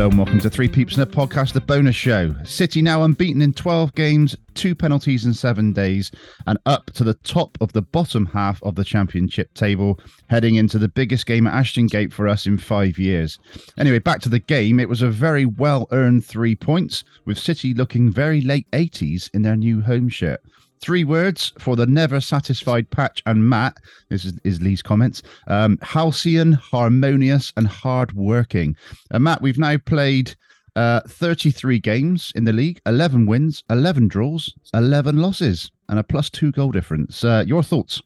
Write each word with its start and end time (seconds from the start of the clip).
Hello 0.00 0.08
and 0.08 0.18
welcome 0.18 0.40
to 0.40 0.48
Three 0.48 0.66
Peeps 0.66 0.96
in 0.96 1.02
a 1.02 1.06
Podcast, 1.06 1.52
the 1.52 1.60
bonus 1.60 1.94
show. 1.94 2.34
City 2.42 2.80
now 2.80 3.02
unbeaten 3.02 3.42
in 3.42 3.52
12 3.52 3.94
games, 3.94 4.34
two 4.54 4.74
penalties 4.74 5.26
in 5.26 5.34
seven 5.34 5.74
days, 5.74 6.10
and 6.46 6.58
up 6.64 6.86
to 6.92 7.04
the 7.04 7.12
top 7.12 7.58
of 7.60 7.74
the 7.74 7.82
bottom 7.82 8.24
half 8.24 8.62
of 8.62 8.76
the 8.76 8.82
championship 8.82 9.52
table, 9.52 10.00
heading 10.30 10.54
into 10.54 10.78
the 10.78 10.88
biggest 10.88 11.26
game 11.26 11.46
at 11.46 11.52
Ashton 11.52 11.86
Gate 11.86 12.14
for 12.14 12.28
us 12.28 12.46
in 12.46 12.56
five 12.56 12.98
years. 12.98 13.38
Anyway, 13.76 13.98
back 13.98 14.22
to 14.22 14.30
the 14.30 14.38
game. 14.38 14.80
It 14.80 14.88
was 14.88 15.02
a 15.02 15.10
very 15.10 15.44
well 15.44 15.86
earned 15.92 16.24
three 16.24 16.56
points, 16.56 17.04
with 17.26 17.38
City 17.38 17.74
looking 17.74 18.10
very 18.10 18.40
late 18.40 18.66
80s 18.72 19.28
in 19.34 19.42
their 19.42 19.54
new 19.54 19.82
home 19.82 20.08
shirt. 20.08 20.40
Three 20.80 21.04
words 21.04 21.52
for 21.58 21.76
the 21.76 21.86
never 21.86 22.20
satisfied 22.20 22.88
Patch 22.88 23.22
and 23.26 23.48
Matt. 23.48 23.76
This 24.08 24.24
is, 24.24 24.34
is 24.44 24.62
Lee's 24.62 24.80
comments. 24.80 25.22
Um, 25.46 25.78
halcyon, 25.82 26.52
harmonious, 26.52 27.52
and 27.58 27.66
hard 27.66 28.12
working. 28.12 28.76
Uh, 29.10 29.18
Matt, 29.18 29.42
we've 29.42 29.58
now 29.58 29.76
played 29.76 30.34
uh, 30.76 31.00
33 31.06 31.78
games 31.80 32.32
in 32.34 32.44
the 32.44 32.52
league, 32.52 32.80
11 32.86 33.26
wins, 33.26 33.62
11 33.68 34.08
draws, 34.08 34.54
11 34.72 35.18
losses, 35.18 35.70
and 35.90 35.98
a 35.98 36.02
plus 36.02 36.30
two 36.30 36.50
goal 36.52 36.70
difference. 36.70 37.24
Uh, 37.24 37.44
your 37.46 37.62
thoughts? 37.62 38.00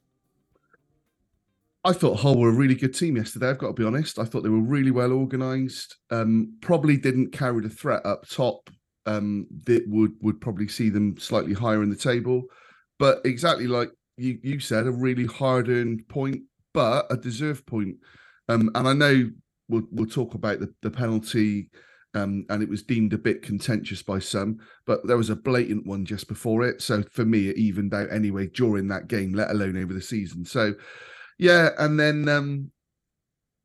I 1.85 1.93
thought 1.93 2.21
Hull 2.21 2.39
were 2.39 2.49
a 2.49 2.53
really 2.53 2.75
good 2.75 2.95
team 2.95 3.17
yesterday. 3.17 3.51
I've 3.51 3.59
got 3.59 3.69
to 3.69 3.73
be 3.75 3.85
honest. 3.85 4.19
I 4.19 4.25
thought 4.25 4.43
they 4.43 4.49
were 4.49 4.59
really 4.59 4.91
well 4.91 5.13
organised. 5.13 5.97
Um, 6.11 6.57
probably 6.63 6.97
didn't 6.97 7.31
carry 7.31 7.63
the 7.63 7.69
threat 7.69 8.05
up 8.05 8.27
top. 8.29 8.71
Um, 9.07 9.47
that 9.67 9.87
would 9.87 10.13
would 10.23 10.41
probably 10.41 10.67
see 10.67 10.89
them 10.89 11.19
slightly 11.19 11.53
higher 11.53 11.83
in 11.83 11.91
the 11.91 11.97
table. 11.97 12.45
But 12.99 13.21
exactly 13.25 13.67
like 13.67 13.91
you 14.17 14.39
you 14.43 14.61
said, 14.61 14.87
a 14.87 14.93
really 14.93 15.27
hard 15.27 15.69
earned 15.69 16.09
point, 16.09 16.43
but 16.73 17.07
a 17.11 17.17
deserved 17.17 17.67
point. 17.67 17.97
Um, 18.49 18.71
and 18.75 18.89
I 18.89 18.93
know 18.93 19.31
we'll 19.69 19.85
we'll 19.91 20.07
talk 20.07 20.35
about 20.35 20.61
the 20.61 20.73
the 20.83 20.91
penalty. 20.91 21.71
Um, 22.17 22.47
and 22.49 22.63
it 22.63 22.69
was 22.69 22.85
deemed 22.85 23.13
a 23.13 23.19
bit 23.19 23.43
contentious 23.43 24.01
by 24.01 24.21
some, 24.21 24.61
but 24.87 25.05
there 25.05 25.17
was 25.17 25.31
a 25.31 25.37
blatant 25.37 25.85
one 25.85 26.05
just 26.05 26.29
before 26.29 26.63
it. 26.63 26.81
So 26.81 27.03
for 27.11 27.25
me, 27.25 27.49
it 27.49 27.57
evened 27.57 27.93
out 27.93 28.13
anyway 28.13 28.47
during 28.47 28.87
that 28.87 29.09
game, 29.09 29.35
let 29.35 29.51
alone 29.51 29.77
over 29.77 29.93
the 29.93 30.01
season. 30.01 30.45
So 30.45 30.75
yeah, 31.41 31.71
and 31.77 31.99
then 31.99 32.29
um 32.29 32.71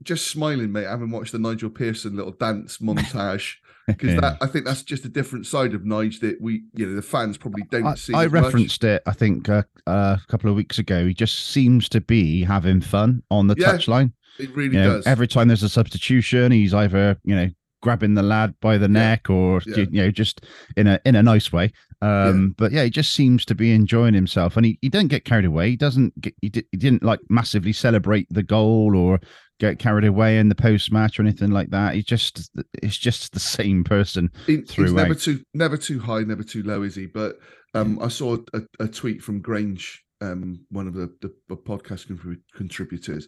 just 0.04 0.28
smiling, 0.28 0.72
mate, 0.72 0.88
having 0.88 1.12
watched 1.12 1.32
the 1.32 1.40
Nigel 1.40 1.70
Pearson 1.70 2.16
little 2.16 2.32
dance 2.32 2.78
montage. 2.82 3.56
Because 3.90 4.14
Yeah. 4.16 4.22
that 4.22 4.38
I 4.42 4.48
think 4.48 4.66
that's 4.66 4.84
just 4.84 5.06
a 5.06 5.10
different 5.10 5.46
side 5.46 5.74
of 5.74 5.82
Nige 5.82 6.20
that 6.22 6.42
we, 6.42 6.64
you 6.74 6.86
know, 6.88 6.96
the 6.96 7.02
fans 7.02 7.38
probably 7.38 7.64
don't 7.70 7.86
I, 7.86 7.96
see. 7.96 8.14
I 8.14 8.26
as 8.26 8.32
much. 8.32 8.44
referenced 8.44 8.84
it, 8.84 9.02
I 9.06 9.12
think, 9.14 9.50
uh, 9.50 9.64
uh, 9.88 10.18
a 10.22 10.32
couple 10.32 10.50
of 10.50 10.56
weeks 10.56 10.80
ago. 10.80 11.06
He 11.06 11.14
just 11.14 11.48
seems 11.50 11.90
to 11.90 12.02
be 12.02 12.44
having 12.44 12.82
fun 12.82 13.24
on 13.30 13.48
the 13.48 13.56
Yeah, 13.58 13.74
touchline. 13.74 14.14
It 14.40 14.56
really 14.56 14.76
You 14.76 14.82
know, 14.84 14.96
does. 14.98 15.08
every 15.08 15.28
time 15.28 15.48
there's 15.50 15.64
a 15.64 15.70
substitution, 15.70 16.52
he's 16.52 16.74
either 16.74 17.18
you 17.24 17.36
know 17.36 17.50
grabbing 17.82 18.14
the 18.14 18.24
lad 18.24 18.54
by 18.62 18.78
the 18.78 18.88
neck 18.90 19.30
or 19.30 19.62
yeah. 19.66 19.78
you 19.90 20.02
know 20.02 20.12
just 20.12 20.46
in 20.78 20.86
a 20.88 21.00
in 21.06 21.16
a 21.16 21.24
nice 21.24 21.52
way. 21.52 21.72
Um, 22.02 22.56
But 22.58 22.72
yeah, 22.72 22.84
he 22.86 22.90
just 22.90 23.12
seems 23.14 23.44
to 23.46 23.56
be 23.56 23.72
enjoying 23.74 24.14
himself, 24.14 24.56
and 24.56 24.66
he, 24.66 24.78
he 24.82 24.88
doesn't 24.90 25.10
get 25.10 25.26
carried 25.26 25.46
away. 25.46 25.72
He 25.72 25.76
doesn't 25.76 26.20
get 26.22 26.34
he, 26.42 26.48
di- 26.50 26.64
he 26.72 26.78
didn't 26.78 27.04
like 27.04 27.20
massively 27.30 27.74
celebrate 27.74 28.28
the 28.30 28.44
goal 28.44 28.96
or 28.96 29.20
get 29.60 29.78
carried 29.80 30.06
away 30.06 30.40
in 30.40 30.50
the 30.50 30.56
post 30.56 30.92
match 30.92 31.20
or 31.20 31.24
anything 31.24 31.52
like 31.52 31.70
that. 31.70 31.94
He's 31.96 32.06
just 32.06 32.50
it's 32.82 32.98
just 32.98 33.34
the 33.34 33.40
same 33.40 33.84
person. 33.84 34.30
Throughout. 34.68 34.94
never 34.94 35.16
too 35.16 35.42
never 35.54 35.78
too 35.78 36.00
high, 36.00 36.22
never 36.22 36.44
too 36.44 36.64
low, 36.64 36.82
is 36.84 36.96
he? 36.96 37.06
But 37.06 37.38
um, 37.76 38.00
I 38.02 38.08
saw 38.08 38.38
a, 38.54 38.62
a 38.80 38.88
tweet 38.88 39.22
from 39.22 39.42
Grange, 39.42 40.04
um, 40.22 40.66
one 40.70 40.88
of 40.88 40.94
the, 40.96 41.14
the, 41.22 41.34
the 41.50 41.56
podcast 41.58 42.08
contrib- 42.08 42.42
contributors, 42.56 43.28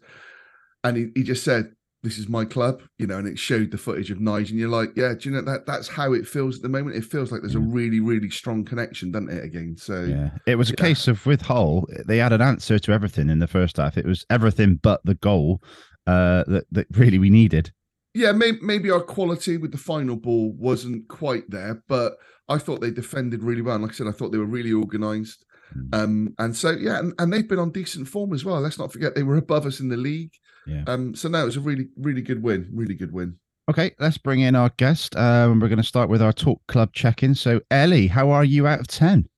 and 0.83 0.97
he, 0.97 1.07
he 1.15 1.23
just 1.23 1.43
said, 1.43 1.73
"This 2.01 2.17
is 2.17 2.27
my 2.27 2.45
club," 2.45 2.81
you 2.97 3.05
know, 3.05 3.17
and 3.19 3.27
it 3.27 3.37
showed 3.37 3.69
the 3.69 3.77
footage 3.77 4.09
of 4.09 4.17
Nige, 4.17 4.49
and 4.49 4.57
you're 4.59 4.69
like, 4.69 4.91
"Yeah, 4.95 5.13
do 5.13 5.29
you 5.29 5.35
know 5.35 5.41
that 5.43 5.65
that's 5.67 5.87
how 5.87 6.13
it 6.13 6.25
feels 6.27 6.55
at 6.55 6.61
the 6.63 6.69
moment? 6.69 6.95
It 6.95 7.05
feels 7.05 7.31
like 7.31 7.41
there's 7.41 7.53
a 7.55 7.59
really, 7.59 7.99
really 7.99 8.29
strong 8.31 8.65
connection, 8.65 9.11
doesn't 9.11 9.29
it? 9.29 9.43
Again, 9.43 9.75
so 9.77 10.03
Yeah, 10.05 10.31
it 10.47 10.55
was 10.55 10.69
a 10.69 10.73
Yeah. 10.79 10.85
case 10.85 11.07
of 11.07 11.23
with 11.27 11.41
Hull, 11.43 11.85
they 12.07 12.17
had 12.17 12.33
an 12.33 12.41
answer 12.41 12.79
to 12.79 12.91
everything 12.93 13.29
in 13.29 13.39
the 13.39 13.47
first 13.47 13.77
half. 13.77 13.97
It 13.97 14.05
was 14.05 14.25
everything 14.29 14.79
but 14.81 15.01
the 15.03 15.15
goal 15.15 15.61
uh, 16.11 16.43
that 16.47 16.65
that 16.71 16.87
really 16.91 17.19
we 17.19 17.29
needed. 17.29 17.71
yeah, 18.13 18.31
maybe, 18.31 18.59
maybe 18.61 18.91
our 18.91 19.01
quality 19.01 19.57
with 19.57 19.71
the 19.71 19.77
final 19.77 20.15
ball 20.15 20.51
wasn't 20.57 21.07
quite 21.07 21.49
there, 21.49 21.81
but 21.87 22.17
I 22.49 22.57
thought 22.57 22.81
they 22.81 22.91
defended 22.91 23.43
really 23.43 23.61
well. 23.61 23.75
And 23.75 23.83
like 23.83 23.93
I 23.93 23.95
said, 23.95 24.07
I 24.07 24.11
thought 24.11 24.31
they 24.31 24.37
were 24.37 24.45
really 24.45 24.73
organised. 24.73 25.45
Mm. 25.77 25.95
Um, 25.95 26.35
and 26.37 26.55
so 26.55 26.71
yeah, 26.71 26.99
and, 26.99 27.13
and 27.19 27.31
they've 27.31 27.47
been 27.47 27.59
on 27.59 27.71
decent 27.71 28.07
form 28.07 28.33
as 28.33 28.43
well. 28.43 28.59
Let's 28.59 28.79
not 28.79 28.91
forget 28.91 29.15
they 29.15 29.23
were 29.23 29.37
above 29.37 29.65
us 29.65 29.79
in 29.79 29.87
the 29.87 29.97
league. 29.97 30.33
Yeah. 30.67 30.83
Um, 30.87 31.15
so 31.15 31.29
no, 31.29 31.43
it 31.43 31.45
was 31.45 31.57
a 31.57 31.61
really, 31.61 31.87
really 31.95 32.21
good 32.21 32.43
win. 32.43 32.69
Really 32.73 32.95
good 32.95 33.13
win. 33.13 33.37
Okay, 33.69 33.91
let's 33.99 34.17
bring 34.17 34.41
in 34.41 34.55
our 34.55 34.71
guest. 34.75 35.15
Um, 35.15 35.61
we're 35.61 35.69
going 35.69 35.77
to 35.77 35.83
start 35.83 36.09
with 36.09 36.21
our 36.21 36.33
talk 36.33 36.61
club 36.67 36.91
check-in. 36.91 37.35
So, 37.35 37.61
Ellie, 37.71 38.07
how 38.07 38.29
are 38.31 38.43
you 38.43 38.67
out 38.67 38.81
of 38.81 38.87
ten? 38.87 39.29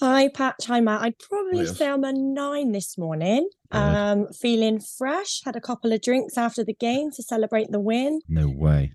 Hi, 0.00 0.28
Patch. 0.28 0.66
Hi, 0.66 0.80
Matt. 0.80 1.02
I'd 1.02 1.18
probably 1.18 1.66
say 1.66 1.88
I'm 1.88 2.04
a 2.04 2.12
nine 2.12 2.70
this 2.72 2.96
morning. 2.96 3.48
Um, 3.72 4.28
feeling 4.32 4.80
fresh. 4.80 5.42
Had 5.44 5.56
a 5.56 5.60
couple 5.60 5.92
of 5.92 6.00
drinks 6.00 6.38
after 6.38 6.62
the 6.64 6.74
game 6.74 7.10
to 7.12 7.22
celebrate 7.22 7.70
the 7.70 7.80
win. 7.80 8.20
No 8.28 8.48
way. 8.48 8.92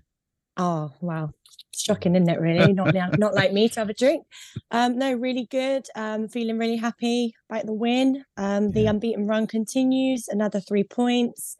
Oh, 0.56 0.92
wow. 1.02 1.30
Shocking, 1.76 2.16
isn't 2.16 2.30
it, 2.30 2.40
really? 2.40 2.72
Not, 2.72 2.94
not 3.18 3.34
like 3.34 3.52
me 3.52 3.68
to 3.68 3.80
have 3.80 3.90
a 3.90 3.94
drink. 3.94 4.24
Um, 4.70 4.96
no, 4.98 5.12
really 5.12 5.46
good. 5.50 5.84
Um, 5.94 6.26
feeling 6.28 6.58
really 6.58 6.76
happy 6.76 7.34
about 7.50 7.66
the 7.66 7.74
win. 7.74 8.24
Um, 8.38 8.72
the 8.72 8.82
Yeah. 8.82 8.90
unbeaten 8.90 9.26
run 9.26 9.46
continues, 9.46 10.26
another 10.28 10.60
three 10.60 10.84
points, 10.84 11.56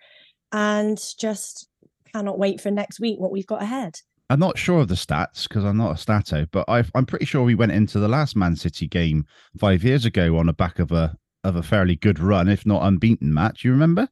and 0.52 0.98
just 1.18 1.68
cannot 2.14 2.38
wait 2.38 2.60
for 2.62 2.70
next 2.70 2.98
week 2.98 3.18
what 3.20 3.30
we've 3.32 3.46
got 3.46 3.62
ahead. 3.62 3.96
I'm 4.30 4.40
not 4.40 4.56
sure 4.58 4.80
of 4.80 4.88
the 4.88 4.94
stats 4.94 5.46
because 5.46 5.64
I'm 5.64 5.76
not 5.76 5.92
a 5.94 5.98
stato, 5.98 6.46
but 6.50 6.64
i 6.68 6.82
I'm 6.94 7.06
pretty 7.06 7.26
sure 7.26 7.42
we 7.42 7.54
went 7.54 7.72
into 7.72 7.98
the 7.98 8.08
last 8.08 8.36
Man 8.36 8.56
City 8.56 8.86
game 8.88 9.26
five 9.58 9.84
years 9.84 10.04
ago 10.06 10.38
on 10.38 10.46
the 10.46 10.52
back 10.52 10.78
of 10.78 10.92
a 10.92 11.16
of 11.44 11.56
a 11.56 11.62
fairly 11.62 11.96
good 11.96 12.18
run, 12.18 12.48
if 12.48 12.64
not 12.64 12.82
unbeaten 12.82 13.32
match. 13.32 13.64
You 13.64 13.72
remember? 13.72 14.08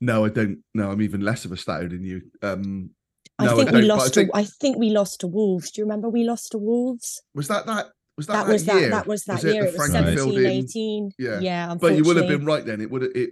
No, 0.00 0.24
I 0.24 0.28
don't. 0.28 0.58
No, 0.74 0.90
I'm 0.92 1.02
even 1.02 1.22
less 1.22 1.44
of 1.44 1.52
a 1.52 1.56
stato 1.56 1.88
than 1.88 2.04
you. 2.04 2.22
Um, 2.42 2.90
I 3.38 3.46
no, 3.46 3.56
think 3.56 3.70
don't, 3.70 3.80
we 3.82 3.88
but 3.88 3.90
I 3.90 3.96
lost. 3.96 4.14
think- 4.14 4.30
to, 4.30 4.36
I 4.38 4.44
think 4.44 4.78
we 4.78 4.90
lost 4.90 5.20
to 5.20 5.26
Wolves. 5.26 5.70
Do 5.72 5.80
you 5.80 5.84
remember 5.86 6.08
we 6.08 6.24
lost 6.24 6.52
to 6.52 6.58
Wolves? 6.58 7.20
was 7.34 7.48
that 7.48 7.66
that? 7.66 7.88
Was 8.16 8.28
that 8.28 8.32
that 8.32 8.46
that, 8.46 8.52
was 8.52 8.66
year? 8.66 8.80
that 8.80 8.90
that 8.90 9.06
was 9.06 9.24
that 9.24 9.44
it 9.44 9.52
year 9.54 9.62
the 9.64 9.68
it 9.68 9.78
was 9.78 9.90
17 9.92 10.16
Fielding- 10.16 10.46
18 10.46 11.10
Yeah. 11.18 11.40
yeah 11.40 11.74
But 11.78 11.96
you 11.96 12.04
would 12.04 12.16
have 12.16 12.28
been 12.28 12.46
right 12.46 12.64
then. 12.64 12.80
It 12.80 12.90
would. 12.90 13.02
It. 13.14 13.30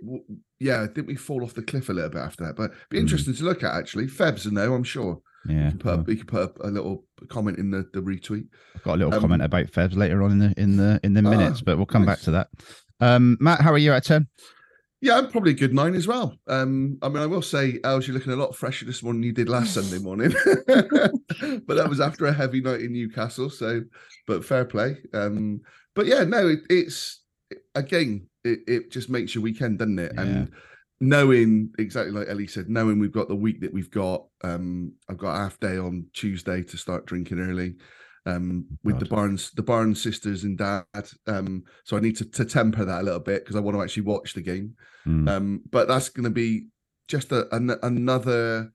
Yeah, 0.61 0.87
didn't 0.87 1.07
we 1.07 1.15
fall 1.17 1.43
off 1.43 1.55
the 1.55 1.63
cliff 1.63 1.89
a 1.89 1.93
little 1.95 2.11
bit 2.11 2.21
after 2.21 2.45
that? 2.45 2.57
But 2.57 2.73
be 2.91 2.99
Mm. 2.99 3.03
interesting 3.03 3.33
to 3.35 3.45
look 3.45 3.63
at 3.63 3.73
actually. 3.75 4.09
Feb's 4.09 4.45
a 4.45 4.51
no, 4.53 4.75
I'm 4.75 4.85
sure. 4.85 5.21
Yeah. 5.49 5.67
You 5.67 5.71
can 5.71 5.79
put, 5.79 5.93
up, 5.93 6.09
you 6.09 6.17
can 6.17 6.27
put 6.27 6.43
up 6.43 6.59
a 6.61 6.69
little 6.69 7.05
comment 7.29 7.59
in 7.59 7.71
the, 7.71 7.89
the 7.93 8.01
retweet. 8.01 8.47
I've 8.75 8.83
got 8.83 8.95
a 8.95 8.97
little 8.97 9.15
um, 9.15 9.21
comment 9.21 9.43
about 9.43 9.67
Febs 9.67 9.97
later 9.97 10.23
on 10.23 10.33
in 10.33 10.39
the 10.39 10.55
in 10.57 10.77
the 10.77 11.01
in 11.03 11.15
the 11.15 11.23
Ah, 11.25 11.31
minutes, 11.31 11.61
but 11.61 11.77
we'll 11.77 11.87
come 11.87 12.07
back 12.07 12.21
to 12.21 12.31
that. 12.33 12.49
Um, 13.01 13.37
Matt, 13.41 13.61
how 13.61 13.73
are 13.73 13.79
you 13.79 13.93
at 13.93 14.05
ten? 14.05 14.29
Yeah, 15.01 15.19
I'm 15.19 15.31
probably 15.31 15.51
a 15.51 15.55
good 15.55 15.75
nine 15.75 15.95
as 15.95 16.07
well. 16.07 16.35
Um, 16.47 16.97
I 17.03 17.11
mean, 17.11 17.23
I 17.23 17.27
will 17.27 17.43
say, 17.43 17.79
Els, 17.85 18.07
you're 18.07 18.15
looking 18.15 18.33
a 18.33 18.37
lot 18.37 18.57
fresher 18.57 18.87
this 18.87 19.03
morning 19.03 19.21
than 19.21 19.27
you 19.27 19.33
did 19.35 19.51
last 19.51 19.75
Sunday 19.75 19.99
morning. 19.99 20.33
but 20.67 21.77
that 21.77 21.89
was 21.91 22.01
after 22.01 22.25
a 22.25 22.33
heavy 22.33 22.63
night 22.63 22.81
in 22.81 22.95
Newcastle. 22.95 23.51
So, 23.51 23.83
but 24.27 24.47
fair 24.47 24.65
play. 24.65 24.97
Um, 25.13 25.61
but 25.95 26.07
yeah, 26.07 26.25
no, 26.25 26.49
it, 26.49 26.61
it's 26.71 27.21
again, 27.75 28.29
it, 28.45 28.61
it 28.67 28.91
just 28.91 29.11
makes 29.11 29.35
your 29.35 29.43
weekend, 29.43 29.79
doesn't 29.79 29.99
it? 29.99 30.13
Yeah. 30.15 30.23
And 30.23 30.53
knowing 31.01 31.71
exactly 31.79 32.13
like 32.13 32.29
Ellie 32.29 32.47
said, 32.47 32.69
knowing 32.69 32.99
we've 32.99 33.13
got 33.13 33.29
the 33.29 33.35
week 33.35 33.61
that 33.61 33.73
we've 33.73 33.91
got, 33.91 34.27
um, 34.43 34.93
I've 35.09 35.19
got 35.19 35.35
a 35.35 35.39
half 35.39 35.59
day 35.61 35.77
on 35.77 36.07
Tuesday 36.13 36.63
to 36.63 36.77
start 36.77 37.07
drinking 37.07 37.41
early. 37.41 37.77
Um, 38.27 38.65
with 38.83 39.01
the 39.01 39.05
Barnes, 39.05 39.51
the 39.51 39.63
Barnes 39.63 40.01
sisters 40.03 40.45
and 40.45 40.57
dad. 40.57 40.85
Um, 41.27 41.65
so 41.85 41.99
I 41.99 42.01
need 42.01 42.17
to, 42.17 42.25
to 42.25 42.47
temper 42.47 42.83
that 42.87 43.03
a 43.03 43.05
little 43.05 43.21
bit 43.21 43.43
because 43.45 43.55
I 43.55 43.61
want 43.61 43.77
to 43.77 43.83
actually 43.83 44.05
watch 44.05 44.33
the 44.33 44.41
game. 44.41 44.77
Mm, 45.07 45.29
Um, 45.29 45.63
but 45.71 45.89
that's 45.89 46.09
going 46.09 46.25
to 46.25 46.31
be 46.31 46.69
just 47.07 47.33
a, 47.33 47.55
an, 47.55 47.73
another 47.83 48.73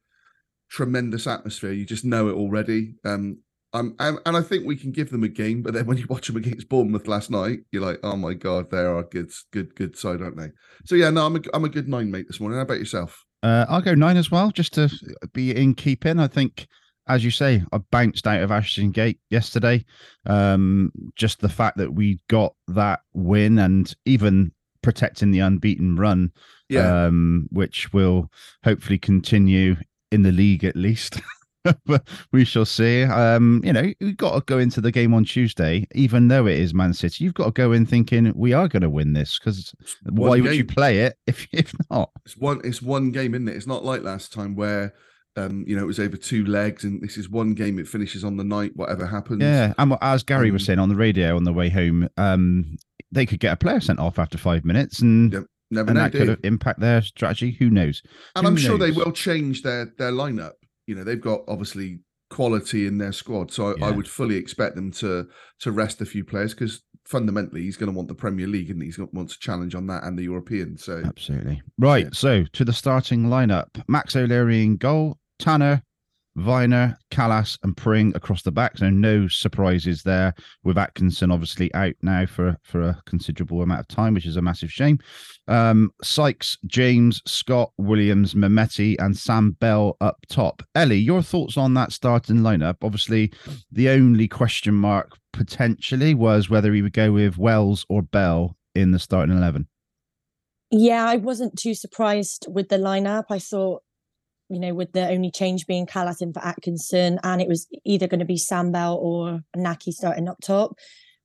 tremendous 0.69 1.25
atmosphere. 1.25 1.71
You 1.71 1.83
just 1.83 2.05
know 2.05 2.27
it 2.29 2.33
already. 2.35 2.93
Um, 3.03 3.39
um, 3.73 3.95
and, 3.99 4.19
and 4.25 4.35
I 4.37 4.41
think 4.41 4.65
we 4.65 4.75
can 4.75 4.91
give 4.91 5.09
them 5.11 5.23
a 5.23 5.27
game. 5.27 5.61
But 5.61 5.73
then 5.73 5.85
when 5.85 5.97
you 5.97 6.05
watch 6.09 6.27
them 6.27 6.37
against 6.37 6.69
Bournemouth 6.69 7.07
last 7.07 7.29
night, 7.29 7.59
you're 7.71 7.83
like, 7.85 7.99
oh 8.03 8.15
my 8.15 8.33
god, 8.33 8.71
they 8.71 8.77
are 8.79 8.99
a 8.99 9.03
good, 9.03 9.31
good, 9.51 9.75
good 9.75 9.97
side, 9.97 10.21
aren't 10.21 10.37
they? 10.37 10.49
So 10.85 10.95
yeah, 10.95 11.09
no, 11.09 11.25
I'm 11.25 11.35
a, 11.35 11.41
I'm 11.53 11.65
a 11.65 11.69
good 11.69 11.87
nine 11.87 12.09
mate 12.11 12.25
this 12.27 12.39
morning. 12.39 12.57
How 12.57 12.63
about 12.63 12.79
yourself? 12.79 13.23
Uh, 13.41 13.65
I'll 13.69 13.81
go 13.81 13.95
nine 13.95 14.17
as 14.17 14.29
well, 14.31 14.51
just 14.51 14.73
to 14.73 14.89
be 15.33 15.55
in 15.55 15.73
keeping. 15.75 16.19
I 16.19 16.27
think 16.27 16.67
as 17.07 17.23
you 17.23 17.31
say, 17.31 17.63
I 17.71 17.77
bounced 17.77 18.27
out 18.27 18.41
of 18.43 18.51
Ashton 18.51 18.91
Gate 18.91 19.19
yesterday. 19.29 19.83
Um, 20.27 20.91
just 21.15 21.41
the 21.41 21.49
fact 21.49 21.77
that 21.77 21.93
we 21.93 22.19
got 22.29 22.53
that 22.67 22.99
win 23.13 23.57
and 23.57 23.91
even 24.05 24.51
protecting 24.83 25.31
the 25.31 25.39
unbeaten 25.39 25.95
run, 25.95 26.31
Yeah. 26.69 27.05
um, 27.05 27.47
which 27.51 27.91
will 27.93 28.29
hopefully 28.63 28.99
continue 28.99 29.77
in 30.11 30.21
the 30.21 30.31
league 30.31 30.63
at 30.63 30.75
least. 30.75 31.19
but 31.85 32.07
we 32.31 32.45
shall 32.45 32.65
see. 32.65 33.03
Um, 33.03 33.61
you 33.63 33.73
know, 33.73 33.91
you've 33.99 34.17
got 34.17 34.35
to 34.35 34.41
go 34.41 34.59
into 34.59 34.81
the 34.81 34.91
game 34.91 35.13
on 35.13 35.25
Tuesday, 35.25 35.87
even 35.93 36.27
though 36.27 36.47
it 36.47 36.59
is 36.59 36.73
Man 36.73 36.93
City. 36.93 37.23
You've 37.23 37.33
got 37.33 37.45
to 37.45 37.51
go 37.51 37.71
in 37.71 37.85
thinking 37.85 38.31
we 38.35 38.53
are 38.53 38.67
going 38.67 38.81
to 38.81 38.89
win 38.89 39.13
this 39.13 39.39
because 39.39 39.73
why 40.03 40.29
One 40.29 40.43
would 40.43 40.55
you 40.55 40.65
play 40.65 40.99
it 40.99 41.17
if 41.27 41.47
if 41.53 41.73
not? 41.89 42.11
It's 42.25 42.37
one. 42.37 42.61
It's 42.63 42.81
one 42.81 43.11
game, 43.11 43.33
isn't 43.33 43.47
it? 43.47 43.55
It's 43.55 43.67
not 43.67 43.83
like 43.85 44.01
last 44.01 44.33
time 44.33 44.55
where, 44.55 44.93
um, 45.35 45.63
you 45.67 45.75
know, 45.75 45.83
it 45.83 45.87
was 45.87 45.99
over 45.99 46.17
two 46.17 46.45
legs, 46.45 46.83
and 46.83 47.01
this 47.01 47.17
is 47.17 47.29
one 47.29 47.53
game. 47.53 47.79
It 47.79 47.87
finishes 47.87 48.23
on 48.23 48.37
the 48.37 48.43
night. 48.43 48.71
Whatever 48.75 49.05
happens. 49.05 49.41
Yeah, 49.41 49.73
and 49.77 49.97
as 50.01 50.23
Gary 50.23 50.51
was 50.51 50.63
Um, 50.63 50.65
saying 50.65 50.79
on 50.79 50.89
the 50.89 50.95
radio 50.95 51.35
on 51.35 51.43
the 51.43 51.53
way 51.53 51.69
home, 51.69 52.09
um, 52.17 52.77
they 53.11 53.25
could 53.25 53.39
get 53.39 53.53
a 53.53 53.57
player 53.57 53.79
sent 53.79 53.99
off 53.99 54.19
after 54.19 54.37
five 54.37 54.65
minutes, 54.65 54.99
and. 54.99 55.45
Never 55.71 55.91
and 55.91 55.97
know. 55.99 56.03
that 56.09 56.11
could 56.13 56.43
impact 56.43 56.79
their 56.79 57.03
strategy. 57.03 57.51
Who 57.59 57.69
knows? 57.69 58.01
And 58.35 58.43
Who 58.43 58.49
I'm 58.49 58.57
sure 58.57 58.79
they 58.79 58.89
will 58.89 59.11
change 59.11 59.61
their 59.61 59.93
their 59.99 60.11
lineup. 60.11 60.53
You 60.89 60.95
know, 60.95 61.03
they've 61.03 61.21
got 61.21 61.41
obviously 61.47 61.99
quality 62.31 62.87
in 62.87 62.97
their 62.97 63.11
squad, 63.11 63.51
so 63.51 63.75
I, 63.79 63.89
I 63.89 63.91
would 63.91 64.07
fully 64.07 64.35
expect 64.35 64.75
them 64.75 64.91
to 64.93 65.27
to 65.59 65.71
rest 65.71 66.01
a 66.01 66.05
few 66.05 66.25
players 66.25 66.55
because 66.55 66.81
fundamentally 67.05 67.61
he's 67.61 67.77
going 67.77 67.91
to 67.91 67.95
want 67.95 68.07
the 68.07 68.15
Premier 68.15 68.47
League 68.47 68.71
and 68.71 68.81
he's 68.81 68.97
going 68.97 69.07
to 69.07 69.15
want 69.15 69.29
to 69.29 69.39
challenge 69.39 69.75
on 69.75 69.85
that 69.87 70.03
and 70.03 70.17
the 70.17 70.23
European. 70.23 70.77
So 70.79 71.03
Absolutely 71.05 71.61
right. 71.77 72.05
Yeah. 72.05 72.09
So 72.13 72.43
to 72.53 72.65
the 72.65 72.73
starting 72.73 73.25
lineup: 73.25 73.83
Max 73.87 74.15
O'Leary 74.15 74.63
in 74.63 74.77
goal, 74.77 75.19
Tanner, 75.37 75.83
Vyner, 76.39 76.95
Kalas, 77.11 77.57
and 77.63 77.75
Pring 77.75 78.13
across 78.15 78.41
the 78.41 78.51
back. 78.51 78.77
So 78.77 78.89
no 78.89 79.27
surprises 79.27 80.03
there. 80.03 80.33
With 80.63 80.77
Atkinson 80.77 81.31
obviously 81.31 81.73
out 81.73 81.95
now 82.01 82.25
for 82.25 82.57
for 82.63 82.81
a 82.81 83.01
considerable 83.05 83.61
amount 83.61 83.81
of 83.81 83.87
time, 83.87 84.13
which 84.13 84.25
is 84.25 84.37
a 84.37 84.41
massive 84.41 84.71
shame. 84.71 84.99
Um, 85.47 85.91
Sykes, 86.03 86.57
James, 86.65 87.21
Scott, 87.25 87.71
Williams, 87.77 88.33
Mehmeti, 88.33 88.95
and 88.99 89.17
Sam 89.17 89.51
Bell 89.59 89.97
up 89.99 90.17
top. 90.29 90.63
Ellie, 90.75 90.97
your 90.97 91.21
thoughts 91.21 91.57
on 91.57 91.73
that 91.73 91.91
starting 91.91 92.37
lineup? 92.37 92.77
Obviously, 92.81 93.31
the 93.71 93.89
only 93.89 94.27
question 94.27 94.73
mark 94.73 95.17
potentially 95.33 96.13
was 96.13 96.49
whether 96.49 96.73
he 96.73 96.81
would 96.81 96.93
go 96.93 97.11
with 97.11 97.37
Wells 97.37 97.85
or 97.89 98.01
Bell 98.01 98.55
in 98.75 98.91
the 98.91 98.99
starting 98.99 99.35
eleven. 99.35 99.67
Yeah, 100.71 101.05
I 101.05 101.15
wasn't 101.15 101.57
too 101.57 101.73
surprised 101.73 102.45
with 102.47 102.69
the 102.69 102.77
lineup. 102.77 103.25
I 103.31 103.39
thought, 103.39 103.81
you 104.49 104.59
know, 104.59 104.73
with 104.73 104.91
the 104.93 105.07
only 105.07 105.31
change 105.31 105.67
being 105.67 105.85
Kalas 105.85 106.21
in 106.21 106.33
for 106.33 106.43
Atkinson, 106.43 107.19
and 107.23 107.41
it 107.41 107.47
was 107.47 107.67
either 107.85 108.07
going 108.07 108.19
to 108.19 108.25
be 108.25 108.37
Sam 108.37 108.71
Bell 108.71 108.95
or 108.95 109.41
Nahki 109.55 109.91
starting 109.93 110.27
up 110.27 110.37
top. 110.43 110.75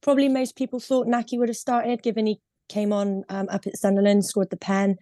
Probably 0.03 0.29
most 0.29 0.57
people 0.57 0.79
thought 0.79 1.07
Nahki 1.07 1.39
would 1.39 1.49
have 1.49 1.57
started, 1.57 2.03
given 2.03 2.27
he 2.27 2.41
came 2.69 2.93
on 2.93 3.25
um, 3.31 3.49
up 3.51 3.67
at 3.67 3.77
Sunderland, 3.77 4.25
scored 4.25 4.51
the 4.51 4.57
pen. 4.57 4.97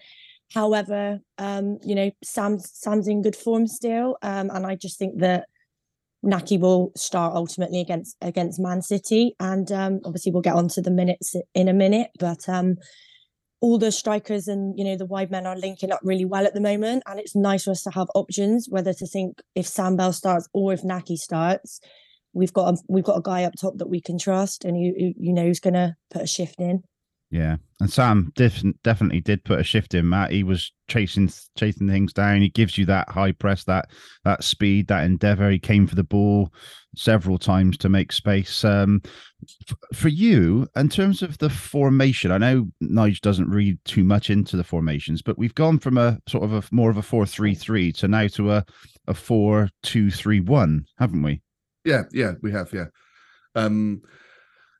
However, 0.54 1.18
um, 1.38 1.78
you 1.84 1.94
know, 1.94 2.10
Sam's 2.22 2.70
Sam's 2.72 3.08
in 3.08 3.22
good 3.22 3.36
form 3.36 3.66
still, 3.66 4.16
um, 4.22 4.50
and 4.50 4.66
I 4.66 4.76
just 4.76 4.98
think 4.98 5.18
that 5.18 5.48
Nahki 6.24 6.60
will 6.60 6.92
start 6.94 7.34
ultimately 7.34 7.80
against 7.80 8.16
against 8.20 8.60
Man 8.60 8.82
City, 8.82 9.34
and 9.40 9.70
um, 9.72 10.00
obviously 10.04 10.30
we'll 10.30 10.42
get 10.42 10.54
on 10.54 10.68
to 10.68 10.80
the 10.80 10.90
minutes 10.90 11.34
in 11.54 11.68
a 11.68 11.74
minute, 11.74 12.10
but. 12.18 12.48
All 13.62 13.78
the 13.78 13.92
strikers 13.92 14.48
and 14.48 14.78
you 14.78 14.84
know 14.84 14.96
the 14.96 15.06
wide 15.06 15.30
men 15.30 15.46
are 15.46 15.56
linking 15.56 15.90
up 15.92 16.00
really 16.02 16.26
well 16.26 16.44
at 16.44 16.52
the 16.52 16.60
moment 16.60 17.04
and 17.06 17.18
it's 17.18 17.34
nice 17.34 17.64
for 17.64 17.70
us 17.70 17.82
to 17.84 17.90
have 17.90 18.08
options 18.14 18.66
whether 18.68 18.92
to 18.92 19.06
think 19.06 19.40
if 19.54 19.66
Sam 19.66 19.96
Bell 19.96 20.12
starts 20.12 20.48
or 20.52 20.74
if 20.74 20.82
Nahki 20.82 21.16
starts. 21.16 21.80
We've 22.34 22.52
got 22.52 22.74
a, 22.74 22.78
we've 22.88 23.04
got 23.04 23.18
a 23.18 23.22
guy 23.22 23.44
up 23.44 23.54
top 23.60 23.78
that 23.78 23.88
we 23.88 24.00
can 24.00 24.18
trust 24.18 24.64
and 24.64 24.78
you 24.78 24.92
you, 24.96 25.14
you 25.16 25.32
know 25.32 25.44
who's 25.44 25.60
going 25.60 25.74
to 25.74 25.96
put 26.10 26.22
a 26.22 26.26
shift 26.26 26.60
in 26.60 26.82
Yeah, 27.32 27.56
and 27.80 27.90
Sam 27.90 28.30
def- 28.36 28.62
definitely 28.84 29.22
did 29.22 29.42
put 29.42 29.58
a 29.58 29.64
shift 29.64 29.94
in. 29.94 30.06
Matt, 30.06 30.32
he 30.32 30.42
was 30.42 30.70
chasing 30.88 31.32
chasing 31.56 31.88
things 31.88 32.12
down. 32.12 32.42
He 32.42 32.50
gives 32.50 32.76
you 32.76 32.84
that 32.84 33.08
high 33.08 33.32
press, 33.32 33.64
that 33.64 33.90
that 34.24 34.44
speed, 34.44 34.88
that 34.88 35.04
endeavour. 35.04 35.50
He 35.50 35.58
came 35.58 35.86
for 35.86 35.94
the 35.94 36.04
ball 36.04 36.52
several 36.94 37.38
times 37.38 37.78
to 37.78 37.88
make 37.88 38.12
space. 38.12 38.66
Um, 38.66 39.00
f- 39.66 39.76
for 39.94 40.08
you, 40.08 40.68
in 40.76 40.90
terms 40.90 41.22
of 41.22 41.38
the 41.38 41.48
formation, 41.48 42.30
I 42.30 42.36
know 42.36 42.68
Nige 42.82 43.22
doesn't 43.22 43.48
read 43.48 43.78
too 43.86 44.04
much 44.04 44.28
into 44.28 44.58
the 44.58 44.64
formations, 44.64 45.22
but 45.22 45.38
we've 45.38 45.54
gone 45.54 45.78
from 45.78 45.96
a 45.96 46.18
sort 46.28 46.44
of 46.44 46.52
a 46.52 46.62
more 46.70 46.90
of 46.90 46.98
a 46.98 47.02
four-three-three 47.02 47.92
to 47.92 48.08
now 48.08 48.26
to 48.26 48.52
a 48.52 48.64
a 49.08 49.14
four-two-three-one, 49.14 50.84
haven't 50.98 51.22
we? 51.22 51.40
yeah, 51.86 52.02
yeah, 52.12 52.32
we 52.42 52.52
have, 52.52 52.74
yeah. 52.74 52.86
Um, 53.54 54.02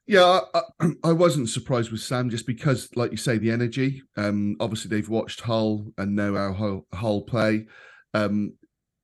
yeah, 0.07 0.41
I, 0.55 0.63
I, 1.05 1.13
wasn't 1.13 1.49
surprised 1.49 1.91
with 1.91 2.01
Sam 2.01 2.31
just 2.31 2.47
because, 2.47 2.89
like 2.97 3.11
you 3.11 3.17
say, 3.17 3.39
the 3.39 3.51
energy. 3.51 4.03
Um, 4.17 4.57
obviously 4.61 4.89
they've 4.89 5.09
watched 5.09 5.41
Hull 5.41 5.87
and 5.99 6.17
know 6.17 6.35
how 6.35 6.53
Hull, 6.53 6.87
Hull 6.93 7.23
play. 7.23 7.67
Um, 8.15 8.55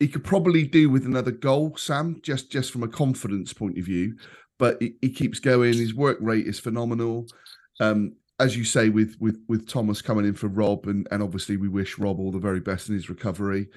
he 0.01 0.09
could 0.09 0.25
probably 0.25 0.65
do 0.65 0.91
with 0.91 1.07
another 1.07 1.31
goal, 1.31 1.77
Sam, 1.77 2.21
just 2.23 2.51
just 2.51 2.73
from 2.73 2.83
a 2.83 2.89
confidence 2.89 3.53
point 3.53 3.79
of 3.79 3.85
view. 3.85 4.17
But 4.59 4.81
he, 4.81 4.95
he 5.01 5.11
keeps 5.11 5.41
going. 5.41 5.75
His 5.75 5.95
work 5.95 6.19
rate 6.21 6.47
is 6.47 6.61
phenomenal. 6.61 7.27
Um, 7.81 8.15
as 8.41 8.57
you 8.57 8.65
say, 8.65 8.89
with 8.89 9.17
with 9.19 9.41
with 9.49 9.69
Thomas 9.69 10.03
coming 10.03 10.25
in 10.25 10.35
for 10.35 10.49
Rob, 10.49 10.87
and 10.87 11.09
and 11.11 11.23
obviously 11.23 11.57
we 11.57 11.69
wish 11.69 11.99
Rob 11.99 12.21
all 12.21 12.31
the 12.31 12.39
very 12.39 12.61
best 12.61 12.89
in 12.89 12.95
his 12.95 13.11
recovery. 13.11 13.69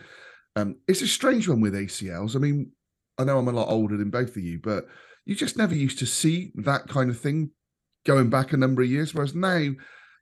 Um, 0.55 0.75
it's 0.87 1.01
a 1.01 1.07
strange 1.07 1.47
one 1.47 1.61
with 1.61 1.73
ACLs. 1.73 2.35
I 2.35 2.39
mean, 2.39 2.71
I 3.17 3.23
know 3.23 3.39
I'm 3.39 3.47
a 3.47 3.51
lot 3.51 3.69
older 3.69 3.97
than 3.97 4.09
both 4.09 4.31
of 4.31 4.43
you, 4.43 4.59
but 4.61 4.85
you 5.25 5.35
just 5.35 5.57
never 5.57 5.75
used 5.75 5.99
to 5.99 6.05
see 6.05 6.51
that 6.55 6.87
kind 6.87 7.09
of 7.09 7.19
thing 7.19 7.51
going 8.05 8.29
back 8.29 8.51
a 8.53 8.57
number 8.57 8.81
of 8.81 8.89
years. 8.89 9.13
Whereas 9.13 9.35
now 9.35 9.69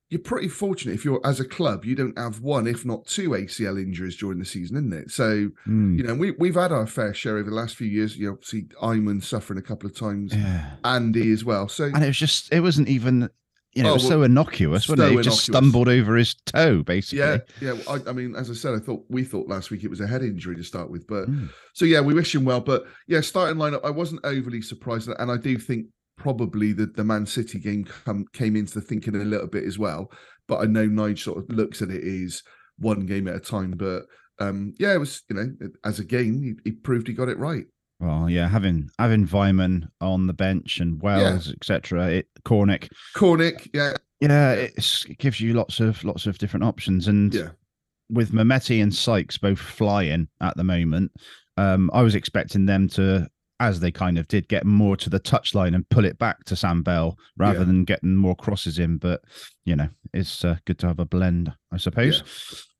you're 0.09 0.19
pretty 0.21 0.47
fortunate 0.47 0.93
if 0.95 1.05
you're 1.05 1.21
as 1.23 1.39
a 1.39 1.45
club, 1.45 1.85
you 1.85 1.95
don't 1.95 2.17
have 2.17 2.41
one, 2.41 2.65
if 2.67 2.83
not 2.83 3.05
two 3.05 3.29
ACL 3.29 3.77
injuries 3.81 4.17
during 4.17 4.39
the 4.39 4.45
season, 4.45 4.75
isn't 4.77 4.93
it? 4.93 5.11
So, 5.11 5.49
Hmm. 5.65 5.97
you 5.97 6.03
know, 6.03 6.15
we 6.15 6.31
we've 6.31 6.55
had 6.55 6.71
our 6.71 6.87
fair 6.87 7.13
share 7.13 7.37
over 7.37 7.49
the 7.49 7.55
last 7.55 7.75
few 7.75 7.87
years. 7.87 8.17
You 8.17 8.27
know, 8.27 8.31
obviously 8.33 8.67
Iman 8.81 9.21
suffering 9.21 9.59
a 9.59 9.63
couple 9.63 9.87
of 9.89 9.95
times, 9.95 10.33
Yeah. 10.33 10.75
Andy 10.83 11.31
as 11.31 11.45
well. 11.45 11.67
So 11.69 11.85
and 11.85 12.03
it 12.03 12.07
was 12.07 12.17
just 12.17 12.51
it 12.51 12.61
wasn't 12.61 12.89
even 12.89 13.29
you 13.73 13.83
know 13.83 13.89
Oh, 13.89 13.91
it 13.91 13.95
was 13.95 14.03
well, 14.03 14.11
so 14.11 14.23
innocuous 14.23 14.89
wasn't 14.89 15.07
so 15.07 15.13
it 15.13 15.17
he 15.17 15.23
just 15.23 15.43
stumbled 15.45 15.87
over 15.87 16.15
his 16.15 16.33
toe 16.45 16.81
basically 16.83 17.19
yeah, 17.19 17.37
yeah. 17.61 17.73
well, 17.73 18.01
I, 18.05 18.09
I 18.09 18.13
mean, 18.13 18.35
as 18.35 18.49
I 18.49 18.53
said, 18.53 18.73
I 18.73 18.79
thought 18.79 19.05
we 19.09 19.23
thought 19.23 19.47
last 19.47 19.69
week 19.71 19.83
it 19.83 19.89
was 19.89 20.01
a 20.01 20.07
head 20.07 20.23
injury 20.23 20.55
to 20.55 20.63
start 20.63 20.89
with, 20.89 21.05
but 21.07 21.29
Mm. 21.29 21.49
so 21.73 21.85
yeah, 21.85 22.01
we 22.01 22.13
wish 22.13 22.33
him 22.33 22.45
well. 22.45 22.61
But 22.61 22.85
yeah, 23.07 23.21
starting 23.21 23.57
lineup, 23.57 23.85
I 23.85 23.91
wasn't 23.91 24.21
overly 24.23 24.61
surprised, 24.61 25.07
and 25.07 25.31
I 25.31 25.37
do 25.37 25.57
think 25.57 25.85
probably 26.17 26.73
that 26.73 26.95
the 26.95 27.03
Man 27.03 27.25
City 27.25 27.59
game 27.59 27.85
come, 27.85 28.25
came 28.33 28.55
into 28.55 28.73
the 28.73 28.81
thinking 28.81 29.15
a 29.15 29.19
little 29.19 29.47
bit 29.47 29.63
as 29.63 29.77
well. 29.79 30.11
But 30.47 30.61
I 30.61 30.65
know 30.65 30.87
Nige 30.87 31.19
sort 31.19 31.37
of 31.37 31.49
looks 31.49 31.81
at 31.81 31.91
it 31.91 32.03
as 32.03 32.41
one 32.79 33.05
game 33.05 33.27
at 33.27 33.35
a 33.35 33.39
time. 33.39 33.71
But 33.77 34.03
um, 34.39 34.73
yeah, 34.79 34.93
it 34.93 34.97
was 34.97 35.21
you 35.29 35.35
know 35.35 35.47
as 35.85 35.99
a 35.99 36.03
game, 36.03 36.41
he, 36.41 36.53
he 36.63 36.71
proved 36.75 37.07
he 37.07 37.13
got 37.13 37.29
it 37.29 37.37
right. 37.37 37.65
Well 37.99 38.29
yeah 38.29 38.47
having 38.47 38.89
having 38.97 39.27
Weimann 39.27 39.89
on 39.99 40.27
the 40.27 40.33
bench 40.33 40.79
and 40.79 41.01
Wells 41.01 41.51
etc 41.51 42.07
it 42.09 42.27
Cornick. 42.45 42.87
Cornick, 43.15 43.69
yeah, 43.73 43.93
yeah 44.21 44.53
it's, 44.53 45.05
it 45.05 45.17
gives 45.17 45.41
you 45.41 45.53
lots 45.53 45.79
of 45.79 46.03
lots 46.03 46.25
of 46.25 46.37
different 46.37 46.63
options. 46.63 47.07
And 47.07 47.33
yeah, 47.33 47.49
with 48.09 48.31
Mehmeti 48.31 48.81
and 48.81 48.93
Sykes 48.93 49.37
both 49.37 49.59
flying 49.59 50.27
at 50.41 50.55
the 50.57 50.63
moment 50.63 51.11
um 51.57 51.91
I 51.93 52.01
was 52.01 52.15
expecting 52.15 52.65
them 52.65 52.87
to 52.89 53.27
as 53.61 53.81
they 53.81 53.91
kind 53.91 54.17
of 54.17 54.25
did 54.29 54.47
get 54.47 54.65
more 54.65 54.95
to 54.95 55.09
the 55.09 55.19
touchline 55.19 55.75
and 55.75 55.87
pull 55.89 56.05
it 56.05 56.17
back 56.17 56.45
to 56.45 56.55
Sam 56.55 56.81
Bell 56.81 57.17
rather 57.35 57.59
Yeah. 57.59 57.65
than 57.65 57.83
getting 57.83 58.15
more 58.15 58.35
crosses 58.35 58.79
in. 58.79 58.97
But 58.97 59.21
you 59.65 59.75
know 59.75 59.89
it's 60.13 60.45
uh, 60.45 60.55
good 60.65 60.79
to 60.79 60.87
have 60.87 60.99
a 60.99 61.05
blend 61.05 61.51
I 61.73 61.77
suppose. 61.77 62.23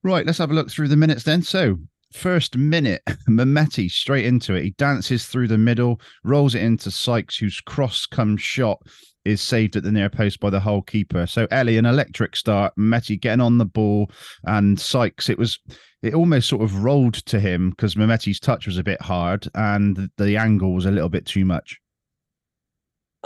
Right, 0.02 0.26
let's 0.26 0.38
have 0.38 0.52
a 0.52 0.54
look 0.54 0.72
through 0.72 0.88
the 0.88 0.96
minutes 0.96 1.24
then. 1.24 1.42
So, 1.42 1.78
first 2.12 2.58
minute, 2.58 3.02
Mehmeti 3.30 3.90
straight 3.90 4.26
into 4.26 4.54
it. 4.54 4.64
He 4.64 4.72
dances 4.72 5.26
through 5.26 5.48
the 5.48 5.58
middle, 5.58 6.00
rolls 6.24 6.56
it 6.56 6.64
into 6.64 6.92
Sykes, 6.92 7.38
whose 7.38 7.60
cross 7.62 8.06
come 8.06 8.38
shot 8.38 8.82
is 9.26 9.42
saved 9.42 9.76
at 9.76 9.84
the 9.84 9.92
near 9.92 10.10
post 10.10 10.40
by 10.40 10.50
the 10.50 10.60
whole 10.60 10.82
keeper. 10.82 11.28
So, 11.28 11.48
Ellie, 11.52 11.78
an 11.78 11.86
electric 11.86 12.36
start, 12.36 12.74
Mehmeti 12.78 13.20
getting 13.20 13.42
on 13.42 13.58
the 13.58 13.66
ball, 13.66 14.12
and 14.46 14.80
Sykes, 14.80 15.30
it 15.30 15.38
was. 15.38 15.60
It 16.02 16.14
almost 16.14 16.48
sort 16.48 16.62
of 16.62 16.82
rolled 16.82 17.16
to 17.26 17.42
him 17.42 17.72
because 17.72 17.96
Mehmeti's 17.96 18.40
touch 18.40 18.66
was 18.68 18.78
a 18.78 18.84
bit 18.86 19.02
hard 19.02 19.50
and 19.54 20.10
the 20.18 20.38
angle 20.38 20.74
was 20.74 20.86
a 20.86 20.92
little 20.92 21.10
bit 21.10 21.26
too 21.26 21.44
much. 21.44 21.78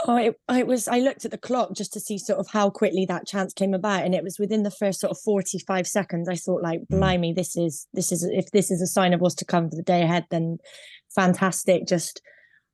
Oh, 0.07 0.17
it, 0.17 0.35
it 0.49 0.65
was. 0.65 0.87
I 0.87 0.99
looked 0.99 1.23
at 1.23 1.29
the 1.29 1.37
clock 1.37 1.75
just 1.75 1.93
to 1.93 1.99
see 1.99 2.17
sort 2.17 2.39
of 2.39 2.49
how 2.49 2.71
quickly 2.71 3.05
that 3.05 3.27
chance 3.27 3.53
came 3.53 3.75
about, 3.75 4.03
and 4.03 4.15
it 4.15 4.23
was 4.23 4.39
within 4.39 4.63
the 4.63 4.71
first 4.71 4.99
sort 4.99 5.11
of 5.11 5.19
forty-five 5.19 5.87
seconds. 5.87 6.27
I 6.27 6.35
thought, 6.35 6.63
like, 6.63 6.81
blimey, 6.89 7.31
this 7.31 7.55
is 7.55 7.87
this 7.93 8.11
is 8.11 8.23
if 8.23 8.49
this 8.51 8.71
is 8.71 8.81
a 8.81 8.87
sign 8.87 9.13
of 9.13 9.21
what's 9.21 9.35
to 9.35 9.45
come 9.45 9.69
for 9.69 9.75
the 9.75 9.83
day 9.83 10.01
ahead, 10.01 10.25
then 10.31 10.57
fantastic. 11.13 11.85
Just 11.87 12.21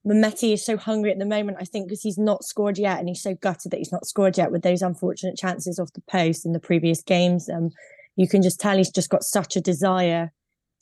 Mehmeti 0.08 0.54
is 0.54 0.66
so 0.66 0.78
hungry 0.78 1.12
at 1.12 1.20
the 1.20 1.26
moment. 1.26 1.58
I 1.60 1.66
think 1.66 1.90
because 1.90 2.02
he's 2.02 2.18
not 2.18 2.46
scored 2.46 2.78
yet, 2.78 3.00
and 3.00 3.10
he's 3.10 3.22
so 3.22 3.36
gutted 3.36 3.72
that 3.72 3.80
he's 3.80 3.92
not 3.92 4.06
scored 4.06 4.38
yet 4.38 4.52
with 4.52 4.62
those 4.62 4.82
unfortunate 4.82 5.36
chances 5.38 5.78
off 5.78 5.92
the 5.94 6.04
post 6.10 6.46
in 6.46 6.54
the 6.54 6.60
previous 6.60 7.02
games. 7.04 7.50
Um, 7.50 7.72
you 8.16 8.30
can 8.30 8.42
just 8.42 8.62
tell 8.62 8.78
he's 8.78 8.92
just 8.92 9.10
got 9.10 9.26
such 9.26 9.58
a 9.58 9.62
desire 9.62 10.32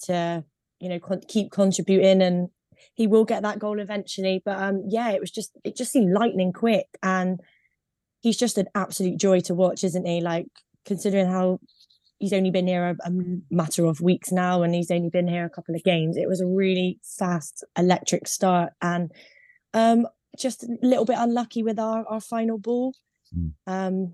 to, 0.04 0.44
you 0.80 0.88
know, 0.88 1.00
con- 1.00 1.22
keep 1.28 1.52
contributing 1.52 2.22
and 2.22 2.50
he 2.98 3.06
will 3.06 3.26
get 3.26 3.44
that 3.44 3.60
goal 3.60 3.80
eventually. 3.80 4.42
But 4.44 4.58
um, 4.60 4.84
yeah, 4.90 5.12
it 5.12 5.22
was 5.22 5.32
just 5.32 5.52
it 5.64 5.78
just 5.78 5.92
seemed 5.92 6.12
lightning 6.12 6.52
quick, 6.52 6.88
and 7.04 7.40
he's 8.22 8.38
just 8.38 8.58
an 8.58 8.68
absolute 8.74 9.20
joy 9.20 9.40
to 9.42 9.54
watch, 9.54 9.84
isn't 9.84 10.06
he? 10.06 10.20
Like 10.20 10.48
considering 10.84 11.28
how 11.28 11.60
he's 12.18 12.34
only 12.34 12.50
been 12.50 12.68
here 12.68 12.86
a, 12.86 13.08
a 13.08 13.12
matter 13.52 13.86
of 13.86 14.02
weeks 14.02 14.32
now, 14.32 14.64
and 14.64 14.74
he's 14.74 14.90
only 14.90 15.10
been 15.10 15.28
here 15.28 15.46
a 15.46 15.50
couple 15.50 15.76
of 15.76 15.84
games. 15.84 16.18
It 16.18 16.28
was 16.28 16.42
a 16.42 16.48
really 16.48 17.00
fast, 17.04 17.64
electric 17.78 18.28
start, 18.28 18.74
and 18.82 19.12
um, 19.76 20.08
just 20.38 20.64
a 20.64 20.78
little 20.82 21.06
bit 21.06 21.18
unlucky 21.20 21.62
with 21.62 21.78
our 21.78 22.04
our 22.08 22.20
final 22.20 22.58
ball. 22.58 22.96
Mm. 23.32 23.54
Um, 23.68 24.14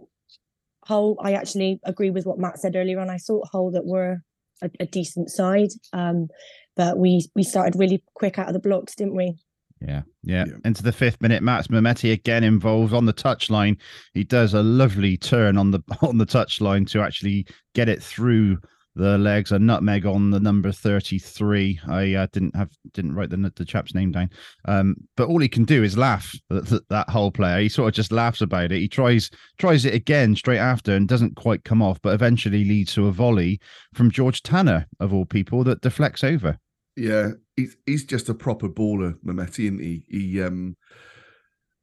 Hull, 0.86 1.16
I 1.22 1.32
actually 1.32 1.80
agree 1.86 2.10
with 2.10 2.25
what 2.25 2.38
Matt 2.38 2.60
said 2.60 2.75
earlier 2.75 3.00
on. 3.00 3.10
I 3.10 3.18
thought 3.18 3.48
Hull 3.50 3.72
that 3.72 3.86
were 3.86 4.24
a, 4.62 4.70
a 4.82 4.86
decent 4.86 5.30
side, 5.30 5.70
um, 5.94 6.28
but 6.75 6.98
we 6.98 7.27
we 7.36 7.44
started 7.44 7.77
really 7.77 8.03
quick 8.15 8.39
out 8.39 8.48
of 8.48 8.53
the 8.53 8.60
blocks, 8.60 8.96
didn't 8.96 9.15
we? 9.15 9.36
Yeah, 9.82 10.03
yeah, 10.24 10.46
Yeah. 10.48 10.53
Into 10.63 10.82
the 10.82 10.94
fifth 10.94 11.22
minute, 11.22 11.44
Max 11.44 11.68
Mehmeti 11.68 12.13
again 12.13 12.44
involved 12.44 12.94
on 12.94 13.06
the 13.06 13.13
touchline. 13.13 13.77
He 14.13 14.24
does 14.24 14.53
a 14.53 14.63
lovely 14.63 15.18
turn 15.18 15.58
on 15.58 15.72
the 15.72 15.82
on 16.01 16.18
the 16.18 16.25
touchline 16.25 16.89
to 16.92 17.01
actually 17.01 17.46
get 17.74 17.89
it 17.89 18.01
through 18.01 18.60
the 18.96 19.18
legs. 19.18 19.52
A 19.52 19.60
nutmeg 19.60 20.06
on 20.06 20.32
the 20.32 20.40
number 20.40 20.72
thirty-three. 20.72 21.80
I 21.88 22.14
uh, 22.14 22.28
didn't 22.32 22.56
have 22.56 22.70
didn't 22.94 23.16
write 23.16 23.30
the 23.30 23.52
the 23.56 23.66
chap's 23.66 23.94
name 23.94 24.12
down. 24.12 24.30
Um, 24.66 24.96
but 25.16 25.28
all 25.28 25.40
he 25.40 25.50
can 25.50 25.66
do 25.66 25.84
is 25.84 25.98
laugh. 25.98 26.34
That, 26.50 26.84
that, 26.90 27.10
whole 27.10 27.32
player, 27.32 27.60
he 27.60 27.70
sort 27.70 27.90
of 27.90 27.94
just 27.94 28.12
laughs 28.12 28.42
about 28.42 28.72
it. 28.72 28.80
He 28.80 28.88
tries 28.88 29.30
tries 29.58 29.86
it 29.86 29.94
again 29.94 30.36
straight 30.36 30.60
after 30.60 30.94
and 30.94 31.08
doesn't 31.08 31.36
quite 31.36 31.64
come 31.64 31.82
off, 31.82 32.02
but 32.02 32.14
eventually 32.14 32.64
leads 32.64 32.94
to 32.94 33.08
a 33.08 33.12
volley 33.12 33.60
from 33.94 34.12
George 34.12 34.42
Tanner 34.44 34.88
of 35.00 35.14
all 35.14 35.26
people 35.26 35.64
that 35.64 35.82
deflects 35.82 36.24
over. 36.24 36.58
Yeah, 36.96 37.32
he's 37.56 37.76
he's 37.86 38.06
just 38.06 38.30
a 38.30 38.34
proper 38.34 38.70
baller, 38.70 39.16
Mehmeti, 39.26 39.66
isn't 39.66 39.82
he? 39.82 40.06
He 40.10 40.42
um 40.42 40.76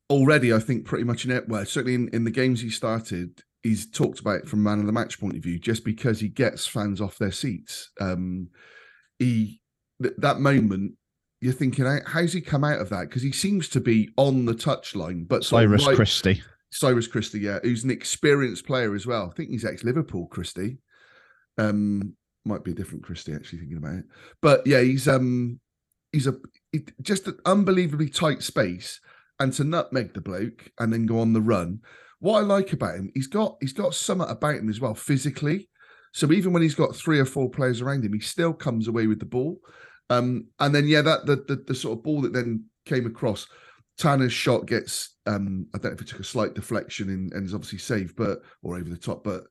already, 0.08 0.52
I 0.52 0.58
think, 0.58 0.84
pretty 0.84 1.04
much 1.04 1.24
in 1.24 1.30
it. 1.30 1.48
Well, 1.48 1.64
certainly 1.64 1.94
in, 1.94 2.08
in 2.08 2.24
the 2.24 2.30
games 2.30 2.60
he 2.60 2.70
started, 2.70 3.42
he's 3.62 3.90
talked 3.90 4.20
about 4.20 4.40
it 4.40 4.48
from 4.48 4.62
man 4.62 4.80
of 4.80 4.86
the 4.86 4.92
match 4.92 5.20
point 5.20 5.36
of 5.36 5.42
view, 5.42 5.58
just 5.58 5.84
because 5.84 6.20
he 6.20 6.28
gets 6.28 6.66
fans 6.66 7.00
off 7.00 7.18
their 7.18 7.32
seats. 7.32 7.90
Um, 8.00 8.48
he 9.18 9.60
th- 10.02 10.14
that 10.18 10.40
moment. 10.40 10.94
You're 11.42 11.54
thinking, 11.54 11.86
how's 12.06 12.34
he 12.34 12.42
come 12.42 12.64
out 12.64 12.80
of 12.80 12.90
that? 12.90 13.08
Because 13.08 13.22
he 13.22 13.32
seems 13.32 13.70
to 13.70 13.80
be 13.80 14.10
on 14.18 14.44
the 14.44 14.52
touchline, 14.52 15.26
but 15.26 15.42
Cyrus 15.42 15.86
right- 15.86 15.96
Christie. 15.96 16.42
Cyrus 16.70 17.08
Christie, 17.08 17.40
yeah, 17.40 17.58
who's 17.62 17.82
an 17.82 17.90
experienced 17.90 18.66
player 18.66 18.94
as 18.94 19.06
well. 19.06 19.30
I 19.30 19.34
think 19.34 19.50
he's 19.50 19.64
ex 19.64 19.82
Liverpool 19.82 20.26
Christie. 20.26 20.78
Um, 21.58 22.14
might 22.44 22.62
be 22.62 22.72
a 22.72 22.74
different 22.74 23.04
Christie 23.04 23.32
actually 23.32 23.60
thinking 23.60 23.78
about 23.78 23.96
it, 23.96 24.04
but 24.40 24.66
yeah, 24.66 24.80
he's 24.80 25.08
um, 25.08 25.60
he's 26.12 26.26
a 26.26 26.34
just 27.02 27.26
an 27.26 27.38
unbelievably 27.44 28.10
tight 28.10 28.42
space, 28.42 29.00
and 29.40 29.52
to 29.54 29.64
nutmeg 29.64 30.14
the 30.14 30.20
bloke 30.20 30.70
and 30.78 30.92
then 30.92 31.06
go 31.06 31.20
on 31.20 31.32
the 31.32 31.40
run. 31.40 31.80
What 32.20 32.38
I 32.38 32.42
like 32.42 32.72
about 32.72 32.96
him, 32.96 33.10
he's 33.14 33.26
got 33.26 33.56
he's 33.60 33.72
got 33.72 33.94
something 33.94 34.28
about 34.28 34.56
him 34.56 34.68
as 34.68 34.80
well 34.80 34.94
physically. 34.94 35.68
So 36.12 36.30
even 36.32 36.52
when 36.52 36.62
he's 36.62 36.74
got 36.74 36.94
three 36.96 37.18
or 37.18 37.24
four 37.24 37.48
players 37.50 37.80
around 37.80 38.04
him, 38.04 38.12
he 38.12 38.20
still 38.20 38.52
comes 38.52 38.88
away 38.88 39.06
with 39.06 39.20
the 39.20 39.26
ball. 39.26 39.58
Um, 40.10 40.46
and 40.58 40.74
then 40.74 40.86
yeah, 40.86 41.02
that 41.02 41.26
the, 41.26 41.36
the 41.36 41.62
the 41.68 41.74
sort 41.74 41.98
of 41.98 42.04
ball 42.04 42.20
that 42.22 42.32
then 42.32 42.64
came 42.86 43.06
across. 43.06 43.46
Tanner's 43.98 44.32
shot 44.32 44.66
gets 44.66 45.16
um 45.26 45.66
I 45.74 45.78
don't 45.78 45.90
know 45.92 45.94
if 45.96 46.00
it 46.00 46.08
took 46.08 46.20
a 46.20 46.24
slight 46.24 46.54
deflection 46.54 47.10
and, 47.10 47.32
and 47.32 47.44
is 47.46 47.54
obviously 47.54 47.78
saved, 47.78 48.16
but 48.16 48.40
or 48.62 48.76
over 48.76 48.88
the 48.88 48.96
top, 48.96 49.22
but 49.24 49.44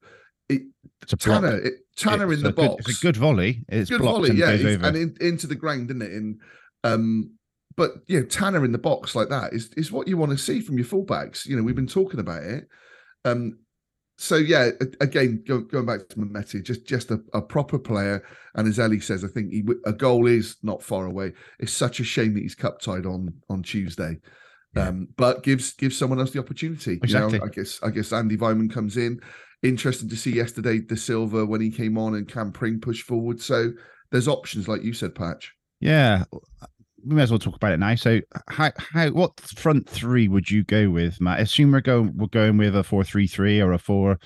it 0.49 0.63
It's 1.03 1.13
a. 1.13 1.17
Tanner 1.17 1.57
it, 1.59 1.73
Tanner 1.95 2.31
It's 2.31 2.41
in 2.41 2.47
the 2.47 2.51
good- 2.53 2.67
box. 2.69 2.89
it's 2.89 2.99
a 2.99 3.05
good 3.05 3.17
volley. 3.17 3.63
It's 3.69 3.89
good 3.89 4.01
blocked 4.01 4.17
volley, 4.17 4.29
and 4.31 4.39
yeah, 4.39 4.57
goes 4.57 4.65
over. 4.75 4.85
and 4.87 4.97
in, 4.97 5.15
into 5.21 5.47
the 5.47 5.55
ground, 5.55 5.87
didn't 5.87 6.01
it? 6.03 6.11
And 6.11 6.39
um 6.83 7.31
but 7.79 7.91
yeah, 8.07 8.23
Tanner 8.29 8.65
in 8.65 8.73
the 8.73 8.77
box 8.77 9.15
like 9.15 9.29
that 9.29 9.53
is 9.53 9.71
is 9.77 9.89
what 9.89 10.05
you 10.09 10.17
want 10.17 10.33
to 10.33 10.37
see 10.37 10.59
from 10.59 10.77
your 10.77 10.85
fullbacks. 10.85 11.45
You 11.45 11.55
know, 11.55 11.63
we've 11.63 11.75
been 11.75 11.87
talking 11.87 12.19
about 12.19 12.43
it. 12.43 12.67
Um 13.23 13.57
so 14.17 14.35
yeah, 14.35 14.71
again, 14.99 15.41
go, 15.47 15.61
going 15.61 15.85
back 15.85 16.09
to 16.09 16.17
Mehmeti, 16.17 16.61
just 16.61 16.85
just 16.85 17.09
a, 17.09 17.21
a 17.33 17.41
proper 17.41 17.79
player, 17.79 18.21
and 18.55 18.67
as 18.67 18.77
Ellie 18.77 18.99
says, 18.99 19.23
I 19.23 19.29
think 19.29 19.49
he, 19.53 19.63
a 19.85 19.93
goal 19.93 20.27
is 20.27 20.57
not 20.61 20.83
far 20.83 21.05
away. 21.05 21.31
It's 21.57 21.71
such 21.71 22.01
a 22.01 22.03
shame 22.03 22.33
that 22.33 22.41
he's 22.43 22.53
cup 22.53 22.81
tied 22.81 23.05
on 23.05 23.33
on 23.49 23.63
Tuesday, 23.63 24.17
Yeah. 24.75 24.89
um, 24.89 25.07
but 25.15 25.43
gives 25.43 25.71
gives 25.71 25.97
someone 25.97 26.19
else 26.19 26.31
the 26.31 26.39
opportunity. 26.39 26.95
You 26.95 26.99
Exactly. 27.01 27.39
know, 27.39 27.45
I 27.45 27.47
guess 27.47 27.79
I 27.81 27.91
guess 27.91 28.11
Andy 28.11 28.35
Weimann 28.35 28.69
comes 28.69 28.97
in. 28.97 29.21
Interesting 29.63 30.09
to 30.09 30.17
see 30.17 30.33
yesterday 30.33 30.79
Dasilva 30.81 31.47
when 31.47 31.61
he 31.61 31.71
came 31.71 31.97
on 31.97 32.15
and 32.15 32.27
Cam 32.27 32.51
Pring 32.51 32.81
pushed 32.81 33.05
forward. 33.07 33.39
So 33.41 33.71
there's 34.11 34.27
options, 34.27 34.67
like 34.67 34.83
you 34.83 34.91
said, 34.91 35.15
Patch. 35.15 35.53
Yeah, 35.79 36.25
we 37.05 37.15
may 37.15 37.23
as 37.23 37.31
well 37.31 37.39
talk 37.39 37.55
about 37.55 37.71
it 37.73 37.77
now. 37.79 37.95
So, 37.95 38.19
how 38.49 38.71
how 38.77 39.09
what 39.09 39.39
front 39.39 39.89
three 39.89 40.27
would 40.27 40.49
you 40.49 40.63
go 40.63 40.89
with, 40.89 41.19
Matt? 41.21 41.39
Assume 41.39 41.71
we're 41.71 41.81
going 41.81 42.13
we're 42.15 42.27
going 42.27 42.57
with 42.57 42.75
a 42.75 42.83
four 42.83 43.03
three 43.03 43.27
three 43.27 43.61
or 43.61 43.73
a 43.73 43.79
four 43.79 44.19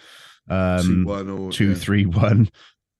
Two 0.50 0.53
um 0.53 1.03
one 1.06 1.30
or 1.30 1.51
two 1.51 1.70
yeah. 1.70 1.75
three 1.75 2.06
one. 2.06 2.50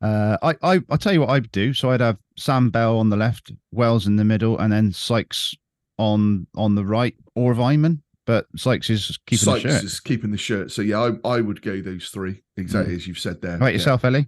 Uh, 0.02 0.38
I 0.42 0.56
I 0.62 0.82
I'll 0.90 0.98
tell 0.98 1.14
you 1.14 1.22
what 1.22 1.30
I'd 1.30 1.52
do. 1.52 1.74
So 1.74 1.92
I'd 1.92 2.02
have 2.02 2.18
Sam 2.38 2.70
Bell 2.70 2.98
on 3.00 3.10
the 3.10 3.18
left, 3.18 3.52
Wells 3.72 4.06
in 4.08 4.16
the 4.18 4.24
middle, 4.26 4.58
and 4.60 4.72
then 4.72 4.92
Sykes 4.92 5.54
on 5.98 6.48
on 6.56 6.76
the 6.76 6.86
right, 6.86 7.16
or 7.36 7.54
Weimann. 7.54 8.00
But 8.26 8.46
Sykes 8.56 8.90
is 8.90 9.18
keeping 9.28 9.46
Sykes 9.46 9.64
the 9.64 9.70
shirt. 9.70 9.84
is 9.84 10.00
keeping 10.00 10.32
the 10.32 10.38
shirt. 10.38 10.72
So 10.72 10.82
yeah, 10.82 11.12
I, 11.26 11.30
I 11.38 11.42
would 11.42 11.62
go 11.62 11.82
those 11.82 12.08
three 12.10 12.42
exactly 12.58 12.96
as 12.96 13.08
you've 13.08 13.20
said 13.20 13.42
there. 13.42 13.52
How 13.52 13.58
about 13.58 13.66
Yeah. 13.68 13.74
yourself, 13.74 14.06
Ellie? 14.06 14.28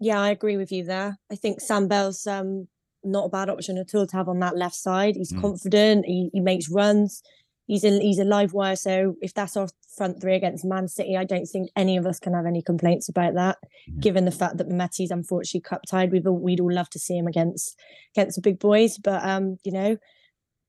Yeah, 0.00 0.20
I 0.20 0.30
agree 0.30 0.56
with 0.58 0.70
you 0.72 0.84
there. 0.84 1.16
I 1.32 1.36
think 1.36 1.60
Sam 1.60 1.88
Bell's 1.88 2.26
um 2.26 2.68
not 3.04 3.26
a 3.26 3.28
bad 3.28 3.48
option 3.48 3.78
at 3.78 3.94
all 3.94 4.06
to 4.06 4.16
have 4.16 4.28
on 4.28 4.38
that 4.40 4.56
left 4.56 4.74
side. 4.76 5.16
He's 5.16 5.32
Mm. 5.32 5.40
confident. 5.40 6.06
He, 6.06 6.30
he 6.32 6.40
makes 6.40 6.68
runs. 6.70 7.22
He's 7.66 7.84
a 7.84 7.98
he's 7.98 8.18
a 8.18 8.24
live 8.24 8.52
wire. 8.52 8.76
So 8.76 9.16
if 9.22 9.32
that's 9.32 9.56
our 9.56 9.68
front 9.96 10.20
three 10.20 10.34
against 10.34 10.64
Man 10.66 10.86
City, 10.88 11.16
I 11.16 11.24
don't 11.24 11.46
think 11.46 11.70
any 11.76 11.96
of 11.96 12.04
us 12.06 12.18
can 12.18 12.34
have 12.34 12.44
any 12.46 12.60
complaints 12.62 13.08
about 13.08 13.34
that. 13.34 13.56
Yeah. 13.86 14.00
Given 14.00 14.24
the 14.26 14.30
fact 14.30 14.58
that 14.58 14.68
Mehmeti's 14.68 15.10
unfortunately 15.10 15.60
cup 15.62 15.80
tied, 15.88 16.12
we've 16.12 16.26
all, 16.26 16.38
we'd 16.38 16.60
all 16.60 16.72
love 16.72 16.90
to 16.90 16.98
see 16.98 17.16
him 17.16 17.26
against 17.26 17.78
against 18.14 18.36
the 18.36 18.42
big 18.42 18.58
boys. 18.58 18.98
But 18.98 19.24
um, 19.26 19.56
you 19.64 19.72
know, 19.72 19.96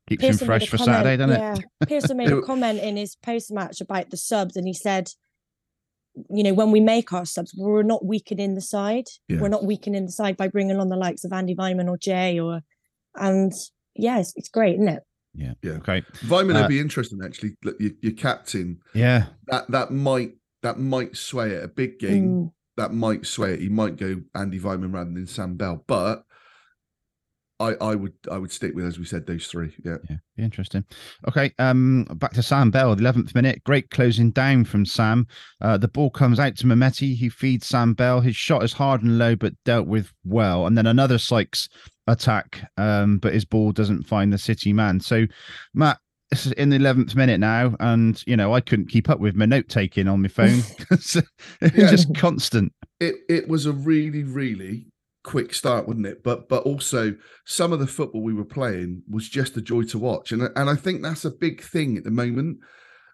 Keeps 0.07 0.23
him 0.23 0.29
Pearson 0.29 0.47
made 0.47 0.59
fresh 0.59 0.69
for 0.69 0.77
comment- 0.77 0.95
Saturday, 0.95 1.17
doesn't 1.17 1.35
it? 1.35 1.39
Yeah, 1.81 1.85
Pearson 1.87 2.17
made 2.17 2.31
a 2.31 2.41
comment 2.43 2.79
in 2.79 2.95
his 2.95 3.15
post 3.17 3.51
match 3.51 3.81
about 3.81 4.09
the 4.09 4.17
subs, 4.17 4.55
and 4.55 4.65
he 4.67 4.73
said, 4.73 5.09
you 6.29 6.43
know, 6.43 6.53
when 6.53 6.71
we 6.71 6.79
make 6.79 7.11
our 7.13 7.25
subs, 7.25 7.53
we're 7.57 7.83
not 7.83 8.05
weakening 8.05 8.55
the 8.55 8.61
side. 8.61 9.05
Yeah. 9.27 9.39
We're 9.41 9.49
not 9.49 9.65
weakening 9.65 10.05
the 10.05 10.11
side 10.11 10.37
by 10.37 10.47
bringing 10.47 10.79
on 10.79 10.89
the 10.89 10.95
likes 10.95 11.23
of 11.25 11.33
Andy 11.33 11.55
Weimann 11.55 11.89
or 11.89 11.97
Jay 11.97 12.39
or, 12.39 12.61
and 13.15 13.51
yeah, 13.95 14.19
it's, 14.19 14.33
it's 14.35 14.49
great, 14.49 14.75
isn't 14.75 14.87
it? 14.87 15.03
Yeah. 15.33 15.53
Yeah. 15.61 15.73
Okay. 15.73 16.01
Weimann 16.27 16.55
Uh, 16.55 16.61
would 16.61 16.69
be 16.69 16.79
interesting 16.79 17.19
actually. 17.23 17.57
Look, 17.63 17.75
Your, 17.79 17.91
your 18.01 18.13
captain 18.13 18.79
Yeah. 18.93 19.25
that 19.47 19.69
that 19.71 19.91
might 19.91 20.31
that 20.61 20.79
might 20.79 21.15
sway 21.17 21.51
it. 21.51 21.63
A 21.63 21.67
big 21.67 21.99
game 21.99 22.27
Mm. 22.29 22.51
that 22.77 22.93
might 22.93 23.25
sway 23.25 23.53
it. 23.53 23.59
He 23.59 23.69
might 23.69 23.97
go 23.97 24.21
Andy 24.33 24.59
Weimann 24.59 24.93
rather 24.93 25.11
than 25.11 25.27
Sam 25.27 25.55
Bell, 25.55 25.83
but 25.87 26.23
I 27.59 27.73
I 27.81 27.95
would 27.95 28.13
I 28.29 28.37
would 28.37 28.51
stick 28.51 28.73
with 28.75 28.85
as 28.85 28.99
we 28.99 29.05
said 29.05 29.25
those 29.25 29.47
three. 29.47 29.73
Yeah. 29.83 29.97
Yeah, 30.09 30.17
be 30.35 30.43
interesting. 30.43 30.83
Okay, 31.27 31.53
um, 31.59 32.03
back 32.15 32.33
to 32.33 32.43
Sam 32.43 32.69
Bell, 32.71 32.93
the 32.95 33.01
eleventh 33.01 33.33
minute. 33.33 33.63
Great 33.63 33.89
closing 33.91 34.31
down 34.31 34.65
from 34.65 34.85
Sam. 34.85 35.25
Uh, 35.61 35.77
the 35.77 35.87
ball 35.87 36.09
comes 36.09 36.39
out 36.39 36.55
to 36.57 36.65
Mehmeti. 36.67 37.15
He 37.15 37.29
feeds 37.29 37.67
Sam 37.67 37.93
Bell. 37.93 38.19
His 38.21 38.35
shot 38.35 38.63
is 38.63 38.73
hard 38.73 39.03
and 39.03 39.17
low, 39.17 39.35
but 39.35 39.53
dealt 39.63 39.87
with 39.87 40.11
well. 40.25 40.67
And 40.67 40.77
then 40.77 40.85
another 40.87 41.17
Sykes 41.17 41.69
attack, 42.07 42.69
um, 42.77 43.17
but 43.19 43.33
his 43.33 43.45
ball 43.45 43.71
doesn't 43.71 44.03
find 44.03 44.31
the 44.33 44.37
City 44.37 44.73
man. 44.73 44.99
So, 44.99 45.25
Matt, 45.73 45.97
this 46.31 46.45
is 46.45 46.51
in 46.53 46.69
the 46.69 46.75
eleventh 46.75 47.15
minute 47.15 47.39
now, 47.39 47.75
and 47.79 48.21
you 48.27 48.35
know 48.35 48.53
I 48.53 48.59
couldn't 48.59 48.89
keep 48.89 49.09
up 49.09 49.19
with 49.19 49.35
my 49.35 49.45
note 49.45 49.69
taking 49.69 50.07
on 50.07 50.21
my 50.21 50.27
phone. 50.27 50.59
it's 50.91 51.15
Yeah. 51.61 51.89
just 51.89 52.13
constant. 52.15 52.73
it 52.99 53.15
it 53.29 53.47
was 53.47 53.65
a 53.65 53.71
really 53.71 54.23
really 54.23 54.87
quick 55.25 55.53
start 55.53 55.87
wouldn't 55.87 56.05
it? 56.05 56.23
But 56.23 56.47
but 56.47 56.63
also 56.63 57.15
some 57.45 57.73
of 57.73 57.79
the 57.79 57.87
football 57.87 58.21
we 58.21 58.33
were 58.33 58.45
playing 58.45 59.01
was 59.09 59.27
just 59.27 59.57
a 59.57 59.61
joy 59.61 59.83
to 59.83 59.99
watch. 59.99 60.31
And 60.31 60.43
and 60.55 60.69
i 60.69 60.75
think 60.75 61.01
that's 61.01 61.25
a 61.25 61.31
big 61.31 61.61
thing 61.61 61.97
at 61.97 62.03
the 62.05 62.11
moment. 62.11 62.59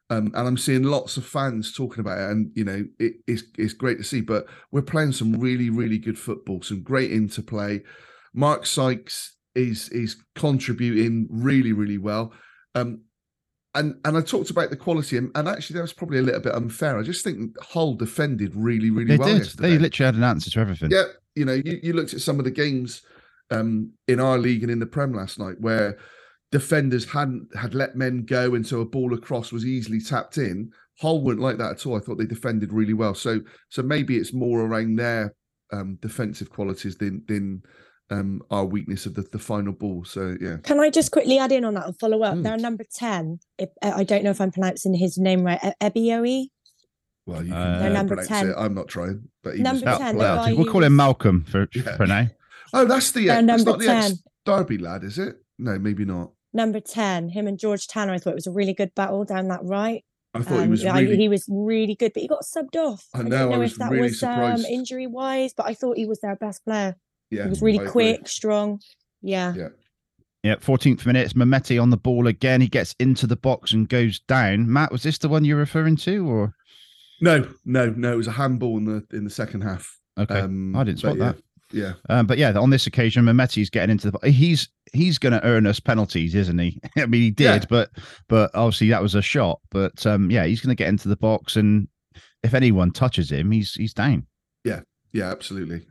Um, 0.09 0.25
and 0.35 0.45
i'm 0.45 0.57
seeing 0.57 0.83
lots 0.83 1.15
of 1.15 1.25
fans 1.25 1.73
talking 1.73 2.01
about 2.01 2.19
it 2.19 2.29
and 2.29 2.51
you 2.53 2.65
know 2.65 2.83
it, 2.99 3.13
it's 3.27 3.43
it's 3.57 3.71
great 3.71 3.97
to 3.97 4.03
see 4.03 4.19
but 4.19 4.45
we're 4.69 4.81
playing 4.81 5.13
some 5.13 5.39
really 5.39 5.69
really 5.69 5.97
good 5.97 6.19
football 6.19 6.61
some 6.61 6.83
great 6.83 7.11
interplay. 7.11 7.81
Mark 8.33 8.65
sykes 8.65 9.37
is 9.55 9.89
is 9.89 10.17
contributing 10.35 11.27
really 11.31 11.71
really 11.71 11.97
well. 11.97 12.33
Um 12.75 13.01
and 13.75 13.95
and 14.05 14.17
I 14.17 14.21
talked 14.21 14.49
about 14.49 14.69
the 14.69 14.75
quality, 14.75 15.17
and, 15.17 15.31
and 15.35 15.47
actually 15.47 15.75
that 15.75 15.81
was 15.83 15.93
probably 15.93 16.19
a 16.19 16.23
little 16.23 16.41
bit 16.41 16.53
unfair. 16.53 16.97
I 16.97 17.03
just 17.03 17.23
think 17.23 17.55
Hull 17.61 17.95
defended 17.95 18.55
really, 18.55 18.89
really 18.89 19.11
They 19.11 19.17
well 19.17 19.29
did. 19.29 19.37
yesterday. 19.39 19.69
They 19.69 19.77
literally 19.77 20.05
had 20.05 20.15
an 20.15 20.23
answer 20.23 20.49
to 20.51 20.59
everything. 20.59 20.91
Yeah, 20.91 21.05
you 21.35 21.45
know, 21.45 21.53
you, 21.53 21.79
you 21.81 21.93
looked 21.93 22.13
at 22.13 22.21
some 22.21 22.37
of 22.39 22.45
the 22.45 22.51
games 22.51 23.01
um, 23.49 23.91
in 24.07 24.19
our 24.19 24.37
league 24.37 24.63
and 24.63 24.71
in 24.71 24.79
the 24.79 24.85
Prem 24.85 25.13
last 25.13 25.39
night 25.39 25.55
where 25.59 25.97
defenders 26.51 27.09
hadn't 27.09 27.47
had 27.55 27.73
let 27.73 27.95
men 27.95 28.23
go, 28.23 28.55
and 28.55 28.65
so 28.65 28.81
a 28.81 28.85
ball 28.85 29.13
across 29.13 29.51
was 29.51 29.65
easily 29.65 30.01
tapped 30.01 30.37
in. 30.37 30.71
Hull 30.99 31.23
weren't 31.23 31.39
like 31.39 31.57
that 31.57 31.71
at 31.71 31.85
all. 31.85 31.95
I 31.95 31.99
thought 31.99 32.17
they 32.17 32.25
defended 32.25 32.73
really 32.73 32.93
well. 32.93 33.15
So 33.15 33.39
so 33.69 33.81
maybe 33.81 34.17
it's 34.17 34.33
more 34.33 34.61
around 34.61 34.97
their 34.97 35.33
um, 35.71 35.97
defensive 36.01 36.49
qualities 36.49 36.97
than 36.97 37.23
than 37.27 37.63
um, 38.11 38.41
our 38.51 38.65
weakness 38.65 39.05
of 39.05 39.13
the, 39.15 39.21
the 39.23 39.39
final 39.39 39.73
ball. 39.73 40.03
So 40.05 40.35
yeah, 40.39 40.57
Can 40.63 40.79
I 40.79 40.89
just 40.89 41.11
quickly 41.11 41.39
add 41.39 41.51
in 41.51 41.65
on 41.65 41.73
that 41.75 41.85
and 41.87 41.99
follow 41.99 42.21
up? 42.23 42.35
Mm. 42.35 42.43
They're 42.43 42.57
number 42.57 42.83
10. 42.93 43.39
If, 43.57 43.69
uh, 43.81 43.93
I 43.95 44.03
don't 44.03 44.23
know 44.23 44.29
if 44.31 44.41
I'm 44.41 44.51
pronouncing 44.51 44.93
his 44.93 45.17
name 45.17 45.43
right. 45.43 45.59
E- 45.63 45.71
Ebioe? 45.81 46.47
well, 47.25 47.45
you 47.45 47.53
Uh, 47.53 47.63
can 47.63 47.79
They're 47.79 47.89
number 47.93 48.23
10. 48.23 48.49
it. 48.49 48.55
I'm 48.57 48.73
not 48.75 48.87
trying, 48.87 49.29
but 49.43 49.55
he 49.55 49.61
Number 49.63 49.85
was, 49.85 49.97
10, 49.97 50.15
the 50.15 50.19
well, 50.19 50.35
guy 50.35 50.53
we'll 50.53 50.65
who 50.65 50.71
call 50.71 50.83
him 50.83 50.95
Malcolm 50.95 51.45
for, 51.45 51.67
Yeah. 51.75 51.95
for 51.97 52.05
now. 52.05 52.27
Oh, 52.73 52.85
that's 52.85 53.11
the 53.11 53.27
They're 53.27 53.37
uh, 53.39 53.41
that's 53.41 53.63
number 53.65 53.71
not 53.71 53.79
the 53.79 53.85
10. 53.85 54.03
ex 54.11 54.23
Derby 54.45 54.77
lad, 54.77 55.03
is 55.03 55.17
it? 55.17 55.35
No, 55.59 55.77
maybe 55.79 56.03
not. 56.05 56.31
Number 56.53 56.79
10, 56.81 57.29
him 57.29 57.47
and 57.47 57.57
George 57.57 57.87
Tanner. 57.87 58.13
I 58.13 58.17
thought 58.17 58.31
it 58.31 58.35
was 58.35 58.47
a 58.47 58.51
really 58.51 58.73
good 58.73 58.93
battle 58.95 59.23
down 59.23 59.47
that 59.49 59.63
right. 59.63 60.03
I 60.33 60.41
thought 60.41 60.57
he 60.59 60.63
Um, 60.63 60.69
was 60.69 60.83
yeah, 60.83 60.97
really. 60.97 61.17
he 61.17 61.27
was 61.29 61.45
really 61.49 61.95
good, 61.95 62.11
but 62.13 62.21
he 62.21 62.27
got 62.27 62.43
subbed 62.43 62.75
off. 62.75 63.05
I 63.13 63.19
I, 63.19 63.21
know, 63.23 63.35
I 63.35 63.39
don't 63.39 63.51
know 63.51 63.59
was 63.59 63.71
if 63.73 63.77
that 63.79 63.91
really 63.91 64.01
was 64.03 64.23
um, 64.23 64.33
surprised. 64.33 64.65
injury 64.69 65.07
wise, 65.07 65.53
but 65.55 65.65
I 65.67 65.73
thought 65.73 65.97
he 65.97 66.05
was 66.05 66.19
their 66.21 66.35
best 66.37 66.63
player. 66.65 66.95
Yeah, 67.31 67.43
he 67.43 67.49
was 67.49 67.61
really 67.61 67.79
I 67.79 67.83
agree. 67.83 67.91
quick, 67.91 68.27
strong. 68.27 68.79
Yeah. 69.21 69.53
Yeah. 69.55 69.67
Yeah, 70.43 70.55
14th 70.55 71.05
minute, 71.05 71.23
it's 71.23 71.33
Mehmeti 71.33 71.79
on 71.81 71.91
the 71.91 71.97
ball 71.97 72.25
again. 72.25 72.61
He 72.61 72.67
gets 72.67 72.95
into 72.99 73.27
the 73.27 73.35
box 73.35 73.73
and 73.73 73.87
goes 73.87 74.19
down. 74.21 74.71
Matt, 74.71 74.91
was 74.91 75.03
this 75.03 75.19
the 75.19 75.29
one 75.29 75.45
you're 75.45 75.55
referring 75.57 75.95
to, 75.97 76.27
or 76.27 76.55
No, 77.21 77.47
no, 77.63 77.91
no. 77.91 78.13
It 78.13 78.17
was 78.17 78.25
a 78.27 78.31
handball 78.31 78.77
in 78.77 78.85
the 78.85 79.05
in 79.15 79.23
the 79.23 79.29
second 79.29 79.61
half. 79.61 79.99
okay? 80.17 80.39
Um, 80.39 80.75
I 80.75 80.83
didn't 80.83 80.99
spot 80.99 81.19
that. 81.19 81.37
Yeah, 81.73 81.93
Um, 82.09 82.25
but 82.27 82.37
yeah, 82.39 82.51
on 82.57 82.69
this 82.71 82.85
occasion, 82.87 83.23
Mehmeti's 83.23 83.69
getting 83.69 83.91
into 83.91 84.09
the. 84.11 84.29
He's 84.31 84.67
he's 84.91 85.17
going 85.19 85.31
to 85.33 85.45
earn 85.45 85.65
us 85.67 85.79
penalties, 85.79 86.33
isn't 86.35 86.57
he? 86.57 86.81
I 86.97 87.05
mean, 87.05 87.21
he 87.21 87.29
did, 87.31 87.43
Yeah. 87.61 87.65
but 87.69 87.91
but 88.27 88.49
obviously 88.55 88.89
that 88.89 89.01
was 89.03 89.13
a 89.15 89.21
shot. 89.21 89.59
But 89.69 90.05
um, 90.07 90.31
yeah, 90.31 90.45
he's 90.45 90.59
going 90.59 90.75
to 90.75 90.83
get 90.83 90.89
into 90.89 91.07
the 91.07 91.15
box, 91.15 91.55
and 91.55 91.87
if 92.43 92.55
anyone 92.55 92.89
touches 92.91 93.31
him, 93.31 93.51
he's 93.51 93.73
he's 93.75 93.93
down. 93.93 94.25
yeah, 94.65 94.81
yeah, 95.13 95.29
absolutely. 95.31 95.85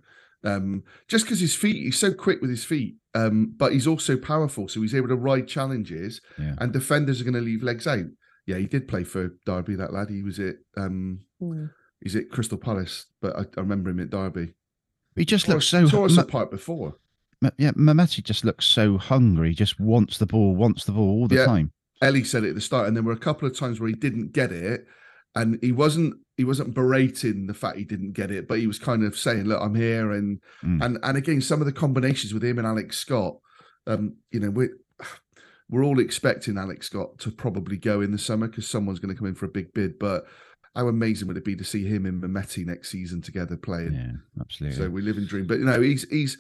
Um, 0.44 0.84
just 1.08 1.24
because 1.26 1.40
his 1.40 1.54
feet, 1.54 1.76
he's 1.76 1.98
so 1.98 2.12
quick 2.14 2.40
with 2.40 2.48
his 2.50 2.64
feet, 2.64 2.96
um, 3.14 3.52
but 3.56 3.72
he's 3.72 3.86
also 3.86 4.16
powerful, 4.16 4.68
so 4.68 4.80
he's 4.80 4.94
able 4.94 5.08
to 5.08 5.16
ride 5.16 5.46
challenges, 5.48 6.20
Yeah. 6.38 6.54
and 6.58 6.72
defenders 6.72 7.20
are 7.20 7.24
going 7.24 7.34
to 7.34 7.40
leave 7.40 7.62
legs 7.62 7.86
out. 7.86 8.06
Yeah, 8.46 8.56
he 8.56 8.66
did 8.66 8.88
play 8.88 9.04
for 9.04 9.34
Derby. 9.44 9.74
That 9.74 9.92
lad, 9.92 10.08
he 10.08 10.22
was 10.22 10.38
at 10.40 10.56
um, 10.76 11.20
Mm. 11.42 11.70
he's 12.02 12.16
at 12.16 12.30
Crystal 12.30 12.56
Palace, 12.58 13.06
but 13.20 13.36
I, 13.36 13.40
I 13.42 13.60
remember 13.60 13.90
him 13.90 14.00
at 14.00 14.10
Derby. 14.10 14.54
He 15.16 15.24
just 15.26 15.44
Tore 15.46 15.56
looks 15.56 15.74
us- 15.74 15.90
so. 15.90 15.96
tore 15.96 16.06
us 16.06 16.16
Me- 16.16 16.22
apart 16.22 16.50
before. 16.50 16.96
Yeah, 17.58 17.72
Mehmeti 17.72 18.22
just 18.22 18.44
looks 18.44 18.66
so 18.66 18.98
hungry. 18.98 19.54
Just 19.54 19.80
wants 19.80 20.18
the 20.18 20.26
ball, 20.26 20.54
wants 20.56 20.84
the 20.84 20.92
ball 20.92 21.08
all 21.08 21.28
the 21.28 21.36
Yeah. 21.36 21.46
time. 21.46 21.72
Ellie 22.02 22.24
said 22.24 22.44
it 22.44 22.50
at 22.50 22.54
the 22.54 22.60
start, 22.60 22.86
and 22.88 22.96
there 22.96 23.02
were 23.02 23.12
a 23.12 23.18
couple 23.18 23.46
of 23.48 23.54
times 23.56 23.78
where 23.80 23.88
he 23.88 23.94
didn't 23.94 24.32
get 24.32 24.52
it, 24.52 24.86
and 25.34 25.58
he 25.62 25.72
wasn't 25.72 26.14
he 26.40 26.44
wasn't 26.44 26.74
berating 26.74 27.46
the 27.46 27.54
fact 27.54 27.76
he 27.76 27.84
didn't 27.84 28.12
get 28.14 28.30
it, 28.30 28.48
but 28.48 28.58
he 28.58 28.66
was 28.66 28.78
kind 28.78 29.04
of 29.04 29.16
saying, 29.16 29.44
"Look, 29.44 29.60
I'm 29.62 29.74
here," 29.74 30.10
and 30.12 30.40
Mm. 30.64 30.84
and 30.84 30.98
and 31.02 31.16
again, 31.18 31.40
some 31.42 31.60
of 31.60 31.66
the 31.66 31.72
combinations 31.84 32.32
with 32.32 32.42
him 32.42 32.56
and 32.58 32.66
Alex 32.66 32.96
Scott, 32.96 33.34
um, 33.86 34.16
you 34.30 34.40
know, 34.40 34.50
we're 34.50 34.74
we're 35.68 35.84
all 35.84 36.00
expecting 36.00 36.56
Alex 36.58 36.86
Scott 36.86 37.18
to 37.18 37.30
probably 37.30 37.76
go 37.76 38.00
in 38.00 38.10
the 38.10 38.18
summer 38.18 38.48
because 38.48 38.66
someone's 38.68 38.98
going 39.00 39.14
to 39.14 39.18
come 39.18 39.28
in 39.28 39.34
for 39.34 39.46
a 39.46 39.56
big 39.58 39.72
bid, 39.74 39.98
but. 39.98 40.24
How 40.76 40.86
amazing 40.86 41.26
would 41.26 41.36
it 41.36 41.44
be 41.44 41.56
to 41.56 41.64
see 41.64 41.84
him 41.84 42.06
and 42.06 42.22
Mehmeti 42.22 42.64
next 42.64 42.90
season 42.90 43.20
together 43.20 43.56
playing? 43.56 43.92
Yeah, 43.92 44.12
absolutely. 44.40 44.78
So 44.78 44.88
we 44.88 45.02
live 45.02 45.18
in 45.18 45.26
dream. 45.26 45.48
But 45.48 45.58
you 45.58 45.64
know, 45.64 45.80
he's 45.80 46.08
he's 46.10 46.38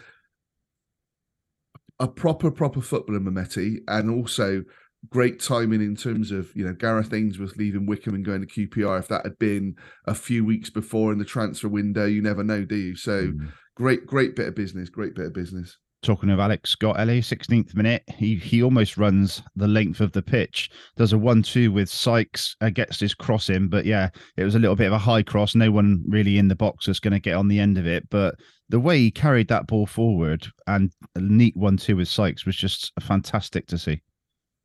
a 1.98 2.06
proper 2.06 2.50
proper 2.52 2.80
footballer, 2.80 3.18
Mehmeti, 3.18 3.78
and 3.88 4.08
also 4.08 4.62
great 5.08 5.40
timing 5.40 5.80
in 5.80 5.96
terms 5.96 6.30
of 6.30 6.54
you 6.54 6.64
know 6.64 6.74
Gareth 6.74 7.12
Ainsworth 7.12 7.56
leaving 7.56 7.86
Wycombe 7.86 8.14
and 8.16 8.24
going 8.24 8.46
to 8.46 8.46
QPR. 8.46 8.98
If 8.98 9.08
that 9.08 9.24
had 9.24 9.38
been 9.38 9.74
a 10.06 10.14
few 10.14 10.44
weeks 10.44 10.70
before 10.70 11.12
in 11.12 11.18
the 11.18 11.24
transfer 11.24 11.68
window, 11.68 12.04
you 12.06 12.20
never 12.22 12.44
know, 12.44 12.64
do 12.64 12.76
you? 12.76 12.96
So 12.96 13.28
Mm. 13.28 13.52
great, 13.76 14.06
great 14.06 14.36
bit 14.36 14.48
of 14.48 14.54
business. 14.54 14.88
Great 14.90 15.14
bit 15.14 15.26
of 15.26 15.32
business. 15.34 15.78
Talking 16.02 16.30
of 16.30 16.40
Alex 16.40 16.70
Scott, 16.70 16.98
Ellie, 16.98 17.20
16th 17.20 17.74
minute, 17.74 18.02
he 18.16 18.34
he 18.36 18.62
almost 18.62 18.96
runs 18.96 19.42
the 19.56 19.68
length 19.68 20.00
of 20.00 20.12
the 20.12 20.22
pitch. 20.22 20.70
Does 20.96 21.12
a 21.12 21.18
one-two 21.18 21.72
with 21.72 21.90
Sykes, 21.90 22.56
uh, 22.62 22.70
gets 22.70 22.98
his 23.00 23.12
cross 23.14 23.50
in, 23.50 23.68
but 23.68 23.84
yeah, 23.84 24.08
it 24.38 24.44
was 24.44 24.54
a 24.54 24.58
little 24.58 24.76
bit 24.76 24.86
of 24.86 24.94
a 24.94 24.98
high 24.98 25.22
cross. 25.22 25.54
No 25.54 25.70
one 25.70 26.02
really 26.08 26.38
in 26.38 26.48
the 26.48 26.56
box 26.56 26.88
was 26.88 27.00
going 27.00 27.12
to 27.12 27.20
get 27.20 27.34
on 27.36 27.48
the 27.48 27.60
end 27.60 27.76
of 27.76 27.86
it, 27.86 28.08
but 28.08 28.36
the 28.70 28.80
way 28.80 28.96
he 28.98 29.10
carried 29.10 29.48
that 29.48 29.66
ball 29.66 29.84
forward 29.84 30.46
and 30.66 30.90
a 31.16 31.20
neat 31.20 31.54
one-two 31.56 31.96
with 31.96 32.08
Sykes 32.08 32.46
was 32.46 32.56
just 32.56 32.92
fantastic 33.00 33.66
to 33.66 33.76
see. 33.76 34.00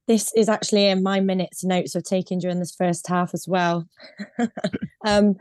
This 0.07 0.31
is 0.35 0.49
actually 0.49 0.87
in 0.87 1.01
my 1.01 1.19
minutes 1.19 1.63
notes 1.63 1.95
of 1.95 2.03
taking 2.03 2.39
during 2.39 2.59
this 2.59 2.75
first 2.75 3.07
half 3.07 3.33
as 3.33 3.47
well. 3.47 3.87
um, 5.05 5.35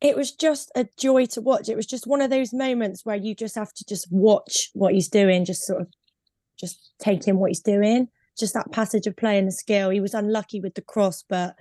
it 0.00 0.16
was 0.16 0.32
just 0.32 0.72
a 0.74 0.86
joy 0.98 1.26
to 1.26 1.40
watch. 1.40 1.68
It 1.68 1.76
was 1.76 1.86
just 1.86 2.08
one 2.08 2.20
of 2.20 2.30
those 2.30 2.52
moments 2.52 3.04
where 3.04 3.16
you 3.16 3.34
just 3.34 3.54
have 3.54 3.72
to 3.74 3.84
just 3.88 4.08
watch 4.10 4.70
what 4.74 4.94
he's 4.94 5.08
doing, 5.08 5.44
just 5.44 5.64
sort 5.64 5.82
of 5.82 5.88
just 6.58 6.92
take 6.98 7.28
in 7.28 7.38
what 7.38 7.50
he's 7.50 7.60
doing. 7.60 8.08
Just 8.36 8.54
that 8.54 8.72
passage 8.72 9.06
of 9.06 9.16
play 9.16 9.38
and 9.38 9.46
the 9.46 9.52
skill. 9.52 9.90
He 9.90 10.00
was 10.00 10.14
unlucky 10.14 10.60
with 10.60 10.74
the 10.74 10.82
cross, 10.82 11.22
but 11.28 11.54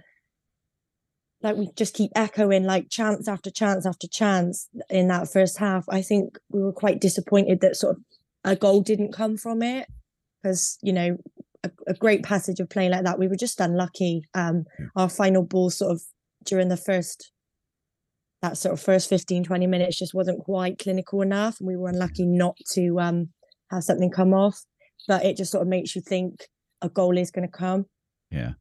like 1.43 1.58
we 1.58 1.69
just 1.75 1.93
keep 1.93 2.12
echoing 2.15 2.63
like 2.63 2.89
chance 2.89 3.27
after 3.27 3.51
chance 3.51 3.86
after 3.86 4.08
chance 4.08 4.67
in 4.89 5.08
that 5.08 5.32
first 5.32 5.58
half. 5.58 5.86
I 5.89 6.01
think 6.01 6.38
we 6.49 6.62
were 6.62 6.73
quite 6.73 7.01
disappointed 7.01 7.62
that 7.62 7.75
sort 7.75 7.97
of 7.97 8.04
a 8.43 8.56
goal 8.56 8.82
didn't 8.82 9.13
come 9.13 9.38
from 9.38 9.62
it 9.62 9.88
because 10.41 10.77
you 10.82 10.93
know 10.93 11.17
a, 11.63 11.71
a 11.88 11.93
great 11.93 12.24
passage 12.24 12.60
of 12.60 12.69
play 12.69 12.89
like 12.89 13.04
that. 13.04 13.19
We 13.19 13.28
were 13.28 13.36
just 13.36 13.60
unlucky. 13.60 14.24
Um, 14.34 14.65
our 14.95 15.10
final 15.10 15.43
ball 15.43 15.69
sort 15.69 15.91
of 15.91 16.02
during 16.43 16.69
the 16.69 16.78
first 16.78 17.32
that 18.41 18.58
sort 18.58 18.74
of 18.74 18.82
first 18.82 19.08
15, 19.08 19.43
20 19.43 19.67
minutes 19.67 20.00
just 20.00 20.15
wasn't 20.15 20.43
quite 20.43 20.80
clinical 20.80 21.21
enough. 21.21 21.60
And 21.60 21.67
we 21.67 21.78
were 21.78 21.89
unlucky 21.89 22.26
not 22.26 22.58
to 22.74 23.00
um 23.00 23.30
have 23.69 23.84
something 23.84 24.10
come 24.10 24.34
off. 24.34 24.60
But 25.08 25.26
it 25.26 25.38
just 25.38 25.52
sort 25.52 25.62
of 25.62 25.67
makes 25.67 25.95
you 25.95 26.02
think 26.02 26.47
a 26.82 26.89
goal 26.89 27.17
is 27.17 27.32
going 27.32 27.47
to 27.47 27.52
come. 27.52 27.86
Yeah. 28.32 28.52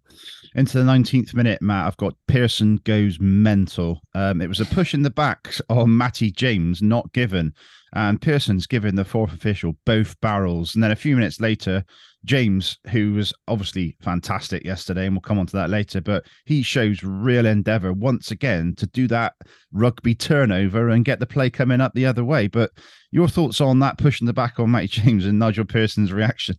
Into 0.56 0.78
the 0.78 0.84
19th 0.84 1.32
minute, 1.32 1.62
Matt, 1.62 1.86
I've 1.86 1.96
got 1.96 2.14
Pearson 2.26 2.80
goes 2.84 3.18
mental. 3.20 4.00
Um, 4.14 4.40
it 4.40 4.48
was 4.48 4.60
a 4.60 4.66
push 4.66 4.94
in 4.94 5.02
the 5.02 5.10
back 5.10 5.54
on 5.68 5.96
Matty 5.96 6.32
James, 6.32 6.82
not 6.82 7.12
given. 7.12 7.54
And 7.92 8.20
Pearson's 8.20 8.66
given 8.66 8.96
the 8.96 9.04
fourth 9.04 9.32
official 9.32 9.76
both 9.84 10.20
barrels. 10.20 10.74
And 10.74 10.82
then 10.82 10.90
a 10.90 10.96
few 10.96 11.14
minutes 11.16 11.40
later, 11.40 11.84
James, 12.24 12.78
who 12.90 13.14
was 13.14 13.32
obviously 13.48 13.96
fantastic 14.02 14.64
yesterday, 14.64 15.06
and 15.06 15.14
we'll 15.14 15.22
come 15.22 15.38
on 15.38 15.46
to 15.46 15.56
that 15.56 15.70
later, 15.70 16.00
but 16.00 16.24
he 16.44 16.62
shows 16.62 17.02
real 17.02 17.46
endeavour 17.46 17.92
once 17.92 18.30
again 18.30 18.74
to 18.76 18.86
do 18.88 19.08
that 19.08 19.34
rugby 19.72 20.14
turnover 20.14 20.90
and 20.90 21.04
get 21.04 21.18
the 21.18 21.26
play 21.26 21.48
coming 21.48 21.80
up 21.80 21.94
the 21.94 22.06
other 22.06 22.24
way. 22.24 22.46
But 22.46 22.72
your 23.10 23.28
thoughts 23.28 23.60
on 23.60 23.78
that 23.80 23.98
push 23.98 24.20
in 24.20 24.26
the 24.26 24.32
back 24.32 24.58
on 24.60 24.70
Matty 24.70 24.88
James 25.02 25.26
and 25.26 25.38
Nigel 25.38 25.64
Pearson's 25.64 26.12
reaction? 26.12 26.56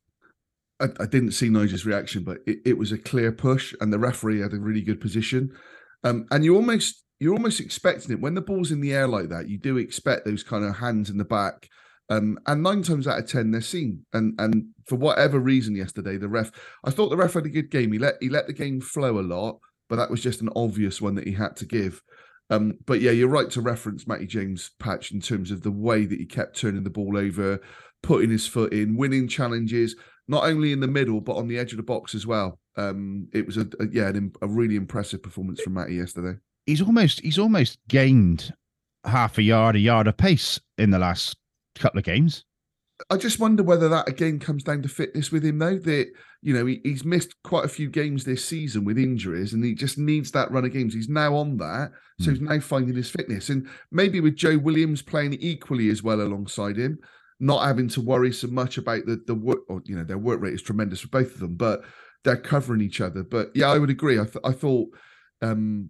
I, 0.82 1.04
I 1.04 1.06
didn't 1.06 1.32
see 1.32 1.50
Nigel's 1.50 1.86
reaction, 1.86 2.24
but 2.24 2.40
it, 2.46 2.60
it 2.66 2.78
was 2.78 2.92
a 2.92 2.98
clear 2.98 3.32
push, 3.32 3.74
and 3.80 3.92
the 3.92 4.00
referee 4.00 4.42
had 4.42 4.54
a 4.54 4.60
really 4.60 4.82
good 4.82 5.00
position. 5.00 5.52
Um, 6.04 6.26
and 6.32 6.44
you 6.44 6.56
almost 6.56 7.04
you're 7.20 7.36
almost 7.36 7.60
expecting 7.60 8.12
it 8.12 8.20
when 8.20 8.34
the 8.34 8.42
ball's 8.42 8.72
in 8.72 8.82
the 8.82 8.94
air 8.94 9.08
like 9.08 9.30
that. 9.30 9.48
You 9.48 9.60
do 9.60 9.78
expect 9.78 10.26
those 10.26 10.44
kind 10.44 10.66
of 10.66 10.78
hands 10.78 11.10
in 11.10 11.18
the 11.18 11.24
back. 11.26 11.70
Um, 12.10 12.40
and 12.48 12.64
nine 12.64 12.82
times 12.82 13.08
out 13.08 13.20
of 13.20 13.28
ten, 13.28 13.52
they're 13.52 13.62
seen. 13.62 14.06
And 14.12 14.34
and 14.40 14.66
for 14.88 14.96
whatever 14.96 15.40
reason, 15.40 15.76
yesterday 15.76 16.18
the 16.18 16.28
ref, 16.28 16.52
I 16.84 16.90
thought 16.90 17.10
the 17.10 17.18
ref 17.18 17.34
had 17.34 17.46
a 17.46 17.50
good 17.50 17.70
game. 17.70 17.92
He 17.94 18.00
let 18.00 18.16
he 18.20 18.30
let 18.30 18.48
the 18.48 18.54
game 18.54 18.82
flow 18.82 19.20
a 19.20 19.22
lot, 19.22 19.60
but 19.88 19.98
that 19.98 20.10
was 20.10 20.22
just 20.22 20.42
an 20.42 20.50
obvious 20.56 21.00
one 21.02 21.16
that 21.16 21.28
he 21.28 21.34
had 21.34 21.56
to 21.58 21.66
give. 21.66 22.02
Um, 22.50 22.80
but 22.86 23.00
yeah, 23.00 23.12
you're 23.12 23.30
right 23.30 23.50
to 23.52 23.62
reference 23.62 24.08
Matty 24.08 24.28
James 24.28 24.72
patch 24.78 25.12
in 25.12 25.22
terms 25.22 25.52
of 25.52 25.62
the 25.62 25.72
way 25.72 26.06
that 26.06 26.20
he 26.20 26.26
kept 26.26 26.58
turning 26.58 26.84
the 26.84 26.90
ball 26.90 27.18
over, 27.18 27.62
putting 28.04 28.30
his 28.30 28.46
foot 28.46 28.74
in, 28.74 28.98
winning 28.98 29.30
challenges, 29.30 29.96
not 30.32 30.46
only 30.46 30.72
in 30.72 30.80
the 30.80 30.88
middle 30.88 31.20
but 31.22 31.36
on 31.36 31.48
the 31.48 31.60
edge 31.60 31.74
of 31.74 31.78
the 31.78 31.84
box 31.84 32.16
as 32.16 32.26
well. 32.26 32.58
Um, 32.78 33.28
it 33.34 33.46
was 33.46 33.58
a, 33.58 33.68
a 33.80 33.86
yeah, 33.92 34.08
an, 34.08 34.32
a 34.42 34.48
really 34.48 34.78
impressive 34.78 35.22
performance 35.22 35.62
from 35.62 35.74
Matty 35.74 35.96
yesterday. 35.96 36.40
he's 36.66 36.82
almost 36.82 37.20
he's 37.20 37.38
almost 37.38 37.78
gained 37.88 38.54
half 39.04 39.38
a 39.38 39.44
yard, 39.44 39.76
a 39.76 39.80
yard 39.80 40.08
of 40.08 40.16
pace 40.18 40.60
in 40.78 40.90
the 40.92 41.00
last 41.00 41.36
couple 41.76 42.00
of 42.00 42.06
games. 42.06 42.46
I 43.10 43.18
just 43.18 43.40
wonder 43.40 43.64
whether 43.64 43.90
that 43.90 44.08
again 44.08 44.38
comes 44.40 44.64
down 44.64 44.84
to 44.84 44.88
fitness 44.90 45.32
with 45.32 45.44
him, 45.44 45.58
though. 45.58 45.80
That 45.80 46.08
you 46.44 46.54
know 46.54 46.66
he, 46.68 46.80
he's 46.84 47.04
missed 47.04 47.34
quite 47.44 47.66
a 47.66 47.76
few 47.78 47.90
games 47.90 48.24
this 48.24 48.46
season 48.46 48.86
with 48.86 48.98
injuries, 49.00 49.54
and 49.54 49.66
he 49.66 49.74
just 49.74 49.98
needs 49.98 50.32
that 50.32 50.52
run 50.52 50.66
of 50.66 50.72
games. 50.72 50.94
He's 50.94 51.10
now 51.10 51.36
on 51.36 51.58
that, 51.58 51.92
so 52.20 52.26
Hmm. 52.26 52.32
he's 52.32 52.42
now 52.42 52.60
finding 52.60 52.96
his 52.96 53.10
fitness, 53.10 53.50
and 53.50 53.68
maybe 53.92 54.20
with 54.22 54.36
Joe 54.36 54.58
Williams 54.60 55.02
playing 55.02 55.34
equally 55.34 55.90
as 55.90 56.04
well 56.04 56.22
alongside 56.22 56.78
him, 56.78 57.00
not 57.42 57.66
having 57.66 57.90
to 57.90 58.02
worry 58.02 58.32
so 58.32 58.48
much 58.48 58.78
about 58.78 59.06
the 59.06 59.22
the 59.28 59.36
work. 59.36 59.60
Or 59.68 59.82
you 59.86 59.98
know 59.98 60.04
their 60.04 60.18
work 60.18 60.40
rate 60.40 60.54
is 60.54 60.62
tremendous 60.62 61.02
for 61.02 61.10
both 61.10 61.34
of 61.34 61.40
them, 61.40 61.56
but 61.56 61.82
they're 62.24 62.38
covering 62.38 62.82
each 62.82 63.02
other. 63.02 63.24
But 63.24 63.52
yeah, 63.56 63.70
I 63.70 63.78
would 63.78 63.90
agree. 63.90 64.20
I 64.20 64.24
th- 64.24 64.46
I 64.46 64.52
thought, 64.52 64.90
um, 65.42 65.90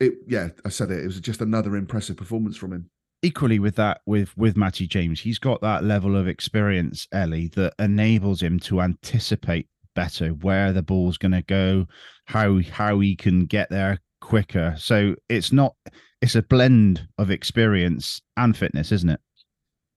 it 0.00 0.14
yeah, 0.26 0.48
I 0.64 0.68
said 0.68 0.90
it. 0.90 1.02
It 1.02 1.06
was 1.06 1.20
just 1.20 1.40
another 1.40 1.76
impressive 1.76 2.16
performance 2.16 2.56
from 2.56 2.72
him. 2.72 2.90
Equally 3.22 3.58
with 3.58 3.76
that, 3.76 4.00
with 4.04 4.36
with 4.36 4.56
Matty 4.56 4.86
James, 4.86 5.20
he's 5.20 5.38
got 5.38 5.60
that 5.62 5.84
level 5.84 6.16
of 6.16 6.28
experience, 6.28 7.06
Ellie, 7.12 7.48
that 7.54 7.74
enables 7.78 8.42
him 8.42 8.58
to 8.60 8.80
anticipate 8.80 9.68
better 9.94 10.28
where 10.28 10.72
the 10.72 10.82
ball's 10.82 11.18
going 11.18 11.32
to 11.32 11.42
go, 11.42 11.86
how 12.26 12.60
how 12.70 13.00
he 13.00 13.16
can 13.16 13.46
get 13.46 13.70
there 13.70 13.98
quicker. 14.20 14.74
So 14.78 15.14
it's 15.28 15.52
not 15.52 15.74
it's 16.20 16.34
a 16.34 16.42
blend 16.42 17.06
of 17.16 17.30
experience 17.30 18.20
and 18.36 18.56
fitness, 18.56 18.92
isn't 18.92 19.10
it? 19.10 19.20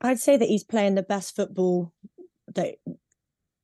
I'd 0.01 0.19
say 0.19 0.37
that 0.37 0.47
he's 0.47 0.63
playing 0.63 0.95
the 0.95 1.03
best 1.03 1.35
football 1.35 1.93
that 2.55 2.75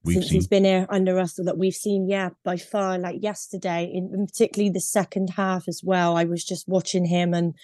We've 0.04 0.16
since 0.16 0.28
seen. 0.28 0.36
he's 0.36 0.48
been 0.48 0.66
here 0.66 0.86
under 0.90 1.20
us 1.20 1.34
that 1.34 1.58
we've 1.58 1.74
seen. 1.74 2.08
Yeah, 2.08 2.30
by 2.44 2.58
far. 2.58 2.98
Like 2.98 3.22
yesterday, 3.22 3.90
in, 3.92 4.12
in 4.14 4.26
particularly 4.28 4.70
the 4.72 4.80
second 4.80 5.32
half 5.32 5.68
as 5.68 5.82
well. 5.84 6.16
I 6.16 6.24
was 6.24 6.44
just 6.44 6.68
watching 6.68 7.06
him 7.06 7.34
and 7.34 7.56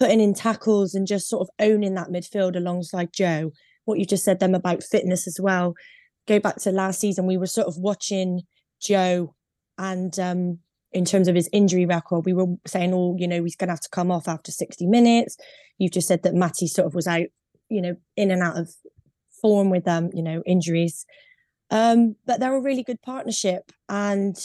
putting 0.00 0.20
in 0.20 0.34
tackles 0.34 0.94
and 0.94 1.06
just 1.06 1.28
sort 1.28 1.42
of 1.42 1.50
owning 1.58 1.94
that 1.94 2.08
midfield 2.08 2.56
alongside 2.56 3.12
Joe. 3.12 3.52
What 3.84 3.98
you 3.98 4.06
just 4.06 4.24
said 4.24 4.40
them 4.40 4.54
about 4.54 4.82
fitness 4.82 5.26
as 5.26 5.38
well. 5.40 5.74
Go 6.26 6.40
back 6.40 6.56
to 6.56 6.72
last 6.72 7.00
season, 7.00 7.26
we 7.26 7.36
were 7.36 7.46
sort 7.46 7.68
of 7.68 7.76
watching 7.78 8.42
Joe 8.80 9.34
and 9.78 10.18
um 10.18 10.58
in 10.92 11.04
terms 11.04 11.28
of 11.28 11.34
his 11.34 11.50
injury 11.52 11.84
record, 11.84 12.24
we 12.24 12.32
were 12.32 12.46
saying, 12.66 12.92
oh, 12.94 13.14
you 13.18 13.28
know, 13.28 13.42
he's 13.44 13.56
going 13.56 13.68
to 13.68 13.72
have 13.72 13.80
to 13.80 13.90
come 13.90 14.10
off 14.10 14.26
after 14.26 14.50
60 14.50 14.86
minutes. 14.86 15.36
You've 15.76 15.92
just 15.92 16.08
said 16.08 16.22
that 16.22 16.34
Matty 16.34 16.66
sort 16.66 16.86
of 16.86 16.94
was 16.94 17.06
out, 17.06 17.26
you 17.68 17.80
know, 17.82 17.96
in 18.16 18.30
and 18.30 18.42
out 18.42 18.58
of 18.58 18.70
form 19.40 19.70
with 19.70 19.86
um, 19.88 20.10
you 20.12 20.22
know, 20.22 20.42
injuries. 20.46 21.04
Um, 21.70 22.16
but 22.26 22.40
they're 22.40 22.56
a 22.56 22.62
really 22.62 22.82
good 22.82 23.02
partnership, 23.02 23.72
and 23.88 24.36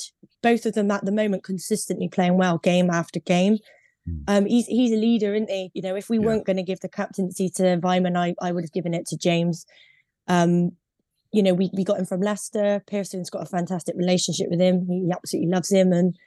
both 0.42 0.66
of 0.66 0.74
them 0.74 0.92
at 0.92 1.06
the 1.06 1.12
moment 1.12 1.44
consistently 1.44 2.10
playing 2.10 2.38
well 2.38 2.58
game 2.58 2.90
after 2.90 3.20
game. 3.20 3.58
Mm. 4.10 4.24
Um, 4.28 4.46
he's 4.46 4.68
he's 4.68 4.92
a 4.92 4.98
leader, 4.98 5.34
isn't 5.34 5.50
he? 5.50 5.72
You 5.74 5.82
know, 5.82 5.96
if 5.96 6.10
we 6.10 6.20
Yeah. 6.20 6.26
weren't 6.26 6.46
going 6.46 6.58
to 6.58 6.64
give 6.64 6.82
the 6.82 6.90
captaincy 6.90 7.50
to 7.52 7.78
Weimann, 7.78 8.18
I 8.18 8.36
I 8.42 8.52
would 8.52 8.66
have 8.66 8.74
given 8.74 8.94
it 8.94 9.06
to 9.08 9.18
James. 9.18 9.66
Um, 10.28 10.72
you 11.32 11.42
know, 11.42 11.54
we 11.54 11.70
we 11.74 11.84
got 11.86 12.00
him 12.00 12.06
from 12.06 12.22
Leicester. 12.22 12.84
Pearson's 12.88 13.30
got 13.30 13.44
a 13.44 13.46
fantastic 13.46 13.96
relationship 13.98 14.48
with 14.50 14.60
him. 14.60 14.86
He 14.88 15.10
absolutely 15.12 15.50
loves 15.50 15.72
him, 15.72 15.94
and 15.94 16.18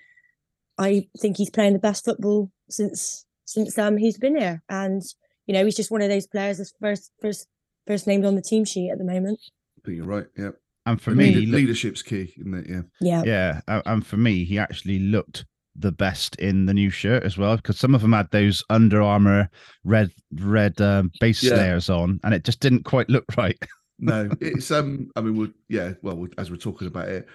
I 0.78 1.08
think 1.20 1.36
he's 1.36 1.50
playing 1.50 1.74
the 1.74 1.78
best 1.78 2.04
football 2.04 2.50
since 2.70 3.26
since 3.44 3.76
um 3.78 3.98
he's 3.98 4.18
been 4.18 4.36
here. 4.36 4.62
And 4.70 5.02
you 5.46 5.54
know, 5.54 5.64
he's 5.64 5.76
just 5.76 5.90
one 5.90 6.02
of 6.02 6.08
those 6.08 6.26
players 6.26 6.58
that's 6.58 6.72
first 6.80 7.10
first 7.20 7.46
first 7.86 8.06
named 8.06 8.24
on 8.24 8.34
the 8.34 8.42
team 8.42 8.64
sheet 8.64 8.90
at 8.90 8.98
the 8.98 9.04
moment. 9.04 9.38
I 9.78 9.80
think 9.84 9.96
you're 9.98 10.06
right. 10.06 10.26
Yeah. 10.36 10.50
And 10.86 11.00
for 11.00 11.10
And 11.10 11.18
me, 11.18 11.34
leader- 11.34 11.56
leadership's 11.56 12.02
key, 12.02 12.32
isn't 12.38 12.54
it? 12.54 12.66
Yeah. 12.68 12.82
Yeah, 13.24 13.60
yeah, 13.66 13.82
and 13.86 14.06
for 14.06 14.16
me, 14.16 14.44
he 14.44 14.58
actually 14.58 14.98
looked 15.00 15.44
the 15.78 15.92
best 15.92 16.36
in 16.36 16.64
the 16.66 16.72
new 16.72 16.88
shirt 16.90 17.22
as 17.24 17.36
well 17.36 17.56
because 17.56 17.78
some 17.78 17.94
of 17.94 18.00
them 18.00 18.12
had 18.12 18.30
those 18.30 18.62
Under 18.70 19.02
Armour 19.02 19.50
red 19.84 20.10
red 20.40 20.80
um, 20.80 21.10
base 21.20 21.42
Yeah. 21.42 21.54
layers 21.56 21.90
on, 21.90 22.18
and 22.24 22.32
it 22.32 22.44
just 22.44 22.60
didn't 22.60 22.84
quite 22.84 23.08
look 23.10 23.24
right. 23.36 23.58
No, 23.98 24.28
it's 24.42 24.70
um. 24.70 25.08
I 25.16 25.22
mean, 25.22 25.36
we 25.36 25.52
yeah. 25.70 25.92
Well, 26.02 26.16
we- 26.18 26.28
as 26.36 26.50
we're 26.50 26.58
talking 26.58 26.86
about 26.86 27.08
it, 27.08 27.26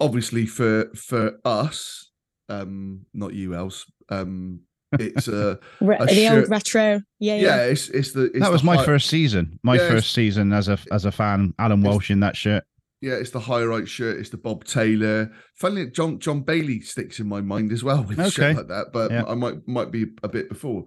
obviously 0.00 0.46
for 0.46 0.88
for 0.94 1.32
us, 1.44 2.12
um, 2.48 3.04
not 3.12 3.34
you, 3.34 3.54
else. 3.56 3.84
Um, 4.08 4.60
it's 5.00 5.28
uh, 5.28 5.56
Re- 5.80 5.96
A 6.00 6.06
the 6.06 6.28
old 6.28 6.48
retro. 6.50 7.00
Yeah, 7.18 7.34
yeah. 7.34 7.40
yeah. 7.40 7.62
It's 7.64 7.88
it's 7.88 8.12
the 8.12 8.24
it's 8.24 8.40
that 8.40 8.46
the 8.46 8.50
was 8.52 8.64
my 8.64 8.76
high- 8.76 8.84
first 8.84 9.08
season. 9.08 9.58
My 9.62 9.74
Yeah, 9.76 9.82
it's- 9.82 9.92
first 9.94 10.12
season 10.12 10.52
as 10.52 10.68
a 10.68 10.78
as 10.92 11.04
a 11.04 11.12
fan. 11.12 11.54
Alan 11.58 11.80
It's- 11.80 11.90
Walsh 11.92 12.10
in 12.10 12.20
that 12.20 12.36
shirt. 12.36 12.64
Yeah, 13.02 13.14
it's 13.14 13.30
the 13.30 13.40
high 13.40 13.62
right 13.62 13.86
shirt. 13.86 14.18
It's 14.18 14.30
the 14.30 14.38
Bob 14.38 14.64
Taylor. 14.64 15.30
Funnily, 15.56 15.90
John 15.90 16.18
John 16.18 16.40
Bailey 16.40 16.80
sticks 16.80 17.20
in 17.20 17.28
my 17.28 17.40
mind 17.42 17.70
as 17.70 17.84
well 17.84 18.02
with 18.02 18.18
Okay. 18.18 18.30
shit 18.30 18.56
like 18.56 18.68
that. 18.68 18.86
But 18.92 19.10
Yeah. 19.10 19.24
I 19.26 19.34
might 19.34 19.66
might 19.68 19.90
be 19.90 20.06
a 20.22 20.28
bit 20.28 20.48
before. 20.48 20.84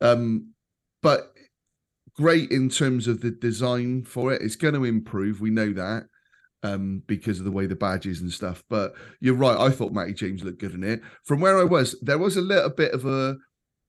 Um, 0.00 0.52
but 1.02 1.32
great 2.16 2.50
in 2.50 2.68
terms 2.68 3.06
of 3.08 3.20
the 3.20 3.30
design 3.30 4.02
for 4.04 4.32
it. 4.32 4.42
It's 4.42 4.56
going 4.56 4.74
to 4.74 4.84
improve. 4.84 5.40
We 5.40 5.50
know 5.50 5.72
that 5.72 6.04
um, 6.62 7.02
because 7.06 7.38
of 7.38 7.44
the 7.44 7.50
way 7.52 7.66
the 7.66 7.74
badges 7.76 8.20
and 8.20 8.30
stuff. 8.32 8.62
But 8.68 8.94
you're 9.20 9.34
right. 9.34 9.56
I 9.58 9.70
thought 9.70 9.92
Matty 9.92 10.14
James 10.14 10.42
looked 10.44 10.60
good 10.60 10.74
in 10.74 10.84
it. 10.84 11.00
From 11.24 11.40
where 11.40 11.58
I 11.58 11.64
was, 11.64 11.96
there 12.02 12.18
was 12.18 12.36
a 12.36 12.40
little 12.42 12.70
bit 12.70 12.92
of 12.92 13.04
a 13.06 13.36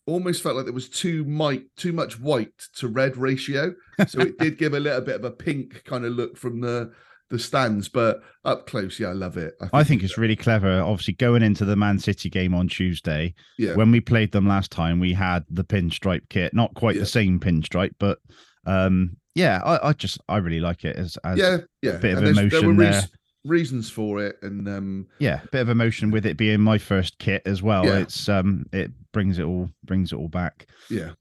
almost 0.06 0.44
felt 0.44 0.56
like 0.56 0.66
there 0.66 0.74
was 0.74 0.90
too 0.90 1.24
might 1.26 1.64
too 1.78 1.94
much 1.94 2.20
white 2.20 2.58
to 2.76 2.88
red 2.88 3.18
ratio. 3.18 3.74
So 4.08 4.22
it 4.22 4.38
did 4.40 4.58
give 4.58 4.74
a 4.74 4.80
little 4.80 5.02
bit 5.02 5.16
of 5.16 5.24
a 5.24 5.32
pink 5.32 5.84
kind 5.86 6.06
of 6.06 6.14
look 6.14 6.38
from 6.38 6.62
the 6.62 6.92
the 7.30 7.40
stands, 7.40 7.90
but 7.90 8.22
up 8.46 8.68
close, 8.68 9.00
yeah, 9.00 9.08
I 9.08 9.14
love 9.14 9.38
it. 9.38 9.56
I 9.72 9.84
think 9.84 10.04
it's 10.04 10.18
really 10.18 10.36
clever. 10.36 10.82
Obviously, 10.82 11.14
going 11.16 11.42
into 11.42 11.66
the 11.66 11.76
Man 11.76 11.98
City 11.98 12.30
game 12.30 12.54
on 12.54 12.68
Tuesday, 12.68 13.34
yeah, 13.58 13.76
when 13.76 13.92
we 13.92 14.02
played 14.02 14.32
them 14.32 14.48
last 14.48 14.72
time, 14.72 15.00
we 15.00 15.14
had 15.14 15.44
the 15.50 15.64
pinstripe 15.64 16.30
kit, 16.30 16.54
not 16.54 16.74
quite 16.76 16.96
Yeah. 16.96 17.02
the 17.02 17.08
same 17.08 17.40
pinstripe, 17.40 17.94
but 17.98 18.20
um, 18.66 19.18
yeah, 19.36 19.62
I, 19.64 19.90
I 19.90 19.94
just 19.94 20.20
I 20.30 20.38
really 20.38 20.60
like 20.60 20.84
it 20.86 20.96
as, 20.96 21.18
as 21.24 21.40
yeah, 21.40 21.58
yeah. 21.82 21.98
bit 21.98 22.18
of 22.18 22.24
And 22.24 22.38
there 22.38 22.62
were 22.62 22.72
emotion 22.72 22.78
there. 22.78 23.02
Reasons 23.46 23.90
for 23.90 24.24
it, 24.24 24.38
and 24.42 24.68
um, 24.68 25.08
yeah, 25.20 25.42
bit 25.52 25.62
of 25.62 25.70
emotion 25.70 26.12
with 26.12 26.26
it 26.26 26.38
being 26.38 26.62
my 26.62 26.78
first 26.78 27.18
kit 27.20 27.42
as 27.46 27.62
well. 27.62 27.86
Yeah. 27.86 28.00
It's 28.00 28.30
um, 28.30 28.66
it 28.72 28.92
brings 29.12 29.40
it 29.40 29.44
all 29.44 29.70
brings 29.84 30.12
it 30.12 30.18
all 30.18 30.30
back. 30.30 30.68
yeah, 30.90 31.12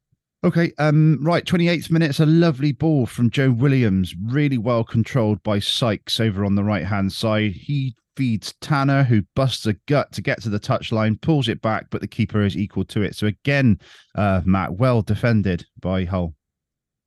Okay, 0.45 0.73
um, 0.79 1.19
right, 1.23 1.45
28th 1.45 1.89
minute, 1.93 2.11
it's 2.11 2.19
a 2.19 2.27
lovely 2.27 2.73
ball 2.73 3.07
from 3.07 3.31
Joe 3.31 3.53
Williams, 3.53 4.13
really 4.25 4.59
well 4.59 4.83
controlled 4.83 5.41
by 5.45 5.61
Sykes 5.61 6.19
over 6.19 6.45
on 6.45 6.57
the 6.57 6.65
right 6.65 6.85
hand 6.85 7.13
side. 7.13 7.53
He 7.53 7.95
feeds 8.17 8.53
Tanner, 8.61 9.05
who 9.05 9.23
busts 9.37 9.67
a 9.67 9.75
gut 9.87 10.11
to 10.13 10.21
get 10.21 10.43
to 10.43 10.49
the 10.49 10.59
touchline, 10.59 11.21
pulls 11.21 11.47
it 11.47 11.63
back, 11.63 11.87
but 11.91 12.01
the 12.01 12.09
keeper 12.09 12.43
is 12.43 12.57
equal 12.57 12.85
to 12.87 13.03
it. 13.03 13.15
So 13.15 13.29
again, 13.29 13.79
uh, 14.17 14.41
Matt, 14.45 14.73
well 14.75 15.03
defended 15.03 15.65
by 15.81 16.05
Hull. 16.05 16.35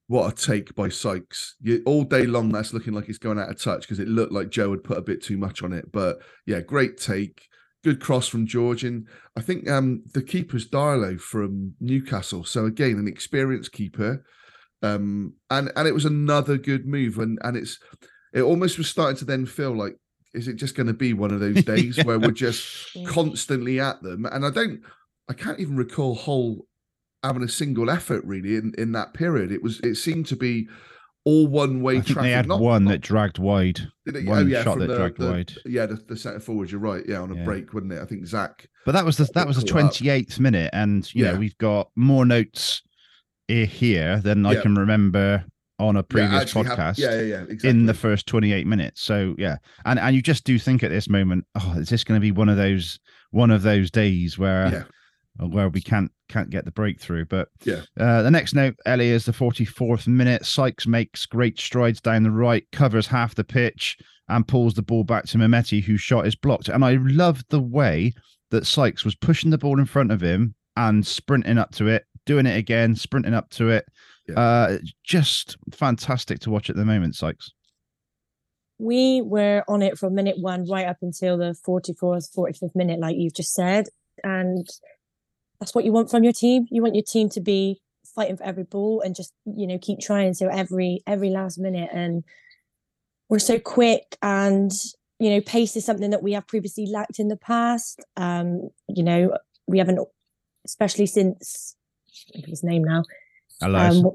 What 0.08 0.32
a 0.32 0.36
take 0.36 0.76
by 0.76 0.90
Sykes. 0.90 1.56
You, 1.62 1.82
all 1.86 2.04
day 2.04 2.26
long, 2.26 2.52
that's 2.52 2.74
looking 2.74 2.94
like 2.94 3.10
it's 3.10 3.18
going 3.18 3.40
out 3.40 3.50
of 3.50 3.60
touch 3.62 3.82
because 3.82 4.00
it 4.00 4.08
looked 4.08 4.32
like 4.32 4.50
Joe 4.50 4.72
had 4.72 4.84
put 4.84 4.98
a 4.98 5.02
bit 5.02 5.24
too 5.24 5.38
much 5.38 5.64
on 5.64 5.74
it. 5.74 5.92
But 5.92 6.20
yeah, 6.46 6.62
great 6.62 6.98
take. 6.98 7.48
Good 7.84 8.00
cross 8.00 8.28
from 8.28 8.48
George. 8.48 8.84
And 8.84 9.08
I 9.38 9.42
think 9.42 9.70
um, 9.70 10.04
the 10.14 10.22
keeper's 10.24 10.68
Darlow 10.68 11.20
from 11.20 11.74
Newcastle. 11.80 12.44
So 12.44 12.66
again, 12.66 12.98
an 12.98 13.08
experienced 13.08 13.72
keeper. 13.72 14.24
Um, 14.84 15.34
and 15.50 15.72
and 15.76 15.88
it 15.88 15.94
was 15.94 16.06
another 16.06 16.58
good 16.58 16.86
move. 16.86 17.18
And 17.18 17.40
and 17.44 17.58
it's 17.58 17.80
it 18.34 18.42
almost 18.42 18.78
was 18.78 18.90
starting 18.90 19.18
to 19.18 19.26
then 19.26 19.46
feel 19.46 19.76
like, 19.76 19.96
is 20.34 20.48
it 20.48 20.56
just 20.58 20.76
going 20.76 20.88
to 20.88 20.94
be 20.94 21.14
one 21.14 21.32
of 21.32 21.40
those 21.40 21.64
days 21.64 22.04
where 22.04 22.20
we're 22.20 22.32
just 22.32 22.96
Yeah. 22.96 23.08
constantly 23.08 23.80
at 23.80 24.02
them? 24.04 24.26
And 24.26 24.46
I 24.46 24.50
don't, 24.52 24.82
I 25.30 25.34
can't 25.34 25.60
even 25.60 25.78
recall 25.78 26.16
Hull 26.16 26.68
having 27.26 27.44
a 27.44 27.48
single 27.50 27.90
effort 27.90 28.24
really 28.26 28.56
in, 28.56 28.74
in 28.78 28.92
that 28.94 29.14
period. 29.14 29.52
It 29.52 29.62
was, 29.64 29.80
it 29.82 29.96
seemed 29.96 30.26
to 30.28 30.36
be 30.36 30.68
all 31.26 31.48
one 31.48 31.82
way 31.82 32.02
traffic. 32.02 32.22
they 32.24 32.32
had 32.32 32.48
not- 32.48 32.60
one 32.60 32.84
not- 32.86 32.92
that 32.92 33.02
dragged 33.02 33.40
wide. 33.40 33.80
did 34.06 34.16
it? 34.16 34.26
one 34.28 34.54
oh, 34.56 34.64
shot 34.64 34.78
that 34.80 34.88
the- 34.88 34.96
dragged 34.98 35.20
the- 35.20 35.32
wide. 35.32 35.54
Yeah, 35.66 35.86
the, 35.88 35.96
the 35.96 36.16
centre 36.18 36.40
forward. 36.40 36.70
You're 36.72 36.80
right. 36.82 37.04
Yeah, 37.08 37.22
on 37.22 37.32
a 37.32 37.36
Yeah. 37.36 37.44
break, 37.44 37.74
wasn't 37.74 37.94
it? 37.94 38.00
I 38.02 38.06
think 38.06 38.26
Zach. 38.28 38.68
But 38.86 38.92
that 38.92 39.04
was 39.06 39.18
the 39.18 39.28
that 39.34 39.48
was 39.48 39.58
the 39.58 39.68
Caught 39.72 39.84
up. 39.86 39.94
28th 39.96 40.40
minute, 40.40 40.70
and 40.74 41.12
you 41.16 41.24
know 41.26 41.32
Yeah. 41.34 41.38
we've 41.40 41.58
got 41.58 41.90
more 41.96 42.26
notes 42.26 42.84
here 43.48 44.20
than 44.20 44.46
I 44.46 44.56
can 44.62 44.76
remember 44.76 45.46
on 45.78 45.98
a 45.98 46.04
previous 46.04 46.32
yeah, 46.32 46.40
actually 46.40 46.68
have- 46.68 46.78
podcast. 46.80 46.98
yeah, 46.98 47.16
yeah, 47.16 47.22
yeah. 47.22 47.42
Exactly. 47.42 47.70
in 47.70 47.86
the 47.86 47.94
first 47.94 48.28
28 48.28 48.66
minutes. 48.68 49.02
So 49.02 49.36
yeah, 49.38 49.58
and 49.86 50.00
and 50.00 50.16
you 50.16 50.22
just 50.22 50.44
do 50.46 50.58
think 50.58 50.84
at 50.84 50.92
this 50.92 51.10
moment, 51.10 51.46
oh, 51.56 51.76
is 51.78 51.90
this 51.90 52.04
going 52.04 52.20
to 52.20 52.22
be 52.24 52.32
one 52.32 52.50
of 52.50 52.58
those 52.58 53.00
one 53.32 53.52
of 53.52 53.64
those 53.64 53.92
days 53.92 54.38
where 54.38 54.68
Yeah. 54.72 54.84
Where 55.40 55.70
we 55.70 55.82
can't 55.82 56.12
can't 56.30 56.50
get 56.50 56.66
the 56.66 56.72
breakthrough? 56.72 57.26
But 57.26 57.50
Yeah. 57.64 57.82
uh, 58.00 58.22
the 58.24 58.32
next 58.32 58.54
note, 58.56 58.76
Ellie 58.86 59.10
is 59.10 59.26
the 59.26 59.32
44th 59.32 60.08
minute. 60.08 60.46
Sykes 60.46 60.88
makes 60.88 61.26
great 61.26 61.60
strides 61.60 62.02
down 62.02 62.24
the 62.24 62.32
right, 62.32 62.66
covers 62.72 63.08
half 63.08 63.36
the 63.36 63.44
pitch, 63.44 63.98
and 64.28 64.48
pulls 64.48 64.74
the 64.74 64.82
ball 64.82 65.04
back 65.04 65.26
to 65.28 65.38
Mehmeti, 65.38 65.84
whose 65.84 66.02
shot 66.02 66.26
is 66.26 66.36
blocked. 66.36 66.68
And 66.70 66.84
I 66.84 66.96
loved 67.02 67.46
the 67.50 67.60
way 67.62 68.14
that 68.52 68.66
Sykes 68.66 69.04
was 69.06 69.16
pushing 69.16 69.52
the 69.52 69.58
ball 69.58 69.80
in 69.80 69.86
front 69.86 70.12
of 70.12 70.22
him 70.22 70.56
and 70.78 71.06
sprinting 71.06 71.58
up 71.58 71.72
to 71.74 71.88
it, 71.88 72.06
doing 72.26 72.46
it 72.46 72.58
again, 72.58 72.96
sprinting 72.96 73.34
up 73.34 73.50
to 73.52 73.70
it. 73.70 73.86
Yeah. 74.28 74.40
Uh, 74.40 74.78
just 75.04 75.58
fantastic 75.74 76.40
to 76.40 76.50
watch 76.50 76.70
at 76.72 76.76
the 76.76 76.86
moment, 76.86 77.16
Sykes. 77.16 77.52
we 78.80 79.22
were 79.22 79.64
on 79.68 79.82
it 79.82 79.98
from 79.98 80.16
minute 80.16 80.38
one 80.40 80.66
right 80.70 80.88
up 80.88 80.98
until 81.02 81.38
the 81.38 81.56
44th 81.66 82.28
45th 82.36 82.76
minute 82.76 83.00
like 83.00 83.16
you've 83.16 83.34
just 83.36 83.54
said 83.54 83.86
and 84.24 84.68
that's 85.60 85.74
what 85.74 85.86
you 85.86 85.92
want 85.92 86.10
from 86.10 86.24
your 86.24 86.34
team 86.34 86.68
you 86.70 86.82
want 86.82 86.96
your 86.96 87.04
team 87.04 87.30
to 87.30 87.42
be 87.42 87.82
fighting 88.16 88.38
for 88.38 88.44
every 88.44 88.64
ball 88.64 89.02
and 89.02 89.16
just 89.16 89.34
you 89.46 89.68
know 89.68 89.78
keep 89.82 90.00
trying 90.00 90.34
so 90.34 90.48
every 90.48 91.02
every 91.08 91.30
last 91.30 91.58
minute 91.58 91.90
and 91.94 92.24
we're 93.30 93.40
so 93.40 93.60
quick 93.60 94.18
and 94.22 94.72
you 95.20 95.30
know 95.30 95.42
pace 95.42 95.76
is 95.76 95.86
something 95.86 96.12
that 96.12 96.24
we 96.24 96.34
have 96.34 96.48
previously 96.48 96.86
lacked 96.88 97.20
in 97.20 97.28
the 97.28 97.38
past 97.38 98.04
um 98.18 98.70
you 98.88 99.04
know 99.04 99.36
we 99.68 99.78
haven't 99.78 100.00
especially 100.66 101.06
since 101.06 101.76
his 102.34 102.64
name 102.64 102.84
now 102.84 103.04
Elias. 103.62 104.04
um, 104.04 104.12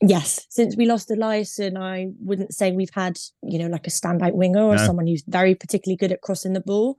yes, 0.00 0.46
since 0.50 0.76
we 0.76 0.86
lost 0.86 1.08
Eliasson, 1.08 1.78
I 1.78 2.08
wouldn't 2.20 2.52
say 2.52 2.72
we've 2.72 2.90
had, 2.92 3.18
you 3.42 3.58
know, 3.58 3.68
like 3.68 3.86
a 3.86 3.90
standout 3.90 4.34
winger 4.34 4.62
or 4.64 4.76
No. 4.76 4.86
someone 4.86 5.06
who's 5.06 5.22
very 5.26 5.54
particularly 5.54 5.96
good 5.96 6.10
at 6.12 6.20
crossing 6.20 6.52
the 6.52 6.60
ball. 6.60 6.98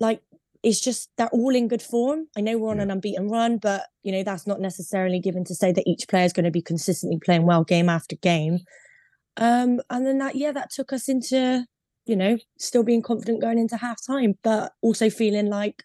Like, 0.00 0.20
it's 0.64 0.80
just 0.80 1.10
they're 1.16 1.28
all 1.28 1.54
in 1.54 1.68
good 1.68 1.82
form. 1.82 2.26
I 2.36 2.40
know 2.40 2.58
we're 2.58 2.70
on 2.70 2.78
Yeah. 2.78 2.84
an 2.84 2.90
unbeaten 2.90 3.28
run, 3.28 3.58
but 3.58 3.86
you 4.02 4.10
know 4.12 4.22
that's 4.22 4.46
not 4.46 4.60
necessarily 4.60 5.20
given 5.20 5.44
to 5.44 5.54
say 5.54 5.70
that 5.72 5.84
each 5.86 6.08
player 6.08 6.24
is 6.24 6.32
going 6.32 6.44
to 6.44 6.50
be 6.50 6.62
consistently 6.62 7.18
playing 7.24 7.44
well 7.46 7.64
game 7.64 7.88
after 7.88 8.16
game. 8.16 8.58
Um, 9.36 9.80
and 9.90 10.06
then 10.06 10.18
that, 10.18 10.36
yeah, 10.36 10.52
that 10.52 10.70
took 10.70 10.92
us 10.92 11.08
into, 11.08 11.66
you 12.06 12.14
know, 12.16 12.38
still 12.58 12.84
being 12.84 13.02
confident 13.02 13.40
going 13.40 13.58
into 13.58 13.76
half 13.76 13.98
time, 14.06 14.34
but 14.44 14.72
also 14.80 15.10
feeling 15.10 15.46
like, 15.46 15.82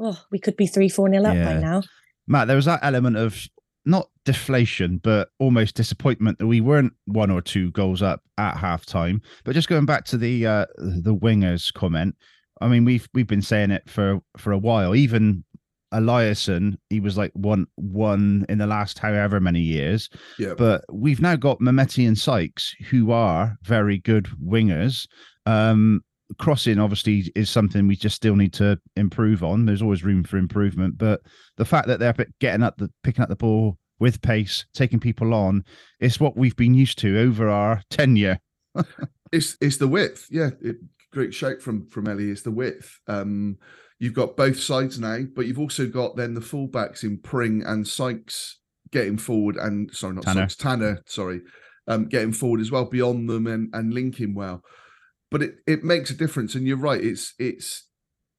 oh, 0.00 0.20
we 0.32 0.38
could 0.40 0.56
be 0.56 0.66
three, 0.66 0.88
four 0.88 1.08
nil 1.08 1.26
up 1.26 1.36
Yeah. 1.36 1.44
by 1.44 1.60
now. 1.60 1.82
Matt, 2.26 2.48
there 2.48 2.56
was 2.56 2.64
that 2.64 2.80
element 2.82 3.16
of 3.16 3.46
not 3.84 4.10
deflation, 4.24 4.98
but 5.02 5.28
almost 5.38 5.76
disappointment 5.76 6.38
that 6.38 6.48
we 6.48 6.60
weren't 6.60 6.92
one 7.06 7.30
or 7.30 7.40
two 7.40 7.70
goals 7.70 8.02
up 8.02 8.22
at 8.36 8.56
halftime. 8.56 9.20
But 9.44 9.54
just 9.54 9.68
going 9.68 9.86
back 9.86 10.04
to 10.06 10.18
the 10.18 10.46
uh, 10.46 10.66
the 10.76 11.14
wingers 11.14 11.72
comment, 11.72 12.16
I 12.60 12.68
mean 12.68 12.84
we've 12.84 13.08
we've 13.14 13.26
been 13.26 13.42
saying 13.42 13.70
it 13.70 13.88
for 13.88 14.20
for 14.36 14.52
a 14.52 14.58
while. 14.58 14.94
Even 14.94 15.44
Eliasson, 15.92 16.76
he 16.90 17.00
was 17.00 17.16
like 17.16 17.32
one 17.34 17.66
one 17.76 18.44
in 18.48 18.58
the 18.58 18.66
last 18.66 18.98
however 18.98 19.40
many 19.40 19.60
years. 19.60 20.08
Yeah. 20.38 20.54
But 20.56 20.84
we've 20.92 21.20
now 21.20 21.36
got 21.36 21.60
Mehmeti 21.60 22.06
and 22.06 22.18
Sykes, 22.18 22.74
who 22.90 23.10
are 23.10 23.56
very 23.62 23.98
good 23.98 24.28
wingers. 24.42 25.06
Um, 25.46 26.02
crossing 26.38 26.78
obviously 26.78 27.32
is 27.34 27.48
something 27.48 27.86
we 27.88 27.96
just 27.96 28.16
still 28.16 28.36
need 28.36 28.52
to 28.54 28.78
improve 28.96 29.42
on. 29.42 29.64
There's 29.64 29.82
always 29.82 30.04
room 30.04 30.24
for 30.24 30.36
improvement, 30.36 30.98
but 30.98 31.20
the 31.56 31.64
fact 31.64 31.88
that 31.88 32.00
they're 32.00 32.14
getting 32.40 32.62
up 32.62 32.76
the 32.76 32.90
picking 33.02 33.22
up 33.22 33.28
the 33.28 33.36
ball 33.36 33.78
with 33.98 34.20
pace, 34.20 34.66
taking 34.74 35.00
people 35.00 35.34
on, 35.34 35.64
it's 36.00 36.20
what 36.20 36.36
we've 36.36 36.56
been 36.56 36.74
used 36.74 36.98
to 36.98 37.18
over 37.18 37.48
our 37.48 37.82
tenure. 37.90 38.38
it's 39.32 39.56
it's 39.60 39.78
the 39.78 39.88
width, 39.88 40.26
yeah. 40.30 40.50
It, 40.60 40.76
great 41.12 41.34
shout 41.34 41.60
from 41.60 41.88
from 41.88 42.08
Ellie. 42.08 42.30
It's 42.30 42.42
the 42.42 42.50
width. 42.50 42.98
Um, 43.06 43.58
you've 43.98 44.14
got 44.14 44.36
both 44.36 44.60
sides 44.60 44.98
now, 44.98 45.20
but 45.34 45.46
you've 45.46 45.58
also 45.58 45.86
got 45.86 46.16
then 46.16 46.34
the 46.34 46.40
fullbacks 46.40 47.02
in 47.02 47.18
Pring 47.18 47.62
and 47.64 47.86
Sykes 47.86 48.58
getting 48.90 49.18
forward, 49.18 49.56
and 49.56 49.90
sorry, 49.94 50.14
not 50.14 50.24
Tanner. 50.24 50.42
Sykes, 50.42 50.56
Tanner, 50.56 51.02
sorry, 51.06 51.40
um, 51.86 52.06
getting 52.06 52.32
forward 52.32 52.60
as 52.60 52.70
well 52.70 52.84
beyond 52.84 53.28
them 53.28 53.46
and 53.46 53.70
and 53.72 53.92
linking 53.92 54.34
well 54.34 54.62
but 55.30 55.42
it, 55.42 55.56
it 55.66 55.84
makes 55.84 56.10
a 56.10 56.14
difference. 56.14 56.54
And 56.54 56.66
you're 56.66 56.76
right. 56.76 57.02
It's 57.02 57.34
it's 57.38 57.86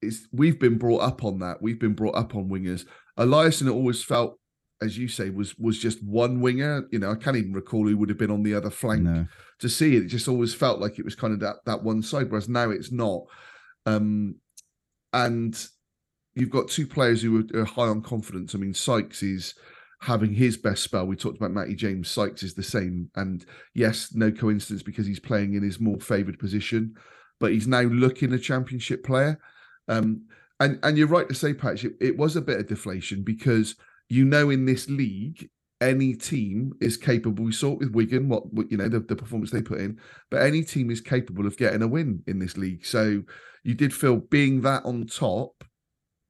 it's 0.02 0.26
we've 0.32 0.58
been 0.58 0.78
brought 0.78 1.02
up 1.02 1.24
on 1.24 1.38
that. 1.40 1.58
We've 1.60 1.78
been 1.78 1.94
brought 1.94 2.16
up 2.16 2.34
on 2.34 2.48
wingers. 2.48 2.84
Eliasson 3.18 3.72
always 3.72 4.02
felt, 4.02 4.38
as 4.82 4.98
you 4.98 5.08
say, 5.08 5.30
was 5.30 5.56
was 5.58 5.78
just 5.78 6.02
one 6.02 6.40
winger. 6.40 6.84
You 6.90 6.98
know, 6.98 7.12
I 7.12 7.16
can't 7.16 7.36
even 7.36 7.52
recall 7.52 7.86
who 7.86 7.96
would 7.96 8.08
have 8.08 8.18
been 8.18 8.30
on 8.30 8.42
the 8.42 8.54
other 8.54 8.70
flank 8.70 9.02
No. 9.02 9.26
To 9.60 9.68
see 9.68 9.96
it. 9.96 10.04
It 10.04 10.08
just 10.08 10.28
always 10.28 10.54
felt 10.54 10.80
like 10.80 10.98
it 10.98 11.04
was 11.04 11.14
kind 11.14 11.32
of 11.32 11.40
that 11.40 11.56
that 11.66 11.82
one 11.82 12.02
side, 12.02 12.30
whereas 12.30 12.48
now 12.48 12.70
it's 12.70 12.90
not. 12.90 13.22
Um, 13.86 14.36
and 15.12 15.66
you've 16.34 16.50
got 16.50 16.68
two 16.68 16.86
players 16.86 17.22
who 17.22 17.46
are, 17.54 17.64
high 17.64 17.88
on 17.88 18.02
confidence. 18.02 18.54
I 18.54 18.58
mean, 18.58 18.74
Sykes 18.74 19.22
is 19.22 19.54
having 20.00 20.32
his 20.32 20.56
best 20.56 20.82
spell. 20.82 21.06
We 21.06 21.16
talked 21.16 21.36
about 21.36 21.50
Matty 21.50 21.74
James. 21.74 22.10
Sykes 22.10 22.42
is 22.42 22.54
the 22.54 22.62
same. 22.62 23.10
And 23.16 23.44
yes, 23.74 24.14
no 24.14 24.30
coincidence 24.30 24.82
because 24.82 25.06
he's 25.06 25.20
playing 25.20 25.54
in 25.54 25.62
his 25.62 25.80
more 25.80 26.00
favoured 26.00 26.38
position, 26.38 26.94
but 27.38 27.52
he's 27.52 27.66
now 27.66 27.82
looking 27.82 28.32
a 28.32 28.38
championship 28.38 29.04
player. 29.04 29.38
Um, 29.88 30.26
and 30.60 30.78
and 30.82 30.96
you're 30.96 31.08
right 31.08 31.28
to 31.28 31.34
say, 31.34 31.54
Patch, 31.54 31.84
it, 31.84 31.94
it 32.00 32.16
was 32.16 32.36
a 32.36 32.42
bit 32.42 32.60
of 32.60 32.68
deflation 32.68 33.22
because 33.22 33.76
you 34.08 34.24
know 34.24 34.50
in 34.50 34.66
this 34.66 34.88
league 34.88 35.48
any 35.80 36.14
team 36.14 36.72
is 36.80 36.96
capable. 36.96 37.44
We 37.44 37.52
saw 37.52 37.72
it 37.72 37.78
with 37.78 37.94
Wigan, 37.94 38.28
what 38.28 38.44
you 38.70 38.76
know 38.76 38.88
the, 38.88 39.00
the 39.00 39.16
performance 39.16 39.50
they 39.50 39.62
put 39.62 39.80
in, 39.80 39.98
but 40.30 40.42
any 40.42 40.62
team 40.62 40.90
is 40.90 41.00
capable 41.00 41.46
of 41.46 41.56
getting 41.56 41.82
a 41.82 41.88
win 41.88 42.22
in 42.26 42.38
this 42.38 42.56
league. 42.56 42.84
So 42.84 43.22
you 43.64 43.74
did 43.74 43.94
feel 43.94 44.16
being 44.16 44.60
that 44.62 44.84
on 44.84 45.06
top, 45.06 45.64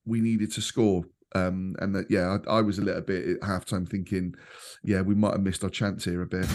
we 0.04 0.20
needed 0.20 0.52
to 0.52 0.60
score. 0.60 1.04
Um, 1.32 1.76
and 1.78 1.94
that 1.94 2.10
yeah, 2.10 2.38
I, 2.48 2.58
I 2.58 2.60
was 2.60 2.78
a 2.78 2.82
little 2.82 3.02
bit 3.02 3.28
at 3.28 3.40
halftime 3.40 3.88
thinking, 3.88 4.34
yeah, 4.82 5.00
we 5.00 5.14
might 5.14 5.32
have 5.32 5.42
missed 5.42 5.62
our 5.62 5.70
chance 5.70 6.04
here 6.04 6.22
a 6.22 6.26
bit. 6.26 6.48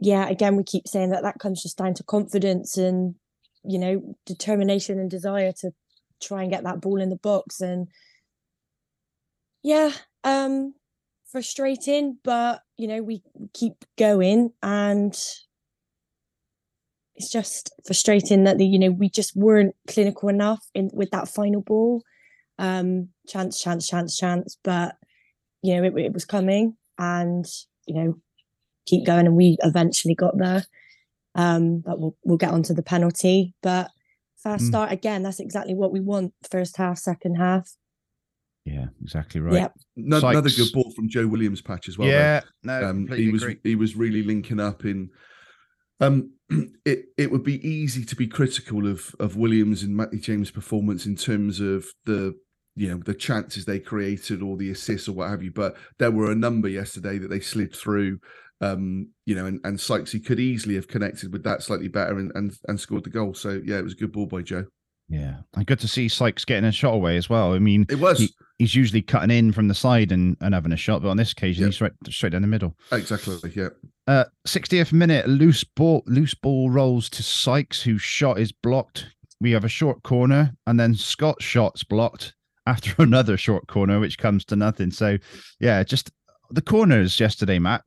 yeah, 0.00 0.28
again, 0.28 0.56
we 0.56 0.64
keep 0.64 0.88
saying 0.88 1.10
that 1.10 1.22
that 1.22 1.38
comes 1.38 1.62
just 1.62 1.78
down 1.78 1.94
to 1.94 2.02
confidence 2.02 2.76
and, 2.76 3.14
you 3.62 3.78
know, 3.78 4.16
determination 4.26 4.98
and 4.98 5.08
desire 5.08 5.52
to 5.60 5.70
try 6.20 6.42
and 6.42 6.50
get 6.50 6.64
that 6.64 6.80
ball 6.80 7.00
in 7.00 7.10
the 7.10 7.16
box. 7.16 7.60
And 7.60 7.86
yeah, 9.62 9.92
um, 10.24 10.74
frustrating, 11.30 12.18
but, 12.24 12.62
you 12.76 12.88
know, 12.88 13.02
we 13.02 13.22
keep 13.54 13.84
going 13.98 14.52
and 14.62 15.12
it's 17.14 17.30
just 17.30 17.72
frustrating 17.86 18.44
that 18.44 18.58
the, 18.58 18.66
you 18.66 18.78
know, 18.78 18.90
we 18.90 19.08
just 19.08 19.36
weren't 19.36 19.74
clinical 19.86 20.28
enough 20.28 20.64
in 20.74 20.90
with 20.92 21.10
that 21.10 21.28
final 21.28 21.60
ball. 21.60 22.02
Um, 22.58 23.08
chance, 23.26 23.60
chance, 23.60 23.88
chance, 23.88 24.16
chance, 24.16 24.56
but 24.62 24.96
you 25.62 25.76
know, 25.76 25.84
it, 25.84 25.96
it 25.98 26.12
was 26.12 26.24
coming 26.24 26.76
and, 26.98 27.46
you 27.86 27.94
know, 27.94 28.20
keep 28.86 29.04
going 29.06 29.26
and 29.26 29.36
we 29.36 29.56
eventually 29.62 30.14
got 30.14 30.36
there 30.36 30.64
um 31.36 31.80
but 31.86 32.00
we'll, 32.00 32.16
we'll 32.24 32.36
get 32.36 32.50
onto 32.50 32.74
the 32.74 32.82
penalty 32.82 33.54
but 33.62 33.88
fast 34.36 34.64
Mm. 34.64 34.68
start 34.68 34.92
again 34.92 35.22
that's 35.22 35.38
exactly 35.38 35.74
what 35.74 35.92
we 35.92 36.00
want 36.00 36.32
first 36.50 36.76
half 36.76 36.98
second 36.98 37.36
half 37.36 37.70
Yeah, 38.64 38.86
exactly 39.02 39.40
right. 39.40 39.54
Yep. 39.54 39.72
No, 39.96 40.18
another 40.18 40.50
good 40.50 40.72
ball 40.72 40.92
from 40.94 41.08
Joe 41.08 41.26
Williams 41.26 41.62
patch 41.62 41.88
as 41.88 41.96
well. 41.96 42.08
though. 42.08 42.14
yeah, 42.14 42.40
no, 42.62 42.88
um, 42.90 43.06
he 43.08 43.30
was 43.30 43.42
agree. 43.42 43.58
he 43.64 43.74
was 43.74 43.96
really 43.96 44.22
linking 44.22 44.60
up 44.60 44.84
in. 44.84 45.10
Um, 46.00 46.32
it 46.84 47.06
it 47.16 47.30
would 47.30 47.44
be 47.44 47.66
easy 47.66 48.04
to 48.04 48.16
be 48.16 48.26
critical 48.26 48.86
of 48.86 49.14
of 49.18 49.36
Williams 49.36 49.82
and 49.82 49.96
Matty 49.96 50.18
James' 50.18 50.50
performance 50.50 51.06
in 51.06 51.16
terms 51.16 51.60
of 51.60 51.86
the 52.04 52.34
you 52.76 52.88
know 52.88 53.02
the 53.04 53.14
chances 53.14 53.64
they 53.64 53.78
created 53.80 54.42
or 54.42 54.56
the 54.56 54.70
assists 54.70 55.08
or 55.08 55.12
what 55.12 55.30
have 55.30 55.42
you, 55.42 55.50
but 55.50 55.76
there 55.98 56.10
were 56.10 56.30
a 56.30 56.36
number 56.36 56.68
yesterday 56.68 57.18
that 57.18 57.28
they 57.28 57.40
slid 57.40 57.74
through. 57.74 58.18
Um, 58.62 59.08
you 59.24 59.34
know, 59.34 59.46
and, 59.46 59.58
and 59.64 59.80
Sykes 59.80 60.12
he 60.12 60.20
could 60.20 60.38
easily 60.38 60.74
have 60.74 60.86
connected 60.86 61.32
with 61.32 61.42
that 61.44 61.62
slightly 61.62 61.88
better 61.88 62.18
and, 62.18 62.30
and 62.34 62.52
and 62.68 62.78
scored 62.78 63.04
the 63.04 63.10
goal. 63.10 63.32
So 63.32 63.60
yeah, 63.64 63.78
it 63.78 63.84
was 63.84 63.94
a 63.94 63.96
good 63.96 64.12
ball 64.12 64.26
by 64.26 64.42
Joe. 64.42 64.66
Yeah, 65.08 65.38
and 65.56 65.66
good 65.66 65.80
to 65.80 65.88
see 65.88 66.08
Sykes 66.08 66.44
getting 66.44 66.66
a 66.66 66.72
shot 66.72 66.92
away 66.94 67.16
as 67.16 67.28
well. 67.30 67.54
I 67.54 67.58
mean, 67.58 67.86
It 67.88 67.98
was 67.98 68.18
He- 68.20 68.34
he's 68.60 68.74
usually 68.74 69.00
cutting 69.02 69.30
in 69.36 69.50
from 69.52 69.68
the 69.68 69.74
side 69.74 70.12
and, 70.12 70.36
and 70.42 70.52
having 70.54 70.70
a 70.72 70.76
shot, 70.76 71.02
but 71.02 71.08
on 71.08 71.16
this 71.16 71.32
occasion, 71.32 71.62
Yep. 71.62 71.68
he's 71.72 71.80
right 71.80 71.92
straight 72.10 72.32
down 72.32 72.42
the 72.42 72.48
middle. 72.48 72.76
exactly 72.92 73.36
yeah. 73.56 73.68
Uh, 74.06 74.24
60th 74.46 74.92
minute, 74.92 75.26
loose 75.28 75.64
ball, 75.64 76.02
loose 76.06 76.34
ball 76.34 76.68
rolls 76.70 77.08
to 77.10 77.22
Sykes, 77.22 77.82
whose 77.82 78.02
shot 78.02 78.38
is 78.38 78.52
blocked. 78.52 79.06
We 79.40 79.52
have 79.52 79.64
a 79.64 79.68
short 79.68 80.02
corner, 80.02 80.52
and 80.66 80.78
then 80.78 80.94
Scott's 80.94 81.44
shot's 81.44 81.82
blocked 81.84 82.34
after 82.66 82.94
another 83.02 83.36
short 83.36 83.66
corner, 83.66 83.98
which 83.98 84.18
comes 84.18 84.44
to 84.46 84.56
nothing. 84.56 84.90
So, 84.90 85.16
yeah, 85.58 85.82
just 85.82 86.10
the 86.50 86.60
corners 86.62 87.18
yesterday, 87.18 87.58
Matt. 87.58 87.82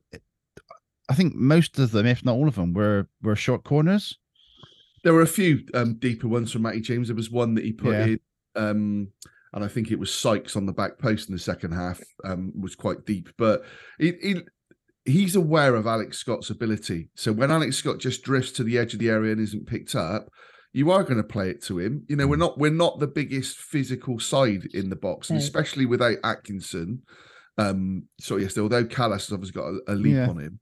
I 1.08 1.14
think 1.14 1.34
most 1.34 1.78
of 1.78 1.92
them, 1.92 2.06
if 2.06 2.24
not 2.24 2.34
all 2.34 2.48
of 2.48 2.54
them, 2.56 2.72
were 2.72 3.06
were 3.22 3.36
short 3.36 3.62
corners. 3.64 4.18
There 5.04 5.12
were 5.12 5.20
a 5.22 5.26
few 5.26 5.64
um, 5.74 5.94
deeper 5.98 6.26
ones 6.26 6.50
from 6.50 6.62
Matty 6.62 6.80
James. 6.80 7.08
There 7.08 7.14
was 7.16 7.30
one 7.30 7.54
that 7.56 7.64
he 7.64 7.72
put 7.72 7.92
Yeah. 7.92 8.04
in, 8.06 8.20
um, 8.56 9.08
and 9.54 9.64
I 9.64 9.68
think 9.68 9.90
it 9.90 9.98
was 9.98 10.12
Sykes 10.12 10.56
on 10.56 10.66
the 10.66 10.72
back 10.72 10.98
post 10.98 11.28
in 11.28 11.34
the 11.34 11.38
second 11.40 11.72
half 11.72 12.00
um, 12.24 12.52
was 12.60 12.74
quite 12.74 13.06
deep. 13.06 13.28
But 13.38 13.62
he, 13.98 14.12
he 14.20 14.36
he's 15.04 15.36
aware 15.36 15.74
of 15.76 15.86
Alex 15.86 16.18
Scott's 16.18 16.50
ability. 16.50 17.08
So 17.14 17.32
when 17.32 17.50
Alex 17.50 17.76
Scott 17.76 17.98
just 17.98 18.22
drifts 18.24 18.52
to 18.52 18.64
the 18.64 18.78
edge 18.78 18.92
of 18.94 19.00
the 19.00 19.10
area 19.10 19.32
and 19.32 19.40
isn't 19.40 19.66
picked 19.66 19.94
up, 19.94 20.28
you 20.72 20.90
are 20.90 21.04
going 21.04 21.18
to 21.18 21.22
play 21.24 21.50
it 21.50 21.62
to 21.64 21.78
him. 21.78 22.04
You 22.08 22.16
know, 22.16 22.26
we're 22.26 22.36
not 22.36 22.58
we're 22.58 22.70
not 22.72 22.98
the 22.98 23.06
biggest 23.06 23.56
physical 23.58 24.18
side 24.18 24.66
in 24.74 24.90
the 24.90 24.96
box, 24.96 25.30
and 25.30 25.38
especially 25.38 25.86
without 25.86 26.18
Atkinson. 26.24 27.02
Um, 27.56 28.04
so 28.18 28.36
yesterday, 28.36 28.62
although 28.62 28.84
Callas 28.84 29.28
has 29.28 29.32
obviously 29.32 29.60
got 29.60 29.68
a, 29.68 29.80
a 29.86 29.94
leap 29.94 30.14
Yeah. 30.14 30.28
on 30.28 30.38
him, 30.38 30.58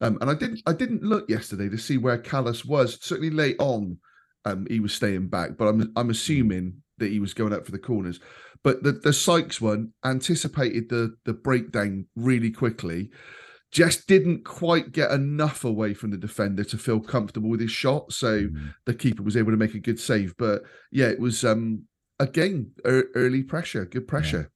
um, 0.00 0.18
and 0.20 0.30
I 0.30 0.34
didn't 0.34 0.62
I 0.66 0.72
didn't 0.72 1.02
look 1.02 1.28
yesterday 1.28 1.68
to 1.68 1.78
see 1.78 1.98
where 1.98 2.18
Callas 2.18 2.64
was. 2.64 2.98
Certainly 3.04 3.30
late 3.30 3.56
on, 3.58 3.98
um, 4.44 4.66
he 4.70 4.78
was 4.78 4.94
staying 4.94 5.26
back, 5.26 5.56
but 5.58 5.66
I'm 5.66 5.92
I'm 5.96 6.10
assuming 6.10 6.82
that 6.98 7.10
he 7.10 7.20
was 7.20 7.34
going 7.34 7.52
up 7.52 7.64
for 7.64 7.72
the 7.72 7.78
corners. 7.78 8.20
But 8.62 8.82
the 8.82 8.92
the 8.92 9.12
Sykes 9.12 9.60
one 9.60 9.92
anticipated 10.04 10.88
the 10.88 11.14
the 11.24 11.34
breakdown 11.34 12.06
really 12.16 12.50
quickly. 12.50 13.10
Just 13.72 14.06
didn't 14.06 14.44
quite 14.44 14.92
get 14.92 15.10
enough 15.10 15.64
away 15.64 15.92
from 15.92 16.10
the 16.10 16.16
defender 16.16 16.64
to 16.64 16.78
feel 16.78 17.00
comfortable 17.00 17.50
with 17.50 17.60
his 17.60 17.72
shot. 17.72 18.12
So 18.12 18.48
the 18.86 18.94
keeper 18.94 19.22
was 19.22 19.36
able 19.36 19.50
to 19.50 19.56
make 19.56 19.74
a 19.74 19.80
good 19.80 20.00
save. 20.00 20.36
But 20.36 20.62
yeah, 20.90 21.08
it 21.08 21.20
was 21.20 21.44
um 21.44 21.84
again 22.18 22.72
ear- 22.86 23.10
early 23.14 23.42
pressure, 23.42 23.84
good 23.84 24.08
pressure. 24.08 24.50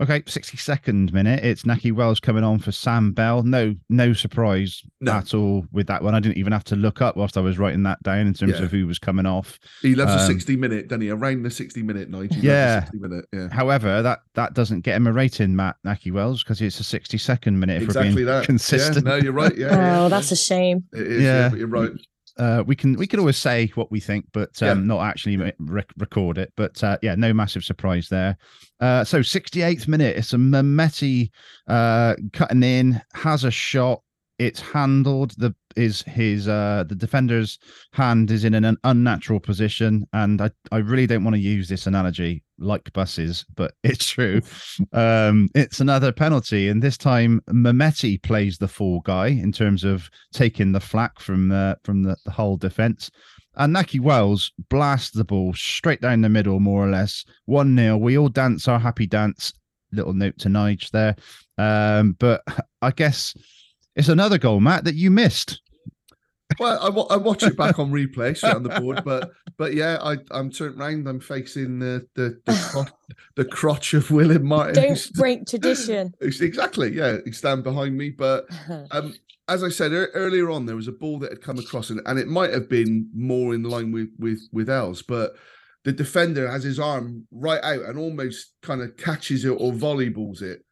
Okay, 0.00 0.22
62nd 0.22 1.12
minute. 1.12 1.44
It's 1.44 1.64
Nahki 1.64 1.92
Wells 1.92 2.20
coming 2.20 2.42
on 2.42 2.58
for 2.58 2.72
Sam 2.72 3.12
Bell. 3.12 3.42
No, 3.42 3.74
no 3.90 4.14
surprise 4.14 4.82
No. 5.02 5.12
at 5.12 5.34
all 5.34 5.66
with 5.72 5.88
that 5.88 6.02
one. 6.02 6.14
I 6.14 6.20
didn't 6.20 6.38
even 6.38 6.54
have 6.54 6.64
to 6.64 6.76
look 6.76 7.02
up 7.02 7.18
whilst 7.18 7.36
I 7.36 7.40
was 7.42 7.58
writing 7.58 7.82
that 7.82 8.02
down 8.02 8.26
in 8.26 8.32
terms 8.32 8.54
Yeah. 8.58 8.62
of 8.64 8.70
who 8.70 8.86
was 8.86 8.98
coming 8.98 9.26
off. 9.26 9.58
He 9.82 9.94
loves 9.94 10.12
a 10.14 10.20
Um, 10.20 10.26
60 10.26 10.56
minute, 10.56 10.88
doesn't 10.88 11.02
he? 11.02 11.10
Around 11.10 11.42
the 11.42 11.50
60 11.50 11.82
minute 11.82 12.08
night. 12.08 12.32
He 12.32 12.40
Yeah. 12.46 12.80
60 12.84 12.98
minute. 12.98 13.26
Yeah. 13.30 13.48
However, 13.52 14.00
that 14.00 14.20
that 14.36 14.54
doesn't 14.54 14.80
get 14.84 14.96
him 14.96 15.06
a 15.06 15.12
rating, 15.12 15.54
Matt 15.54 15.76
Nahki 15.86 16.10
Wells, 16.10 16.42
because 16.42 16.62
it's 16.62 16.80
a 16.80 16.84
62nd 16.84 17.58
minute. 17.60 17.76
If 17.82 17.88
we're 17.88 17.90
exactly 17.90 18.14
being 18.14 18.26
that. 18.26 18.46
consistent. 18.46 19.04
Yeah, 19.06 19.10
no, 19.12 19.16
you're 19.16 19.32
right. 19.34 19.54
Yeah. 19.54 19.66
yeah, 19.70 19.98
oh, 19.98 20.02
yeah. 20.04 20.08
that's 20.08 20.32
a 20.32 20.36
shame. 20.36 20.84
It 20.94 21.06
is. 21.08 21.22
Yeah, 21.22 21.40
Yeah. 21.40 21.48
but 21.50 21.58
you're 21.58 21.68
right. 21.68 21.90
Uh, 22.38 22.62
we 22.66 22.74
can 22.76 22.94
we 22.94 23.06
can 23.06 23.20
always 23.20 23.36
say 23.36 23.66
what 23.74 23.90
we 23.90 24.00
think, 24.00 24.26
but 24.32 24.62
um, 24.62 24.68
Yeah. 24.68 24.74
not 24.94 25.06
actually 25.06 25.36
re- 25.36 25.84
record 25.96 26.38
it. 26.38 26.52
But 26.56 26.82
uh, 26.82 26.98
yeah, 27.02 27.14
no 27.14 27.32
massive 27.32 27.64
surprise 27.64 28.08
there. 28.08 28.36
Uh, 28.80 29.04
so 29.04 29.20
68th 29.20 29.88
minute, 29.88 30.16
it's 30.16 30.32
a 30.32 30.36
Mehmeti 30.36 31.30
uh, 31.68 32.14
cutting 32.32 32.62
in, 32.62 33.00
has 33.14 33.44
a 33.44 33.50
shot. 33.50 34.02
It's 34.40 34.60
handled. 34.60 35.34
The 35.36 35.54
is 35.76 36.00
his 36.02 36.48
uh, 36.48 36.84
the 36.88 36.94
defender's 36.94 37.58
hand 37.92 38.30
is 38.30 38.42
in 38.42 38.54
an 38.54 38.78
unnatural 38.84 39.38
position, 39.38 40.08
and 40.14 40.40
I 40.40 40.50
I 40.72 40.78
really 40.78 41.06
don't 41.06 41.24
want 41.24 41.34
to 41.34 41.40
use 41.40 41.68
this 41.68 41.86
analogy 41.86 42.42
like 42.58 42.90
buses, 42.94 43.44
but 43.54 43.74
it's 43.84 44.06
true. 44.06 44.40
um, 44.94 45.50
it's 45.54 45.80
another 45.80 46.10
penalty, 46.10 46.68
and 46.68 46.82
this 46.82 46.96
time 46.96 47.42
Mehmeti 47.50 48.22
plays 48.22 48.56
the 48.56 48.66
fall 48.66 49.00
guy 49.00 49.26
in 49.26 49.52
terms 49.52 49.84
of 49.84 50.08
taking 50.32 50.72
the 50.72 50.80
flack 50.80 51.20
from 51.20 51.52
uh, 51.52 51.74
from 51.84 52.02
the, 52.02 52.16
the 52.24 52.30
whole 52.30 52.56
defense. 52.56 53.10
And 53.56 53.76
Nahki 53.76 54.00
Wells 54.00 54.50
blasts 54.70 55.10
the 55.10 55.24
ball 55.24 55.52
straight 55.52 56.00
down 56.00 56.22
the 56.22 56.30
middle, 56.30 56.60
more 56.60 56.86
or 56.86 56.88
less. 56.88 57.26
1 57.44 57.76
0. 57.76 57.98
We 57.98 58.16
all 58.16 58.30
dance 58.30 58.68
our 58.68 58.78
happy 58.78 59.06
dance. 59.06 59.52
Little 59.92 60.14
note 60.14 60.38
to 60.38 60.48
Nige 60.48 60.90
there. 60.92 61.14
Um, 61.58 62.16
but 62.18 62.42
I 62.82 62.90
guess 62.92 63.34
it's 63.96 64.08
another 64.08 64.38
goal, 64.38 64.60
Matt, 64.60 64.84
that 64.84 64.94
you 64.94 65.10
missed. 65.10 65.60
Well, 66.58 66.78
I, 67.10 67.14
I 67.14 67.16
watch 67.16 67.42
it 67.42 67.56
back 67.56 67.78
on 67.78 67.90
replay 67.92 68.36
straight 68.36 68.54
on 68.54 68.62
the 68.62 68.80
board, 68.80 69.02
but 69.04 69.30
but 69.56 69.74
yeah, 69.74 69.98
I 70.02 70.16
I'm 70.30 70.50
turned 70.50 70.78
round. 70.78 71.08
I'm 71.08 71.20
facing 71.20 71.78
the 71.78 72.06
the 72.14 72.40
the, 72.44 72.52
crotch, 72.72 72.92
the 73.36 73.44
crotch 73.44 73.94
of 73.94 74.10
William 74.10 74.46
Martin. 74.46 74.74
Don't 74.74 75.12
break 75.14 75.46
tradition. 75.46 76.12
exactly. 76.20 76.94
Yeah, 76.94 77.18
he 77.24 77.32
stand 77.32 77.62
behind 77.62 77.96
me, 77.96 78.10
but 78.10 78.46
um, 78.90 79.14
as 79.48 79.62
I 79.62 79.68
said 79.68 79.92
ear- 79.92 80.10
earlier 80.14 80.50
on, 80.50 80.66
there 80.66 80.76
was 80.76 80.88
a 80.88 80.92
ball 80.92 81.18
that 81.20 81.30
had 81.30 81.42
come 81.42 81.58
across, 81.58 81.90
and, 81.90 82.00
and 82.06 82.18
it 82.18 82.28
might 82.28 82.52
have 82.52 82.68
been 82.68 83.08
more 83.14 83.54
in 83.54 83.62
line 83.62 83.92
with 83.92 84.08
with 84.18 84.40
with 84.52 84.68
Els, 84.68 85.02
but 85.02 85.32
the 85.84 85.92
defender 85.92 86.50
has 86.50 86.62
his 86.62 86.78
arm 86.78 87.26
right 87.30 87.62
out 87.62 87.84
and 87.84 87.98
almost 87.98 88.52
kind 88.62 88.82
of 88.82 88.96
catches 88.96 89.44
it 89.44 89.50
or 89.50 89.72
volleyballs 89.72 90.42
it. 90.42 90.62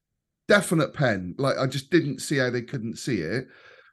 Definite 0.48 0.94
pen. 0.94 1.34
Like 1.38 1.58
I 1.58 1.66
just 1.66 1.90
didn't 1.90 2.20
see 2.20 2.38
how 2.38 2.50
they 2.50 2.62
couldn't 2.62 2.96
see 2.98 3.20
it. 3.20 3.46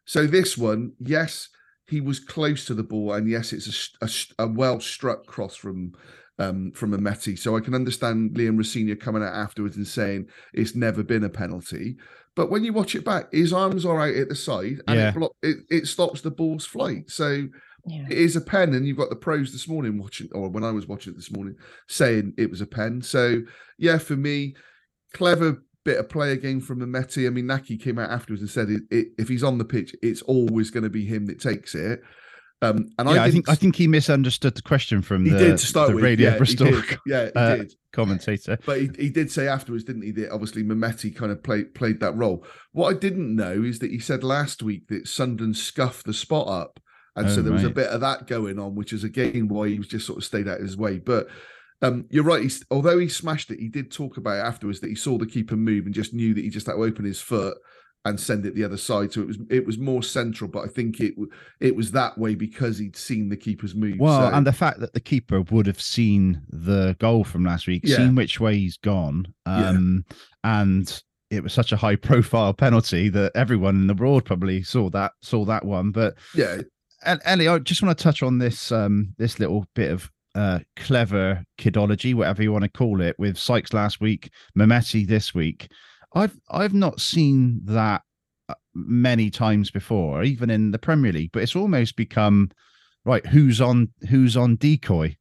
So 0.06 0.26
this 0.26 0.58
one, 0.58 0.94
yes, 1.00 1.50
he 1.88 2.00
was 2.02 2.20
close 2.20 2.66
to 2.66 2.74
the 2.74 2.84
ball, 2.84 3.14
and 3.14 3.30
yes, 3.30 3.52
it's 3.54 3.94
a 4.02 4.06
a, 4.06 4.46
a 4.46 4.48
well 4.48 4.80
struck 4.80 5.26
cross 5.26 5.56
from 5.56 5.92
um, 6.40 6.72
from 6.74 6.92
Mehmeti. 6.92 7.38
So 7.38 7.58
I 7.58 7.60
can 7.60 7.76
understand 7.76 8.32
Liam 8.36 8.58
Rosenior 8.58 8.96
coming 8.96 9.22
out 9.22 9.34
afterwards 9.34 9.76
and 9.78 9.88
saying 9.88 10.28
it's 10.54 10.76
never 10.76 11.04
been 11.04 11.26
a 11.26 11.30
penalty. 11.30 11.98
But 12.36 12.50
when 12.50 12.64
you 12.64 12.74
watch 12.74 12.96
it 12.96 13.06
back, 13.06 13.32
his 13.32 13.54
arms 13.54 13.86
are 13.86 14.00
out 14.02 14.16
at 14.16 14.30
the 14.30 14.36
side, 14.36 14.82
and 14.88 14.98
Yeah. 14.98 15.10
it, 15.10 15.16
block, 15.16 15.32
it 15.44 15.58
it 15.70 15.88
stops 15.88 16.22
the 16.22 16.32
ball's 16.32 16.66
flight. 16.66 17.10
So 17.10 17.48
Yeah. 17.86 18.06
it 18.10 18.18
is 18.18 18.36
a 18.38 18.42
pen, 18.42 18.74
and 18.74 18.88
you've 18.88 18.98
got 18.98 19.10
the 19.10 19.16
pros 19.16 19.52
this 19.52 19.68
morning 19.68 19.98
watching, 19.98 20.30
or 20.34 20.50
when 20.50 20.64
I 20.64 20.72
was 20.72 20.88
watching 20.88 21.14
it 21.14 21.18
this 21.18 21.32
morning, 21.32 21.56
saying 21.90 22.34
it 22.38 22.50
was 22.50 22.62
a 22.62 22.66
pen. 22.68 23.02
So 23.02 23.42
yeah, 23.78 23.98
for 23.98 24.16
me, 24.16 24.56
clever 25.14 25.62
bit 25.86 26.00
of 26.00 26.10
play 26.10 26.32
again 26.32 26.60
from 26.60 26.80
the 26.80 26.86
Mehmeti. 26.86 27.28
I 27.28 27.30
mean, 27.30 27.46
Nahki 27.46 27.82
came 27.82 27.98
out 27.98 28.10
afterwards 28.10 28.42
and 28.42 28.50
said 28.50 28.70
it, 28.70 28.84
it, 28.92 29.08
if 29.18 29.30
he's 29.30 29.44
on 29.44 29.60
the 29.60 29.66
pitch, 29.66 29.96
it's 30.02 30.24
always 30.24 30.72
going 30.72 30.84
to 30.84 30.90
be 30.90 31.06
him 31.06 31.28
that 31.28 31.40
takes 31.40 31.76
it. 31.76 32.02
Um, 32.62 32.90
and 32.98 33.10
yeah, 33.10 33.22
I, 33.22 33.26
I, 33.26 33.32
think 33.32 33.50
I 33.50 33.56
think 33.56 33.76
he 33.76 33.88
misunderstood 33.88 34.56
the 34.56 34.62
question 34.62 35.02
from 35.02 35.26
he 35.26 35.32
the, 35.32 35.38
did 35.38 35.58
to 35.58 35.66
start 35.66 35.90
the 35.90 35.96
with. 35.96 36.04
Radio 36.04 36.32
yeah, 36.32 36.38
Bristol 36.38 36.68
He 36.72 36.82
did. 36.82 37.00
Yeah, 37.06 37.30
uh, 37.36 37.56
did. 37.58 37.74
commentator. 37.92 38.58
But 38.66 38.82
he, 38.82 38.90
he 38.98 39.10
did 39.10 39.32
say 39.32 39.48
afterwards, 39.48 39.84
didn't 39.84 40.04
he, 40.04 40.12
that 40.12 40.32
obviously 40.32 40.64
Mehmeti 40.64 41.16
kind 41.16 41.32
of 41.32 41.44
played 41.44 41.76
played 41.76 42.00
that 42.00 42.16
role. 42.16 42.44
What 42.72 42.96
I 42.96 42.98
didn't 42.98 43.36
know 43.36 43.62
is 43.62 43.80
that 43.80 43.92
he 43.92 44.00
said 44.00 44.24
last 44.24 44.64
week 44.64 44.88
that 44.88 45.08
Sunderland 45.08 45.58
scuffed 45.58 46.06
the 46.06 46.14
spot 46.14 46.48
up. 46.48 46.80
And 47.18 47.30
so 47.30 47.40
Oh, 47.40 47.44
there 47.44 47.54
was 47.54 47.64
a 47.64 47.70
bit 47.70 47.88
of 47.88 48.02
that 48.02 48.28
going 48.28 48.60
on, 48.60 48.76
which 48.76 48.92
is 48.92 49.04
again 49.06 49.48
why 49.48 49.70
he 49.70 49.78
was 49.78 49.88
just 49.88 50.06
sort 50.06 50.18
of 50.18 50.26
stayed 50.26 50.48
out 50.48 50.58
of 50.58 50.64
his 50.64 50.76
way. 50.76 50.98
But 50.98 51.28
um, 51.82 52.06
you're 52.10 52.24
right. 52.24 52.42
He's, 52.44 52.64
although 52.72 52.98
he 53.00 53.10
smashed 53.10 53.52
it, 53.52 53.60
he 53.60 53.68
did 53.70 53.92
talk 53.92 54.18
about 54.18 54.38
it 54.38 54.48
afterwards 54.48 54.80
that 54.80 54.90
he 54.90 54.96
saw 54.96 55.18
the 55.18 55.26
keeper 55.26 55.56
move 55.56 55.86
and 55.86 55.94
just 55.94 56.14
knew 56.14 56.34
that 56.34 56.44
he 56.44 56.50
just 56.50 56.68
had 56.68 56.74
to 56.74 56.80
open 56.84 57.06
his 57.06 57.20
foot 57.22 57.58
and 58.06 58.20
send 58.20 58.46
it 58.46 58.54
the 58.54 58.64
other 58.64 58.78
side. 58.78 59.12
So 59.12 59.22
it 59.22 59.28
was 59.28 59.38
it 59.50 59.66
was 59.66 59.78
more 59.80 60.04
central, 60.04 60.50
but 60.50 60.64
I 60.64 60.68
think 60.68 61.00
it 61.00 61.16
it 61.60 61.76
was 61.76 61.92
that 61.92 62.18
way 62.18 62.36
because 62.36 62.78
he'd 62.78 62.96
seen 62.96 63.30
the 63.30 63.38
keeper's 63.38 63.74
move. 63.76 63.96
Well, 64.00 64.30
So- 64.30 64.36
and 64.36 64.46
the 64.46 64.54
fact 64.54 64.80
that 64.80 64.94
the 64.94 65.00
keeper 65.00 65.42
would 65.42 65.66
have 65.68 65.82
seen 65.82 66.42
the 66.50 66.96
goal 67.00 67.24
from 67.24 67.44
last 67.44 67.66
week, 67.68 67.82
Yeah. 67.84 67.98
seen 67.98 68.16
which 68.16 68.40
way 68.40 68.58
he's 68.58 68.78
gone, 68.78 69.34
Yeah. 69.48 69.70
um, 69.70 70.06
and 70.44 71.02
it 71.32 71.42
was 71.44 71.52
such 71.54 71.72
a 71.72 71.78
high 71.78 71.96
profile 72.12 72.54
penalty 72.54 73.10
that 73.10 73.32
everyone 73.36 73.76
in 73.76 73.88
the 73.88 73.96
broad 73.96 74.24
probably 74.24 74.62
saw 74.62 74.90
that 74.92 75.14
saw 75.24 75.44
that 75.46 75.66
one. 75.66 75.90
But 75.92 76.16
yeah, 76.36 76.62
and 77.04 77.20
Ellie, 77.26 77.48
I 77.48 77.58
just 77.60 77.82
want 77.82 77.98
to 77.98 78.04
touch 78.04 78.22
on 78.22 78.38
this 78.38 78.72
um 78.72 79.14
this 79.18 79.40
little 79.40 79.66
bit 79.74 79.90
of 79.92 80.12
uh 80.36 80.60
clever 80.76 81.44
kidology, 81.58 82.14
whatever 82.14 82.44
you 82.44 82.52
want 82.52 82.64
to 82.64 82.70
call 82.70 83.02
it, 83.02 83.16
with 83.18 83.38
Sykes 83.38 83.74
last 83.74 84.02
week, 84.02 84.30
Mehmeti 84.58 85.08
this 85.08 85.34
week. 85.34 85.70
I've 86.14 86.38
I've 86.50 86.74
not 86.74 87.02
seen 87.02 87.62
that 87.66 88.02
uh, 88.50 88.54
many 88.74 89.30
times 89.30 89.72
before, 89.72 90.24
even 90.24 90.50
in 90.50 90.72
the 90.72 90.80
Premier 90.80 91.12
League, 91.12 91.32
but 91.34 91.44
it's 91.44 91.56
almost 91.56 91.96
become 91.96 92.52
right. 93.04 93.26
Who's 93.26 93.62
on 93.62 93.90
who's 94.10 94.38
on 94.38 94.56
decoy? 94.58 95.16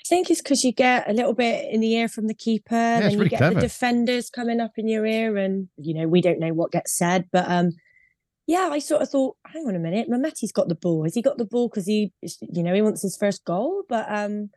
I 0.00 0.08
think 0.08 0.30
it's 0.30 0.40
because 0.40 0.64
you 0.64 0.72
get 0.72 1.08
a 1.08 1.12
little 1.12 1.34
bit 1.34 1.70
in 1.70 1.80
the 1.80 1.92
ear 1.92 2.08
from 2.08 2.28
the 2.28 2.34
keeper, 2.34 2.74
and 2.74 3.12
you 3.12 3.28
get 3.28 3.38
clever. 3.38 3.56
the 3.56 3.60
defenders 3.60 4.30
coming 4.30 4.58
up 4.58 4.72
in 4.78 4.88
your 4.88 5.04
ear, 5.04 5.36
and 5.36 5.68
you 5.76 5.92
know 5.92 6.08
we 6.08 6.22
don't 6.22 6.40
know 6.40 6.54
what 6.54 6.72
gets 6.72 6.96
said. 6.96 7.26
But 7.30 7.44
um, 7.48 7.72
yeah, 8.48 8.70
I 8.72 8.80
sort 8.80 9.02
of 9.02 9.10
thought, 9.10 9.36
hang 9.46 9.66
on 9.68 9.76
a 9.76 9.78
minute, 9.78 10.08
Mehmeti's 10.10 10.50
got 10.52 10.68
the 10.68 10.74
ball. 10.74 11.04
Has 11.04 11.14
he 11.14 11.22
got 11.22 11.38
the 11.38 11.44
ball 11.44 11.68
because 11.68 11.86
he, 11.86 12.12
you 12.40 12.62
know, 12.64 12.74
he 12.74 12.82
wants 12.82 13.02
his 13.02 13.16
first 13.16 13.44
goal? 13.44 13.82
But 13.88 14.06
um, 14.08 14.50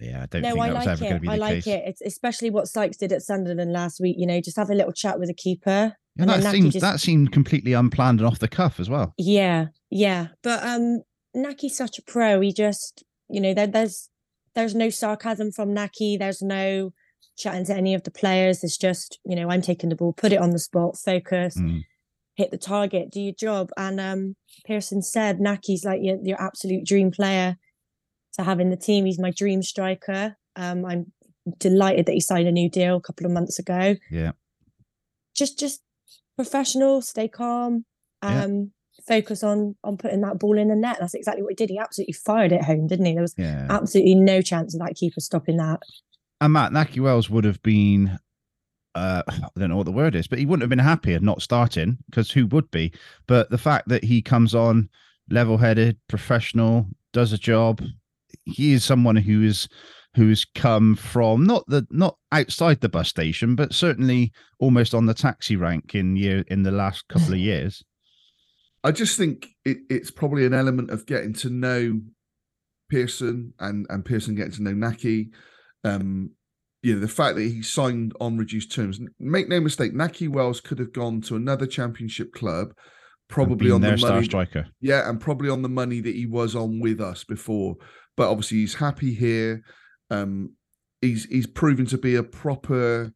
Yeah, 0.00 0.22
I 0.22 0.26
don't 0.26 0.42
no, 0.42 0.50
think 0.54 0.64
I 0.64 0.70
like 0.70 0.88
it. 0.88 0.96
to 1.08 1.20
be 1.20 1.26
the 1.26 1.32
I 1.32 1.36
like 1.36 1.54
case. 1.64 1.66
it. 1.66 1.82
It's 1.86 2.00
especially 2.00 2.50
what 2.50 2.66
Sykes 2.68 2.96
did 2.96 3.12
at 3.12 3.22
Sunderland 3.22 3.72
last 3.72 4.00
week. 4.00 4.16
You 4.18 4.26
know, 4.26 4.40
just 4.40 4.56
have 4.56 4.70
a 4.70 4.74
little 4.74 4.92
chat 4.92 5.18
with 5.18 5.28
the 5.28 5.34
keeper. 5.34 5.94
And 6.20 6.30
and 6.30 6.42
that 6.42 6.50
seemed 6.52 6.72
just- 6.72 6.80
that 6.82 6.98
seemed 7.00 7.30
completely 7.30 7.74
unplanned 7.74 8.20
and 8.20 8.26
off 8.26 8.38
the 8.40 8.48
cuff 8.48 8.80
as 8.80 8.88
well. 8.90 9.14
Yeah, 9.18 9.66
yeah. 9.90 10.28
But 10.42 10.64
um 10.64 11.02
Nahki's 11.36 11.76
such 11.76 11.98
a 11.98 12.02
pro. 12.02 12.40
He 12.40 12.52
just, 12.52 13.04
you 13.28 13.40
know, 13.40 13.54
there, 13.54 13.66
there's 13.66 14.08
there's 14.54 14.74
no 14.74 14.88
sarcasm 14.90 15.52
from 15.52 15.74
Nahki. 15.74 16.18
There's 16.18 16.42
no 16.42 16.92
chatting 17.36 17.66
to 17.66 17.74
any 17.76 17.94
of 17.94 18.02
the 18.02 18.10
players. 18.10 18.64
It's 18.64 18.76
just, 18.78 19.20
you 19.24 19.36
know, 19.36 19.48
I'm 19.50 19.62
taking 19.62 19.90
the 19.90 19.94
ball, 19.94 20.12
put 20.12 20.32
it 20.32 20.40
on 20.40 20.50
the 20.50 20.58
spot, 20.58 20.96
focus, 20.98 21.56
Mm. 21.56 21.82
Hit 22.38 22.50
the 22.52 22.56
target, 22.56 23.10
do 23.10 23.20
your 23.20 23.34
job. 23.34 23.70
And 23.76 24.00
um 24.00 24.36
Pearson 24.64 25.02
said 25.02 25.38
Nahki's 25.40 25.84
like 25.84 26.00
your 26.02 26.16
your 26.22 26.40
absolute 26.40 26.86
dream 26.86 27.10
player 27.10 27.56
to 28.34 28.44
have 28.44 28.60
in 28.60 28.70
the 28.70 28.76
team. 28.76 29.04
He's 29.04 29.18
my 29.18 29.32
dream 29.32 29.60
striker. 29.62 30.36
Um 30.56 30.84
I'm 30.86 31.12
delighted 31.58 32.06
that 32.06 32.12
he 32.12 32.20
signed 32.20 32.46
a 32.48 32.52
new 32.52 32.70
deal 32.70 32.96
a 32.96 33.00
couple 33.00 33.26
of 33.26 33.32
months 33.32 33.58
ago. 33.58 33.96
Yeah. 34.10 34.32
just 35.36 35.58
just 35.58 35.82
professional, 36.36 37.02
stay 37.02 37.26
calm, 37.28 37.84
Yeah. 38.22 38.44
um, 38.44 38.70
focus 39.08 39.42
on 39.42 39.74
on 39.82 39.96
putting 39.96 40.20
that 40.20 40.38
ball 40.38 40.56
in 40.58 40.68
the 40.68 40.76
net. 40.76 40.98
That's 41.00 41.14
exactly 41.14 41.42
what 41.42 41.50
he 41.52 41.56
did. 41.56 41.70
He 41.70 41.78
absolutely 41.78 42.12
fired 42.12 42.52
it 42.52 42.62
home, 42.62 42.86
didn't 42.86 43.06
he? 43.06 43.14
There 43.14 43.22
was 43.22 43.34
Yeah. 43.36 43.66
absolutely 43.68 44.14
no 44.14 44.42
chance 44.42 44.74
of 44.74 44.80
that 44.80 44.94
keeper 44.94 45.20
stopping 45.20 45.56
that. 45.56 45.80
And 46.40 46.52
Matt 46.52 46.70
Nahki 46.70 47.00
Wells 47.02 47.28
would 47.28 47.42
have 47.44 47.60
been, 47.62 48.18
uh, 48.94 49.22
I 49.28 49.48
don't 49.56 49.68
know 49.68 49.76
what 49.76 49.86
the 49.86 49.92
word 49.92 50.14
is, 50.14 50.26
but 50.26 50.38
he 50.38 50.46
wouldn't 50.46 50.62
have 50.62 50.70
been 50.70 50.78
happy 50.78 51.14
at 51.14 51.22
not 51.22 51.42
starting 51.42 51.98
because 52.10 52.30
who 52.30 52.46
would 52.46 52.70
be? 52.70 52.92
But 53.26 53.50
the 53.50 53.58
fact 53.58 53.88
that 53.88 54.04
he 54.04 54.22
comes 54.22 54.54
on 54.54 54.88
level 55.30 55.58
headed, 55.58 55.98
professional, 56.08 56.86
does 57.12 57.32
a 57.32 57.38
job, 57.38 57.82
he 58.44 58.72
is 58.72 58.84
someone 58.84 59.16
who 59.16 59.42
is 59.42 59.68
who's 60.14 60.44
come 60.44 60.96
from 60.96 61.44
not 61.44 61.64
the 61.68 61.86
not 61.90 62.16
outside 62.32 62.80
the 62.80 62.88
bus 62.88 63.08
station, 63.08 63.54
but 63.54 63.74
certainly 63.74 64.32
almost 64.58 64.94
on 64.94 65.06
the 65.06 65.14
taxi 65.14 65.56
rank 65.56 65.94
in 65.94 66.16
year 66.16 66.44
in 66.48 66.62
the 66.62 66.70
last 66.70 67.06
couple 67.08 67.32
of 67.32 67.38
years. 67.38 67.84
I 68.84 68.92
just 68.92 69.18
think 69.18 69.48
it, 69.64 69.78
it's 69.90 70.10
probably 70.10 70.46
an 70.46 70.54
element 70.54 70.90
of 70.90 71.06
getting 71.06 71.34
to 71.34 71.50
know 71.50 72.00
Pearson 72.88 73.52
and 73.58 73.86
and 73.90 74.04
Pearson 74.04 74.34
getting 74.34 74.52
to 74.52 74.62
know 74.62 74.72
Nahki. 74.72 75.30
Um, 75.84 76.30
you 76.82 76.94
know, 76.94 77.00
the 77.00 77.08
fact 77.08 77.36
that 77.36 77.42
he 77.42 77.62
signed 77.62 78.12
on 78.20 78.38
reduced 78.38 78.72
terms. 78.72 79.00
Make 79.18 79.48
no 79.48 79.60
mistake, 79.60 79.92
Nahki 79.94 80.28
Wells 80.28 80.60
could 80.60 80.78
have 80.78 80.92
gone 80.92 81.20
to 81.22 81.36
another 81.36 81.66
championship 81.66 82.32
club, 82.32 82.72
probably 83.28 83.70
on 83.70 83.80
their 83.80 83.92
the 83.92 83.98
star 83.98 84.10
money. 84.14 84.24
striker. 84.26 84.66
Yeah, 84.80 85.08
and 85.08 85.20
probably 85.20 85.50
on 85.50 85.62
the 85.62 85.68
money 85.68 86.00
that 86.00 86.14
he 86.14 86.26
was 86.26 86.54
on 86.54 86.80
with 86.80 87.00
us 87.00 87.24
before. 87.24 87.76
But 88.16 88.30
obviously 88.30 88.58
he's 88.58 88.74
happy 88.74 89.12
here. 89.14 89.62
Um 90.10 90.54
he's 91.00 91.24
he's 91.24 91.46
proven 91.46 91.86
to 91.86 91.98
be 91.98 92.14
a 92.16 92.22
proper 92.22 93.12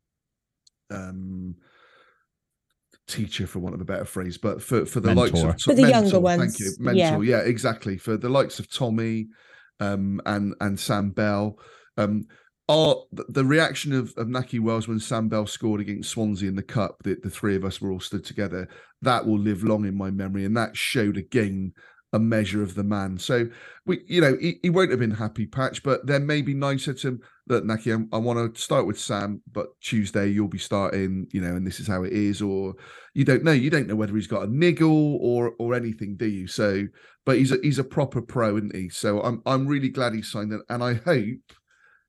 um 0.91 1.55
teacher 3.09 3.47
for 3.47 3.59
want 3.59 3.75
of 3.75 3.81
a 3.81 3.85
better 3.85 4.05
phrase, 4.05 4.39
but 4.39 4.63
for 4.63 4.87
for 4.87 5.01
the 5.01 5.15
likes 5.15 5.33
Mentor. 5.33 5.51
of 5.51 5.61
For 5.61 5.75
the 5.75 5.83
younger 5.83 6.21
mentor, 6.21 6.29
Thank 6.29 6.39
ones, 6.41 6.61
you. 6.61 6.93
yeah. 6.95 7.21
Yeah. 7.21 7.39
exactly. 7.41 7.99
For 7.99 8.17
the 8.17 8.29
likes 8.29 8.59
of 8.59 8.71
Tommy 8.71 9.29
um 9.81 10.21
and 10.27 10.55
and 10.61 10.79
Sam 10.79 11.11
Bell. 11.11 11.59
Um 11.97 12.25
Oh, 12.69 12.91
our 12.91 13.05
the- 13.13 13.27
the 13.29 13.45
reaction 13.45 13.93
of, 13.93 14.15
of 14.17 14.29
Nahki 14.29 14.61
Wells 14.61 14.89
when 14.89 15.01
Sam 15.01 15.29
Bell 15.29 15.47
scored 15.47 15.81
against 15.81 16.11
Swansea 16.11 16.49
in 16.49 16.57
the 16.57 16.63
cup, 16.63 17.03
that 17.05 17.23
the 17.23 17.31
three 17.31 17.57
of 17.57 17.65
us 17.65 17.81
were 17.81 17.93
all 17.93 18.01
stood 18.01 18.25
together, 18.25 18.69
that 19.03 19.27
will 19.27 19.39
live 19.39 19.65
long 19.65 19.85
in 19.85 19.97
my 19.97 20.11
memory. 20.11 20.45
And 20.45 20.57
that 20.57 20.77
showed 20.77 21.17
again 21.17 21.73
a 22.13 22.19
measure 22.19 22.63
of 22.63 22.75
the 22.75 22.85
man. 22.85 23.19
So 23.19 23.49
we, 23.87 24.03
you 24.07 24.21
know, 24.21 24.37
he, 24.41 24.61
he 24.63 24.71
won't 24.71 24.91
have 24.91 25.01
been 25.01 25.11
happy, 25.11 25.47
Patch, 25.47 25.83
but 25.83 26.07
then 26.07 26.27
maybe 26.27 26.55
Nine 26.55 26.79
said 26.79 26.99
to 26.99 27.09
him, 27.09 27.21
Look, 27.49 27.65
Nahki, 27.65 27.93
I, 28.13 28.17
I 28.17 28.21
want 28.21 28.55
to 28.55 28.61
start 28.61 28.87
with 28.87 29.01
Sam, 29.01 29.43
but 29.51 29.69
Tuesday 29.81 30.29
you'll 30.29 30.47
be 30.47 30.59
starting, 30.59 31.27
you 31.33 31.41
know, 31.41 31.57
and 31.57 31.67
this 31.67 31.81
is 31.81 31.89
how 31.89 32.05
it 32.05 32.13
is, 32.13 32.41
or 32.41 32.75
you 33.15 33.25
don't 33.25 33.43
know, 33.43 33.53
you 33.53 33.71
don't 33.71 33.89
know 33.89 33.97
whether 33.97 34.15
he's 34.15 34.29
got 34.29 34.45
a 34.45 34.55
niggle 34.55 35.17
or 35.21 35.55
or 35.59 35.75
anything, 35.75 36.17
do 36.17 36.27
you? 36.27 36.47
So, 36.47 36.85
but 37.27 37.39
he's 37.39 37.51
a 37.51 37.57
he's 37.63 37.81
a 37.81 37.85
proper 37.85 38.23
pro, 38.23 38.57
isn't 38.59 38.77
he? 38.77 38.89
So 38.91 39.21
I'm 39.23 39.43
I'm 39.45 39.67
really 39.67 39.89
glad 39.89 40.15
he 40.15 40.23
signed 40.23 40.53
it, 40.53 40.61
and 40.69 40.85
I 40.85 40.95
hope 40.95 41.53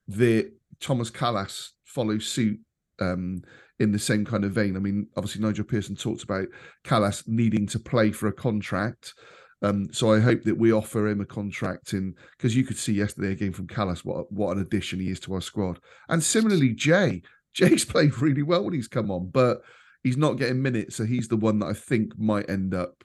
that 0.08 0.52
Thomas 0.80 1.10
Kalas 1.10 1.70
follows 1.86 2.28
suit 2.28 2.60
um, 3.00 3.42
in 3.80 3.92
the 3.92 4.00
same 4.00 4.26
kind 4.26 4.44
of 4.46 4.52
vein. 4.52 4.76
I 4.76 4.80
mean, 4.80 5.08
obviously 5.16 5.42
Nigel 5.42 5.66
Pearson 5.66 5.96
talked 5.96 6.24
about 6.24 6.48
Kalas 6.84 7.28
needing 7.28 7.68
to 7.68 7.80
play 7.80 8.12
for 8.12 8.28
a 8.28 8.34
contract. 8.34 9.14
Um, 9.62 9.88
so 9.94 10.14
I 10.14 10.20
hope 10.20 10.44
that 10.44 10.58
we 10.58 10.74
offer 10.74 11.08
him 11.08 11.22
a 11.22 11.26
contract 11.26 11.94
in 11.94 12.16
because 12.38 12.56
you 12.56 12.66
could 12.66 12.78
see 12.78 12.94
yesterday 12.94 13.32
again 13.32 13.54
from 13.54 13.68
Kalas 13.68 14.04
what 14.04 14.30
what 14.30 14.58
an 14.58 14.62
addition 14.62 15.00
he 15.00 15.10
is 15.10 15.22
to 15.22 15.34
our 15.34 15.42
squad. 15.42 15.80
And 16.10 16.24
similarly, 16.24 16.74
Jay. 16.74 17.22
Jay's 17.54 17.86
played 17.86 18.18
really 18.18 18.42
well 18.42 18.64
when 18.64 18.74
he's 18.74 18.88
come 18.88 19.12
on, 19.12 19.30
but 19.30 19.62
he's 20.04 20.18
not 20.18 20.40
getting 20.40 20.64
minutes, 20.64 20.96
so 20.96 21.06
he's 21.06 21.28
the 21.28 21.38
one 21.38 21.60
that 21.60 21.68
I 21.68 21.74
think 21.74 22.18
might 22.18 22.50
end 22.50 22.74
up 22.74 23.04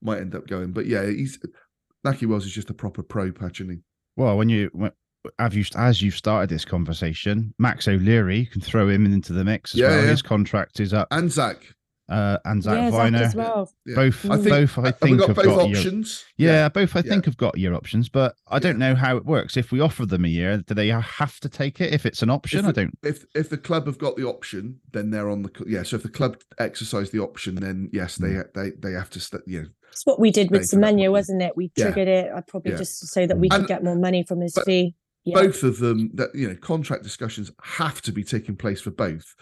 might 0.00 0.20
end 0.20 0.34
up 0.34 0.46
going. 0.46 0.72
But 0.72 0.86
yeah, 0.86 1.04
he's 1.06 1.38
Nahki 2.04 2.26
Wells 2.26 2.46
is 2.46 2.52
just 2.52 2.70
a 2.70 2.74
proper 2.74 3.02
pro 3.02 3.32
patch, 3.32 3.60
isn't 3.60 3.70
he? 3.70 3.80
Well, 4.16 4.36
when 4.36 4.48
you 4.48 4.70
when, 4.72 4.92
have 5.38 5.54
you 5.54 5.64
as 5.76 6.02
you've 6.02 6.16
started 6.16 6.48
this 6.50 6.64
conversation, 6.64 7.54
Max 7.58 7.86
O'Leary, 7.88 8.40
you 8.40 8.46
can 8.46 8.60
throw 8.60 8.88
him 8.88 9.06
into 9.06 9.32
the 9.32 9.44
mix 9.44 9.74
as 9.74 9.80
Yeah, 9.80 9.88
well. 9.88 10.02
yeah. 10.04 10.10
His 10.10 10.22
contract 10.22 10.80
is 10.80 10.92
up, 10.92 11.08
And 11.10 11.30
Zach. 11.30 11.58
uh, 12.08 12.38
and 12.44 12.62
Zach 12.62 12.74
yeah, 12.76 12.90
Zak 12.90 13.12
Vyner. 13.12 13.20
as 13.20 13.34
well. 13.34 13.72
Yeah. 13.86 13.94
Both, 13.94 14.24
I 14.24 14.28
both, 14.28 14.42
think- 14.44 14.52
I 14.54 14.58
Have 14.60 14.96
we 15.00 15.08
think 15.08 15.18
got 15.20 15.26
have 15.28 15.36
both 15.36 15.44
got 15.46 15.68
year, 15.68 15.76
options? 15.78 16.24
yeah, 16.36 16.68
both 16.68 16.96
I 16.96 17.00
yeah. 17.00 17.10
think 17.10 17.24
have 17.26 17.36
got 17.36 17.56
year 17.56 17.72
options, 17.74 18.08
but 18.08 18.34
I 18.48 18.58
don't 18.58 18.78
know 18.78 18.94
how 18.94 19.16
it 19.16 19.24
works. 19.24 19.56
If 19.56 19.70
we 19.72 19.80
offer 19.80 20.04
them 20.06 20.24
a 20.24 20.28
year, 20.28 20.58
do 20.58 20.74
they 20.74 20.88
have 20.88 21.38
to 21.40 21.48
take 21.48 21.80
it? 21.80 21.94
If 21.94 22.04
it's 22.04 22.22
an 22.22 22.30
option, 22.30 22.60
If 22.60 22.66
I 22.66 22.72
don't. 22.72 22.98
If 23.02 23.24
if 23.34 23.48
the 23.48 23.58
club 23.58 23.86
have 23.86 23.98
got 23.98 24.16
the 24.16 24.26
option, 24.26 24.80
then 24.92 25.10
they're 25.10 25.30
on 25.30 25.42
the 25.42 25.50
yeah. 25.66 25.84
So 25.84 25.96
if 25.96 26.02
the 26.02 26.08
club 26.08 26.36
exercise 26.58 27.10
the 27.10 27.20
option, 27.20 27.54
then 27.56 27.88
yes, 27.92 28.16
they 28.16 28.28
Mm. 28.30 28.52
they 28.54 28.70
they 28.70 28.92
have 28.94 29.10
to 29.10 29.20
st- 29.20 29.42
you 29.46 29.62
know. 29.62 29.68
It's 29.92 30.06
what 30.06 30.18
we 30.18 30.30
did 30.30 30.50
with 30.50 30.64
Stay 30.66 30.76
for 30.76 30.80
that 30.80 30.94
Semenyo, 30.94 31.02
one. 31.02 31.12
wasn't 31.12 31.42
it? 31.42 31.52
We 31.54 31.70
Yeah. 31.76 31.84
triggered 31.84 32.08
it. 32.08 32.30
I 32.34 32.40
probably 32.40 32.72
Yeah. 32.72 32.78
just 32.78 33.06
so 33.08 33.26
that 33.26 33.38
we 33.38 33.48
could 33.50 33.60
And- 33.60 33.68
get 33.68 33.84
more 33.84 33.94
money 33.96 34.24
from 34.26 34.40
his 34.40 34.54
but 34.54 34.64
fee. 34.64 34.94
Yeah. 35.24 35.42
both 35.42 35.62
of 35.62 35.78
them 35.78 36.10
that 36.14 36.34
you 36.34 36.48
know 36.48 36.56
contract 36.56 37.04
discussions 37.04 37.50
have 37.62 38.02
to 38.02 38.12
be 38.12 38.24
taking 38.24 38.56
place 38.56 38.80
for 38.80 38.90
both 38.90 39.34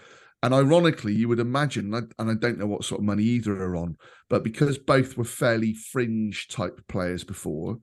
and 0.43 0.53
ironically 0.53 1.15
you 1.15 1.29
would 1.29 1.41
imagine 1.41 1.95
and 1.95 2.13
I, 2.19 2.23
and 2.23 2.31
I 2.31 2.35
don't 2.35 2.59
know 2.59 2.67
what 2.67 2.85
sort 2.85 3.01
of 3.01 3.07
money 3.07 3.23
either 3.23 3.55
are 3.63 3.77
on 3.77 3.97
but 4.29 4.45
because 4.45 4.77
both 4.79 5.17
were 5.17 5.25
fairly 5.25 5.75
fringe 5.75 6.49
type 6.49 6.81
players 6.89 7.25
before 7.25 7.79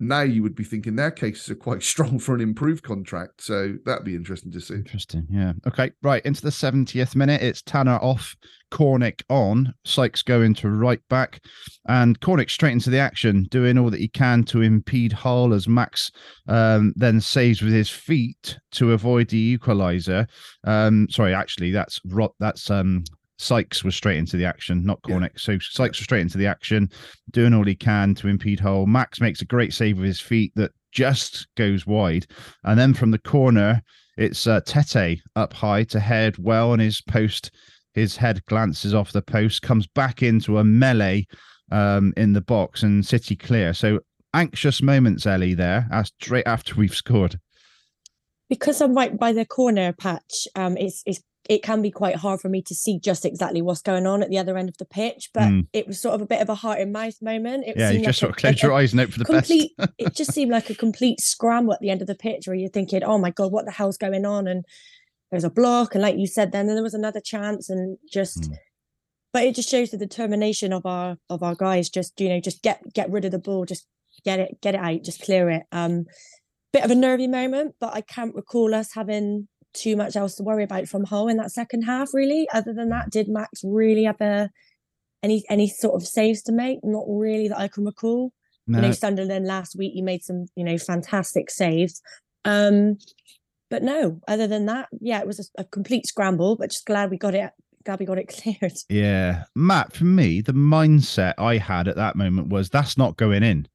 now 0.00 0.22
you 0.22 0.42
would 0.42 0.54
be 0.54 0.64
thinking 0.64 0.96
their 0.96 1.10
cases 1.10 1.50
are 1.50 1.54
quite 1.54 1.82
strong 1.94 2.18
for 2.18 2.34
an 2.34 2.40
improved 2.40 2.82
contract 2.82 3.42
so 3.42 3.74
that'd 3.84 4.04
be 4.04 4.14
interesting 4.14 4.52
to 4.52 4.60
see 4.60 4.74
Interesting. 4.94 5.26
Yeah. 5.30 5.52
Okay. 5.66 5.92
Right. 6.02 6.24
Into 6.24 6.42
the 6.42 6.50
70th 6.50 7.16
minute. 7.16 7.42
It's 7.42 7.62
Tanner 7.62 7.98
off, 8.02 8.36
Cornick 8.70 9.22
on, 9.28 9.74
Sykes 9.84 10.22
going 10.22 10.54
to 10.54 10.70
right 10.70 11.00
back, 11.08 11.40
and 11.88 12.20
Cornick 12.20 12.50
straight 12.50 12.72
into 12.72 12.90
the 12.90 12.98
action, 12.98 13.44
doing 13.50 13.78
all 13.78 13.90
that 13.90 14.00
he 14.00 14.08
can 14.08 14.44
to 14.44 14.62
impede 14.62 15.12
Hull 15.12 15.52
as 15.52 15.68
Max 15.68 16.10
um, 16.48 16.92
then 16.96 17.20
saves 17.20 17.62
with 17.62 17.72
his 17.72 17.90
feet 17.90 18.58
to 18.72 18.92
avoid 18.92 19.28
the 19.28 19.58
equaliser. 19.58 20.26
Um, 20.64 21.08
sorry, 21.10 21.34
actually, 21.34 21.72
that's 21.72 22.00
Rot. 22.06 22.34
That's 22.38 22.70
um, 22.70 23.04
Sykes 23.38 23.82
was 23.84 23.94
straight 23.96 24.18
into 24.18 24.36
the 24.36 24.44
action, 24.44 24.84
not 24.84 25.00
Yeah. 25.06 25.16
Cornick. 25.16 25.38
So 25.40 25.58
Sykes 25.58 25.98
was 25.98 26.04
straight 26.04 26.22
into 26.22 26.38
the 26.38 26.46
action, 26.46 26.90
doing 27.30 27.54
all 27.54 27.64
he 27.64 27.74
can 27.74 28.14
to 28.16 28.28
impede 28.28 28.60
Hull. 28.60 28.86
Max 28.86 29.20
makes 29.20 29.42
a 29.42 29.46
great 29.46 29.72
save 29.74 29.98
with 29.98 30.06
his 30.06 30.20
feet 30.20 30.52
that 30.56 30.70
just 30.92 31.48
goes 31.56 31.86
wide, 31.86 32.26
and 32.62 32.78
then 32.78 32.94
from 32.94 33.10
the 33.10 33.18
corner. 33.18 33.82
It's 34.16 34.46
uh, 34.46 34.60
Tetteh 34.60 35.18
up 35.34 35.52
high 35.52 35.82
to 35.84 35.98
head 35.98 36.38
well 36.38 36.70
on 36.70 36.78
his 36.78 37.00
post. 37.00 37.50
His 37.94 38.16
head 38.16 38.44
glances 38.46 38.94
off 38.94 39.10
the 39.10 39.22
post, 39.22 39.62
comes 39.62 39.88
back 39.88 40.22
into 40.22 40.58
a 40.58 40.62
melee 40.64 41.26
um, 41.72 42.12
in 42.16 42.32
the 42.32 42.40
box, 42.40 42.84
and 42.84 43.04
City 43.04 43.34
clear. 43.34 43.74
So 43.74 43.98
anxious 44.32 44.82
moments, 44.82 45.26
Ellie, 45.26 45.54
there, 45.54 45.88
straight 46.04 46.46
after 46.46 46.76
we've 46.76 46.94
scored. 46.94 47.40
because 48.48 48.80
I'm 48.80 48.94
right 48.94 49.18
by 49.18 49.32
the 49.32 49.44
corner 49.44 49.92
patch, 49.92 50.46
um, 50.54 50.76
it's, 50.76 51.02
it's 51.06 51.20
it 51.48 51.62
can 51.62 51.82
be 51.82 51.90
quite 51.90 52.16
hard 52.16 52.40
for 52.40 52.48
me 52.48 52.62
to 52.62 52.74
see 52.74 52.98
just 52.98 53.24
exactly 53.24 53.60
what's 53.60 53.82
going 53.82 54.06
on 54.06 54.22
at 54.22 54.30
the 54.30 54.38
other 54.38 54.56
end 54.56 54.68
of 54.68 54.78
the 54.78 54.84
pitch. 54.86 55.30
But 55.34 55.42
Mm. 55.44 55.66
it 55.72 55.86
was 55.86 56.00
sort 56.00 56.14
of 56.14 56.22
a 56.22 56.26
bit 56.26 56.40
of 56.40 56.48
a 56.48 56.54
heart 56.54 56.80
in 56.80 56.90
mouth 56.92 57.20
moment. 57.20 57.64
It 57.66 57.76
Yeah, 57.76 57.90
you 57.90 57.98
just 57.98 58.06
like 58.06 58.14
sort 58.14 58.30
of 58.30 58.36
a- 58.36 58.40
close 58.40 58.62
a- 58.62 58.66
your 58.66 58.72
eyes 58.72 58.92
and 58.92 59.00
hope 59.00 59.12
for 59.12 59.18
the 59.18 59.24
complete. 59.26 59.76
best. 59.76 59.90
it 59.98 60.14
just 60.14 60.32
seemed 60.32 60.50
like 60.50 60.70
a 60.70 60.74
complete 60.74 61.20
scramble 61.20 61.72
at 61.74 61.80
the 61.80 61.90
end 61.90 62.00
of 62.00 62.06
the 62.06 62.14
pitch, 62.14 62.46
where 62.46 62.56
you're 62.56 62.70
thinking, 62.70 63.02
"Oh 63.04 63.18
my 63.18 63.30
god, 63.30 63.52
what 63.52 63.66
the 63.66 63.72
hell's 63.72 63.98
going 63.98 64.24
on?" 64.24 64.46
And 64.46 64.64
there's 65.30 65.44
a 65.44 65.50
block, 65.50 65.94
and 65.94 66.02
like 66.02 66.16
you 66.16 66.26
said, 66.26 66.52
then 66.52 66.66
there 66.66 66.82
was 66.82 66.94
another 66.94 67.20
chance, 67.20 67.68
and 67.68 67.98
just. 68.10 68.42
Mm. 68.50 68.56
But 69.32 69.42
it 69.42 69.56
just 69.56 69.68
shows 69.68 69.90
the 69.90 69.98
determination 69.98 70.72
of 70.72 70.86
our 70.86 71.16
of 71.28 71.42
our 71.42 71.54
guys. 71.56 71.90
Just 71.90 72.20
you 72.20 72.28
know, 72.28 72.40
just 72.40 72.62
get 72.62 72.80
get 72.94 73.10
rid 73.10 73.24
of 73.24 73.32
the 73.32 73.38
ball, 73.40 73.64
just 73.66 73.86
get 74.24 74.38
it 74.38 74.60
get 74.62 74.74
it 74.76 74.80
out, 74.80 75.02
just 75.02 75.20
clear 75.22 75.50
it. 75.50 75.64
Um, 75.72 76.06
bit 76.72 76.84
of 76.84 76.90
a 76.90 76.94
nervy 76.94 77.26
moment, 77.26 77.74
but 77.80 77.92
I 77.94 78.00
can't 78.00 78.34
recall 78.34 78.74
us 78.74 78.94
having 78.94 79.48
too 79.74 79.96
much 79.96 80.16
else 80.16 80.36
to 80.36 80.42
worry 80.42 80.64
about 80.64 80.88
from 80.88 81.04
Hull 81.04 81.28
in 81.28 81.36
that 81.36 81.50
second 81.52 81.82
half. 81.82 82.14
Really, 82.14 82.48
other 82.54 82.72
than 82.72 82.88
that, 82.90 83.10
did 83.10 83.28
Max 83.28 83.60
really 83.64 84.04
have 84.04 84.20
a 84.20 84.50
any 85.22 85.44
any 85.50 85.68
sort 85.68 85.94
of 85.94 86.06
saves 86.06 86.42
to 86.42 86.52
make? 86.52 86.78
Not 86.82 87.04
really 87.08 87.48
that 87.48 87.58
I 87.58 87.68
can 87.68 87.84
recall. 87.84 88.32
You 88.66 88.76
know, 88.76 88.80
No, 88.80 88.92
Sunderland 88.92 89.46
last 89.46 89.76
week, 89.76 89.92
you 89.94 90.02
made 90.02 90.22
some 90.22 90.46
you 90.56 90.64
know 90.64 90.78
fantastic 90.78 91.50
saves. 91.50 92.00
Um, 92.44 92.98
but 93.70 93.82
no, 93.82 94.20
other 94.28 94.46
than 94.46 94.66
that, 94.66 94.88
yeah, 95.00 95.20
it 95.20 95.26
was 95.26 95.40
a, 95.40 95.62
a 95.62 95.64
complete 95.64 96.06
scramble. 96.06 96.56
But 96.56 96.70
just 96.70 96.86
glad 96.86 97.10
we 97.10 97.18
got 97.18 97.34
it. 97.34 97.50
Glad 97.84 98.00
we 98.00 98.06
got 98.06 98.18
it 98.18 98.28
cleared. 98.58 98.72
yeah, 98.88 99.44
Matt. 99.54 99.94
For 99.94 100.04
me, 100.04 100.40
the 100.40 100.52
mindset 100.52 101.34
I 101.38 101.58
had 101.58 101.88
at 101.88 101.96
that 101.96 102.16
moment 102.16 102.48
was 102.48 102.70
that's 102.70 102.96
not 102.96 103.16
going 103.16 103.42
in. 103.42 103.68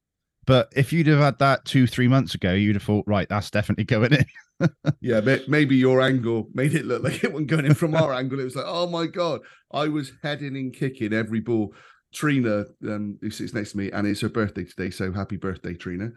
But 0.50 0.74
if 0.76 0.92
you'd 0.92 1.06
have 1.06 1.20
had 1.20 1.38
that 1.38 1.64
two, 1.64 1.86
three 1.86 2.08
months 2.08 2.34
ago, 2.34 2.54
you'd 2.54 2.76
have 2.76 2.82
thought, 2.82 3.06
right, 3.08 3.30
that's 3.30 3.52
definitely 3.52 3.84
going 3.84 4.14
in. 4.14 4.26
yeah 5.00 5.22
maybe 5.48 5.78
your 5.78 6.02
angle 6.02 6.50
made 6.54 6.74
it 6.74 6.86
look 6.86 7.02
like 7.02 7.24
it 7.24 7.32
wasn't 7.32 7.48
going 7.48 7.66
in 7.66 7.74
from 7.74 7.96
our 7.96 8.14
angle 8.14 8.42
it 8.42 8.44
was 8.44 8.58
like 8.58 8.66
oh 8.68 8.86
my 8.90 9.06
god 9.08 9.40
i 9.72 9.88
was 9.88 10.12
heading 10.22 10.58
and 10.58 10.74
kicking 10.76 11.14
every 11.14 11.40
ball 11.40 11.74
trina 12.14 12.66
um 12.86 13.18
who 13.22 13.30
sits 13.30 13.54
next 13.54 13.72
to 13.72 13.78
me 13.78 13.90
and 13.92 14.06
it's 14.06 14.20
her 14.20 14.28
birthday 14.28 14.66
today 14.66 14.90
so 14.90 15.14
happy 15.14 15.38
birthday 15.38 15.74
trina 15.74 16.10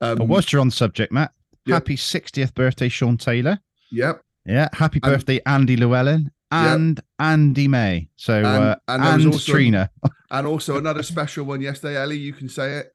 um 0.00 0.18
but 0.18 0.28
whilst 0.28 0.52
you're 0.52 0.60
on 0.60 0.68
the 0.68 0.72
subject, 0.76 1.12
Matt, 1.12 1.32
Yep. 1.66 1.74
happy 1.74 1.96
60th 1.96 2.54
birthday, 2.54 2.88
Sean 2.88 3.16
Taylor. 3.16 3.58
yep 3.90 4.22
Yeah, 4.46 4.68
happy 4.72 5.00
And- 5.02 5.12
birthday, 5.12 5.40
Andy 5.44 5.76
Llewellyn. 5.76 6.30
and 6.52 7.00
Andy 7.18 7.66
May. 7.66 8.08
So 8.14 8.34
And- 8.34 8.46
uh, 8.46 8.76
and 8.86 9.02
and, 9.02 9.26
also- 9.32 9.52
Trina. 9.52 9.90
And 10.30 10.46
also 10.46 10.78
another 10.78 11.02
special 11.02 11.44
one 11.44 11.60
yesterday, 11.60 11.96
Ellie. 12.00 12.16
You 12.18 12.32
can 12.32 12.48
say 12.48 12.76
it. 12.78 12.92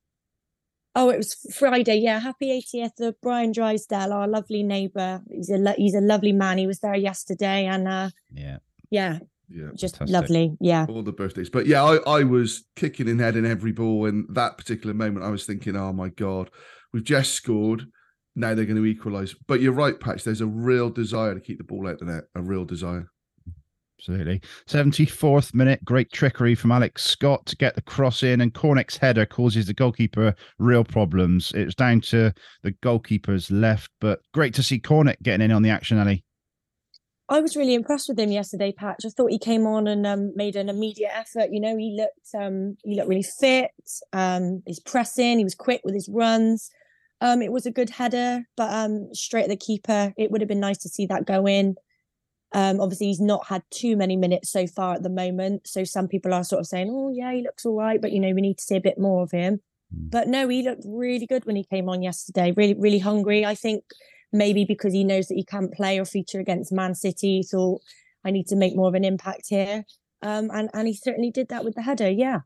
Oh, 0.98 1.10
it 1.10 1.18
was 1.18 1.34
Friday. 1.54 1.98
Yeah, 1.98 2.20
happy 2.20 2.48
80th 2.62 3.00
of 3.02 3.20
Brian 3.22 3.52
Drysdale, 3.52 4.14
our 4.14 4.28
lovely 4.28 4.64
neighbour. 4.64 5.22
He's 5.30 5.50
a 5.50 5.58
lo- 5.58 5.74
he's 5.76 5.94
a 5.96 6.00
lovely 6.02 6.32
man. 6.32 6.58
He 6.58 6.68
was 6.68 6.80
there 6.80 6.96
yesterday, 6.96 7.66
and 7.66 7.88
uh, 7.88 8.10
Yeah. 8.34 8.60
yeah, 8.90 9.20
Yeah. 9.50 9.72
just 9.76 9.98
Fantastic. 9.98 10.14
lovely. 10.22 10.58
Yeah, 10.62 10.86
all 10.88 11.04
the 11.04 11.12
birthdays. 11.12 11.50
But 11.50 11.66
yeah, 11.68 11.84
I, 11.84 11.98
I 12.20 12.24
was 12.24 12.64
kicking 12.78 13.10
in 13.10 13.20
head 13.20 13.36
in 13.36 13.46
every 13.46 13.74
ball. 13.74 14.06
And 14.06 14.26
that 14.36 14.58
particular 14.58 14.94
moment, 14.94 15.26
I 15.26 15.30
was 15.30 15.46
thinking, 15.46 15.76
oh 15.76 15.92
my 15.92 16.08
God, 16.10 16.50
we've 16.94 17.04
just 17.04 17.34
scored. 17.34 17.88
Now 18.38 18.54
they're 18.54 18.66
going 18.66 18.76
to 18.78 18.86
equalise. 18.86 19.34
But 19.48 19.60
you're 19.62 19.74
right, 19.74 20.00
Patch. 20.00 20.24
There's 20.24 20.42
a 20.42 20.48
real 20.48 20.90
desire 20.90 21.34
to 21.34 21.40
keep 21.42 21.58
the 21.58 21.64
ball 21.66 21.88
out 21.88 22.00
the 22.00 22.06
net, 22.06 22.24
a 22.36 22.42
real 22.42 22.64
desire. 22.66 23.10
Absolutely. 24.08 24.40
74th 24.68 25.56
minute, 25.56 25.84
great 25.84 26.12
trickery 26.12 26.54
from 26.54 26.72
Alex 26.72 27.04
Scott 27.04 27.44
to 27.48 27.56
get 27.56 27.74
the 27.74 27.82
cross 27.82 28.22
in, 28.22 28.40
and 28.40 28.54
Cornick's 28.54 28.98
header 28.98 29.26
causes 29.26 29.66
the 29.66 29.74
goalkeeper 29.74 30.36
real 30.60 30.84
problems. 30.84 31.52
It 31.54 31.66
was 31.66 31.74
down 31.74 32.02
to 32.02 32.32
the 32.62 32.72
goalkeeper's 32.84 33.50
left, 33.50 33.90
but 34.00 34.20
great 34.32 34.54
to 34.56 34.64
see 34.64 34.80
Cornick 34.80 35.20
getting 35.24 35.46
in 35.46 35.52
on 35.52 35.64
the 35.64 35.72
action, 35.72 35.98
Ali. 35.98 36.24
I 37.30 37.42
was 37.42 37.56
really 37.56 37.74
impressed 37.74 38.08
with 38.08 38.20
him 38.20 38.32
yesterday, 38.32 38.72
Patch. 38.72 39.04
I 39.04 39.10
thought 39.10 39.32
he 39.32 39.40
came 39.40 39.66
on 39.66 39.88
and 39.88 40.06
um, 40.06 40.32
made 40.36 40.56
an 40.56 40.70
immediate 40.70 41.12
effort. 41.12 41.50
You 41.52 41.60
know, 41.60 41.76
he 41.76 41.98
looked 41.98 42.30
um, 42.40 42.78
he 42.84 42.96
looked 42.96 43.10
really 43.10 43.24
fit. 43.24 43.72
Um, 44.14 44.62
he's 44.68 44.80
pressing. 44.80 45.40
He 45.40 45.44
was 45.44 45.56
quick 45.56 45.82
with 45.84 45.96
his 45.96 46.08
runs. 46.08 46.70
Um, 47.22 47.42
it 47.42 47.52
was 47.52 47.66
a 47.66 47.72
good 47.72 47.90
header, 47.90 48.44
but 48.56 48.72
um, 48.72 49.10
straight 49.14 49.46
at 49.46 49.50
the 49.50 49.58
keeper. 49.58 50.14
It 50.16 50.30
would 50.30 50.42
have 50.42 50.48
been 50.48 50.60
nice 50.60 50.78
to 50.80 50.90
see 50.90 51.08
that 51.08 51.26
go 51.26 51.48
in. 51.48 51.76
Um, 52.54 52.80
obviously, 52.80 53.08
he's 53.08 53.22
not 53.22 53.48
had 53.48 53.64
too 53.70 53.98
many 53.98 54.16
minutes 54.16 54.52
so 54.52 54.68
far 54.68 54.96
at 54.96 55.04
the 55.04 55.10
moment. 55.10 55.68
So 55.68 55.84
some 55.84 56.08
people 56.08 56.34
are 56.34 56.44
sort 56.44 56.62
of 56.62 56.68
saying, 56.68 56.90
"Oh, 56.90 57.10
yeah, 57.10 57.34
he 57.34 57.42
looks 57.42 57.66
all 57.66 57.76
right," 57.76 58.02
but 58.02 58.12
you 58.12 58.20
know, 58.20 58.34
we 58.34 58.42
need 58.42 58.58
to 58.58 58.64
see 58.64 58.76
a 58.76 58.82
bit 58.82 58.98
more 58.98 59.24
of 59.24 59.32
him. 59.32 59.62
Mm. 59.94 60.12
But 60.12 60.28
no, 60.28 60.48
he 60.48 60.64
looked 60.64 60.84
really 60.86 61.26
good 61.26 61.46
when 61.46 61.56
he 61.56 61.64
came 61.64 61.90
on 61.90 62.02
yesterday. 62.02 62.54
Really, 62.56 62.76
really 62.76 63.00
hungry. 63.00 63.46
I 63.46 63.56
think 63.56 63.84
maybe 64.32 64.66
because 64.66 64.94
he 64.94 65.04
knows 65.04 65.28
that 65.28 65.36
he 65.36 65.44
can't 65.44 65.74
play 65.74 66.00
or 66.00 66.06
feature 66.06 66.40
against 66.40 66.72
Man 66.72 66.96
City, 66.96 67.38
he 67.38 67.44
thought 67.44 67.82
I 68.24 68.32
need 68.32 68.48
to 68.48 68.56
make 68.56 68.76
more 68.76 68.88
of 68.88 68.96
an 68.96 69.06
impact 69.06 69.46
here. 69.50 69.84
Um, 70.22 70.50
and 70.54 70.70
and 70.74 70.88
he 70.88 70.94
certainly 70.94 71.32
did 71.32 71.50
that 71.50 71.64
with 71.64 71.76
the 71.76 71.82
header. 71.82 72.10
Yeah, 72.10 72.42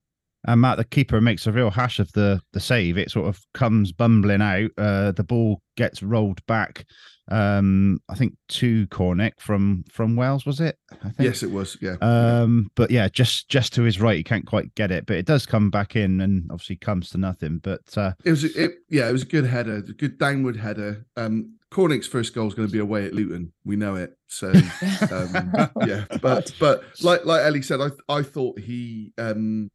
And 0.45 0.61
Matt, 0.61 0.77
the 0.77 0.85
keeper, 0.85 1.21
makes 1.21 1.47
a 1.47 1.51
real 1.51 1.71
hash 1.71 1.99
of 1.99 2.11
the 2.13 2.41
the 2.53 2.59
save. 2.59 2.97
It 2.97 3.11
sort 3.11 3.27
of 3.27 3.41
comes 3.53 3.91
bumbling 3.91 4.41
out. 4.41 4.71
Uh, 4.77 5.11
the 5.11 5.23
ball 5.23 5.61
gets 5.77 6.03
rolled 6.03 6.45
back. 6.45 6.85
Um, 7.29 7.99
I 8.09 8.15
think 8.15 8.35
to 8.49 8.87
Cornick 8.87 9.33
from 9.39 9.83
from 9.89 10.15
Wales, 10.15 10.45
was 10.45 10.59
it? 10.59 10.77
I 10.91 11.09
think. 11.09 11.15
Yes, 11.19 11.43
it 11.43 11.51
was. 11.51 11.77
Yeah. 11.81 11.95
Um, 12.01 12.71
but 12.75 12.91
yeah, 12.91 13.07
just 13.07 13.49
just 13.49 13.73
to 13.73 13.83
his 13.83 14.01
right, 14.01 14.17
he 14.17 14.23
can't 14.23 14.45
quite 14.47 14.73
get 14.75 14.91
it, 14.91 15.05
but 15.05 15.17
it 15.17 15.25
does 15.25 15.45
come 15.45 15.69
back 15.69 15.95
in, 15.95 16.21
and 16.21 16.49
obviously 16.51 16.75
comes 16.75 17.09
to 17.11 17.17
nothing. 17.17 17.59
But 17.59 17.81
uh, 17.97 18.13
It 18.25 18.31
was 18.31 18.43
a- 18.43 18.63
it, 18.63 18.71
yeah, 18.89 19.07
it 19.07 19.11
was 19.11 19.23
a 19.23 19.27
good 19.27 19.45
header, 19.45 19.75
a 19.77 19.81
good 19.81 20.17
downward 20.17 20.57
header. 20.57 21.05
Um, 21.17 21.55
Cornick's 21.71 22.07
first 22.07 22.33
goal 22.33 22.47
is 22.47 22.55
going 22.55 22.67
to 22.67 22.71
be 22.71 22.79
away 22.79 23.05
at 23.05 23.13
Luton. 23.13 23.53
We 23.63 23.75
know 23.75 23.95
it. 23.95 24.17
So 24.27 24.51
um, 24.51 25.53
yeah, 25.85 26.05
but 26.21 26.51
but 26.59 26.83
like 27.03 27.25
like 27.25 27.41
Ellie 27.41 27.61
said, 27.61 27.79
I 27.79 27.89
I 28.11 28.23
thought 28.23 28.57
he 28.59 29.13
um 29.19 29.69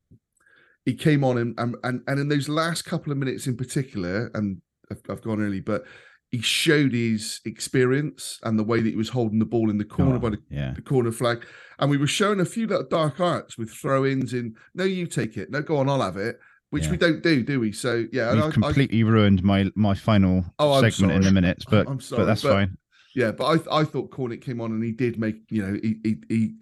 he 0.85 0.95
came 0.95 1.23
on 1.25 1.39
and 1.39 1.55
and 1.59 1.77
and, 1.85 2.03
and 2.09 2.19
in 2.21 2.29
those 2.29 2.49
last 2.49 2.83
couple 2.83 3.13
of 3.13 3.19
minutes 3.19 3.47
in 3.47 3.57
particular, 3.57 4.31
and 4.35 4.61
I've, 4.91 5.03
I've 5.09 5.23
gone 5.23 5.41
early, 5.41 5.61
but 5.61 5.85
he 6.31 6.41
showed 6.41 6.93
his 6.93 7.41
experience 7.45 8.39
and 8.43 8.59
the 8.59 8.65
way 8.65 8.81
that 8.81 8.89
he 8.91 8.97
was 8.97 9.11
holding 9.11 9.39
the 9.39 9.45
ball 9.45 9.71
in 9.71 9.79
the 9.79 9.85
corner 9.85 10.17
oh, 10.17 10.19
by 10.19 10.31
the 10.31 10.39
yeah, 10.51 10.73
the 10.75 10.83
corner 10.83 11.13
flag. 11.13 11.45
And 11.79 11.91
we 11.91 11.97
were 11.97 12.07
showing 12.07 12.41
a 12.41 12.45
few 12.45 12.67
little 12.67 12.87
dark 12.89 13.21
arts 13.21 13.57
with 13.59 13.71
throw 13.71 14.05
ins 14.05 14.33
in, 14.33 14.55
no, 14.75 14.85
you 14.85 15.07
take 15.07 15.37
it. 15.37 15.51
No, 15.51 15.61
go 15.63 15.77
on, 15.77 15.89
I'll 15.89 16.01
have 16.03 16.17
it, 16.17 16.39
which 16.71 16.85
Yeah. 16.85 16.91
we 16.93 16.97
don't 16.97 17.23
do, 17.23 17.43
do 17.43 17.61
we? 17.61 17.73
So, 17.73 18.07
yeah. 18.13 18.33
you've 18.33 18.45
I- 18.45 18.49
I- 18.49 18.51
completely 18.51 19.03
ruined 19.05 19.43
my 19.43 19.71
my 19.75 19.95
final 19.95 20.45
Oh, 20.59 20.81
segment 20.81 21.13
in 21.13 21.23
the 21.23 21.33
minutes, 21.33 21.65
but 21.71 21.89
I'm 21.89 22.01
sorry, 22.01 22.23
but 22.23 22.27
that's 22.27 22.43
but- 22.43 22.53
fine. 22.53 22.79
yeah, 23.15 23.31
but 23.33 23.45
I, 23.71 23.81
I 23.81 23.85
thought 23.85 24.11
Cornick 24.11 24.41
came 24.43 24.61
on 24.61 24.73
and 24.73 24.83
he 24.83 24.93
did 24.93 25.19
make, 25.19 25.37
you 25.51 25.63
know, 25.63 25.79
he, 25.83 25.97
he, 26.03 26.17
he, 26.29 26.55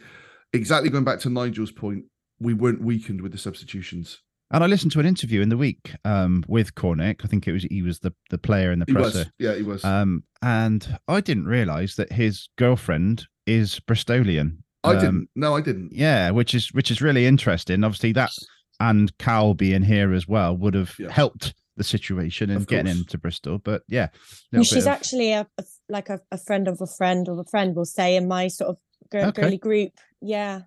exactly 0.53 0.91
going 0.91 1.05
back 1.05 1.21
to 1.21 1.31
Nigel's 1.31 1.73
point, 1.73 2.05
we 2.41 2.53
weren't 2.55 2.83
weakened 2.83 3.21
with 3.23 3.33
the 3.33 3.39
substitutions. 3.39 4.21
And 4.53 4.63
I 4.63 4.67
listened 4.67 4.93
to 4.93 5.01
an 5.01 5.07
interview 5.07 5.41
in 5.41 5.49
the 5.49 5.57
week 5.57 5.95
um, 6.05 6.45
with 6.47 6.75
Cornick. 6.75 7.25
I 7.25 7.27
think 7.29 7.49
it 7.49 7.53
was 7.53 7.63
he 7.65 7.83
was 7.83 8.01
the 8.01 8.13
the 8.31 8.39
player 8.39 8.71
in 8.71 8.79
the 8.81 8.85
He 8.87 8.93
presser. 8.93 9.19
was. 9.21 9.31
Yeah, 9.39 9.55
he 9.55 9.63
was. 9.63 9.85
Um, 9.85 10.25
and 10.43 10.99
I 11.09 11.21
didn't 11.21 11.47
realize 11.47 11.97
that 11.97 12.13
his 12.13 12.49
girlfriend 12.59 13.27
is 13.47 13.81
Bristolian. 13.81 14.59
I 14.85 14.91
um, 14.95 14.99
didn't. 15.01 15.29
No, 15.37 15.57
I 15.57 15.61
didn't. 15.63 15.93
Yeah, 15.93 16.31
which 16.31 16.55
is 16.55 16.69
which 16.73 16.91
is 16.91 17.01
really 17.01 17.27
interesting. 17.27 17.83
Obviously, 17.83 18.13
that 18.13 18.31
and 18.79 19.17
Cal 19.19 19.55
being 19.55 19.83
here 19.83 20.13
as 20.13 20.29
well 20.29 20.57
would 20.57 20.75
have 20.75 20.95
Yeah. 20.99 21.11
helped 21.11 21.55
the 21.77 21.85
situation 21.85 22.51
in 22.51 22.57
Of 22.59 22.67
getting 22.67 22.87
course. 22.87 22.99
him 22.99 23.05
to 23.07 23.19
Bristol. 23.19 23.59
But 23.59 23.83
yeah, 23.89 24.09
And 24.53 24.61
little 24.61 24.65
she's 24.65 24.85
of- 24.87 24.93
actually 24.93 25.33
a, 25.33 25.47
a- 25.57 25.65
like 25.89 26.11
a, 26.11 26.21
a 26.31 26.37
friend 26.37 26.69
of 26.69 26.81
a 26.83 26.87
friend 26.87 27.29
of 27.29 27.39
a 27.39 27.45
friend, 27.45 27.75
will 27.75 27.87
say 27.87 28.17
in 28.17 28.29
my 28.29 28.49
sort 28.49 28.71
of 28.71 28.77
girl, 29.11 29.29
Okay. 29.29 29.41
girly 29.43 29.57
group. 29.59 29.93
Yeah. 30.21 30.63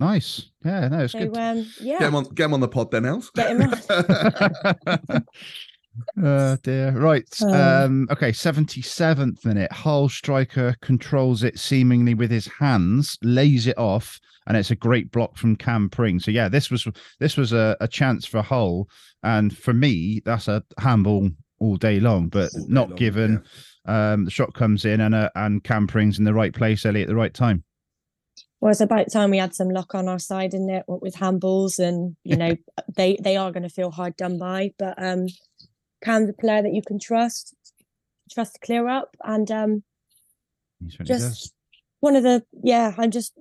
Nice. 0.00 0.50
Yeah, 0.64 0.88
no, 0.88 1.00
it's 1.00 1.12
So 1.12 1.20
good. 1.20 1.36
um, 1.36 1.66
yeah. 1.80 1.98
Get 1.98 2.08
him 2.08 2.14
on. 2.16 2.24
Get 2.34 2.44
him 2.46 2.54
on 2.54 2.60
the 2.60 2.68
pod, 2.68 2.90
then, 2.90 3.04
Els. 3.06 3.30
Get 3.34 3.50
him 3.50 3.62
on. 3.62 5.24
oh 6.22 6.56
dear. 6.62 6.92
Right. 6.92 7.28
Um, 7.42 7.52
Um, 7.54 8.08
okay, 8.10 8.30
77th 8.32 9.44
minute. 9.44 9.72
Hull 9.72 10.08
striker 10.08 10.74
controls 10.80 11.42
it 11.42 11.58
seemingly 11.58 12.14
with 12.14 12.30
his 12.30 12.46
hands, 12.58 13.16
lays 13.22 13.66
it 13.66 13.78
off, 13.78 14.18
and 14.46 14.56
it's 14.56 14.70
a 14.70 14.76
great 14.76 15.10
block 15.10 15.36
from 15.36 15.56
Cam 15.56 15.88
Pring. 15.88 16.18
So 16.18 16.30
yeah, 16.30 16.48
this 16.48 16.70
was 16.70 16.86
this 17.20 17.36
was 17.36 17.52
a, 17.52 17.76
a 17.80 17.88
chance 17.88 18.26
for 18.26 18.42
Hull. 18.42 18.88
And 19.22 19.56
for 19.56 19.72
me, 19.72 20.20
that's 20.24 20.48
a 20.48 20.62
handball 20.78 21.30
all 21.60 21.76
day 21.76 21.98
long, 22.00 22.28
but 22.28 22.50
All 22.54 22.60
day 22.60 22.66
not 22.68 22.88
long, 22.90 22.96
given. 22.98 23.44
Um, 23.86 24.24
the 24.24 24.30
shot 24.30 24.52
comes 24.54 24.84
in 24.84 25.00
and 25.00 25.14
uh, 25.14 25.30
and 25.34 25.62
Cam 25.62 25.86
Pring's 25.86 26.18
in 26.18 26.24
the 26.24 26.34
right 26.34 26.52
place, 26.54 26.84
Ellie, 26.84 27.02
at 27.02 27.08
the 27.08 27.14
right 27.14 27.32
time. 27.34 27.62
Well, 28.64 28.70
it's 28.70 28.80
about 28.80 29.12
time 29.12 29.30
we 29.30 29.36
had 29.36 29.54
some 29.54 29.68
luck 29.68 29.94
on 29.94 30.08
our 30.08 30.18
side 30.18 30.54
in 30.54 30.70
it 30.70 30.84
with 30.86 31.16
handballs, 31.16 31.78
and 31.78 32.16
you 32.24 32.34
know 32.34 32.56
they 32.96 33.18
they 33.20 33.36
are 33.36 33.52
going 33.52 33.64
to 33.64 33.68
feel 33.68 33.90
hard 33.90 34.16
done 34.16 34.38
by. 34.38 34.72
But 34.78 34.94
um, 34.96 35.26
Cam's 36.02 36.30
a 36.30 36.32
player 36.32 36.62
that 36.62 36.72
you 36.72 36.80
can 36.80 36.98
trust, 36.98 37.54
trust 38.32 38.54
to 38.54 38.60
clear 38.60 38.88
up, 38.88 39.18
and 39.22 39.50
um, 39.50 39.82
certainly 40.88 41.08
does. 41.12 41.40
just 41.40 41.52
one 42.00 42.16
of 42.16 42.22
the 42.22 42.42
yeah. 42.62 42.94
I'm 42.96 43.10
just 43.10 43.34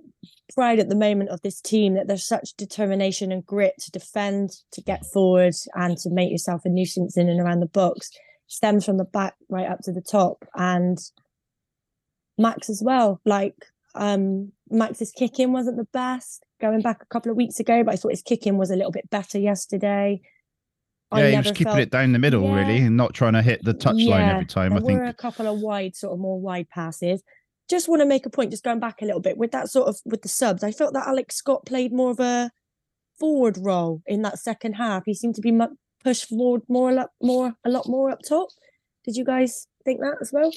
proud 0.53 0.79
at 0.79 0.89
the 0.89 0.95
moment 0.95 1.29
of 1.29 1.41
this 1.41 1.61
team 1.61 1.93
that 1.93 2.09
there's 2.09 2.27
such 2.27 2.55
determination 2.57 3.31
and 3.31 3.45
grit 3.45 3.75
to 3.79 3.91
defend, 3.91 4.49
to 4.73 4.81
get 4.81 5.05
forward, 5.05 5.53
and 5.73 5.97
to 5.99 6.09
make 6.09 6.31
yourself 6.31 6.63
a 6.65 6.69
nuisance 6.69 7.15
in 7.15 7.29
and 7.29 7.39
around 7.39 7.61
the 7.61 7.67
box. 7.67 8.11
Stems 8.47 8.83
from 8.83 8.97
the 8.97 9.05
back 9.05 9.35
right 9.47 9.71
up 9.71 9.79
to 9.83 9.93
the 9.93 10.01
top, 10.01 10.43
and 10.53 10.97
Max 12.37 12.69
as 12.69 12.81
well. 12.83 13.21
Like 13.23 13.55
um 13.95 14.51
Max's 14.69 15.11
kicking 15.11 15.51
wasn't 15.51 15.77
the 15.77 15.87
best 15.93 16.45
going 16.59 16.81
back 16.81 17.01
a 17.01 17.05
couple 17.07 17.29
of 17.29 17.37
weeks 17.37 17.59
ago, 17.59 17.83
but 17.83 17.93
I 17.93 17.97
thought 17.97 18.11
his 18.11 18.21
kicking 18.21 18.57
was 18.57 18.71
a 18.71 18.75
little 18.75 18.91
bit 18.91 19.09
better 19.09 19.37
yesterday. 19.37 20.21
Yeah, 21.15 21.29
he 21.29 21.37
was 21.37 21.51
keeping 21.51 21.77
it 21.77 21.91
down 21.91 22.11
the 22.11 22.19
middle 22.19 22.51
really, 22.53 22.79
and 22.79 22.97
not 22.97 23.13
trying 23.13 23.33
to 23.33 23.41
hit 23.41 23.63
the 23.63 23.73
touchline 23.73 24.19
Yeah, 24.19 24.33
every 24.33 24.45
time. 24.45 24.71
There 24.71 24.79
I 24.79 24.85
think 24.85 24.99
were 24.99 25.05
a 25.05 25.13
couple 25.13 25.47
of 25.47 25.59
wide, 25.59 25.95
sort 25.95 26.13
of 26.13 26.19
more 26.19 26.39
wide 26.39 26.69
passes. 26.69 27.21
Just 27.69 27.87
want 27.87 28.01
to 28.01 28.07
make 28.07 28.25
a 28.25 28.29
point, 28.29 28.51
just 28.51 28.63
going 28.63 28.79
back 28.79 29.01
a 29.01 29.05
little 29.05 29.21
bit 29.21 29.37
with 29.37 29.51
that 29.51 29.69
sort 29.69 29.87
of 29.87 29.97
with 30.05 30.21
the 30.21 30.27
subs. 30.27 30.63
I 30.63 30.71
felt 30.71 30.93
that 30.93 31.07
Alex 31.07 31.35
Scott 31.35 31.65
played 31.65 31.93
more 31.93 32.11
of 32.11 32.19
a 32.19 32.51
forward 33.19 33.57
role 33.59 34.01
in 34.07 34.21
that 34.23 34.39
second 34.39 34.73
half. 34.73 35.03
He 35.05 35.13
seemed 35.13 35.35
to 35.35 35.41
be 35.41 35.57
pushed 36.03 36.29
forward 36.29 36.61
more, 36.67 36.89
a 36.89 36.93
lot 36.93 37.09
more, 37.21 37.53
a 37.63 37.69
lot 37.69 37.87
more 37.87 38.09
up 38.09 38.19
top. 38.27 38.49
Did 39.05 39.15
you 39.15 39.23
guys 39.23 39.67
think 39.85 39.99
that 40.01 40.17
as 40.21 40.31
well? 40.33 40.51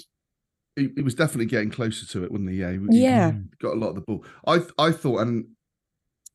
He, 0.77 0.91
he 0.95 1.03
was 1.03 1.15
definitely 1.15 1.47
getting 1.47 1.71
closer 1.71 2.07
to 2.07 2.25
it, 2.25 2.31
wasn't 2.31 2.51
he? 2.51 2.57
Yeah, 2.57 2.73
he, 2.73 2.79
he 2.91 3.03
Yeah. 3.03 3.33
got 3.61 3.75
a 3.75 3.79
lot 3.79 3.89
of 3.91 3.95
the 3.97 4.01
ball. 4.03 4.25
I 4.47 4.61
I 4.79 4.93
thought, 4.93 5.21
and 5.21 5.47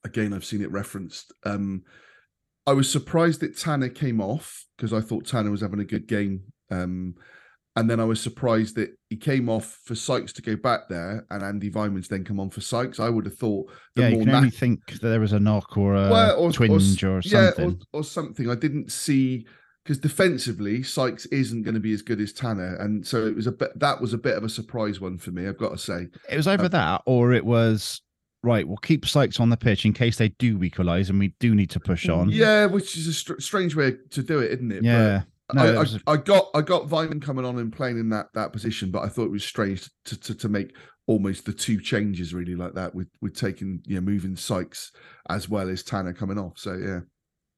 again, 0.04 0.34
I've 0.34 0.46
seen 0.46 0.62
it 0.62 0.72
referenced. 0.72 1.32
Um, 1.46 1.84
I 2.68 2.74
was 2.74 2.92
surprised 2.92 3.40
that 3.42 3.58
Tanner 3.58 3.90
came 3.90 4.20
off 4.22 4.66
because 4.78 4.94
I 4.94 5.02
thought 5.02 5.26
Tanner 5.28 5.52
was 5.52 5.62
having 5.62 5.80
a 5.80 5.86
good 5.86 6.08
game. 6.08 6.42
Um, 6.70 7.16
and 7.76 7.90
then 7.90 8.00
I 8.02 8.04
was 8.04 8.20
surprised 8.22 8.76
that 8.76 8.90
he 9.10 9.16
came 9.16 9.48
off 9.48 9.80
for 9.86 9.96
Sykes 9.96 10.34
to 10.34 10.42
go 10.42 10.56
back 10.58 10.82
there, 10.90 11.26
and 11.30 11.42
Andi 11.42 11.74
Weimann's 11.74 12.08
then 12.10 12.26
come 12.26 12.40
on 12.40 12.50
for 12.50 12.60
Sykes. 12.62 13.00
I 13.00 13.08
would 13.10 13.26
have 13.26 13.38
thought 13.38 13.72
the 13.96 14.02
yeah, 14.02 14.08
you 14.10 14.16
more 14.16 14.24
can 14.24 14.32
knack- 14.32 14.38
only 14.40 14.50
think 14.50 14.86
that 15.00 15.08
there 15.08 15.20
was 15.22 15.32
a 15.34 15.40
knock 15.40 15.78
or 15.78 15.96
a 15.96 16.10
well, 16.10 16.38
or, 16.40 16.52
twinge 16.52 17.04
or, 17.04 17.16
or, 17.16 17.18
s- 17.20 17.32
yeah, 17.32 17.52
or, 17.60 17.76
or 17.94 18.04
something. 18.04 18.50
I 18.50 18.56
didn't 18.56 18.92
see 18.92 19.46
because 19.84 19.98
defensively, 19.98 20.84
Sykes 20.84 21.26
isn't 21.28 21.64
going 21.64 21.74
to 21.74 21.80
be 21.80 21.94
as 21.94 22.02
good 22.02 22.22
as 22.22 22.34
Tanner, 22.34 22.76
and 22.76 23.06
so 23.06 23.26
it 23.26 23.36
was 23.36 23.48
a 23.48 23.52
bit. 23.52 23.78
That 23.80 24.00
was 24.02 24.14
a 24.14 24.18
bit 24.18 24.36
of 24.38 24.44
a 24.44 24.50
surprise 24.50 25.00
one 25.00 25.18
for 25.18 25.32
me. 25.32 25.48
I've 25.48 25.58
got 25.58 25.72
to 25.72 25.78
say. 25.78 26.08
It 26.30 26.38
was 26.38 26.48
either 26.48 26.66
Uh, 26.66 26.70
that 26.70 27.02
or 27.06 27.34
it 27.34 27.46
was 27.46 28.02
right. 28.44 28.68
We'll 28.68 28.78
keep 28.78 29.06
Sykes 29.08 29.40
on 29.40 29.50
the 29.50 29.58
pitch 29.58 29.86
in 29.86 29.94
case 29.94 30.18
they 30.18 30.30
do 30.30 30.62
equalise, 30.64 31.10
and 31.10 31.18
we 31.20 31.34
do 31.40 31.56
need 31.56 31.70
to 31.72 31.80
push 31.80 32.08
on. 32.10 32.30
Yeah, 32.30 32.66
which 32.68 32.96
is 32.98 33.08
a 33.08 33.14
str- 33.14 33.40
strange 33.40 33.76
way 33.76 33.96
to 34.12 34.24
do 34.24 34.40
it, 34.40 34.52
isn't 34.52 34.72
it? 34.72 34.82
But 34.82 34.86
yeah. 34.86 35.22
No, 35.54 35.64
I, 35.64 35.82
I, 35.82 35.84
a- 35.84 36.12
I 36.14 36.18
got 36.18 36.48
I 36.54 36.62
got 36.62 36.88
Weimann 36.88 37.22
coming 37.22 37.44
on 37.44 37.58
and 37.60 37.74
playing 37.74 37.98
in 38.00 38.10
that 38.10 38.28
that 38.36 38.54
position, 38.54 38.90
but 38.92 39.04
I 39.04 39.10
thought 39.10 39.26
it 39.26 39.32
was 39.32 39.44
strange 39.44 39.90
to 40.06 40.18
to, 40.20 40.36
to 40.36 40.48
make 40.48 40.76
almost 41.08 41.46
the 41.46 41.52
two 41.52 41.82
changes 41.82 42.34
really 42.34 42.56
like 42.56 42.74
that 42.76 42.96
with 42.96 43.10
with 43.22 43.36
taking 43.36 43.82
you 43.86 43.96
know 43.96 44.02
moving 44.02 44.38
Sykes 44.38 44.92
as 45.30 45.50
well 45.50 45.70
as 45.70 45.84
Tanner 45.84 46.14
coming 46.14 46.38
off. 46.38 46.54
So 46.58 46.76
yeah, 46.76 47.00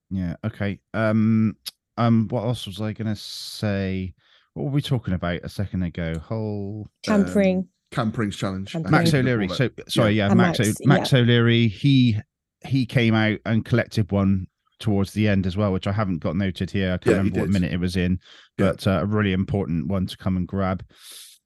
Yeah. 0.09 0.35
Okay. 0.43 0.79
Um. 0.95 1.55
Um. 1.97 2.27
What 2.29 2.43
else 2.43 2.65
was 2.65 2.81
I 2.81 2.93
gonna 2.93 3.15
say? 3.15 4.13
What 4.53 4.65
were 4.65 4.71
we 4.71 4.81
talking 4.81 5.13
about 5.13 5.41
a 5.43 5.49
second 5.49 5.83
ago? 5.83 6.13
Whole 6.19 6.87
Tampering. 7.03 7.67
Cam 7.91 8.11
Pring's 8.11 8.35
challenge. 8.35 8.71
Campering. 8.71 8.91
Max 8.91 9.13
O'Leary. 9.13 9.47
So 9.49 9.69
sorry, 9.87 10.13
yeah, 10.13 10.27
And 10.29 10.37
Max 10.37 10.59
Max, 10.59 10.69
O- 10.81 10.87
Max 10.87 11.13
O'Leary. 11.13 11.67
He 11.67 12.17
he 12.65 12.85
came 12.85 13.13
out 13.13 13.39
and 13.45 13.65
collected 13.65 14.11
one 14.11 14.47
towards 14.79 15.13
the 15.13 15.27
end 15.27 15.45
as 15.45 15.55
well, 15.55 15.71
which 15.71 15.87
I 15.87 15.91
haven't 15.91 16.19
got 16.19 16.35
noted 16.35 16.71
here. 16.71 16.93
I 16.93 16.97
can't 16.97 17.05
Yeah, 17.13 17.17
remember 17.17 17.39
what 17.41 17.49
minute 17.49 17.71
it 17.73 17.79
was 17.79 17.95
in, 17.95 18.19
Yeah. 18.57 18.71
but 18.71 18.87
uh, 18.87 18.99
a 19.01 19.05
really 19.05 19.31
important 19.33 19.87
one 19.87 20.07
to 20.07 20.17
come 20.17 20.37
and 20.37 20.47
grab. 20.47 20.83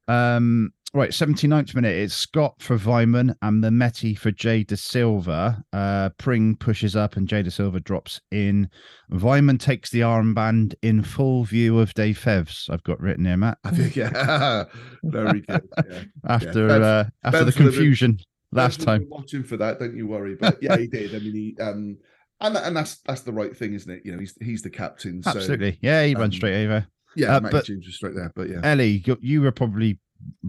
Um, 0.08 0.72
right, 0.94 1.12
79th 1.12 1.76
minute. 1.76 1.96
It's 1.96 2.14
Scott 2.16 2.56
for 2.60 2.78
Weimann 2.78 3.36
and 3.42 3.64
Mehmeti 3.64 4.18
for 4.18 4.32
Jay 4.32 4.64
Dasilva. 4.64 5.62
Uh, 5.74 6.10
Pring 6.18 6.56
pushes 6.56 6.96
up 6.96 7.16
and 7.18 7.28
Jay 7.28 7.44
Dasilva 7.44 7.84
drops 7.84 8.22
in. 8.32 8.70
Weimann 9.12 9.60
takes 9.60 9.90
the 9.90 10.02
armband 10.02 10.74
in 10.82 11.04
full 11.04 11.44
view 11.44 11.80
of 11.80 11.94
Dave 11.94 12.20
Fevs. 12.20 12.70
I've 12.70 12.84
got 12.84 13.00
written 13.00 13.26
here, 13.26 13.38
Matt. 13.38 13.58
Yeah, 13.96 14.66
very 15.04 15.42
good. 15.42 15.68
Yeah. 15.90 16.04
After 16.26 16.68
Bev- 16.68 16.82
uh, 16.82 17.04
after 17.24 17.40
the 17.40 17.46
Bev's 17.46 17.56
confusion 17.58 18.20
last 18.52 18.78
Bev's 18.80 18.86
time. 18.86 19.06
watching 19.10 19.44
for 19.44 19.58
that, 19.58 19.80
don't 19.80 19.96
you 19.96 20.08
worry. 20.08 20.36
But 20.36 20.58
yeah, 20.62 20.78
he 20.78 20.88
did. 20.88 21.14
I 21.16 21.20
mean, 21.20 21.34
he 21.34 21.58
um, 21.62 21.98
and 22.42 22.56
and 22.58 22.76
that's 22.76 22.98
that's 23.06 23.22
the 23.22 23.34
right 23.34 23.56
thing, 23.56 23.74
isn't 23.74 23.92
it? 23.92 24.02
You 24.06 24.14
know, 24.14 24.20
he's 24.20 24.36
he's 24.42 24.62
the 24.62 24.70
captain. 24.70 25.24
So, 25.24 25.32
Absolutely. 25.32 25.78
Yeah, 25.82 26.06
he 26.06 26.16
runs 26.16 26.34
um, 26.36 26.38
straight 26.38 26.66
over. 26.66 26.88
Yeah, 27.16 27.36
Uh, 27.38 27.40
but- 27.40 27.66
James 27.66 27.86
was 27.86 27.96
straight 27.96 28.16
there. 28.16 28.32
But 28.36 28.50
yeah, 28.50 28.60
Ellie, 28.64 29.04
you, 29.06 29.18
you 29.22 29.42
were 29.42 29.52
probably 29.52 30.00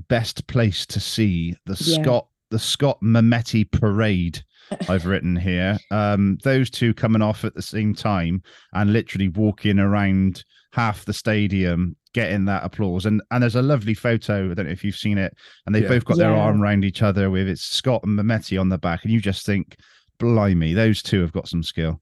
best 0.09 0.47
place 0.47 0.87
to 0.87 1.01
see 1.01 1.55
the 1.67 1.77
Yeah. 1.85 2.03
Scott 2.03 2.27
the 2.51 2.59
Scott 2.59 2.99
Mehmeti 3.03 3.71
parade. 3.71 4.43
I've 4.89 5.05
written 5.07 5.37
here. 5.37 5.77
Um, 5.91 6.39
those 6.45 6.71
two 6.71 6.95
coming 6.95 7.21
off 7.23 7.45
at 7.45 7.55
the 7.55 7.61
same 7.63 7.95
time 7.95 8.43
and 8.73 8.93
literally 8.93 9.29
walking 9.29 9.79
around 9.79 10.45
half 10.73 11.05
the 11.05 11.13
stadium, 11.13 11.95
getting 12.15 12.45
that 12.47 12.65
applause. 12.65 13.05
And 13.07 13.23
and 13.31 13.43
there's 13.43 13.55
a 13.57 13.63
lovely 13.63 13.93
photo. 13.95 14.51
I 14.51 14.55
don't 14.55 14.67
know 14.67 14.73
if 14.73 14.83
you've 14.85 14.95
seen 14.97 15.19
it. 15.19 15.35
And 15.67 15.75
they've 15.75 15.83
Yeah. 15.83 15.89
both 15.91 16.05
got 16.07 16.17
their 16.19 16.35
arm 16.35 16.63
around 16.63 16.85
each 16.85 17.03
other 17.03 17.31
with 17.31 17.49
it's 17.49 17.63
Scott 17.63 18.03
and 18.05 18.19
Mehmeti 18.19 18.59
on 18.61 18.69
the 18.71 18.79
back, 18.79 19.05
and 19.05 19.13
you 19.13 19.21
just 19.21 19.45
think, 19.45 19.77
blimey, 20.19 20.73
those 20.75 21.03
two 21.03 21.21
have 21.21 21.33
got 21.33 21.49
some 21.49 21.63
skill. 21.63 22.01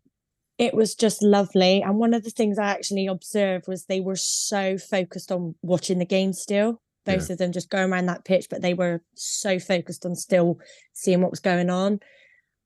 it 0.59 0.73
was 0.75 0.95
just 0.95 1.23
lovely. 1.23 1.83
And 1.83 1.99
one 1.99 2.15
of 2.15 2.25
the 2.25 2.31
things 2.31 2.59
I 2.59 2.69
actually 2.71 3.07
observed 3.09 3.67
was 3.69 3.85
they 3.85 4.01
were 4.01 4.17
so 4.17 4.79
focused 4.79 5.31
on 5.31 5.55
watching 5.61 5.99
the 5.99 6.07
game 6.07 6.33
still. 6.33 6.81
Yeah. 7.07 7.17
Both 7.17 7.31
of 7.31 7.39
them 7.39 7.53
just 7.53 7.71
going 7.71 7.91
around 7.93 8.07
that 8.07 8.25
pitch, 8.25 8.47
but 8.51 8.63
they 8.63 8.75
were 8.75 9.03
so 9.15 9.59
focused 9.59 10.05
on 10.07 10.15
still 10.15 10.59
seeing 10.93 11.21
what 11.23 11.31
was 11.31 11.41
going 11.41 11.71
on. 11.71 12.01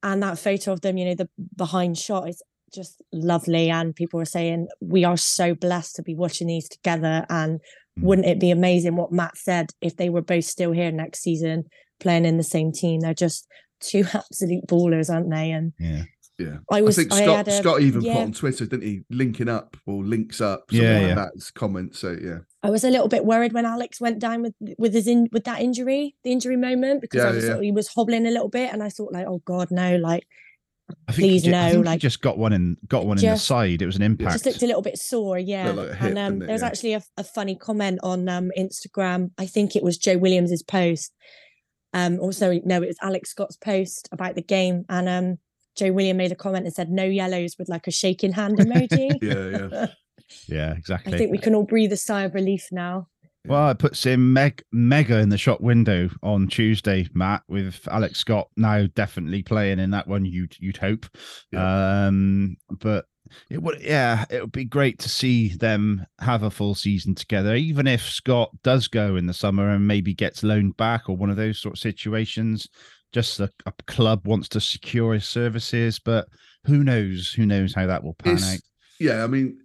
And 0.02 0.22
that 0.22 0.38
photo 0.38 0.72
of 0.72 0.80
them, 0.80 0.96
you 0.96 1.04
know, 1.06 1.14
the 1.14 1.28
behind 1.56 1.98
shot 1.98 2.28
is 2.28 2.42
just 2.72 3.02
lovely. 3.12 3.68
And 3.70 3.94
people 3.94 4.18
were 4.18 4.24
saying, 4.24 4.68
we 4.80 5.04
are 5.04 5.16
so 5.16 5.54
blessed 5.54 5.96
to 5.96 6.02
be 6.02 6.14
watching 6.14 6.46
these 6.46 6.68
together. 6.68 7.26
And 7.28 7.60
Mm. 7.98 8.04
wouldn't 8.04 8.28
it 8.28 8.38
be 8.38 8.52
amazing 8.52 8.94
what 8.94 9.10
Matt 9.10 9.36
said 9.36 9.70
if 9.80 9.96
they 9.96 10.08
were 10.08 10.22
both 10.22 10.44
still 10.44 10.70
here 10.70 10.92
next 10.92 11.22
season 11.22 11.64
playing 11.98 12.24
in 12.24 12.36
the 12.36 12.44
same 12.44 12.70
team? 12.70 13.00
They're 13.00 13.12
just 13.14 13.46
two 13.80 14.04
absolute 14.14 14.64
ballers, 14.68 15.12
aren't 15.12 15.28
they? 15.30 15.50
And 15.50 15.72
Yeah. 15.78 16.04
Yeah. 16.40 16.56
I 16.72 16.80
was, 16.82 16.98
I 16.98 17.02
think 17.02 17.12
Scott 17.12 17.36
had 17.36 17.48
a- 17.48 17.58
Scott 17.58 17.80
even 17.82 18.00
yeah. 18.02 18.14
put 18.14 18.22
on 18.22 18.32
Twitter, 18.32 18.66
didn't 18.66 18.82
he? 18.86 19.02
Linking 19.10 19.48
up 19.48 19.76
or 19.86 20.02
links 20.04 20.40
up. 20.40 20.64
Something 20.70 20.86
Yeah, 20.86 20.98
like 20.98 21.08
yeah. 21.08 21.14
that 21.14 21.32
as 21.36 21.50
comment. 21.50 21.94
So 21.94 22.16
yeah, 22.20 22.38
I 22.62 22.70
was 22.70 22.82
a 22.84 22.90
little 22.90 23.08
bit 23.08 23.24
worried 23.24 23.52
when 23.52 23.66
Alex 23.66 24.00
went 24.00 24.18
down 24.18 24.42
with 24.42 24.54
with 24.78 24.94
his 24.94 25.06
in 25.06 25.28
with 25.32 25.44
that 25.44 25.60
injury, 25.60 26.16
the 26.24 26.32
injury 26.32 26.56
moment, 26.56 27.02
because 27.02 27.18
Yeah, 27.22 27.28
I 27.28 27.32
was 27.32 27.44
yeah. 27.44 27.50
sort 27.52 27.64
he 27.64 27.72
was 27.72 27.88
hobbling 27.88 28.26
a 28.26 28.30
little 28.30 28.48
bit, 28.48 28.72
and 28.72 28.82
I 28.82 28.88
thought 28.88 29.12
like, 29.12 29.26
oh 29.28 29.42
god, 29.44 29.70
no, 29.70 29.96
like 29.96 30.26
I 31.08 31.12
think 31.12 31.24
he 31.24 31.30
Please 31.30 31.42
ju- 31.44 31.50
I 31.50 31.52
no, 31.52 31.62
think 31.74 31.84
he 31.84 31.90
like- 31.90 32.00
just 32.00 32.20
got 32.20 32.36
one 32.36 32.52
in 32.52 32.76
got 32.88 33.06
one 33.06 33.18
in 33.18 33.24
the 33.24 33.36
side. 33.36 33.80
It 33.80 33.86
was 33.86 33.94
an 33.96 34.02
impact. 34.02 34.32
just 34.32 34.46
looked 34.46 34.62
a 34.62 34.66
little 34.66 34.82
bit 34.82 34.98
sore, 34.98 35.38
yeah. 35.38 35.70
like 35.70 35.90
hip, 35.90 36.00
and 36.02 36.18
um, 36.18 36.32
didn't 36.32 36.46
there 36.46 36.52
was 36.54 36.62
Yeah. 36.62 36.66
actually 36.68 36.92
a, 36.94 37.02
a 37.16 37.22
funny 37.24 37.54
comment 37.54 38.00
on 38.02 38.28
um 38.28 38.50
Instagram. 38.58 39.30
I 39.38 39.46
think 39.46 39.76
it 39.76 39.82
was 39.84 39.98
Joe 39.98 40.18
Williams's 40.18 40.62
post. 40.64 41.12
Um, 41.92 42.20
also 42.20 42.58
no, 42.64 42.82
it 42.82 42.86
was 42.86 42.96
Alex 43.02 43.30
Scott's 43.30 43.56
post 43.56 44.08
about 44.12 44.34
the 44.36 44.42
game, 44.42 44.84
and 44.88 45.08
um, 45.08 45.38
Joe 45.76 45.92
William 45.92 46.16
made 46.16 46.32
a 46.32 46.36
comment 46.36 46.66
and 46.66 46.74
said 46.74 46.90
no 46.90 47.04
yellows 47.04 47.56
with 47.58 47.68
like 47.68 47.86
a 47.86 47.90
shaking 47.90 48.32
hand 48.32 48.58
emoji. 48.58 49.16
yeah, 49.22 49.68
yeah. 49.72 49.86
yeah, 50.48 50.72
exactly. 50.76 51.14
I 51.14 51.18
think 51.18 51.30
we 51.30 51.38
can 51.38 51.54
all 51.54 51.64
breathe 51.64 51.92
a 51.92 51.96
sigh 51.96 52.22
of 52.22 52.34
relief 52.34 52.68
now. 52.70 53.08
Well, 53.46 53.70
it 53.70 53.78
puts 53.78 54.04
him 54.04 54.34
meg- 54.34 54.62
mega 54.70 55.18
in 55.18 55.30
the 55.30 55.38
shop 55.38 55.62
window 55.62 56.10
on 56.22 56.46
Tuesday, 56.46 57.08
Matt, 57.14 57.42
with 57.48 57.88
Alex 57.90 58.18
Scott 58.18 58.48
now 58.56 58.86
definitely 58.94 59.42
playing 59.42 59.78
in 59.78 59.90
that 59.92 60.06
one. 60.06 60.26
You'd 60.26 60.56
you'd 60.60 60.76
hope, 60.76 61.06
um, 61.56 62.58
but 62.68 63.06
it 63.48 63.62
would, 63.62 63.80
yeah, 63.80 64.24
it 64.30 64.42
would 64.42 64.52
be 64.52 64.64
great 64.64 64.98
to 65.00 65.08
see 65.08 65.48
them 65.56 66.06
have 66.20 66.42
a 66.42 66.50
full 66.50 66.74
season 66.74 67.14
together. 67.14 67.54
Even 67.54 67.86
if 67.86 68.02
Scott 68.02 68.50
does 68.62 68.88
go 68.88 69.16
in 69.16 69.26
the 69.26 69.34
summer 69.34 69.70
and 69.70 69.86
maybe 69.86 70.14
gets 70.14 70.42
loaned 70.42 70.76
back 70.76 71.08
or 71.08 71.16
one 71.16 71.30
of 71.30 71.36
those 71.36 71.58
sort 71.58 71.74
of 71.74 71.78
situations, 71.78 72.68
just 73.12 73.40
a, 73.40 73.50
a 73.66 73.72
club 73.86 74.26
wants 74.26 74.48
to 74.50 74.60
secure 74.60 75.14
his 75.14 75.26
services, 75.26 75.98
but 75.98 76.28
who 76.64 76.84
knows? 76.84 77.32
Who 77.32 77.46
knows 77.46 77.74
how 77.74 77.86
that 77.86 78.04
will 78.04 78.14
pan 78.14 78.34
It's- 78.34 78.54
out? 78.54 78.60
yeah, 78.98 79.24
I 79.24 79.26
mean, 79.26 79.58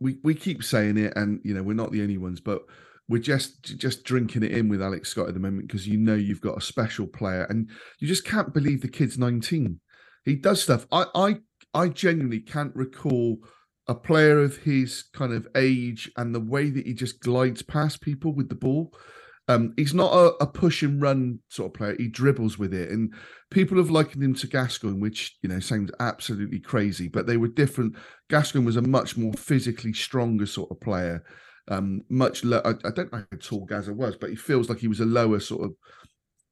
we 0.00 0.18
we 0.22 0.34
keep 0.34 0.62
saying 0.62 0.96
it, 0.98 1.12
and 1.16 1.40
you 1.44 1.54
know, 1.54 1.62
we're 1.62 1.72
not 1.74 1.90
the 1.92 2.02
only 2.02 2.18
ones, 2.18 2.40
but 2.40 2.62
we're 3.08 3.18
just 3.22 3.62
just 3.78 4.04
drinking 4.04 4.42
it 4.44 4.52
in 4.52 4.68
with 4.68 4.82
Alex 4.82 5.08
Scott 5.08 5.28
at 5.28 5.34
the 5.34 5.40
moment 5.40 5.66
because 5.66 5.88
you 5.88 5.98
know 5.98 6.14
you've 6.14 6.40
got 6.40 6.56
a 6.58 6.60
special 6.62 7.06
player, 7.06 7.44
and 7.48 7.68
you 7.98 8.06
just 8.06 8.24
can't 8.24 8.54
believe 8.54 8.80
the 8.82 8.88
kid's 8.88 9.18
nineteen. 9.18 9.80
He 10.24 10.36
does 10.36 10.62
stuff. 10.62 10.86
I 10.92 11.06
I 11.14 11.36
I 11.74 11.88
genuinely 11.88 12.40
can't 12.40 12.74
recall 12.76 13.38
a 13.88 13.94
player 13.94 14.38
of 14.40 14.58
his 14.58 15.04
kind 15.14 15.32
of 15.32 15.48
age 15.56 16.10
and 16.16 16.34
the 16.34 16.40
way 16.40 16.68
that 16.70 16.86
he 16.86 16.92
just 16.92 17.20
glides 17.20 17.62
past 17.62 18.02
people 18.02 18.34
with 18.34 18.50
the 18.50 18.54
ball. 18.54 18.92
Um, 19.48 19.72
he's 19.76 19.94
not 19.94 20.12
a, 20.12 20.42
a 20.42 20.46
push 20.46 20.82
and 20.82 21.00
run 21.00 21.38
sort 21.48 21.70
of 21.70 21.74
player. 21.74 21.96
He 21.98 22.08
dribbles 22.08 22.58
with 22.58 22.74
it, 22.74 22.90
and 22.90 23.14
people 23.50 23.78
have 23.78 23.90
likened 23.90 24.22
him 24.22 24.34
to 24.34 24.46
Gascoigne, 24.46 25.00
which 25.00 25.38
you 25.42 25.48
know 25.48 25.58
sounds 25.58 25.90
absolutely 26.00 26.60
crazy, 26.60 27.08
but 27.08 27.26
they 27.26 27.38
were 27.38 27.48
different. 27.48 27.96
Gascoigne 28.28 28.66
was 28.66 28.76
a 28.76 28.82
much 28.82 29.16
more 29.16 29.32
physically 29.32 29.94
stronger 29.94 30.46
sort 30.46 30.70
of 30.70 30.80
player. 30.80 31.24
Um, 31.68 32.02
much 32.08 32.44
lo- 32.44 32.62
I, 32.64 32.70
I 32.86 32.90
don't 32.90 33.12
know 33.12 33.24
how 33.30 33.38
tall 33.38 33.64
Gazza 33.64 33.92
was, 33.92 34.16
but 34.16 34.30
he 34.30 34.36
feels 34.36 34.68
like 34.68 34.78
he 34.78 34.88
was 34.88 35.00
a 35.00 35.06
lower 35.06 35.40
sort 35.40 35.64
of, 35.64 35.74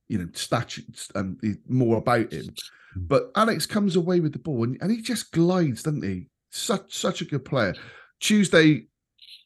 you 0.09 0.19
know, 0.19 0.29
stature 0.33 0.83
and 1.15 1.39
um, 1.43 1.59
more 1.69 1.99
about 1.99 2.33
him. 2.33 2.55
But 2.97 3.31
Alex 3.35 3.67
comes 3.67 3.97
away 3.97 4.21
with 4.21 4.33
the 4.33 4.39
ball 4.39 4.65
and, 4.65 4.79
and 4.81 4.91
he 4.91 5.03
just 5.03 5.33
glides, 5.33 5.83
doesn't 5.83 6.05
he? 6.05 6.29
Such 6.51 6.95
such 6.95 7.21
a 7.21 7.27
good 7.27 7.45
player. 7.45 7.75
Tuesday, 8.21 8.87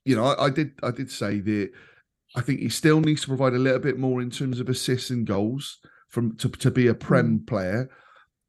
you 0.04 0.14
know, 0.14 0.24
I, 0.24 0.46
I 0.46 0.50
did 0.50 0.72
I 0.82 0.92
did 0.92 1.10
say 1.10 1.40
that 1.40 1.70
I 2.36 2.40
think 2.42 2.60
he 2.60 2.68
still 2.68 3.00
needs 3.00 3.22
to 3.22 3.28
provide 3.28 3.54
a 3.54 3.58
little 3.58 3.80
bit 3.80 3.98
more 3.98 4.20
in 4.20 4.30
terms 4.30 4.60
of 4.60 4.68
assists 4.68 5.10
and 5.10 5.26
goals 5.26 5.78
from 6.08 6.36
to, 6.36 6.48
to 6.48 6.70
be 6.70 6.86
a 6.86 6.94
prem 6.94 7.44
player. 7.46 7.90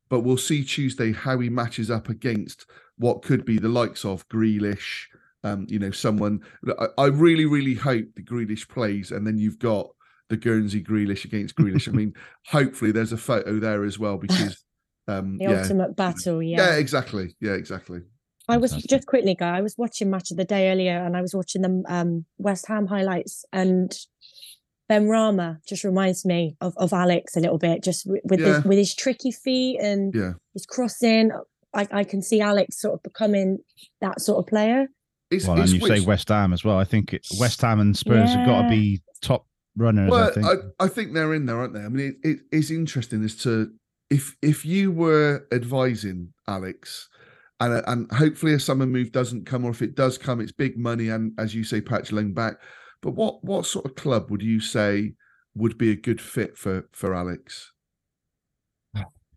But 0.10 0.22
we'll 0.22 0.38
see 0.38 0.64
Tuesday 0.64 1.14
how 1.14 1.40
he 1.40 1.50
matches 1.50 1.90
up 1.90 2.10
against 2.10 2.66
what 2.98 3.22
could 3.22 3.46
be 3.46 3.58
the 3.58 3.70
likes 3.70 4.04
of 4.06 4.28
Grealish. 4.30 5.06
Um, 5.44 5.66
you 5.70 5.80
know, 5.80 5.90
someone 5.92 6.42
I, 6.80 6.88
I 6.98 7.06
really, 7.08 7.46
really 7.46 7.74
hope 7.74 8.06
the 8.16 8.22
Grealish 8.22 8.68
plays, 8.68 9.12
and 9.12 9.26
then 9.26 9.38
you've 9.38 9.58
got 9.58 9.90
the 10.30 10.38
Guernsey 10.38 10.84
Grealish 10.84 11.26
against 11.26 11.56
Grealish. 11.56 11.88
I 11.88 11.92
mean, 11.96 12.14
hopefully 12.48 12.92
there's 12.92 13.14
a 13.14 13.18
photo 13.18 13.60
there 13.60 13.84
as 13.84 13.98
well 13.98 14.18
because 14.18 14.64
um 15.08 15.38
The 15.38 15.46
yeah. 15.46 15.62
ultimate 15.62 15.96
battle, 15.96 16.44
yeah. 16.44 16.58
Yeah, 16.58 16.76
exactly. 16.76 17.36
Yeah, 17.40 17.54
exactly. 17.54 18.02
I 18.52 18.58
was 18.58 18.72
Fantastic. 18.72 18.90
just 18.90 19.08
quickly, 19.08 19.36
guy. 19.36 19.58
I 19.58 19.62
was 19.62 19.76
watching 19.78 20.10
match 20.10 20.32
of 20.32 20.38
the 20.38 20.46
day 20.46 20.72
earlier, 20.72 20.98
and 20.98 21.16
I 21.16 21.22
was 21.22 21.34
watching 21.34 21.62
the 21.62 21.84
um, 21.88 22.26
West 22.38 22.68
Ham 22.68 22.88
highlights, 22.88 23.46
and 23.54 23.98
Benrahma 24.90 25.58
just 25.66 25.84
reminds 25.84 26.26
me 26.26 26.58
of, 26.60 26.74
of 26.78 26.92
Alex 26.92 27.36
a 27.38 27.40
little 27.40 27.58
bit, 27.58 27.84
just 27.84 28.06
with, 28.06 28.22
with 28.26 28.40
Yeah. 28.40 28.56
his 28.56 28.66
with 28.66 28.78
his 28.78 28.94
tricky 28.96 29.32
feet 29.32 29.80
and 29.80 30.14
Yeah. 30.14 30.34
his 30.54 30.66
crossing. 30.66 31.32
I, 31.74 31.88
I 31.92 32.04
can 32.04 32.22
see 32.22 32.42
Alex 32.42 32.82
sort 32.82 32.96
of 32.96 33.04
becoming 33.04 33.60
that 34.02 34.20
sort 34.20 34.40
of 34.40 34.48
player. 34.48 34.88
It's, 35.30 35.48
Well, 35.48 35.56
and 35.56 35.64
it's 35.64 35.72
you 35.72 35.88
say 35.88 36.02
West 36.02 36.28
Ham 36.28 36.52
as 36.52 36.66
well. 36.66 36.78
I 36.78 36.84
think 36.84 37.14
it, 37.14 37.26
West 37.40 37.62
Ham 37.62 37.80
and 37.80 37.96
Spurs 37.96 38.34
have 38.34 38.46
got 38.46 38.64
to 38.64 38.70
be 38.70 39.02
top 39.22 39.46
runners. 39.78 40.12
I 40.12 40.32
think. 40.32 40.46
I, 40.46 40.84
I, 40.84 40.88
think 40.90 41.14
they're 41.14 41.34
in 41.34 41.46
there, 41.46 41.58
aren't 41.58 41.74
they? 41.74 41.80
I 41.80 41.88
mean, 41.88 42.18
it, 42.22 42.30
it, 42.30 42.40
it's 42.52 42.70
interesting 42.70 43.24
as 43.24 43.36
to 43.38 43.72
if 44.10 44.36
if 44.42 44.66
you 44.66 44.92
were 44.92 45.48
advising 45.54 46.34
Alex, 46.50 47.08
and 47.62 47.84
and 47.88 48.12
hopefully 48.12 48.54
a 48.54 48.60
summer 48.60 48.86
move 48.86 49.12
doesn't 49.12 49.46
come, 49.46 49.64
or 49.64 49.72
if 49.72 49.82
it 49.82 49.96
does 49.96 50.18
come, 50.18 50.42
it's 50.42 50.52
big 50.52 50.78
money, 50.78 51.10
and 51.10 51.32
as 51.38 51.56
you 51.56 51.64
say, 51.64 51.80
patch 51.80 52.12
loan 52.12 52.34
back. 52.34 52.56
But 53.02 53.12
what 53.12 53.44
what 53.44 53.66
sort 53.66 53.86
of 53.86 53.96
club 53.96 54.30
would 54.32 54.42
you 54.42 54.60
say 54.60 55.14
would 55.56 55.78
be 55.78 55.92
a 55.92 55.96
good 55.96 56.20
fit 56.20 56.58
for 56.58 56.90
for 56.92 57.14
Alex? 57.16 57.72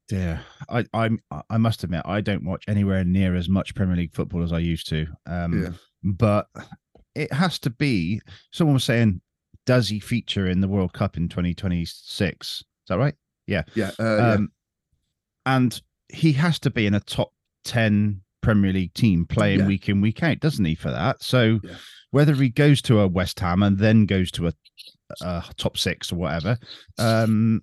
dear. 0.09 0.41
I 0.69 0.85
I'm 0.93 1.19
I 1.49 1.57
must 1.57 1.85
admit 1.85 2.03
I 2.05 2.21
don't 2.21 2.45
watch 2.45 2.65
anywhere 2.69 3.05
near 3.05 3.35
as 3.35 3.49
much 3.49 3.75
Premier 3.75 3.97
League 3.97 4.15
football 4.15 4.43
as 4.43 4.53
I 4.53 4.59
used 4.59 4.89
to. 4.89 5.07
Um, 5.27 5.63
Yeah. 5.63 5.71
but 6.03 6.47
it 7.15 7.33
has 7.33 7.59
to 7.61 7.71
be. 7.71 8.21
Someone 8.53 8.75
was 8.75 8.85
saying 8.85 9.21
does 9.67 9.89
he 9.89 9.99
feature 10.01 10.49
in 10.49 10.61
the 10.61 10.69
World 10.69 10.93
Cup 10.93 11.17
in 11.17 11.29
2026? 11.29 12.51
Is 12.51 12.65
that 12.89 12.99
right? 12.99 13.15
Yeah, 13.47 13.63
uh, 13.77 13.83
yeah. 13.99 14.33
Um, 14.35 14.53
and 15.47 15.81
he 16.13 16.33
has 16.33 16.59
to 16.61 16.71
be 16.71 16.87
in 16.87 16.95
a 16.95 17.01
top 17.01 17.33
10 17.65 18.21
Premier 18.43 18.73
League 18.73 18.95
team 18.95 19.25
playing 19.27 19.61
Yeah. 19.61 19.67
week 19.67 19.89
in, 19.89 20.01
week 20.01 20.23
out, 20.23 20.41
doesn't 20.41 20.65
he, 20.65 20.75
for 20.75 20.91
that? 20.91 21.23
So 21.23 21.61
Yeah. 21.63 21.77
whether 22.11 22.35
he 22.35 22.49
goes 22.51 22.83
to 22.83 23.01
a 23.01 23.09
West 23.09 23.41
Ham 23.41 23.63
and 23.63 23.79
then 23.79 24.07
goes 24.07 24.31
to 24.33 24.49
a, 24.49 24.53
a 25.23 25.45
top 25.57 25.77
six 25.79 26.13
or 26.13 26.17
whatever, 26.17 26.59
um, 26.99 27.63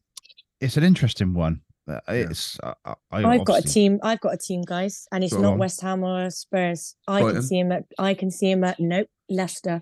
it's 0.60 0.78
an 0.78 0.84
interesting 0.84 1.34
one. 1.34 1.62
Uh, 1.88 2.00
It's 2.08 2.60
I, 2.64 2.74
I 3.12 3.24
I've 3.26 3.46
got 3.46 3.60
a 3.66 3.68
team. 3.68 4.00
I've 4.04 4.20
got 4.22 4.34
a 4.34 4.38
team, 4.38 4.62
guys, 4.62 5.08
and 5.12 5.24
it's 5.24 5.34
Go 5.34 5.42
not 5.42 5.54
on. 5.54 5.60
West 5.60 5.82
Ham 5.82 6.04
or 6.04 6.30
Spurs. 6.30 6.96
I 7.08 7.22
Brighton. 7.22 7.36
can 7.42 7.44
see 7.48 7.60
him 7.60 7.72
at. 7.72 7.84
I 7.98 8.14
can 8.14 8.30
see 8.32 8.52
him 8.52 8.64
at. 8.64 8.80
Nope, 8.80 9.08
Leicester. 9.30 9.82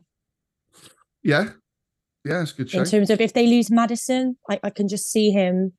yeah, 1.23 1.49
yeah. 2.25 2.41
It's 2.41 2.53
good 2.53 2.69
show. 2.69 2.79
In 2.79 2.85
terms 2.85 3.09
of 3.09 3.19
if 3.21 3.33
they 3.33 3.47
lose 3.47 3.69
Maddison, 3.69 4.37
I, 4.49 4.59
I 4.63 4.69
can 4.69 4.87
just 4.87 5.11
see 5.11 5.31
him 5.31 5.73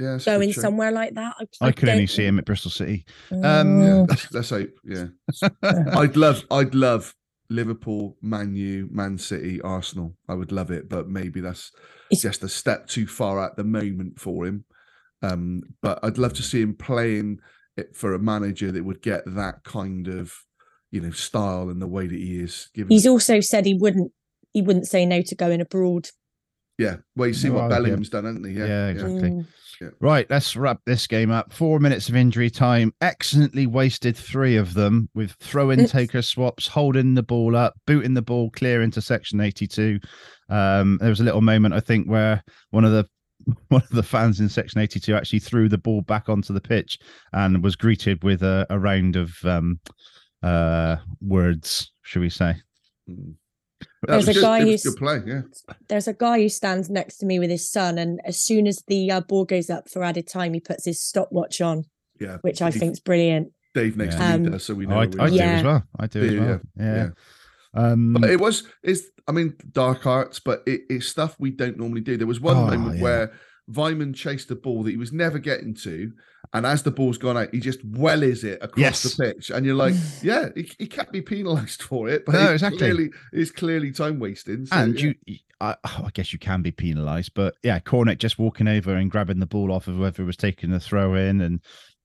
Yeah, 0.00 0.14
it's 0.14 0.26
a 0.26 0.30
good 0.30 0.36
going 0.38 0.52
somewhere 0.52 0.92
like 0.92 1.14
that. 1.14 1.34
I 1.60 1.72
can 1.72 1.88
only 1.88 2.02
don't- 2.02 2.10
see 2.10 2.24
him 2.24 2.38
at 2.38 2.44
Bristol 2.44 2.70
City. 2.70 3.04
Um, 3.32 3.40
Yeah, 3.42 3.46
Mm, 3.88 4.08
let's, 4.08 4.32
let's 4.32 4.50
hope. 4.50 4.70
Yeah, 4.84 5.06
I'd 5.62 6.16
love, 6.16 6.44
I'd 6.50 6.74
love 6.74 7.14
Liverpool, 7.50 8.16
Man 8.22 8.54
U, 8.54 8.88
Man 8.92 9.18
City, 9.18 9.60
Arsenal. 9.62 10.14
I 10.28 10.34
would 10.34 10.52
love 10.52 10.70
it, 10.70 10.88
but 10.88 11.08
maybe 11.08 11.40
that's 11.40 11.72
It's- 12.10 12.22
just 12.22 12.42
a 12.44 12.48
step 12.48 12.86
too 12.86 13.06
far 13.06 13.42
at 13.44 13.56
the 13.56 13.64
moment 13.64 14.20
for 14.20 14.46
him. 14.46 14.64
Um, 15.22 15.62
but 15.82 15.98
I'd 16.04 16.18
love 16.18 16.34
to 16.34 16.42
see 16.44 16.60
him 16.62 16.74
playing 16.74 17.40
it 17.76 17.96
for 17.96 18.14
a 18.14 18.18
manager 18.20 18.70
that 18.70 18.84
would 18.84 19.02
get 19.02 19.22
that 19.26 19.64
kind 19.64 20.06
of, 20.06 20.32
you 20.92 21.00
know, 21.00 21.10
style 21.10 21.70
and 21.70 21.82
the 21.82 21.88
way 21.88 22.06
that 22.06 22.14
he 22.18 22.38
is. 22.40 22.68
Given, 22.72 22.90
He's 22.90 23.06
also 23.06 23.40
said 23.40 23.66
he 23.66 23.74
wouldn't. 23.74 24.12
He 24.52 24.62
wouldn't 24.62 24.86
say 24.86 25.04
no 25.06 25.22
to 25.22 25.34
going 25.34 25.60
abroad. 25.60 26.08
yeah. 26.78 26.96
Well, 27.16 27.28
you 27.28 27.34
see 27.34 27.50
Well, 27.50 27.62
what 27.64 27.70
yeah. 27.70 27.76
Bellingham's 27.78 28.08
done, 28.10 28.24
hasn't 28.24 28.46
he? 28.46 28.52
Yeah, 28.52 28.66
Yeah, 28.66 28.86
exactly. 28.88 29.30
Mm. 29.30 29.46
Right, 30.00 30.28
let's 30.30 30.56
wrap 30.56 30.80
this 30.84 31.06
game 31.06 31.30
up. 31.30 31.52
Four 31.52 31.78
minutes 31.78 32.08
of 32.08 32.16
injury 32.16 32.50
time. 32.50 32.92
Excellently 33.00 33.66
wasted 33.66 34.16
three 34.16 34.56
of 34.56 34.74
them 34.74 35.08
with 35.14 35.32
throw 35.40 35.70
in 35.70 35.86
taker 35.86 36.22
swaps, 36.22 36.66
holding 36.66 37.14
the 37.14 37.22
ball 37.22 37.56
up, 37.56 37.74
booting 37.86 38.14
the 38.14 38.22
ball 38.22 38.50
clear 38.50 38.82
into 38.82 39.00
section 39.00 39.40
82. 39.40 40.00
Um, 40.48 40.98
there 41.00 41.10
was 41.10 41.20
a 41.20 41.24
little 41.24 41.42
moment, 41.42 41.74
I 41.74 41.80
think, 41.80 42.08
where 42.08 42.42
one 42.70 42.84
of 42.84 42.92
the 42.92 43.06
one 43.68 43.82
of 43.82 43.90
the 43.90 44.02
fans 44.02 44.40
in 44.40 44.48
section 44.48 44.80
82 44.80 45.14
actually 45.14 45.38
threw 45.38 45.68
the 45.68 45.78
ball 45.78 46.02
back 46.02 46.28
onto 46.28 46.52
the 46.52 46.60
pitch 46.60 46.98
and 47.32 47.62
was 47.62 47.76
greeted 47.76 48.22
with 48.24 48.42
a, 48.42 48.66
a 48.68 48.78
round 48.78 49.16
of 49.16 49.32
um, 49.44 49.80
uh, 50.42 50.96
words, 51.20 51.92
should 52.02 52.20
we 52.20 52.30
say? 52.30 52.54
Mm. 53.08 53.34
There's 54.06 54.28
a 54.28 54.34
good- 54.34 54.40
guy 54.42 54.58
it 54.60 54.64
was 54.64 54.82
who's- 54.82 54.94
good 54.94 54.98
play. 54.98 55.22
Yeah, 55.26 55.42
There's 55.88 56.08
a 56.08 56.12
guy 56.14 56.40
who 56.40 56.48
stands 56.48 56.88
next 56.88 57.18
to 57.18 57.26
me 57.26 57.38
with 57.38 57.50
his 57.50 57.68
son, 57.70 57.98
and 57.98 58.20
as 58.24 58.38
soon 58.38 58.66
as 58.66 58.82
the 58.86 59.10
uh, 59.10 59.20
ball 59.20 59.44
goes 59.44 59.70
up 59.70 59.88
for 59.88 60.02
added 60.04 60.26
time, 60.26 60.54
he 60.54 60.60
puts 60.60 60.84
his 60.84 61.00
stopwatch 61.00 61.60
on, 61.60 61.84
yeah. 62.20 62.38
which 62.42 62.62
I 62.62 62.70
think 62.70 62.92
is 62.92 63.00
brilliant. 63.00 63.52
Dave 63.74 63.96
next 63.96 64.14
Yeah. 64.14 64.32
to 64.32 64.38
me 64.38 64.46
Um, 64.46 64.52
does, 64.52 64.64
so 64.64 64.74
we 64.74 64.86
Oh, 64.86 64.90
know. 64.90 64.96
I, 64.96 65.24
I 65.24 65.30
do 65.30 65.36
Yeah. 65.36 65.44
as 65.58 65.64
well. 65.64 65.84
I 65.98 66.06
do 66.06 66.22
as 66.22 66.32
Yeah, 66.32 66.40
well. 66.40 66.60
yeah, 66.76 66.84
Yeah. 66.84 66.96
yeah. 66.96 67.10
Um, 67.74 68.12
But 68.14 68.30
it 68.30 68.40
was 68.40 68.64
it's 68.82 69.02
I 69.28 69.32
mean 69.32 69.54
dark 69.72 70.06
arts, 70.06 70.40
but 70.40 70.62
it, 70.66 70.82
it's 70.88 71.06
stuff 71.06 71.36
we 71.38 71.50
don't 71.50 71.76
normally 71.76 72.00
do. 72.00 72.16
There 72.16 72.26
was 72.26 72.40
one 72.40 72.56
Oh, 72.56 72.66
moment 72.66 72.96
yeah. 72.96 73.02
where 73.02 73.32
Weimann 73.70 74.14
chased 74.14 74.50
a 74.50 74.56
ball 74.56 74.82
that 74.84 74.90
he 74.90 74.96
was 74.96 75.12
never 75.12 75.38
getting 75.38 75.74
to, 75.76 76.12
and 76.52 76.64
as 76.64 76.82
the 76.82 76.90
ball's 76.90 77.18
gone 77.18 77.36
out, 77.36 77.52
he 77.52 77.60
just 77.60 77.86
wellies 77.92 78.44
it 78.44 78.58
across 78.62 78.78
Yes. 78.80 79.02
the 79.02 79.22
pitch, 79.24 79.50
and 79.50 79.66
you're 79.66 79.74
like, 79.74 79.94
yeah, 80.22 80.48
he, 80.54 80.70
he 80.78 80.86
can't 80.86 81.12
be 81.12 81.20
penalised 81.22 81.82
for 81.82 82.08
it, 82.08 82.24
but 82.24 82.32
No, 82.32 82.42
it's 82.44 82.62
exactly. 82.62 82.78
clearly 82.78 83.10
it's 83.32 83.50
clearly 83.50 83.92
time 83.92 84.18
wasting. 84.20 84.66
So, 84.66 84.76
and 84.76 84.98
yeah. 84.98 85.12
you, 85.26 85.36
I, 85.60 85.74
I 85.84 86.08
guess 86.14 86.32
you 86.32 86.38
can 86.38 86.62
be 86.62 86.70
penalised, 86.70 87.34
but 87.34 87.56
yeah, 87.62 87.78
Cornick 87.80 88.18
just 88.18 88.38
walking 88.38 88.68
over 88.68 88.94
and 88.94 89.10
grabbing 89.10 89.40
the 89.40 89.46
ball 89.46 89.72
off 89.72 89.88
of 89.88 89.96
whoever 89.96 90.24
was 90.24 90.36
taking 90.36 90.70
the 90.70 90.80
throw 90.80 91.14
in, 91.14 91.40
and, 91.40 91.60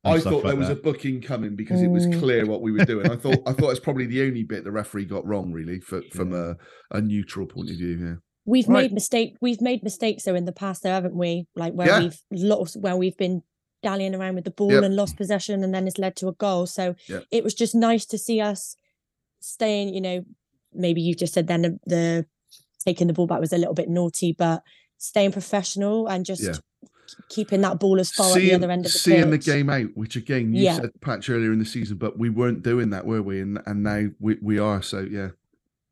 and 0.06 0.16
I 0.16 0.20
thought 0.20 0.34
like 0.44 0.44
there 0.44 0.56
was 0.58 0.68
that. 0.68 0.80
a 0.80 0.82
booking 0.82 1.22
coming 1.22 1.56
because 1.56 1.82
it 1.82 1.88
was 1.88 2.06
Mm. 2.08 2.20
clear 2.20 2.46
what 2.46 2.62
we 2.62 2.74
were 2.74 2.84
doing. 2.84 3.10
I 3.10 3.16
thought 3.16 3.40
I 3.46 3.54
thought 3.54 3.70
it's 3.72 3.80
probably 3.80 4.06
the 4.08 4.24
only 4.28 4.44
bit 4.44 4.66
the 4.66 4.72
referee 4.72 5.06
got 5.06 5.26
wrong, 5.26 5.54
really, 5.54 5.80
for, 5.80 6.02
from 6.12 6.34
a, 6.34 6.56
a 6.92 7.00
neutral 7.00 7.46
point 7.46 7.70
of 7.70 7.78
view. 7.78 7.98
Yeah. 8.06 8.16
We've 8.46 8.68
Right. 8.68 8.84
made 8.84 8.94
mistake. 8.94 9.38
We've 9.42 9.62
made 9.62 9.84
mistakes 9.84 10.24
though 10.24 10.36
in 10.36 10.46
the 10.46 10.52
past, 10.52 10.84
though, 10.84 10.90
haven't 10.90 11.16
we? 11.16 11.48
Like 11.56 11.74
where 11.74 11.88
Yeah. 11.88 12.00
we've 12.02 12.20
lost, 12.32 12.76
where 12.78 12.96
we've 12.98 13.16
been 13.18 13.42
dallying 13.82 14.16
around 14.16 14.36
with 14.36 14.44
the 14.46 14.52
ball 14.52 14.72
Yep. 14.72 14.84
and 14.84 14.96
lost 14.96 15.18
possession, 15.18 15.64
and 15.64 15.74
then 15.74 15.88
it's 15.88 15.98
led 15.98 16.16
to 16.18 16.28
a 16.28 16.34
goal. 16.34 16.66
So 16.66 16.96
Yep. 17.08 17.26
it 17.32 17.44
was 17.44 17.54
just 17.54 17.74
nice 17.76 18.06
to 18.08 18.18
see 18.18 18.40
us 18.42 18.76
staying. 19.40 19.94
You 19.94 20.02
know, 20.02 20.26
maybe 20.74 21.02
you 21.02 21.16
just 21.16 21.34
said 21.34 21.48
then 21.48 21.62
the, 21.64 21.80
the 21.86 22.26
taking 22.86 23.08
the 23.08 23.14
ball 23.14 23.28
back 23.28 23.40
was 23.40 23.54
a 23.54 23.58
little 23.58 23.74
bit 23.74 23.90
naughty, 23.90 24.34
but 24.34 24.64
staying 24.98 25.32
professional 25.32 26.08
and 26.08 26.26
just 26.26 26.42
Yeah. 26.44 26.54
keeping 27.30 27.62
that 27.62 27.80
ball 27.80 28.00
as 28.00 28.12
far 28.12 28.32
at 28.32 28.36
the 28.36 28.40
seeing, 28.42 28.56
other 28.56 28.72
end 28.72 28.86
of 28.86 28.92
the 28.92 28.98
seeing 29.00 29.30
the 29.30 29.38
game 29.38 29.70
out, 29.70 29.90
which 29.96 30.16
again 30.16 30.54
you 30.54 30.64
Yeah. 30.64 30.78
said 30.78 30.92
Patch 31.02 31.30
earlier 31.30 31.52
in 31.54 31.60
the 31.60 31.66
season, 31.66 31.98
but 31.98 32.18
we 32.18 32.30
weren't 32.30 32.64
doing 32.64 32.90
that, 32.90 33.06
were 33.06 33.22
we? 33.22 33.40
And 33.40 33.60
and 33.66 33.84
now 33.84 34.10
we, 34.20 34.38
we 34.42 34.60
are. 34.60 34.82
So 34.82 35.00
yeah, 35.02 35.30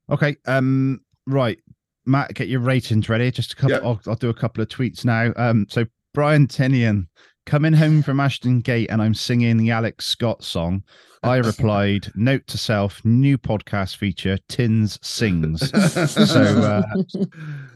Okay. 0.10 0.36
Um. 0.46 1.02
Right, 1.28 1.60
Matt, 2.06 2.34
get 2.34 2.48
your 2.48 2.60
ratings 2.62 3.10
ready. 3.10 3.30
Just 3.32 3.54
a 3.54 3.56
couple. 3.56 3.72
Yeah. 3.78 3.84
I'll, 3.84 4.02
I'll 4.08 4.16
do 4.16 4.30
a 4.30 4.34
couple 4.34 4.62
of 4.62 4.70
tweets 4.70 5.06
now. 5.06 5.34
Um. 5.36 5.66
So 5.70 5.86
Brian 6.14 6.48
Tinnion 6.48 7.08
coming 7.46 7.74
home 7.74 8.02
from 8.04 8.20
Ashton 8.20 8.60
Gate, 8.62 8.90
and 8.92 9.02
I'm 9.02 9.14
singing 9.14 9.58
the 9.58 9.72
Alex 9.72 10.06
Scott 10.06 10.44
song. 10.44 10.84
I 11.24 11.36
replied, 11.38 12.12
"Note 12.16 12.48
to 12.48 12.58
self: 12.58 13.04
new 13.06 13.38
podcast 13.38 13.98
feature: 13.98 14.38
Tins 14.50 14.98
sings." 15.04 15.70
so 16.12 16.42
uh, 16.42 16.82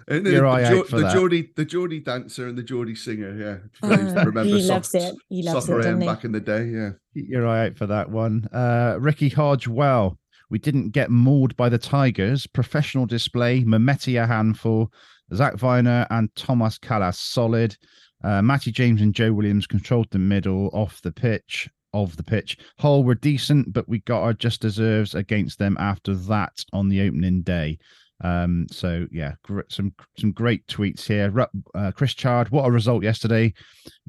and 0.08 0.26
your 0.26 0.42
the, 0.42 0.48
eye 0.48 0.64
Geor- 0.64 0.80
out 0.80 0.88
for 0.88 0.96
the 0.98 1.04
that. 1.04 1.14
Geordie, 1.14 1.52
the 1.56 1.66
Geordie 1.66 2.00
dancer 2.00 2.48
and 2.48 2.58
the 2.58 2.64
Geordie 2.64 2.96
singer. 2.96 3.36
Yeah, 3.38 3.88
Uh, 3.88 3.98
remember 4.26 4.44
he 4.46 4.62
Soc- 4.62 4.70
loves 4.72 4.96
it. 4.96 5.16
He 5.30 5.44
loves 5.44 5.70
it, 5.70 5.74
doesn't 5.76 6.02
he? 6.02 6.08
back 6.08 6.24
in 6.26 6.32
the 6.32 6.40
day. 6.40 6.66
Yeah, 6.66 6.90
your 7.14 7.46
eye 7.48 7.68
out 7.68 7.78
for 7.78 7.86
that 7.86 8.10
one. 8.10 8.46
Uh, 8.52 8.98
Ricky 9.00 9.30
Hodge, 9.30 9.68
well, 9.68 10.18
we 10.50 10.60
didn't 10.60 10.90
get 10.90 11.10
mauled 11.10 11.56
by 11.56 11.70
the 11.70 11.78
Tigers. 11.78 12.48
Professional 12.48 13.06
display. 13.06 13.64
Mehmeti 13.64 14.22
a 14.22 14.28
handful. 14.28 14.92
Zak 15.34 15.56
Vyner 15.56 16.06
and 16.10 16.34
Thomas 16.36 16.78
Kalas 16.78 17.16
solid. 17.16 17.76
Uh, 18.24 18.42
Matty 18.42 18.72
James 18.72 19.02
and 19.02 19.14
Joe 19.14 19.34
Williams 19.34 19.68
controlled 19.68 20.10
the 20.12 20.20
middle 20.20 20.70
off 20.74 21.02
the 21.02 21.12
pitch. 21.12 21.70
Of 21.94 22.18
the 22.18 22.24
pitch, 22.24 22.58
Hull 22.78 23.06
were 23.06 23.16
decent, 23.16 23.72
but 23.72 23.88
we 23.88 24.00
got 24.00 24.22
our 24.22 24.34
just 24.34 24.60
deserves 24.60 25.16
against 25.16 25.60
them 25.60 25.78
after 25.80 26.14
that 26.14 26.52
on 26.74 26.90
the 26.90 27.00
opening 27.08 27.42
day. 27.42 27.78
Um, 28.22 28.68
so 28.70 29.08
yeah, 29.14 29.36
gr- 29.44 29.62
some 29.70 29.94
some 30.18 30.34
great 30.34 30.68
tweets 30.68 31.06
here. 31.06 31.34
Uh, 31.74 31.92
Chris 31.94 32.14
Chard, 32.14 32.50
what 32.50 32.66
a 32.66 32.72
result 32.72 33.02
yesterday! 33.02 33.54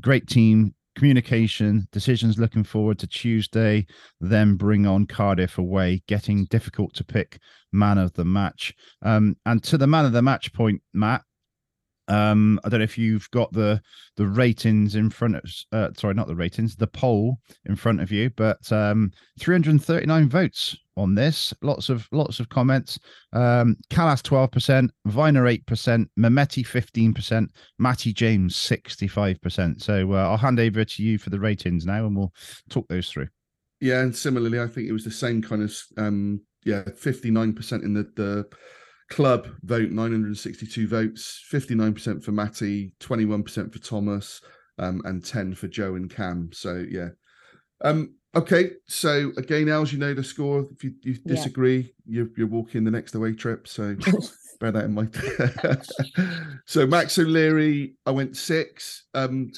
Great 0.01 0.27
team, 0.27 0.75
communication, 0.97 1.87
decisions. 1.93 2.39
Looking 2.39 2.65
forward 2.65 2.99
to 2.99 3.07
Tuesday. 3.07 3.87
Then 4.21 4.57
bring 4.57 4.87
on 4.87 5.07
Cardiff 5.07 5.59
away. 5.59 6.03
Getting 6.09 6.47
difficult 6.47 6.95
to 6.95 7.05
pick 7.05 7.39
man 7.73 7.99
of 7.99 8.13
the 8.15 8.25
match. 8.25 8.75
Um, 9.03 9.37
and 9.47 9.63
to 9.65 9.79
the 9.79 9.87
man 9.87 10.05
of 10.05 10.13
the 10.13 10.23
match 10.23 10.53
point, 10.53 10.83
Matt. 10.93 11.23
Um, 12.09 12.61
I 12.65 12.69
don't 12.69 12.81
know 12.81 12.85
if 12.85 12.99
you've 12.99 13.31
got 13.31 13.53
the 13.53 13.81
the 14.17 14.27
ratings 14.27 14.95
in 14.95 15.11
front 15.11 15.37
of 15.37 15.43
uh, 15.73 15.89
sorry, 15.97 16.15
not 16.15 16.29
the 16.29 16.37
ratings, 16.37 16.77
the 16.77 16.87
poll 16.87 17.39
in 17.65 17.77
front 17.77 18.01
of 18.01 18.13
you, 18.13 18.31
but 18.31 18.71
um 18.73 19.11
339 19.41 20.29
votes 20.29 20.77
on 20.97 21.15
this. 21.15 21.53
Lots 21.63 21.89
of 21.89 22.09
lots 22.13 22.41
of 22.41 22.49
comments. 22.49 22.99
Um 23.33 23.77
Kalas 23.91 24.23
12%, 24.23 24.89
Vyner 25.09 25.63
8%, 25.65 26.07
Mehmeti 26.19 26.65
15%, 26.67 27.49
Matty 27.79 28.13
James 28.13 28.57
65%. 28.57 29.83
So 29.83 30.13
uh, 30.13 30.29
I'll 30.29 30.37
hand 30.37 30.61
over 30.61 30.85
to 30.85 31.03
you 31.03 31.19
for 31.19 31.31
the 31.31 31.41
ratings 31.41 31.85
now 31.87 32.07
and 32.07 32.17
we'll 32.17 32.33
talk 32.71 32.87
those 32.89 33.11
through. 33.11 33.29
yeah. 33.81 34.01
And 34.01 34.15
similarly, 34.17 34.61
I 34.61 34.67
think 34.67 34.89
it 34.89 34.93
was 34.93 35.05
the 35.05 35.11
same 35.11 35.43
kind 35.43 35.63
of 35.63 35.77
um 35.97 36.41
yeah, 36.65 36.83
fifty 36.97 37.31
nine 37.31 37.53
percent 37.53 37.85
in 37.85 37.95
the 37.95 38.11
the 38.17 38.47
club 39.09 39.49
vote, 39.63 39.91
nine 39.91 40.13
hundred 40.13 40.29
and 40.29 40.39
sixty 40.39 40.67
two 40.67 40.89
votes, 40.89 41.43
fifty 41.47 41.75
nine 41.75 41.95
percent 41.95 42.25
for 42.25 42.33
Matty, 42.33 42.93
twenty 43.01 43.25
one 43.25 43.43
percent 43.43 43.73
for 43.73 43.79
Thomas, 43.79 44.41
um, 44.79 45.01
and 45.05 45.25
ten 45.25 45.55
for 45.55 45.69
Joe 45.69 45.95
and 45.95 46.11
Cam. 46.11 46.51
So 46.53 46.85
yeah. 46.89 47.09
Um, 47.83 48.15
okay, 48.35 48.73
so 48.87 49.33
again, 49.37 49.69
Els, 49.69 49.93
you 49.93 49.99
know 49.99 50.15
the 50.15 50.25
score. 50.25 50.67
If 50.73 50.83
you, 50.85 50.95
you 51.03 51.13
Yeah. 51.25 51.35
disagree, 51.35 51.93
you're 52.07 52.29
you're 52.37 52.47
walking 52.47 52.85
the 52.85 52.91
next 52.91 53.15
away 53.15 53.33
trip. 53.35 53.69
So 53.69 53.97
bear 54.61 54.73
that 54.73 54.85
in 54.85 54.95
mind. 54.95 55.15
so 56.67 56.87
Max 56.87 57.19
O'Leary, 57.19 57.95
I 58.07 58.11
went 58.11 58.37
six. 58.37 59.05
Um, 59.15 59.51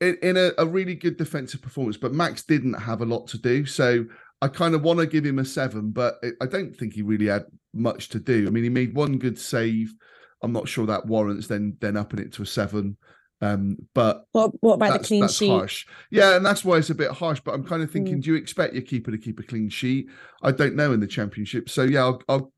in, 0.00 0.18
in 0.22 0.36
a, 0.36 0.50
a 0.58 0.66
really 0.66 0.94
good 0.94 1.16
defensive 1.16 1.62
performance, 1.62 1.96
but 1.96 2.12
Max 2.12 2.42
didn't 2.42 2.74
have 2.74 3.00
a 3.00 3.06
lot 3.06 3.26
to 3.28 3.38
do. 3.38 3.64
So 3.64 4.04
I 4.42 4.48
kind 4.48 4.74
of 4.74 4.82
want 4.82 4.98
to 5.00 5.06
give 5.06 5.24
him 5.24 5.38
a 5.38 5.44
seven, 5.44 5.90
but 5.90 6.16
I- 6.40 6.46
don't 6.46 6.76
think 6.76 6.92
he 6.92 7.02
really 7.02 7.26
had 7.26 7.46
much 7.72 8.10
to 8.10 8.18
do. 8.20 8.46
I 8.46 8.50
mean, 8.50 8.64
he 8.64 8.70
made 8.70 8.94
one 8.94 9.18
good 9.18 9.38
save. 9.38 9.94
I'm 10.42 10.52
not 10.52 10.68
sure 10.68 10.86
that 10.86 11.06
warrants 11.06 11.46
then 11.46 11.76
then 11.80 11.96
upping 11.96 12.20
it 12.20 12.32
to 12.34 12.42
a 12.42 12.46
seven. 12.46 12.96
Um, 13.40 13.76
but 13.94 14.24
What 14.32 14.52
What 14.62 14.74
about 14.74 15.00
the 15.00 15.06
clean 15.06 15.20
that's 15.22 15.34
sheet? 15.36 15.48
harsh. 15.50 15.86
Yeah, 16.10 16.36
and 16.36 16.44
that's 16.44 16.64
why 16.64 16.76
it's 16.78 16.90
a 16.90 16.94
bit 16.94 17.10
harsh. 17.10 17.40
But 17.44 17.54
I'm 17.54 17.64
kind 17.64 17.82
of 17.82 17.90
Mm. 17.90 17.92
thinking, 17.92 18.20
do 18.20 18.30
you 18.30 18.36
expect 18.36 18.74
your 18.74 18.82
keeper 18.82 19.10
to 19.10 19.18
keep 19.18 19.40
a 19.40 19.42
clean 19.42 19.68
sheet? 19.68 20.08
I 20.42 20.52
don't 20.52 20.74
know 20.76 20.92
in 20.92 21.00
the 21.00 21.06
championship. 21.06 21.68
So 21.68 21.82
yeah, 21.82 22.04
I'll, 22.04 22.22
I'll 22.28 22.52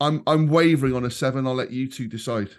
I'm 0.00 0.22
I'm 0.26 0.46
wavering 0.48 0.94
on 0.94 1.04
a 1.04 1.10
seven. 1.10 1.46
I'll 1.46 1.54
let 1.54 1.70
you 1.72 1.88
two 1.88 2.06
decide. 2.08 2.50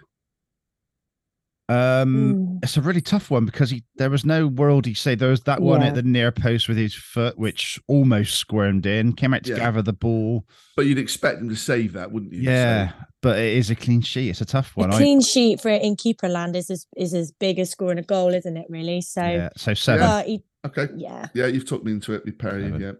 Um, 1.70 2.34
Mm. 2.34 2.58
it's 2.62 2.76
a 2.78 2.80
really 2.80 3.02
tough 3.02 3.30
one 3.30 3.44
because 3.44 3.68
he 3.70 3.84
there 3.96 4.08
was 4.08 4.24
no 4.24 4.46
world. 4.46 4.86
He 4.86 4.94
say 4.94 5.14
there 5.14 5.28
was 5.28 5.42
that 5.42 5.60
one 5.60 5.82
Yeah. 5.82 5.88
at 5.88 5.94
the 5.96 6.02
near 6.02 6.32
post 6.32 6.66
with 6.66 6.78
his 6.78 6.94
foot, 6.94 7.38
which 7.38 7.78
almost 7.88 8.36
squirmed 8.36 8.86
in. 8.86 9.12
Came 9.12 9.34
out 9.34 9.44
to 9.44 9.50
Yeah. 9.50 9.58
gather 9.58 9.82
the 9.82 9.92
ball. 9.92 10.46
But 10.76 10.86
you'd 10.86 10.98
expect 10.98 11.40
him 11.42 11.48
to 11.50 11.56
save 11.56 11.92
that, 11.92 12.10
wouldn't 12.10 12.32
you? 12.32 12.40
Yeah, 12.42 12.88
So, 12.90 12.94
but 13.20 13.38
it 13.38 13.54
is 13.56 13.68
a 13.68 13.74
clean 13.74 14.00
sheet. 14.00 14.30
It's 14.30 14.40
a 14.40 14.46
tough 14.46 14.72
A 14.76 14.80
one. 14.80 14.92
I, 14.94 14.96
clean 14.96 15.20
sheet 15.20 15.60
for 15.60 15.68
in 15.68 15.96
keeper 15.96 16.28
land 16.28 16.56
is 16.56 16.70
as 16.70 16.86
is 16.96 17.12
as 17.12 17.32
big 17.32 17.58
as 17.58 17.70
scoring 17.70 17.98
a 17.98 18.02
goal, 18.02 18.32
isn't 18.32 18.56
it? 18.56 18.66
Really. 18.70 19.02
So, 19.02 19.22
yeah, 19.22 19.50
so 19.56 19.74
seven. 19.74 20.06
but 20.06 20.26
he, 20.26 20.42
okay. 20.64 20.88
yeah, 20.96 21.26
Yeah, 21.34 21.46
you've 21.48 21.66
talked 21.68 21.84
me 21.84 21.92
into 21.92 22.14
it 22.14 22.24
with 22.24 22.38
Perry. 22.38 22.62
Seven. 22.62 22.80
Yeah. 22.80 22.92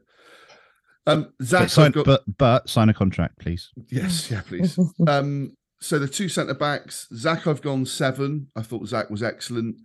Um, 1.06 1.32
but, 1.38 1.46
Zach, 1.46 1.68
sign, 1.70 1.92
got 1.92 2.04
but 2.04 2.22
but 2.36 2.68
sign 2.68 2.90
a 2.90 2.94
contract, 2.94 3.38
please. 3.38 3.70
yes, 3.88 4.30
yeah, 4.30 4.42
please. 4.42 4.78
um, 5.08 5.56
so 5.80 5.98
the 5.98 6.08
two 6.08 6.28
centre 6.28 6.54
backs, 6.54 7.06
Zach, 7.14 7.46
I've 7.46 7.62
gone 7.62 7.86
seven. 7.86 8.48
I 8.56 8.62
thought 8.62 8.88
Zach 8.88 9.10
was 9.10 9.22
excellent. 9.22 9.76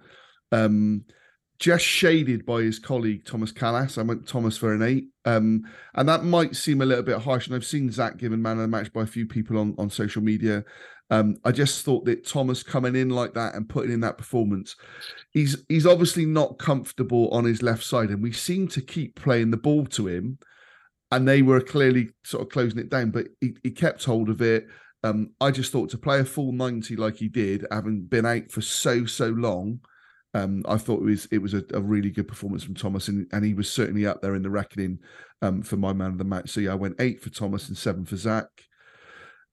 Um, 0.52 1.06
just 1.60 1.86
shaded 1.86 2.46
by 2.46 2.62
his 2.62 2.80
colleague 2.80 3.26
Thomas 3.26 3.52
Callas. 3.52 3.98
I 3.98 4.02
went 4.02 4.28
Thomas 4.28 4.58
for 4.58 4.74
an 4.74 4.82
eight. 4.82 5.06
Um, 5.26 5.64
and 5.94 6.10
that 6.10 6.24
might 6.24 6.56
seem 6.56 6.82
a 6.82 6.86
little 6.86 7.04
bit 7.04 7.22
harsh. 7.22 7.48
And 7.48 7.56
I've 7.56 7.66
seen 7.66 7.92
Zach 7.92 8.18
given 8.18 8.42
man 8.42 8.58
of 8.58 8.64
the 8.64 8.68
match 8.68 8.92
by 8.92 9.04
a 9.04 9.08
few 9.08 9.26
people 9.26 9.58
on, 9.58 9.76
on 9.78 9.90
social 9.90 10.22
media. 10.22 10.66
Um, 11.10 11.38
I 11.46 11.52
just 11.52 11.86
thought 11.86 12.06
that 12.06 12.26
Thomas 12.26 12.64
coming 12.64 12.96
in 12.96 13.10
like 13.10 13.34
that 13.36 13.54
and 13.54 13.70
putting 13.70 13.92
in 13.92 14.00
that 14.02 14.18
performance, 14.18 14.76
he's 15.32 15.64
he's 15.70 15.86
obviously 15.86 16.26
not 16.26 16.58
comfortable 16.58 17.30
on 17.30 17.46
his 17.46 17.62
left 17.62 17.84
side, 17.84 18.10
and 18.10 18.24
we 18.24 18.32
seem 18.32 18.68
to 18.70 18.82
keep 18.82 19.16
playing 19.16 19.52
the 19.52 19.58
ball 19.58 19.86
to 19.88 20.08
him, 20.08 20.40
and 21.12 21.28
they 21.28 21.44
were 21.44 21.62
clearly 21.62 22.10
sort 22.24 22.42
of 22.42 22.50
closing 22.50 22.80
it 22.80 22.90
down, 22.90 23.12
but 23.12 23.28
he, 23.42 23.56
he 23.64 23.70
kept 23.70 24.04
hold 24.04 24.30
of 24.30 24.42
it. 24.42 24.66
Um, 25.04 25.32
I 25.42 25.52
just 25.52 25.72
thought 25.72 25.90
to 25.90 25.98
play 25.98 26.20
a 26.20 26.26
full 26.26 26.52
ninety 26.52 26.96
like 26.96 27.18
he 27.18 27.28
did, 27.28 27.66
having 27.72 28.04
been 28.04 28.26
out 28.26 28.52
for 28.52 28.62
so 28.62 29.06
so 29.06 29.28
long, 29.28 29.80
um, 30.34 30.64
I 30.68 30.78
thought 30.78 31.02
it 31.02 31.06
was 31.06 31.28
it 31.32 31.40
was 31.40 31.54
a, 31.54 31.64
a 31.74 31.82
really 31.82 32.10
good 32.10 32.28
performance 32.28 32.64
from 32.64 32.76
Thomas, 32.76 33.08
and, 33.10 33.28
and 33.34 33.44
he 33.44 33.54
was 33.54 33.70
certainly 33.70 34.06
up 34.06 34.22
there 34.22 34.36
in 34.36 34.44
the 34.44 34.50
reckoning 34.50 35.00
um, 35.42 35.62
for 35.62 35.78
my 35.78 35.94
man 35.94 36.12
of 36.12 36.18
the 36.18 36.24
match. 36.24 36.50
So 36.50 36.62
yeah, 36.62 36.72
I 36.72 36.76
went 36.76 36.96
eight 37.00 37.22
for 37.22 37.30
Thomas 37.30 37.68
and 37.68 37.78
seven 37.78 38.06
for 38.06 38.16
Zach. 38.16 38.48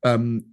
Um, 0.04 0.44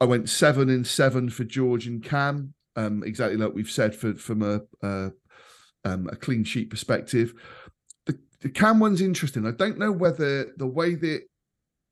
I 0.00 0.04
went 0.04 0.28
seven 0.28 0.68
and 0.68 0.86
seven 0.86 1.30
for 1.30 1.44
George 1.44 1.86
and 1.86 2.02
Cam, 2.02 2.54
um, 2.76 3.02
exactly 3.04 3.36
like 3.36 3.54
we've 3.54 3.70
said 3.70 3.94
for 3.94 4.14
from 4.14 4.42
a 4.42 5.12
um, 5.84 6.08
a 6.10 6.16
clean 6.16 6.44
sheet 6.44 6.70
perspective. 6.70 7.32
The, 8.06 8.18
the 8.40 8.50
Cam 8.50 8.80
one's 8.80 9.00
interesting. 9.00 9.46
I 9.46 9.52
don't 9.52 9.78
know 9.78 9.92
whether 9.92 10.52
the 10.56 10.66
way 10.66 10.94
that 10.94 11.22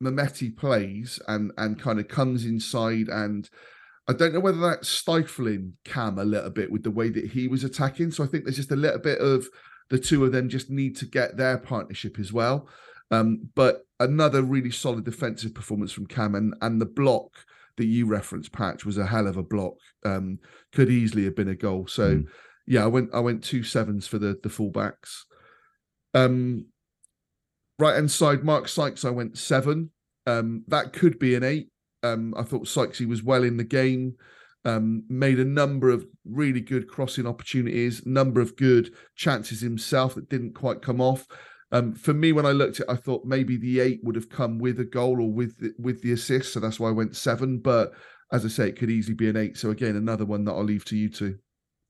Mehmeti 0.03 0.57
plays 0.57 1.21
and 1.29 1.53
and 1.57 1.81
kind 1.81 1.99
of 2.01 2.09
comes 2.09 2.45
inside 2.45 3.09
and 3.09 3.49
I 4.09 4.15
don't 4.15 4.33
know 4.33 4.41
whether 4.41 4.61
that's 4.61 4.89
stifling 4.89 5.75
Cam 5.85 6.19
a 6.19 6.25
little 6.25 6.51
bit 6.51 6.73
with 6.73 6.83
the 6.83 6.91
way 6.91 7.11
that 7.11 7.27
he 7.33 7.47
was 7.47 7.63
attacking. 7.63 8.11
So 8.11 8.25
I 8.25 8.27
think 8.27 8.45
there's 8.45 8.57
just 8.57 8.73
a 8.73 8.77
little 8.77 9.01
bit 9.01 9.19
of 9.19 9.47
the 9.91 9.99
two 9.99 10.25
of 10.25 10.33
them 10.33 10.49
just 10.49 10.71
need 10.71 10.97
to 10.97 11.05
get 11.07 11.37
their 11.37 11.59
partnership 11.59 12.19
as 12.19 12.33
well. 12.33 12.69
Um, 13.11 13.51
but 13.55 13.83
another 14.01 14.43
really 14.43 14.71
solid 14.71 15.05
defensive 15.05 15.53
performance 15.55 15.93
from 15.93 16.07
Cam 16.07 16.35
and, 16.35 16.55
and 16.63 16.81
the 16.81 16.87
block 16.87 17.33
that 17.77 17.85
you 17.87 18.07
referenced, 18.07 18.51
Patch, 18.53 18.87
was 18.87 18.97
a 18.97 19.07
hell 19.07 19.27
of 19.27 19.37
a 19.37 19.43
block. 19.43 19.75
Um, 20.07 20.39
could 20.73 20.89
easily 20.91 21.25
have 21.25 21.37
been 21.37 21.49
a 21.49 21.55
goal. 21.55 21.87
So 21.87 22.17
Mm. 22.17 22.27
yeah, 22.67 22.85
I 22.85 22.87
went 22.87 23.11
I 23.13 23.21
went 23.21 23.45
two 23.45 23.63
sevens 23.63 24.07
for 24.07 24.19
the 24.19 24.39
the 24.43 24.49
fullbacks. 24.49 25.25
Um, 26.15 26.67
right 27.79 27.95
hand 27.95 28.11
side, 28.11 28.45
Mark 28.45 28.69
Sykes, 28.69 29.05
I 29.05 29.11
went 29.11 29.39
seven. 29.39 29.91
Um, 30.27 30.65
that 30.69 30.93
could 30.93 31.19
be 31.19 31.35
an 31.35 31.45
eight. 31.45 31.69
Um, 32.03 32.35
I 32.37 32.43
thought 32.43 32.67
Sykesy 32.67 33.07
was 33.07 33.23
well 33.23 33.43
in 33.43 33.57
the 33.57 33.65
game. 33.65 34.15
Um, 34.65 35.05
made 35.09 35.39
a 35.39 35.45
number 35.45 35.89
of 35.89 36.05
really 36.25 36.61
good 36.61 36.89
crossing 36.89 37.27
opportunities, 37.27 38.05
number 38.05 38.41
of 38.41 38.57
good 38.57 38.93
chances 39.15 39.61
himself 39.61 40.15
that 40.17 40.29
didn't 40.29 40.55
quite 40.55 40.83
come 40.83 41.01
off. 41.01 41.27
Um, 41.71 41.95
for 41.95 42.13
me, 42.13 42.33
when 42.33 42.47
I 42.47 42.53
looked 42.53 42.81
at, 42.81 42.89
it, 42.89 42.93
I 42.93 42.97
thought 42.97 43.25
maybe 43.25 43.57
the 43.57 43.81
eight 43.81 44.01
would 44.03 44.17
have 44.17 44.29
come 44.29 44.59
with 44.59 44.81
a 44.81 44.85
goal 44.85 45.23
or 45.23 45.31
with 45.31 45.59
the, 45.59 45.73
with 45.79 46.03
the 46.03 46.13
assist, 46.13 46.53
so 46.53 46.61
that's 46.61 46.81
why 46.81 46.89
I 46.89 46.93
went 46.93 47.17
seven. 47.17 47.59
But 47.59 47.93
as 48.33 48.45
I 48.45 48.49
say, 48.49 48.69
it 48.69 48.79
could 48.79 48.91
easily 48.91 49.15
be 49.15 49.29
an 49.29 49.37
eight. 49.37 49.57
So 49.57 49.71
again, 49.71 49.97
another 49.97 50.25
one 50.25 50.45
that 50.45 50.53
I'll 50.53 50.65
leave 50.65 50.85
to 50.87 50.97
you 50.97 51.09
two. 51.09 51.39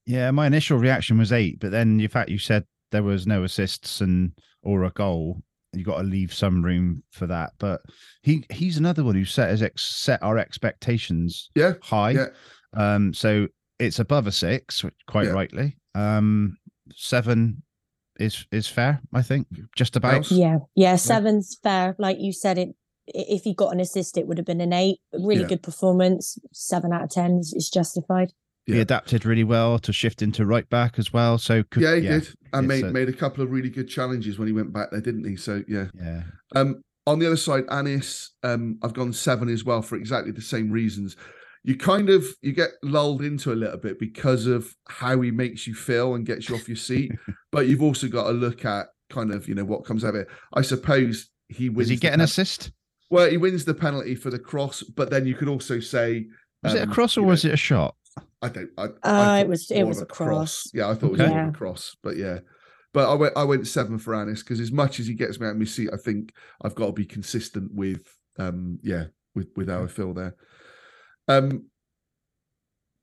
Yeah, 0.06 0.30
my 0.30 0.46
initial 0.46 0.78
reaction 0.78 1.18
was 1.18 1.32
eight, 1.32 1.60
but 1.60 1.70
then 1.70 1.96
the 1.96 2.06
fact 2.06 2.30
you 2.30 2.38
said 2.38 2.64
there 2.92 3.02
was 3.02 3.26
no 3.26 3.44
assists 3.44 4.00
and 4.00 4.32
or 4.62 4.84
a 4.84 4.90
goal, 4.90 5.42
you 5.72 5.84
got 5.84 5.98
to 5.98 6.02
leave 6.04 6.32
some 6.32 6.62
room 6.62 7.02
for 7.10 7.26
that. 7.26 7.52
But 7.58 7.80
he 8.22 8.44
he's 8.50 8.76
another 8.78 9.04
one 9.04 9.14
who 9.14 9.24
set 9.24 9.50
his 9.50 9.62
ex, 9.62 9.82
set 9.84 10.22
our 10.22 10.38
expectations 10.38 11.50
Yeah, 11.54 11.74
high. 11.82 12.10
yeah. 12.12 12.26
Um, 12.74 13.12
so 13.14 13.48
it's 13.78 13.98
above 13.98 14.26
a 14.26 14.32
six, 14.32 14.84
quite 15.06 15.26
Yeah. 15.26 15.32
rightly. 15.32 15.76
Um, 15.94 16.56
seven 16.94 17.62
is 18.18 18.46
is 18.50 18.66
fair, 18.66 19.00
I 19.12 19.22
think, 19.22 19.46
just 19.76 19.96
about. 19.96 20.30
Yeah, 20.30 20.58
yeah. 20.74 20.96
Seven's 20.96 21.56
fair, 21.62 21.94
like 21.98 22.18
you 22.20 22.32
said. 22.32 22.58
It 22.58 22.70
if 23.14 23.42
he 23.44 23.54
got 23.54 23.72
an 23.72 23.80
assist, 23.80 24.18
it 24.18 24.26
would 24.26 24.36
have 24.36 24.44
been 24.46 24.60
an 24.60 24.72
eight. 24.74 24.98
Really 25.14 25.40
Yeah. 25.42 25.46
good 25.48 25.62
performance. 25.62 26.36
Seven 26.52 26.92
out 26.92 27.04
of 27.04 27.10
ten 27.10 27.38
is, 27.38 27.54
is 27.54 27.70
justified. 28.68 28.76
He 28.76 28.80
adapted 28.80 29.26
really 29.26 29.44
well 29.44 29.78
to 29.80 29.92
shift 29.92 30.22
into 30.22 30.46
right 30.46 30.68
back 30.68 30.98
as 30.98 31.12
well. 31.12 31.38
So 31.38 31.62
could, 31.64 31.82
yeah, 31.82 31.94
he 31.96 32.00
did, 32.02 32.28
and 32.52 32.68
made 32.68 32.84
a- 32.84 32.92
made 32.92 33.08
a 33.08 33.12
couple 33.12 33.42
of 33.42 33.50
really 33.50 33.70
good 33.70 33.88
challenges 33.88 34.38
when 34.38 34.46
he 34.48 34.52
went 34.54 34.72
back 34.72 34.90
there, 34.90 35.00
didn't 35.00 35.24
he? 35.28 35.36
So 35.36 35.62
yeah. 35.68 35.86
yeah, 35.94 36.22
Um, 36.54 36.82
on 37.06 37.18
the 37.18 37.26
other 37.26 37.36
side, 37.36 37.64
Anis, 37.70 38.32
um, 38.42 38.78
I've 38.82 38.92
gone 38.92 39.12
seven 39.12 39.48
as 39.48 39.64
well 39.64 39.80
for 39.80 39.96
exactly 39.96 40.30
the 40.32 40.42
same 40.42 40.70
reasons. 40.70 41.16
You 41.64 41.76
kind 41.76 42.08
of 42.10 42.24
you 42.42 42.52
get 42.52 42.70
lulled 42.82 43.22
into 43.22 43.52
a 43.52 43.54
little 43.56 43.78
bit 43.78 43.98
because 43.98 44.46
of 44.46 44.74
how 44.88 45.20
he 45.20 45.30
makes 45.30 45.66
you 45.66 45.74
feel 45.74 46.14
and 46.14 46.24
gets 46.26 46.48
you 46.48 46.54
off 46.54 46.68
your 46.68 46.76
seat, 46.76 47.12
but 47.52 47.66
you've 47.66 47.82
also 47.82 48.08
got 48.08 48.24
to 48.28 48.32
look 48.32 48.64
at 48.64 48.88
kind 49.10 49.32
of 49.32 49.48
you 49.48 49.54
know 49.54 49.64
what 49.64 49.84
comes 49.84 50.04
out 50.04 50.10
of 50.10 50.16
it. 50.16 50.28
I 50.54 50.62
suppose 50.62 51.30
he 51.48 51.68
wins. 51.68 51.88
Does 51.88 51.90
he 51.90 51.96
get 51.96 52.12
an 52.12 52.18
pen- 52.20 52.24
assist? 52.24 52.70
Well, 53.10 53.28
he 53.30 53.38
wins 53.38 53.64
the 53.64 53.72
penalty 53.74 54.14
for 54.14 54.28
the 54.30 54.38
cross, 54.38 54.82
but 54.82 55.08
then 55.10 55.24
you 55.26 55.34
could 55.34 55.48
also 55.48 55.80
say 55.80 56.26
Was 56.62 56.74
it 56.74 56.80
a 56.80 56.82
um, 56.82 56.92
cross 56.92 57.16
or 57.16 57.20
you 57.20 57.26
know, 57.26 57.30
was 57.30 57.44
it 57.44 57.54
a 57.54 57.56
shot? 57.56 57.94
I 58.40 58.48
don't. 58.48 58.70
I, 58.78 58.82
I 58.82 58.86
Uh, 58.86 58.90
thought 59.02 59.40
it 59.40 59.48
was- 59.48 59.70
it 59.70 59.82
was 59.84 60.00
a 60.00 60.06
cross. 60.06 60.70
Yeah, 60.72 60.88
I 60.88 60.94
thought 60.94 61.06
it 61.08 61.12
was 61.12 61.20
Okay. 61.20 61.30
more 61.30 61.40
of 61.40 61.46
Yeah. 61.46 61.50
a 61.50 61.54
cross, 61.54 61.96
but 62.02 62.16
yeah. 62.16 62.40
But 62.94 63.10
I 63.10 63.14
went. 63.14 63.36
I 63.36 63.44
went 63.44 63.66
seven 63.66 63.98
for 63.98 64.14
Anis 64.14 64.42
because 64.42 64.60
as 64.60 64.72
much 64.72 64.98
as 65.00 65.06
he 65.06 65.14
gets 65.14 65.38
me 65.38 65.46
out 65.46 65.50
of 65.52 65.58
my 65.58 65.64
seat, 65.64 65.90
I 65.92 65.96
think 65.96 66.32
I've 66.62 66.74
got 66.74 66.86
to 66.86 66.92
be 66.92 67.04
consistent 67.04 67.74
with. 67.74 68.06
Um, 68.38 68.78
yeah, 68.82 69.06
with 69.34 69.48
with 69.56 69.68
how 69.68 69.82
I 69.82 69.88
feel 69.88 70.14
there. 70.14 70.36
Um, 71.26 71.66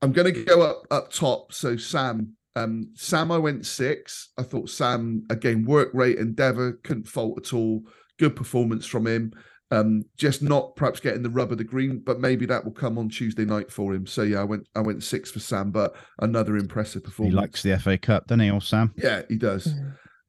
I'm 0.02 0.12
going 0.12 0.32
to 0.32 0.44
go 0.44 0.62
up 0.62 0.82
up 0.90 1.12
top. 1.12 1.52
So 1.52 1.76
Sam, 1.76 2.36
um, 2.56 2.90
Sam, 2.94 3.30
I 3.30 3.38
went 3.38 3.64
six. 3.66 4.30
I 4.38 4.42
thought 4.42 4.70
Sam 4.70 5.24
again 5.30 5.64
work 5.64 5.90
rate 5.94 6.18
endeavor 6.18 6.72
couldn't 6.82 7.06
fault 7.08 7.38
at 7.38 7.52
all. 7.52 7.82
Good 8.18 8.34
performance 8.34 8.86
from 8.86 9.06
him. 9.06 9.32
Um, 9.72 10.04
just 10.16 10.42
not 10.42 10.76
perhaps 10.76 11.00
getting 11.00 11.24
the 11.24 11.30
rub 11.30 11.50
of 11.50 11.58
the 11.58 11.64
green, 11.64 12.00
but 12.04 12.20
maybe 12.20 12.46
that 12.46 12.64
will 12.64 12.72
come 12.72 12.98
on 12.98 13.08
Tuesday 13.08 13.44
night 13.44 13.72
for 13.72 13.92
him. 13.94 14.06
So 14.06 14.22
yeah, 14.22 14.40
I 14.40 14.44
went 14.44 14.68
I 14.76 14.80
went 14.80 15.02
six 15.02 15.30
for 15.30 15.40
Sam, 15.40 15.72
but 15.72 15.96
another 16.20 16.56
impressive 16.56 17.02
performance. 17.02 17.34
He 17.34 17.40
likes 17.40 17.62
the 17.62 17.76
FA 17.78 17.98
Cup, 17.98 18.28
doesn't 18.28 18.40
he, 18.40 18.50
or 18.50 18.60
Sam? 18.60 18.94
Yeah, 18.96 19.22
he 19.28 19.36
does. 19.36 19.74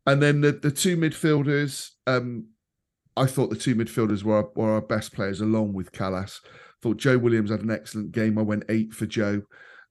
And 0.08 0.24
then 0.24 0.42
the, 0.42 0.54
the 0.54 0.72
two 0.72 0.98
midfielders, 0.98 1.90
um, 2.08 2.48
I 3.16 3.26
thought 3.26 3.50
the 3.50 3.58
two 3.58 3.76
midfielders 3.76 4.24
were 4.24 4.38
our, 4.38 4.50
were 4.56 4.72
our 4.72 4.82
best 4.82 5.14
players 5.14 5.42
along 5.42 5.74
with 5.74 5.92
Kalas. 5.92 6.40
Thought 6.82 6.98
Joe 6.98 7.18
Williams 7.18 7.52
had 7.52 7.62
an 7.62 7.72
excellent 7.72 8.14
game. 8.14 8.40
I 8.40 8.44
went 8.44 8.64
eight 8.70 8.94
for 8.94 9.06
Joe. 9.06 9.42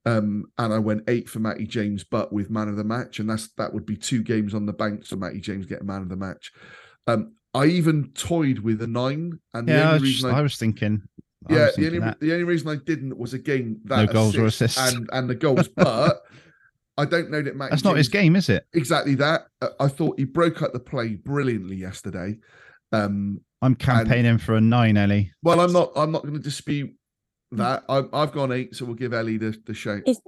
Um, 0.06 0.44
and 0.56 0.72
I 0.72 0.78
went 0.78 1.02
eight 1.08 1.28
for 1.28 1.40
Matty 1.40 1.66
James, 1.66 2.04
but 2.04 2.32
with 2.32 2.48
man 2.48 2.68
of 2.68 2.76
the 2.76 2.84
match, 2.84 3.18
and 3.18 3.28
that's 3.28 3.48
that 3.58 3.74
would 3.74 3.84
be 3.84 3.96
two 3.96 4.22
games 4.22 4.54
on 4.54 4.64
the 4.64 4.72
bank, 4.72 5.04
so 5.04 5.16
Matty 5.16 5.40
James 5.40 5.66
getting 5.66 5.86
man 5.86 6.02
of 6.02 6.08
the 6.08 6.16
match. 6.16 6.52
Um, 7.08 7.34
I 7.56 7.66
even 7.66 8.10
toyed 8.14 8.58
with 8.60 8.82
a 8.82 8.86
nine, 8.86 9.38
and 9.54 9.66
the 9.68 9.72
Yeah, 9.72 9.78
I 9.80 9.86
only 9.86 9.92
was, 9.94 10.02
reason 10.02 10.30
I 10.30 10.40
was 10.42 10.56
thinking. 10.56 11.02
I 11.48 11.54
yeah, 11.54 11.66
was 11.66 11.76
the 11.76 11.86
only 11.86 11.98
that. 12.00 12.20
the 12.20 12.32
only 12.32 12.44
reason 12.44 12.68
I 12.68 12.76
didn't 12.76 13.16
was 13.16 13.32
again 13.34 13.80
that 13.84 14.06
No 14.06 14.12
goals 14.12 14.36
or 14.36 14.46
assist 14.46 14.76
assists. 14.76 14.94
and 14.96 15.08
and 15.12 15.30
the 15.30 15.34
goals, 15.34 15.68
but 15.68 16.22
I 16.98 17.04
don't 17.04 17.30
know 17.30 17.42
that 17.42 17.56
Matty. 17.56 17.70
That's 17.70 17.84
not 17.84 17.96
his 17.96 18.08
game, 18.08 18.36
is 18.36 18.48
it? 18.48 18.66
Exactly 18.72 19.14
that. 19.16 19.46
Uh, 19.62 19.68
I 19.80 19.88
thought 19.88 20.18
he 20.18 20.24
broke 20.24 20.62
up 20.62 20.72
the 20.72 20.80
play 20.80 21.14
brilliantly 21.14 21.76
yesterday. 21.76 22.38
Um, 22.92 23.40
I'm 23.62 23.74
campaigning 23.74 24.38
for 24.38 24.54
a 24.56 24.60
nine, 24.60 24.96
Ellie. 24.96 25.32
well, 25.42 25.60
I'm 25.60 25.72
not. 25.72 25.92
I'm 25.96 26.10
not 26.12 26.22
going 26.22 26.34
to 26.34 26.40
dispute 26.40 26.92
Hmm. 27.52 27.58
that. 27.58 27.84
I've, 27.88 28.08
I've 28.12 28.32
gone 28.32 28.50
eight, 28.50 28.74
so 28.74 28.84
we'll 28.84 28.94
give 28.96 29.12
Ellie 29.14 29.36
the 29.38 29.56
the 29.66 29.74
shout. 29.74 30.02
Is- 30.06 30.20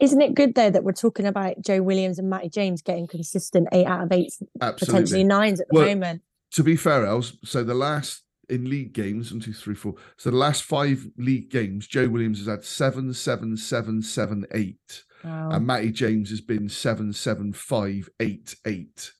Isn't 0.00 0.22
it 0.22 0.34
good 0.34 0.54
though 0.54 0.70
that 0.70 0.82
we're 0.82 0.92
talking 0.92 1.26
about 1.26 1.60
Joe 1.60 1.82
Williams 1.82 2.18
and 2.18 2.30
Matty 2.30 2.48
James 2.48 2.80
getting 2.80 3.06
consistent 3.06 3.68
eight 3.70 3.86
out 3.86 4.02
of 4.02 4.10
eight, 4.12 4.32
potentially 4.58 5.24
nines 5.24 5.60
at 5.60 5.66
the 5.70 5.78
Well, 5.78 5.86
moment? 5.88 6.22
To 6.52 6.62
be 6.62 6.76
fair, 6.76 7.06
Els. 7.06 7.36
So 7.44 7.62
the 7.64 7.74
last 7.74 8.22
in 8.48 8.68
league 8.68 8.92
games, 8.92 9.32
one, 9.32 9.40
two, 9.40 9.52
three, 9.52 9.74
four. 9.74 9.94
So 10.18 10.30
the 10.30 10.36
last 10.36 10.64
five 10.64 11.06
league 11.16 11.48
games, 11.50 11.86
Joe 11.86 12.08
Williams 12.08 12.38
has 12.38 12.48
had 12.48 12.64
seven, 12.64 13.14
seven, 13.14 13.56
seven, 13.56 14.02
seven, 14.02 14.44
eight, 14.52 15.04
Wow. 15.24 15.50
and 15.52 15.66
Matty 15.66 15.90
James 15.92 16.28
has 16.30 16.40
been 16.40 16.68
seven, 16.68 17.12
seven, 17.12 17.52
five, 17.52 18.08
eight, 18.20 18.54
eight. 18.66 19.12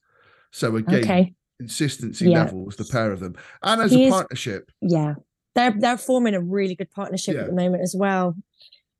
So 0.51 0.75
again, 0.75 1.03
okay, 1.03 1.33
consistency 1.59 2.29
Yeah. 2.29 2.43
levels, 2.43 2.75
the 2.75 2.85
pair 2.85 3.11
of 3.11 3.19
them, 3.21 3.35
and 3.63 3.81
as 3.81 3.91
He 3.91 4.03
a 4.03 4.07
is- 4.07 4.13
partnership. 4.13 4.69
yeah, 4.81 5.15
they're 5.55 5.71
they're 5.79 5.97
forming 5.97 6.35
a 6.35 6.41
really 6.41 6.75
good 6.75 6.91
partnership 6.91 7.35
Yeah. 7.35 7.41
at 7.41 7.47
the 7.47 7.53
moment 7.55 7.81
as 7.81 7.95
well. 7.97 8.35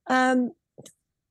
Um, 0.08 0.52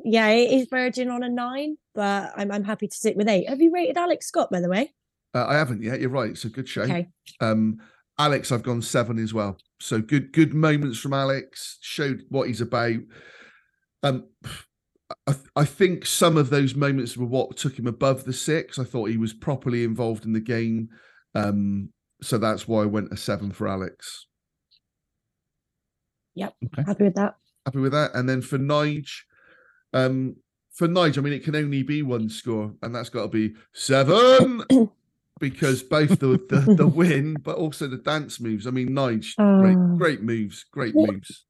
yeah, 0.05 0.28
it 0.28 0.53
is 0.53 0.68
Virgin 0.70 1.09
on 1.11 1.22
a 1.24 1.28
nine, 1.28 1.78
but 1.94 2.32
I'm 2.36 2.53
I'm 2.53 2.64
happy 2.64 2.86
to 2.86 2.96
sit 2.96 3.16
with 3.16 3.28
eight. 3.28 3.48
Have 3.48 3.61
you 3.61 3.72
rated 3.72 3.96
Alex 3.96 4.26
Scott 4.28 4.50
by 4.53 4.61
the 4.61 4.68
way? 4.68 4.92
Uh, 5.34 5.46
I 5.46 5.54
haven't 5.54 5.82
yet. 5.82 6.00
You're 6.00 6.10
right. 6.10 6.30
It's 6.30 6.44
a 6.44 6.50
good 6.50 6.68
show. 6.68 6.82
Okay, 6.82 7.08
Um, 7.40 7.78
Alex, 8.18 8.52
I've 8.52 8.62
gone 8.62 8.82
seven 8.82 9.18
as 9.18 9.32
well. 9.32 9.56
So 9.80 10.00
good, 10.00 10.32
good 10.32 10.54
moments 10.54 10.98
from 10.98 11.12
Alex. 11.14 11.78
Showed 11.80 12.22
what 12.28 12.48
he's 12.48 12.60
about. 12.60 12.98
Um, 14.02 14.26
I, 15.26 15.34
I 15.56 15.64
think 15.64 16.06
some 16.06 16.36
of 16.36 16.50
those 16.50 16.74
moments 16.74 17.16
were 17.16 17.26
what 17.26 17.56
took 17.56 17.78
him 17.78 17.86
above 17.86 18.24
the 18.24 18.32
six. 18.32 18.78
I 18.78 18.84
thought 18.84 19.10
he 19.10 19.16
was 19.16 19.32
properly 19.32 19.84
involved 19.84 20.24
in 20.24 20.32
the 20.32 20.40
game. 20.40 20.88
Um, 21.34 21.90
so 22.22 22.38
that's 22.38 22.68
why 22.68 22.82
I 22.82 22.86
went 22.86 23.12
a 23.12 23.16
seven 23.16 23.50
for 23.50 23.66
Alex. 23.66 24.26
Yep. 26.34 26.54
Happy 26.86 27.04
with 27.04 27.14
that. 27.14 27.34
Happy 27.66 27.78
with 27.78 27.92
that. 27.92 28.14
And 28.14 28.28
then 28.28 28.42
for 28.42 28.58
Nige, 28.58 29.10
um, 29.92 30.36
for 30.72 30.88
Nige, 30.88 31.18
I 31.18 31.20
mean, 31.20 31.32
it 31.32 31.44
can 31.44 31.56
only 31.56 31.82
be 31.82 32.02
one 32.02 32.28
score, 32.28 32.74
and 32.82 32.94
that's 32.94 33.08
got 33.10 33.22
to 33.22 33.28
be 33.28 33.54
seven. 33.72 34.62
Because 35.43 35.82
both 35.82 36.20
the, 36.20 36.38
the 36.49 36.74
the 36.78 36.86
win, 36.86 37.34
but 37.43 37.57
also 37.57 37.88
the 37.88 37.97
dance 37.99 38.40
moves. 38.40 38.64
I 38.66 38.70
mean, 38.70 38.90
Nige, 38.90 39.34
great, 39.36 39.76
Oh. 39.76 39.97
great 39.99 40.22
moves, 40.22 40.64
great 40.70 40.95
What- 40.95 41.11
moves. 41.12 41.45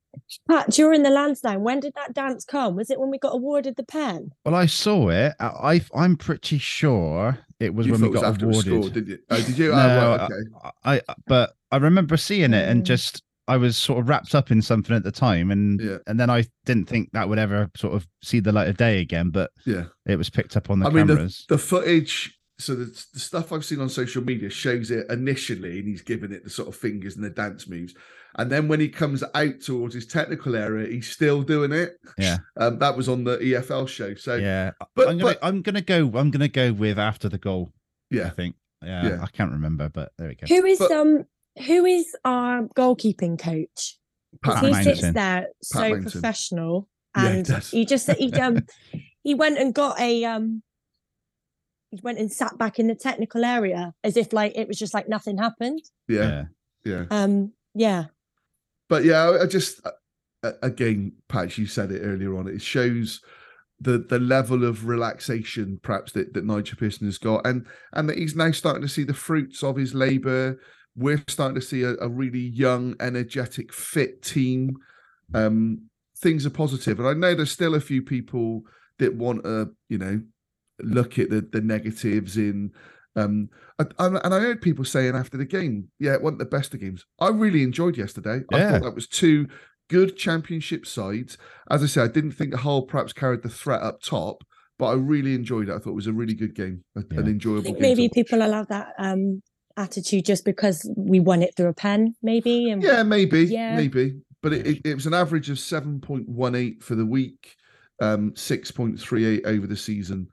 Pat, 0.49 0.71
during 0.71 1.03
the 1.03 1.11
Lansdowne, 1.11 1.63
when 1.63 1.81
did 1.81 1.93
that 1.95 2.13
dance 2.15 2.45
come? 2.45 2.75
Was 2.77 2.91
it 2.91 2.99
when 3.01 3.11
we 3.11 3.19
got 3.19 3.35
awarded 3.35 3.77
the 3.77 3.83
pen? 3.83 4.31
Well, 4.45 4.55
I 4.55 4.65
saw 4.67 5.09
it. 5.11 5.35
I, 5.41 5.47
I 5.47 5.81
I'm 5.95 6.17
pretty 6.17 6.59
sure 6.59 7.39
it 7.61 7.75
was 7.75 7.87
You 7.87 7.93
when 7.93 8.01
we 8.03 8.07
it 8.09 8.11
was 8.13 8.21
got 8.23 8.29
after 8.33 8.45
awarded. 8.47 8.65
scored, 8.65 8.93
did 8.95 9.09
you? 9.09 9.19
Oh, 9.31 9.37
did 9.43 9.59
you? 9.59 9.71
No, 9.71 9.77
oh, 9.77 10.17
right, 10.17 10.21
okay. 10.23 10.35
I, 10.85 10.97
I 11.09 11.15
but 11.27 11.53
I 11.71 11.77
remember 11.79 12.17
seeing 12.19 12.53
it 12.55 12.69
and 12.69 12.83
Mm. 12.83 12.87
just 12.87 13.23
I 13.49 13.57
was 13.57 13.77
sort 13.77 13.99
of 14.01 14.09
wrapped 14.09 14.35
up 14.35 14.51
in 14.51 14.61
something 14.63 14.95
at 14.95 15.03
the 15.03 15.13
time, 15.13 15.51
and 15.51 15.81
Yeah. 15.81 15.97
and 16.07 16.21
then 16.21 16.29
I 16.31 16.45
didn't 16.67 16.89
think 16.91 17.11
that 17.13 17.29
would 17.29 17.39
ever 17.39 17.71
sort 17.77 17.95
of 17.95 18.07
see 18.23 18.39
the 18.41 18.53
light 18.53 18.69
of 18.69 18.77
day 18.77 19.01
again. 19.01 19.31
But 19.31 19.51
Yeah. 19.67 19.85
it 20.07 20.17
was 20.17 20.29
picked 20.31 20.57
up 20.59 20.69
on 20.71 20.81
the 20.81 20.87
I 20.87 20.91
mean, 20.91 21.07
the, 21.07 21.15
cameras. 21.17 21.45
the 21.49 21.59
footage. 21.59 22.39
So 22.63 22.75
the, 22.75 23.05
the 23.13 23.19
stuff 23.21 23.53
I've 23.53 23.65
seen 23.65 23.81
on 23.81 23.89
social 23.89 24.23
media 24.23 24.49
shows 24.51 24.91
it 24.91 25.07
initially, 25.11 25.79
and 25.81 25.89
he's 25.89 26.03
giving 26.03 26.33
it 26.33 26.45
the 26.45 26.51
sort 26.51 26.69
of 26.69 26.77
fingers 26.77 27.17
and 27.17 27.25
the 27.25 27.31
dance 27.31 27.69
moves. 27.69 27.95
And 28.37 28.51
then 28.51 28.67
when 28.69 28.81
he 28.81 28.89
comes 28.89 29.23
out 29.35 29.61
towards 29.61 29.95
his 29.95 30.07
technical 30.07 30.57
area, 30.57 30.89
he's 30.91 31.11
still 31.11 31.43
doing 31.43 31.71
it. 31.73 31.99
yeah, 32.17 32.39
Um, 32.57 32.79
that 32.79 32.97
was 32.97 33.09
on 33.09 33.25
the 33.25 33.37
EFL 33.39 33.87
show. 33.89 34.15
So 34.15 34.37
yeah. 34.37 34.71
but- 34.97 35.09
I'm 35.09 35.19
gonna 35.19 35.35
but- 35.35 35.39
I'm 35.47 35.61
gonna 35.63 35.81
go 35.83 36.11
I'm 36.15 36.31
gonna 36.31 36.49
go 36.49 36.73
with 36.73 36.99
after 36.99 37.29
the 37.29 37.39
goal. 37.39 37.73
Yeah, 38.11 38.27
I 38.27 38.31
think. 38.31 38.57
Yeah, 38.83 39.07
Yeah. 39.07 39.23
I 39.23 39.27
can't 39.27 39.53
remember, 39.53 39.89
but 39.91 40.13
there 40.19 40.29
we 40.29 40.35
go. 40.35 40.47
Who 40.47 40.65
is 40.67 40.79
But- 40.79 40.93
um 40.93 41.25
who 41.67 41.85
is 41.85 42.17
our 42.25 42.63
goalkeeping 42.77 43.39
coach? 43.39 43.99
Pat 44.43 44.55
Pat 44.55 44.65
he 44.65 44.71
Mountain. 44.71 44.97
sits 44.97 45.13
there 45.13 45.47
so 45.63 45.81
Mountain. 45.81 46.03
professional, 46.11 46.89
Yeah, 47.15 47.23
he 47.33 47.37
and 47.39 47.63
he 47.65 47.85
just 47.85 48.11
he 48.13 48.33
um 48.33 48.65
he 49.23 49.35
went 49.35 49.59
and 49.59 49.75
got 49.75 50.01
a 50.01 50.25
um 50.25 50.63
he 50.71 50.72
went 52.03 52.19
and 52.19 52.33
sat 52.33 52.57
back 52.59 52.79
in 52.79 52.87
the 52.87 52.95
technical 52.95 53.45
area 53.45 53.93
as 54.05 54.17
if 54.17 54.33
like 54.33 54.53
it 54.57 54.69
was 54.69 54.79
just 54.79 54.95
like 54.95 55.09
nothing 55.09 55.37
happened. 55.39 55.81
yeah, 56.09 56.45
yeah. 56.85 57.05
Um, 57.11 57.53
yeah, 57.75 58.05
But 58.89 59.05
yeah, 59.05 59.23
I- 59.25 59.43
I 59.43 59.47
just 59.47 59.85
uh, 59.87 59.91
uh, 60.43 60.53
again, 60.63 61.13
Pat, 61.29 61.57
you 61.59 61.67
said 61.67 61.91
it 61.93 62.01
earlier 62.01 62.37
on. 62.39 62.49
It 62.49 62.63
shows 62.63 63.21
the 63.81 63.99
the 63.99 64.19
level 64.19 64.65
of 64.65 64.87
relaxation, 64.87 65.81
perhaps 65.83 66.13
that 66.13 66.35
that 66.35 66.45
Nigel 66.45 66.79
Pearson 66.79 67.07
has 67.07 67.19
got, 67.19 67.47
and 67.47 67.67
and 67.93 68.09
that 68.09 68.19
he's 68.19 68.37
now 68.37 68.51
starting 68.53 68.83
to 68.83 68.89
see 68.89 69.05
the 69.05 69.15
fruits 69.15 69.63
of 69.63 69.77
his 69.77 69.95
labour. 69.95 70.59
We're 70.95 71.23
starting 71.29 71.55
to 71.55 71.67
see 71.67 71.83
a, 71.85 71.95
a 72.01 72.09
really 72.09 72.41
young, 72.41 72.95
energetic, 73.01 73.73
fit 73.73 74.23
team. 74.23 74.77
Um, 75.35 75.89
things 76.19 76.45
are 76.45 76.51
positive, 76.51 76.99
and 77.01 77.09
I 77.09 77.15
know 77.15 77.35
there's 77.35 77.51
still 77.51 77.75
a 77.75 77.81
few 77.81 78.03
people 78.03 78.63
that 78.99 79.15
want 79.15 79.45
to, 79.45 79.71
you 79.89 79.99
know, 79.99 80.21
look 80.81 81.19
at 81.19 81.31
the 81.31 81.41
the 81.53 81.61
negatives 81.61 82.37
in. 82.37 82.71
Um, 83.15 83.51
and, 83.79 83.93
and 83.99 84.19
and 84.25 84.35
I 84.35 84.41
heard 84.41 84.63
people 84.63 84.85
saying 84.87 85.15
after 85.15 85.37
the 85.37 85.45
game, 85.45 85.89
yeah, 85.99 86.15
it 86.15 86.23
wasn't 86.23 86.39
the 86.39 86.47
best 86.47 86.73
of 86.73 86.81
games. 86.81 87.05
I 87.21 87.29
really 87.29 87.63
enjoyed 87.63 87.97
yesterday. 87.99 88.41
I 88.53 88.61
thought 88.71 88.83
that 88.83 88.95
was 88.95 89.07
two 89.07 89.49
good 89.91 90.17
championship 90.17 90.87
sides. 90.87 91.37
As 91.71 91.83
I 91.83 91.87
said, 91.87 92.05
I 92.09 92.13
didn't 92.13 92.33
think 92.33 92.55
Hull 92.55 92.83
perhaps 92.83 93.13
carried 93.13 93.43
the 93.43 93.51
threat 93.51 93.83
up 93.83 94.01
top, 94.01 94.43
but 94.79 94.87
I 94.87 94.95
really 94.95 95.35
enjoyed 95.35 95.69
it. 95.69 95.73
I 95.75 95.79
thought 95.79 95.91
it 95.91 95.95
was 95.95 96.07
a 96.07 96.13
really 96.15 96.33
good 96.33 96.55
game, 96.55 96.85
a- 96.97 97.03
Yeah. 97.13 97.21
an 97.21 97.27
I 97.27 97.31
enjoyable 97.33 97.63
think 97.65 97.77
game. 97.77 97.83
maybe 97.83 98.09
people 98.09 98.41
allow 98.43 98.65
that 98.65 98.95
um 98.99 99.43
attitude 99.77 100.25
just 100.25 100.45
because 100.47 100.91
we 100.97 101.21
won 101.21 101.43
it 101.43 101.55
through 101.55 101.69
a 101.69 101.75
pen, 101.75 102.15
maybe. 102.23 102.71
And 102.71 102.83
Yeah, 102.83 103.03
maybe, 103.03 103.45
Yeah. 103.45 103.77
maybe. 103.77 104.23
But 104.43 104.55
it, 104.55 104.67
it, 104.67 104.81
it 104.87 104.95
was 104.95 105.07
an 105.07 105.15
average 105.15 105.51
of 105.51 105.59
7.18 105.59 106.83
for 106.83 106.95
the 106.95 107.07
week, 107.07 107.57
um, 108.01 108.33
6.38 108.33 109.45
over 109.47 109.67
the 109.67 109.77
season. 109.77 110.29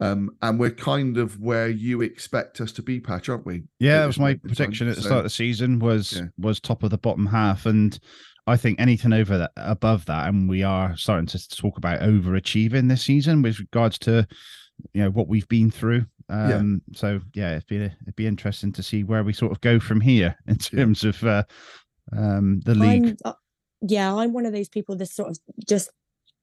Um, 0.00 0.30
and 0.42 0.60
we're 0.60 0.70
kind 0.70 1.18
of 1.18 1.40
where 1.40 1.68
you 1.68 2.02
expect 2.02 2.60
us 2.60 2.70
to 2.72 2.82
be, 2.82 3.00
Patch, 3.00 3.28
aren't 3.28 3.44
we? 3.44 3.64
Yeah, 3.80 3.96
at 3.96 4.00
that 4.00 4.06
was 4.06 4.18
my 4.18 4.24
moment 4.28 4.42
in 4.44 4.48
time? 4.50 4.56
prediction 4.56 4.88
at 4.88 4.96
the 4.96 5.02
So, 5.02 5.08
start 5.08 5.18
of 5.18 5.24
the 5.24 5.30
season 5.30 5.78
was 5.80 6.12
Yeah. 6.12 6.26
was 6.38 6.60
top 6.60 6.82
of 6.84 6.90
the 6.90 6.98
bottom 6.98 7.26
half, 7.26 7.66
and 7.66 7.98
I 8.46 8.56
think 8.56 8.80
anything 8.80 9.12
over 9.12 9.36
that 9.38 9.50
above 9.56 10.06
that, 10.06 10.28
and 10.28 10.48
we 10.48 10.62
are 10.62 10.96
starting 10.96 11.26
to 11.26 11.48
talk 11.48 11.78
about 11.78 12.00
overachieving 12.00 12.88
this 12.88 13.02
season 13.02 13.42
with 13.42 13.58
regards 13.58 13.98
to 14.00 14.26
you 14.94 15.02
know 15.02 15.10
what 15.10 15.26
we've 15.28 15.48
been 15.48 15.70
through. 15.70 16.06
Yeah. 16.30 16.56
Um, 16.58 16.82
so 16.94 17.20
yeah, 17.34 17.56
it'd 17.56 17.66
be 17.66 17.76
it'd 17.76 18.14
be 18.16 18.26
interesting 18.28 18.70
to 18.72 18.82
see 18.84 19.02
where 19.02 19.24
we 19.24 19.32
sort 19.32 19.50
of 19.50 19.60
go 19.62 19.80
from 19.80 20.00
here 20.00 20.36
in 20.46 20.58
Yeah. 20.72 20.78
terms 20.84 21.02
of 21.02 21.22
uh, 21.24 21.42
um 22.16 22.60
the 22.64 22.74
league. 22.76 23.06
I'm, 23.06 23.16
uh, 23.24 23.32
yeah, 23.82 24.14
I'm 24.14 24.32
one 24.32 24.46
of 24.46 24.52
those 24.52 24.68
people 24.68 24.96
that 24.96 25.06
sort 25.06 25.30
of 25.30 25.38
just 25.68 25.90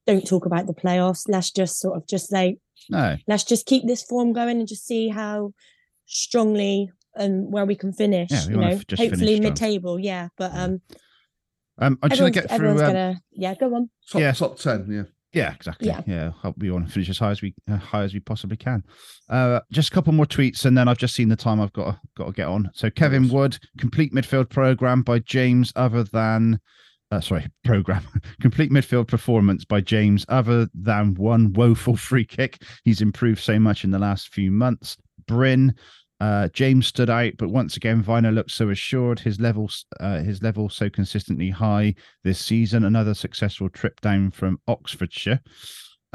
don't 0.06 0.26
talk 0.26 0.46
about 0.46 0.66
the 0.66 0.74
playoffs. 0.74 1.24
Let's 1.28 1.50
just 1.50 1.78
sort 1.80 1.96
of 1.96 2.06
just 2.06 2.28
say, 2.28 2.58
No, 2.88 3.16
let's 3.26 3.44
just 3.44 3.66
keep 3.66 3.86
this 3.86 4.02
form 4.02 4.32
going 4.32 4.58
and 4.58 4.68
just 4.68 4.86
see 4.86 5.08
how 5.08 5.52
strongly 6.06 6.90
and 7.14 7.50
where 7.52 7.64
we 7.64 7.74
can 7.74 7.92
finish. 7.92 8.30
Yeah, 8.30 8.46
we 8.46 8.54
you 8.54 8.60
know, 8.60 8.80
just 8.88 9.02
hopefully 9.02 9.40
mid-table. 9.40 9.98
Yeah, 9.98 10.28
but 10.36 10.52
Yeah. 10.54 10.64
um, 10.64 10.80
um, 11.78 11.98
I'm 12.02 12.10
just 12.10 12.20
gonna 12.20 12.30
get 12.30 12.50
through. 12.50 12.70
Um, 12.70 12.76
gonna 12.76 13.20
yeah, 13.32 13.54
go 13.54 13.74
on. 13.74 13.90
top, 14.10 14.20
Yeah. 14.20 14.32
top 14.32 14.58
10, 14.58 14.86
yeah. 14.90 15.02
Yeah, 15.32 15.52
exactly. 15.52 15.88
Yeah. 15.88 16.00
Yeah, 16.06 16.30
hope 16.30 16.56
we 16.56 16.70
want 16.70 16.86
to 16.86 16.92
finish 16.92 17.10
as 17.10 17.18
high 17.18 17.30
as 17.32 17.42
we 17.42 17.52
uh, 17.68 17.76
high 17.76 18.04
as 18.04 18.14
we 18.14 18.20
possibly 18.20 18.56
can. 18.56 18.82
Uh, 19.28 19.60
just 19.70 19.90
a 19.90 19.92
couple 19.92 20.12
more 20.14 20.24
tweets, 20.24 20.64
and 20.64 20.78
then 20.78 20.88
I've 20.88 20.96
just 20.96 21.14
seen 21.14 21.28
the 21.28 21.36
time 21.36 21.60
I've 21.60 21.74
got 21.74 21.90
to, 21.90 22.00
got 22.16 22.26
to 22.26 22.32
get 22.32 22.46
on. 22.48 22.70
So 22.72 22.88
Kevin 22.88 23.28
Wood, 23.28 23.58
complete 23.76 24.14
midfield 24.14 24.48
program 24.48 25.02
by 25.02 25.18
James, 25.18 25.72
other 25.76 26.04
than 26.04 26.58
uh, 27.10 27.20
sorry, 27.20 27.46
program 27.64 28.02
complete 28.40 28.70
midfield 28.70 29.06
performance 29.08 29.64
by 29.64 29.80
James, 29.80 30.24
other 30.28 30.68
than 30.74 31.14
one 31.14 31.52
woeful 31.52 31.96
free 32.08 32.24
kick. 32.24 32.62
He's 32.84 33.00
improved 33.00 33.40
so 33.40 33.58
much 33.58 33.84
in 33.84 33.90
the 33.90 33.98
last 33.98 34.32
few 34.32 34.50
months. 34.50 34.96
Bryn. 35.26 35.74
Uh, 36.18 36.48
James 36.54 36.86
stood 36.86 37.10
out, 37.10 37.34
but 37.36 37.50
once 37.50 37.76
again, 37.76 38.02
Vyner 38.02 38.32
looks 38.32 38.54
so 38.54 38.70
assured. 38.70 39.20
His 39.20 39.38
levels, 39.38 39.84
uh, 40.00 40.20
his 40.20 40.42
level 40.42 40.70
so 40.70 40.88
consistently 40.88 41.50
high 41.50 41.94
this 42.24 42.38
season. 42.38 42.86
Another 42.86 43.12
successful 43.12 43.68
trip 43.68 44.00
down 44.00 44.30
from 44.30 44.58
Oxfordshire. 44.66 45.40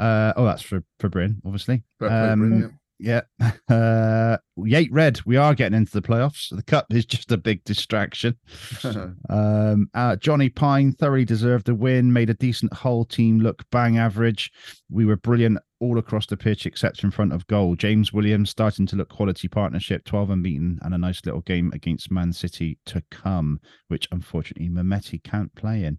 Uh, 0.00 0.32
oh, 0.36 0.44
that's 0.44 0.62
for 0.62 0.82
for 0.98 1.08
Bryn, 1.08 1.40
obviously. 1.44 1.84
Play, 2.00 2.08
Bryn, 2.08 2.32
Um, 2.32 2.78
yeah. 3.02 3.22
Uh, 3.68 4.36
Yate 4.58 4.92
Red, 4.92 5.18
we 5.24 5.38
are 5.38 5.54
getting 5.54 5.76
into 5.76 5.92
the 5.92 6.02
playoffs. 6.02 6.54
The 6.54 6.62
cup 6.62 6.86
is 6.90 7.06
just 7.06 7.32
a 7.32 7.38
big 7.38 7.64
distraction. 7.64 8.36
Um, 9.30 9.88
uh, 9.94 10.16
Johnny 10.16 10.50
Pine 10.50 10.92
thoroughly 10.92 11.24
deserved 11.24 11.66
the 11.66 11.74
win, 11.74 12.12
made 12.12 12.28
a 12.28 12.34
decent 12.34 12.72
Hull 12.74 13.06
team 13.06 13.38
look 13.38 13.64
bang 13.70 13.96
average. 13.96 14.50
We 14.90 15.06
were 15.06 15.16
brilliant 15.16 15.58
all 15.80 15.98
across 15.98 16.26
the 16.26 16.36
pitch 16.36 16.66
except 16.66 17.02
in 17.02 17.10
front 17.10 17.32
of 17.32 17.46
goal. 17.46 17.76
James 17.76 18.12
Williams 18.12 18.50
starting 18.50 18.84
to 18.86 18.96
look 18.96 19.08
quality 19.08 19.48
partnership, 19.48 20.04
12 20.04 20.30
unbeaten, 20.30 20.78
and 20.82 20.92
a 20.92 20.98
nice 20.98 21.24
little 21.24 21.40
game 21.40 21.70
against 21.74 22.10
Man 22.10 22.32
City 22.32 22.78
to 22.86 23.02
come, 23.10 23.58
which 23.88 24.06
unfortunately 24.12 24.68
Mehmeti 24.68 25.22
can't 25.22 25.54
play 25.54 25.84
in. 25.84 25.98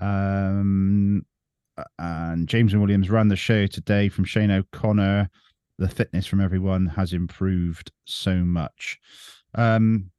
Um, 0.00 1.24
uh, 1.78 1.84
and 1.98 2.48
James 2.48 2.72
and 2.72 2.82
Williams 2.82 3.10
ran 3.10 3.28
the 3.28 3.36
show 3.36 3.66
today 3.66 4.08
from 4.08 4.24
Shane 4.24 4.50
O'Connor. 4.50 5.30
The 5.78 5.88
fitness 5.88 6.26
from 6.26 6.40
everyone 6.40 6.86
has 6.86 7.12
improved 7.12 7.90
so 8.04 8.36
much. 8.36 8.98
Um, 9.54 10.10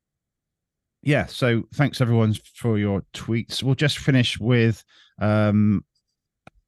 yeah, 1.01 1.27
so 1.27 1.63
thanks 1.75 2.01
everyone 2.01 2.35
for 2.55 2.77
your 2.77 3.03
tweets. 3.13 3.63
We'll 3.63 3.75
just 3.75 3.99
finish 3.99 4.39
with 4.39 4.83
um, 5.19 5.85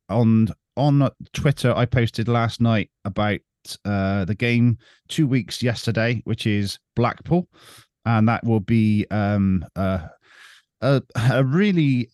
on 0.09 0.49
on 0.75 1.09
Twitter. 1.33 1.73
I 1.75 1.85
posted 1.85 2.27
last 2.27 2.61
night 2.61 2.91
about 3.03 3.39
uh, 3.83 4.25
the 4.25 4.35
game 4.35 4.77
two 5.09 5.27
weeks 5.27 5.63
yesterday, 5.63 6.21
which 6.25 6.45
is 6.45 6.79
Blackpool, 6.95 7.49
and 8.05 8.29
that 8.29 8.45
will 8.45 8.59
be 8.59 9.05
um, 9.11 9.65
uh, 9.75 10.07
a 10.81 11.01
a 11.31 11.43
really 11.43 12.09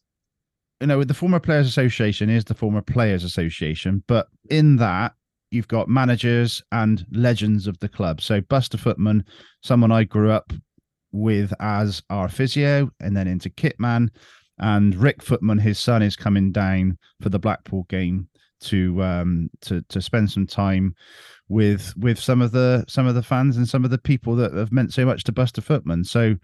you 0.80 0.88
know 0.88 1.04
the 1.04 1.14
former 1.14 1.40
players 1.40 1.68
association 1.68 2.30
is 2.30 2.46
the 2.46 2.54
former 2.54 2.82
players 2.82 3.24
association 3.24 4.04
but 4.08 4.28
in 4.50 4.78
that 4.78 5.14
you've 5.54 5.68
got 5.68 5.88
managers 5.88 6.62
and 6.72 7.06
legends 7.12 7.68
of 7.68 7.78
the 7.80 7.90
club 7.90 8.22
so 8.22 8.42
buster 8.42 8.78
footman 8.78 9.24
someone 9.62 9.92
i 9.92 10.04
grew 10.04 10.32
up 10.32 10.52
with 11.12 11.54
as 11.60 12.02
our 12.10 12.28
physio 12.28 12.90
and 13.00 13.16
then 13.16 13.28
into 13.28 13.50
kitman 13.50 14.10
and 14.60 14.96
Rick 14.96 15.24
Footman, 15.24 15.58
his 15.58 15.80
son, 15.80 16.02
is 16.02 16.16
coming 16.16 16.52
down 16.52 16.98
for 17.22 17.30
the 17.30 17.40
Blackpool 17.40 17.86
game 17.90 18.28
to 18.62 19.04
um 19.04 19.50
to 19.60 19.82
to 19.90 20.02
spend 20.02 20.32
some 20.32 20.48
time 20.48 20.96
with 21.50 21.94
with 21.98 22.18
some 22.18 22.42
of 22.42 22.52
the 22.52 22.86
some 22.88 23.06
of 23.06 23.14
the 23.14 23.24
fans 23.24 23.58
and 23.58 23.68
some 23.68 23.84
of 23.84 23.92
the 23.92 23.98
people 23.98 24.38
that 24.38 24.54
have 24.54 24.72
meant 24.72 24.94
so 24.94 25.06
much 25.06 25.24
to 25.26 25.32
Buster 25.32 25.62
Footman. 25.62 26.04
So 26.04 26.36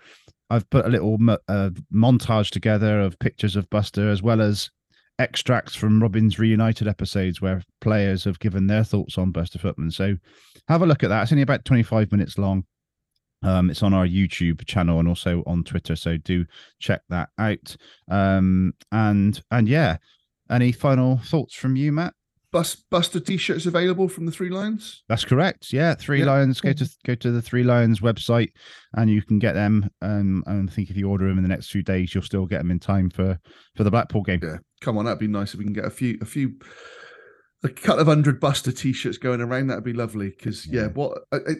I've 0.49 0.69
put 0.69 0.85
a 0.85 0.89
little 0.89 1.17
uh, 1.47 1.69
montage 1.93 2.49
together 2.49 2.99
of 2.99 3.19
pictures 3.19 3.55
of 3.55 3.69
Buster 3.69 4.09
as 4.09 4.21
well 4.23 4.41
as 4.41 4.69
extracts 5.19 5.75
from 5.75 6.01
Robin's 6.01 6.39
Reunited 6.39 6.87
episodes 6.87 7.41
where 7.41 7.61
players 7.81 8.23
have 8.23 8.39
given 8.39 8.67
their 8.67 8.83
thoughts 8.83 9.17
on 9.17 9.31
Buster 9.31 9.59
Footman. 9.59 9.91
So 9.91 10.17
have 10.67 10.81
a 10.81 10.85
look 10.85 11.03
at 11.03 11.09
that. 11.09 11.23
It's 11.23 11.31
only 11.31 11.43
about 11.43 11.65
25 11.65 12.11
minutes 12.11 12.37
long. 12.37 12.63
Um, 13.43 13.69
it's 13.69 13.83
on 13.83 13.93
our 13.93 14.07
YouTube 14.07 14.65
channel 14.65 14.99
and 14.99 15.07
also 15.07 15.43
on 15.45 15.63
Twitter. 15.63 15.95
So 15.95 16.17
do 16.17 16.45
check 16.79 17.01
that 17.09 17.29
out. 17.37 17.75
Um, 18.09 18.73
and 18.91 19.41
and 19.51 19.67
yeah, 19.67 19.97
any 20.49 20.71
final 20.71 21.17
thoughts 21.17 21.53
from 21.53 21.75
you, 21.75 21.91
Matt? 21.91 22.13
Bus 22.51 22.75
Buster 22.75 23.19
t-shirts 23.19 23.65
available 23.65 24.07
from 24.09 24.25
the 24.25 24.31
Three 24.31 24.49
Lions. 24.49 25.03
That's 25.07 25.25
correct. 25.25 25.71
Yeah, 25.71 25.93
Three 25.93 26.19
Yeah. 26.19 26.25
Lions. 26.25 26.59
Go 26.61 26.73
to 26.73 26.89
go 27.05 27.15
to 27.15 27.31
the 27.31 27.41
Three 27.41 27.63
Lions 27.63 27.99
website, 27.99 28.49
and 28.95 29.09
you 29.09 29.21
can 29.21 29.37
get 29.39 29.53
them. 29.53 29.89
Um, 30.01 30.43
and 30.47 30.69
I 30.69 30.73
think 30.73 30.89
if 30.89 30.97
you 30.97 31.09
order 31.09 31.27
them 31.27 31.37
in 31.37 31.43
the 31.43 31.49
next 31.49 31.69
few 31.69 31.83
days, 31.83 32.13
you'll 32.13 32.23
still 32.23 32.45
get 32.45 32.57
them 32.59 32.71
in 32.71 32.79
time 32.79 33.09
for 33.09 33.39
for 33.75 33.83
the 33.83 33.91
Blackpool 33.91 34.23
game. 34.23 34.39
Yeah, 34.41 34.57
come 34.81 34.97
on, 34.97 35.05
that'd 35.05 35.19
be 35.19 35.27
nice 35.27 35.53
if 35.53 35.59
we 35.59 35.65
can 35.65 35.73
get 35.73 35.85
a 35.85 35.91
few, 35.91 36.17
a 36.21 36.25
few, 36.25 36.53
a 37.63 37.69
couple 37.69 38.01
of 38.01 38.07
hundred 38.07 38.39
Buster 38.39 38.71
t-shirts 38.71 39.17
going 39.17 39.41
around. 39.41 39.67
That'd 39.67 39.83
be 39.83 39.93
lovely. 39.93 40.29
Because 40.29 40.65
yeah. 40.65 40.81
Yeah. 40.83 40.87
what 40.87 41.19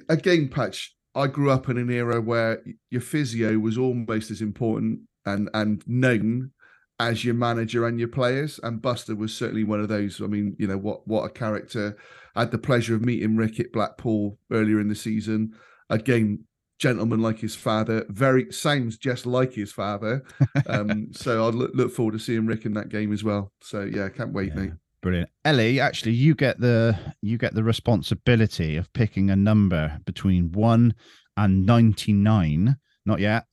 again, 0.09 0.49
patch. 0.49 0.95
I 1.15 1.27
grew 1.27 1.49
up 1.51 1.69
in 1.69 1.77
an 1.77 1.89
era 1.91 2.21
where 2.21 2.61
your 2.89 3.01
physio 3.01 3.57
was 3.59 3.77
almost 3.77 4.31
as 4.31 4.41
important 4.41 5.01
and 5.25 5.49
and 5.53 5.83
known 5.87 6.51
as 6.99 7.23
your 7.23 7.33
manager 7.35 7.85
and 7.87 7.97
your 7.99 8.09
players. 8.09 8.59
And 8.63 8.81
Buster 8.81 9.15
was 9.15 9.33
certainly 9.33 9.63
one 9.63 9.79
of 9.79 9.87
those. 9.87 10.21
I 10.21 10.27
mean, 10.27 10.55
you 10.59 10.67
know 10.67 10.77
what 10.77 11.07
what 11.07 11.23
a 11.25 11.29
character. 11.29 11.97
I 12.35 12.41
had 12.41 12.51
the 12.51 12.57
pleasure 12.57 12.95
of 12.95 13.03
meeting 13.05 13.35
Rick 13.37 13.59
at 13.59 13.71
Blackpool 13.73 14.37
earlier 14.51 14.79
in 14.79 14.87
the 14.89 14.95
season. 14.95 15.53
Again, 15.89 16.45
gentleman 16.77 17.21
like 17.21 17.39
his 17.39 17.55
father. 17.55 18.05
Very 18.09 18.51
sounds 18.51 18.97
just 18.97 19.25
like 19.25 19.53
his 19.53 19.71
father. 19.71 20.23
Um, 20.67 21.07
so 21.13 21.45
I 21.45 21.49
look, 21.49 21.71
look 21.73 21.91
forward 21.91 22.11
to 22.13 22.19
seeing 22.19 22.45
Rick 22.45 22.65
in 22.65 22.73
that 22.73 22.89
game 22.89 23.11
as 23.11 23.23
well. 23.23 23.51
So 23.61 23.81
yeah, 23.81 24.07
can't 24.09 24.33
wait, 24.33 24.49
Yeah. 24.55 24.61
mate. 24.61 24.71
Brilliant, 25.01 25.29
Ellie. 25.45 25.79
Actually, 25.79 26.11
you 26.11 26.35
get 26.35 26.59
the 26.59 26.97
you 27.21 27.37
get 27.37 27.55
the 27.55 27.63
responsibility 27.63 28.75
of 28.75 28.91
picking 28.93 29.29
a 29.29 29.35
number 29.35 29.99
between 30.05 30.51
one 30.51 30.93
and 31.37 31.65
ninety 31.65 32.11
nine. 32.13 32.75
Not 33.05 33.19
yet 33.19 33.45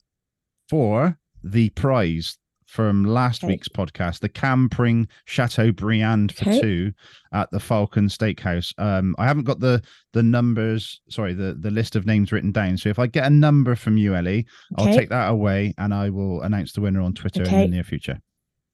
for 0.69 1.17
the 1.43 1.69
prize 1.69 2.37
from 2.67 3.05
last 3.05 3.43
Okay. 3.43 3.53
week's 3.53 3.67
podcast, 3.69 4.19
the 4.19 4.29
Cam 4.29 4.69
Pring 4.69 5.07
Chateaubriand 5.25 6.33
for 6.33 6.49
Okay. 6.49 6.61
two 6.61 6.91
at 7.33 7.49
the 7.51 7.59
Falcon 7.59 8.07
Steakhouse. 8.07 8.73
Um, 8.77 9.15
I 9.17 9.25
haven't 9.25 9.45
got 9.45 9.59
the 9.59 9.81
the 10.13 10.21
numbers, 10.23 11.01
sorry, 11.09 11.33
the 11.33 11.57
the 11.59 11.71
list 11.71 11.95
of 11.95 12.05
names 12.05 12.31
written 12.31 12.51
down. 12.51 12.77
So 12.77 12.89
if 12.89 12.99
I 12.99 13.07
get 13.07 13.25
a 13.25 13.29
number 13.29 13.75
from 13.75 13.97
you, 13.97 14.15
Ellie, 14.15 14.45
I'll 14.77 14.85
take 14.93 15.09
that 15.09 15.29
away 15.31 15.73
and 15.77 15.93
I 15.93 16.09
will 16.09 16.41
announce 16.41 16.73
the 16.73 16.81
winner 16.81 17.01
on 17.01 17.13
Twitter 17.13 17.43
in 17.43 17.49
the 17.49 17.67
near 17.67 17.83
future. 17.83 18.19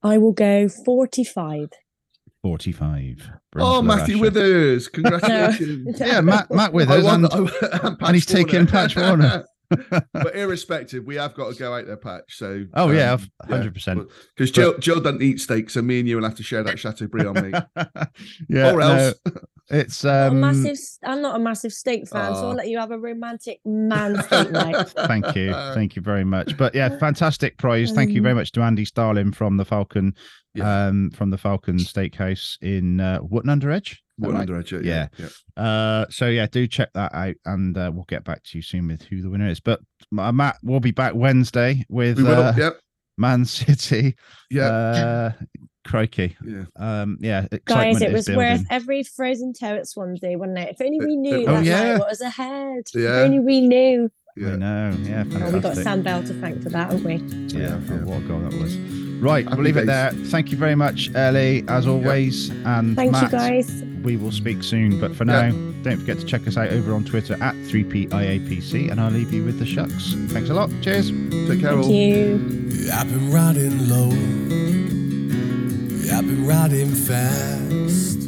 I 0.02 0.18
will 0.18 0.32
go 0.32 0.68
45. 0.68 1.70
Forty 2.42 2.72
five. 2.72 3.30
Oh, 3.56 3.80
Matthew 3.80 4.18
Withers, 4.18 4.88
congratulations. 4.92 5.98
Yeah, 5.98 6.20
Matt 6.20 6.50
Matt 6.50 6.70
I 6.70 6.72
Withers, 6.72 7.04
won- 7.04 7.24
and, 7.24 7.32
I 7.72 7.80
won- 7.82 7.96
and 8.00 8.14
he's 8.14 8.26
taking 8.26 8.66
Patch 8.66 8.96
Warner. 8.96 9.46
but 10.12 10.34
irrespective, 10.34 11.04
we 11.04 11.16
have 11.16 11.34
got 11.34 11.52
to 11.52 11.58
go 11.58 11.74
out 11.74 11.86
there, 11.86 11.96
Patch. 11.96 12.36
So 12.36 12.64
Oh 12.74 12.90
yeah, 12.90 13.12
um, 13.12 13.30
hundred 13.48 13.74
percent. 13.74 14.08
Because 14.36 14.50
Jill, 14.50 14.78
Jill 14.78 15.00
doesn't 15.00 15.22
eat 15.22 15.40
steak, 15.40 15.70
so 15.70 15.82
me 15.82 16.00
and 16.00 16.08
you 16.08 16.16
will 16.16 16.24
have 16.24 16.36
to 16.36 16.42
share 16.42 16.62
that 16.62 16.78
Chateaubriand, 16.78 17.42
mate. 17.42 17.62
yeah, 18.48 18.72
or 18.72 18.78
no, 18.78 18.96
else. 18.96 19.14
it's 19.70 20.04
Not 20.04 20.12
a 20.12 20.28
um. 20.28 20.40
massive, 20.40 20.78
I'm 21.02 21.22
not 21.22 21.36
a 21.36 21.38
massive 21.38 21.72
steak 21.72 22.08
fan, 22.08 22.34
so 22.34 22.48
I'll 22.48 22.54
let 22.54 22.68
you 22.68 22.78
have 22.78 22.90
a 22.90 22.98
romantic 22.98 23.60
man 23.64 24.22
steak 24.22 24.50
night. 24.50 24.88
Thank 24.96 25.34
you, 25.36 25.52
thank 25.52 25.96
you 25.96 26.02
very 26.02 26.24
much. 26.24 26.56
But 26.56 26.74
yeah, 26.74 26.88
fantastic 26.98 27.58
prize. 27.58 27.92
Thank 27.92 28.10
you 28.10 28.22
very 28.22 28.34
much 28.34 28.52
to 28.52 28.62
Andy 28.62 28.84
Starlin 28.84 29.32
from 29.32 29.56
the 29.56 29.64
Falcon, 29.64 30.14
Yeah. 30.54 30.86
um, 30.86 31.10
from 31.10 31.30
the 31.30 31.38
Falcon 31.38 31.76
Steakhouse 31.78 32.56
in 32.62 33.00
uh, 33.00 33.18
Wotton 33.22 33.50
Under 33.50 33.70
Edge. 33.70 33.92
Is 33.92 33.98
What 34.24 34.32
right? 34.34 34.40
under 34.42 34.56
edge, 34.58 34.72
yeah. 34.72 34.80
Yeah. 34.84 35.08
yeah. 35.56 35.62
Uh, 35.62 36.06
so 36.08 36.26
yeah, 36.28 36.46
do 36.46 36.68
check 36.68 36.90
that 36.94 37.12
out, 37.12 37.34
and 37.46 37.76
uh, 37.76 37.90
we'll 37.92 38.04
get 38.04 38.22
back 38.22 38.44
to 38.44 38.58
you 38.58 38.62
soon 38.62 38.86
with 38.86 39.02
who 39.02 39.20
the 39.22 39.28
winner 39.28 39.48
is. 39.48 39.58
But 39.58 39.80
uh, 40.16 40.30
Matt 40.30 40.58
will 40.62 40.78
be 40.78 40.92
back 40.92 41.14
Wednesday 41.16 41.84
with 41.88 42.18
We 42.18 42.22
will. 42.22 42.42
uh, 42.44 42.54
yep. 42.56 42.78
Man 43.18 43.44
City. 43.46 44.14
Yeah. 44.50 44.66
Uh, 44.68 45.32
crikey. 45.84 46.36
yeah. 46.46 46.64
Um, 46.76 47.18
yeah, 47.20 47.46
Guys, 47.64 48.00
it 48.02 48.12
was 48.12 48.26
building. 48.26 48.36
worth 48.52 48.66
every 48.70 49.02
frozen 49.02 49.52
toe 49.52 49.74
at 49.74 49.88
Swansea, 49.88 50.38
wasn't 50.38 50.58
it? 50.58 50.68
If 50.78 50.80
only 50.80 51.00
we 51.04 51.16
knew 51.16 51.46
Oh, 51.48 51.56
that 51.56 51.64
yeah. 51.64 51.82
night 51.82 51.98
what 51.98 52.08
was 52.10 52.20
ahead. 52.20 52.84
Yeah. 52.94 53.20
If 53.22 53.24
only 53.26 53.40
we 53.40 53.60
knew. 53.62 54.10
I 54.36 54.40
Yeah. 54.40 54.56
know. 54.56 54.96
Yeah, 55.02 55.24
Oh, 55.42 55.50
we 55.52 55.58
got. 55.60 55.76
Sam 55.76 56.02
Bell 56.02 56.22
to 56.22 56.34
thank 56.34 56.62
for 56.62 56.68
that, 56.70 56.92
haven't 56.92 57.04
we? 57.04 57.16
Yeah, 57.58 57.78
Yeah, 57.80 58.04
what 58.04 58.22
a 58.22 58.28
goal 58.28 58.40
that 58.40 58.52
was. 58.60 59.03
Right, 59.20 59.44
Happy 59.44 59.56
we'll 59.56 59.64
leave 59.64 59.76
it 59.76 59.86
there. 59.86 60.10
Thank 60.10 60.50
you 60.50 60.56
very 60.58 60.74
much, 60.74 61.10
Ellie, 61.14 61.64
as 61.68 61.86
always. 61.86 62.50
And 62.64 62.94
Thank 62.94 63.12
Matt, 63.12 63.22
you, 63.24 63.28
guys. 63.30 63.82
we 64.02 64.16
will 64.16 64.32
speak 64.32 64.62
soon. 64.62 65.00
But 65.00 65.14
for 65.16 65.24
Yeah. 65.24 65.50
now, 65.50 65.56
don't 65.82 65.98
forget 65.98 66.18
to 66.20 66.24
check 66.26 66.46
us 66.46 66.56
out 66.58 66.68
over 66.70 66.92
on 66.94 67.04
Twitter 67.04 67.34
at 67.40 67.54
3PIAPC, 67.68 68.88
and 68.90 69.00
I'll 69.00 69.10
leave 69.10 69.32
you 69.32 69.44
with 69.44 69.58
the 69.58 69.66
shucks. 69.66 70.14
Thanks 70.28 70.50
a 70.50 70.54
lot. 70.54 70.70
Cheers. 70.82 71.10
Take 71.10 71.60
care, 71.60 71.70
Thank 71.72 71.84
all. 71.84 71.90
you. 71.90 72.38
I've 72.92 73.08
been 73.10 73.32
riding 73.32 73.88
low. 73.88 74.10
I've 76.16 76.26
been 76.26 76.46
riding 76.46 76.90
fast. 76.90 78.20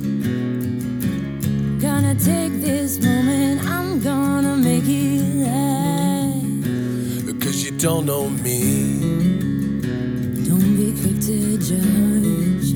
Gonna 1.81 2.15
take 2.15 2.61
this 2.63 2.99
moment, 3.01 3.63
I'm 3.69 4.01
gonna 4.01 4.57
make 4.57 4.85
it 4.87 5.37
last. 5.45 7.41
Cause 7.41 7.63
you 7.65 7.73
don't 7.79 8.07
know 8.07 8.29
me. 8.31 9.46
Be 10.77 10.93
quick 10.93 11.19
to 11.23 11.57
judge. 11.57 12.75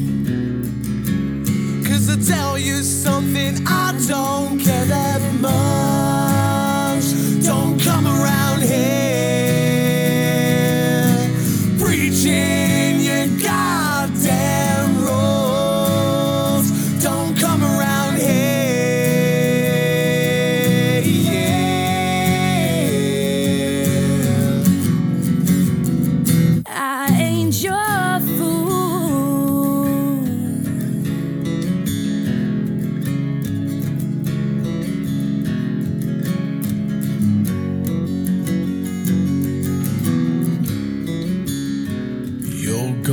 Cause 1.87 2.09
I 2.09 2.35
tell 2.35 2.59
you 2.59 2.83
something, 2.83 3.63
I 3.67 3.93
don't 4.09 4.59
care 4.59 4.87
that 4.87 5.21
much. 5.39 7.05
Don't 7.45 7.79
come 7.79 8.07
around 8.07 8.63
here 8.63 9.40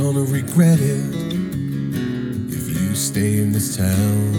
gonna 0.02 0.22
regret 0.22 0.78
it 0.78 1.12
if 2.56 2.68
you 2.68 2.94
stay 2.94 3.40
in 3.40 3.50
this 3.50 3.76
town. 3.76 4.32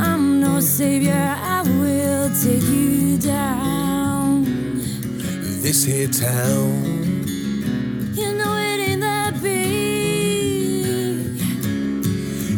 I'm 0.00 0.40
no 0.40 0.58
savior, 0.60 1.36
I 1.38 1.60
will 1.64 2.30
take 2.42 2.62
you 2.62 3.18
down. 3.18 4.44
This 5.60 5.84
here 5.84 6.08
town. 6.08 7.26
You 8.14 8.32
know 8.38 8.56
it 8.56 8.80
ain't 8.88 9.02
that 9.02 9.34
big. 9.42 11.26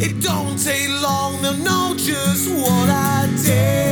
It 0.01 0.23
don't 0.23 0.57
take 0.57 0.91
long 1.03 1.43
to 1.43 1.57
know 1.65 1.95
just 1.97 2.49
what 2.55 2.89
I 2.89 3.29
did. 3.45 3.90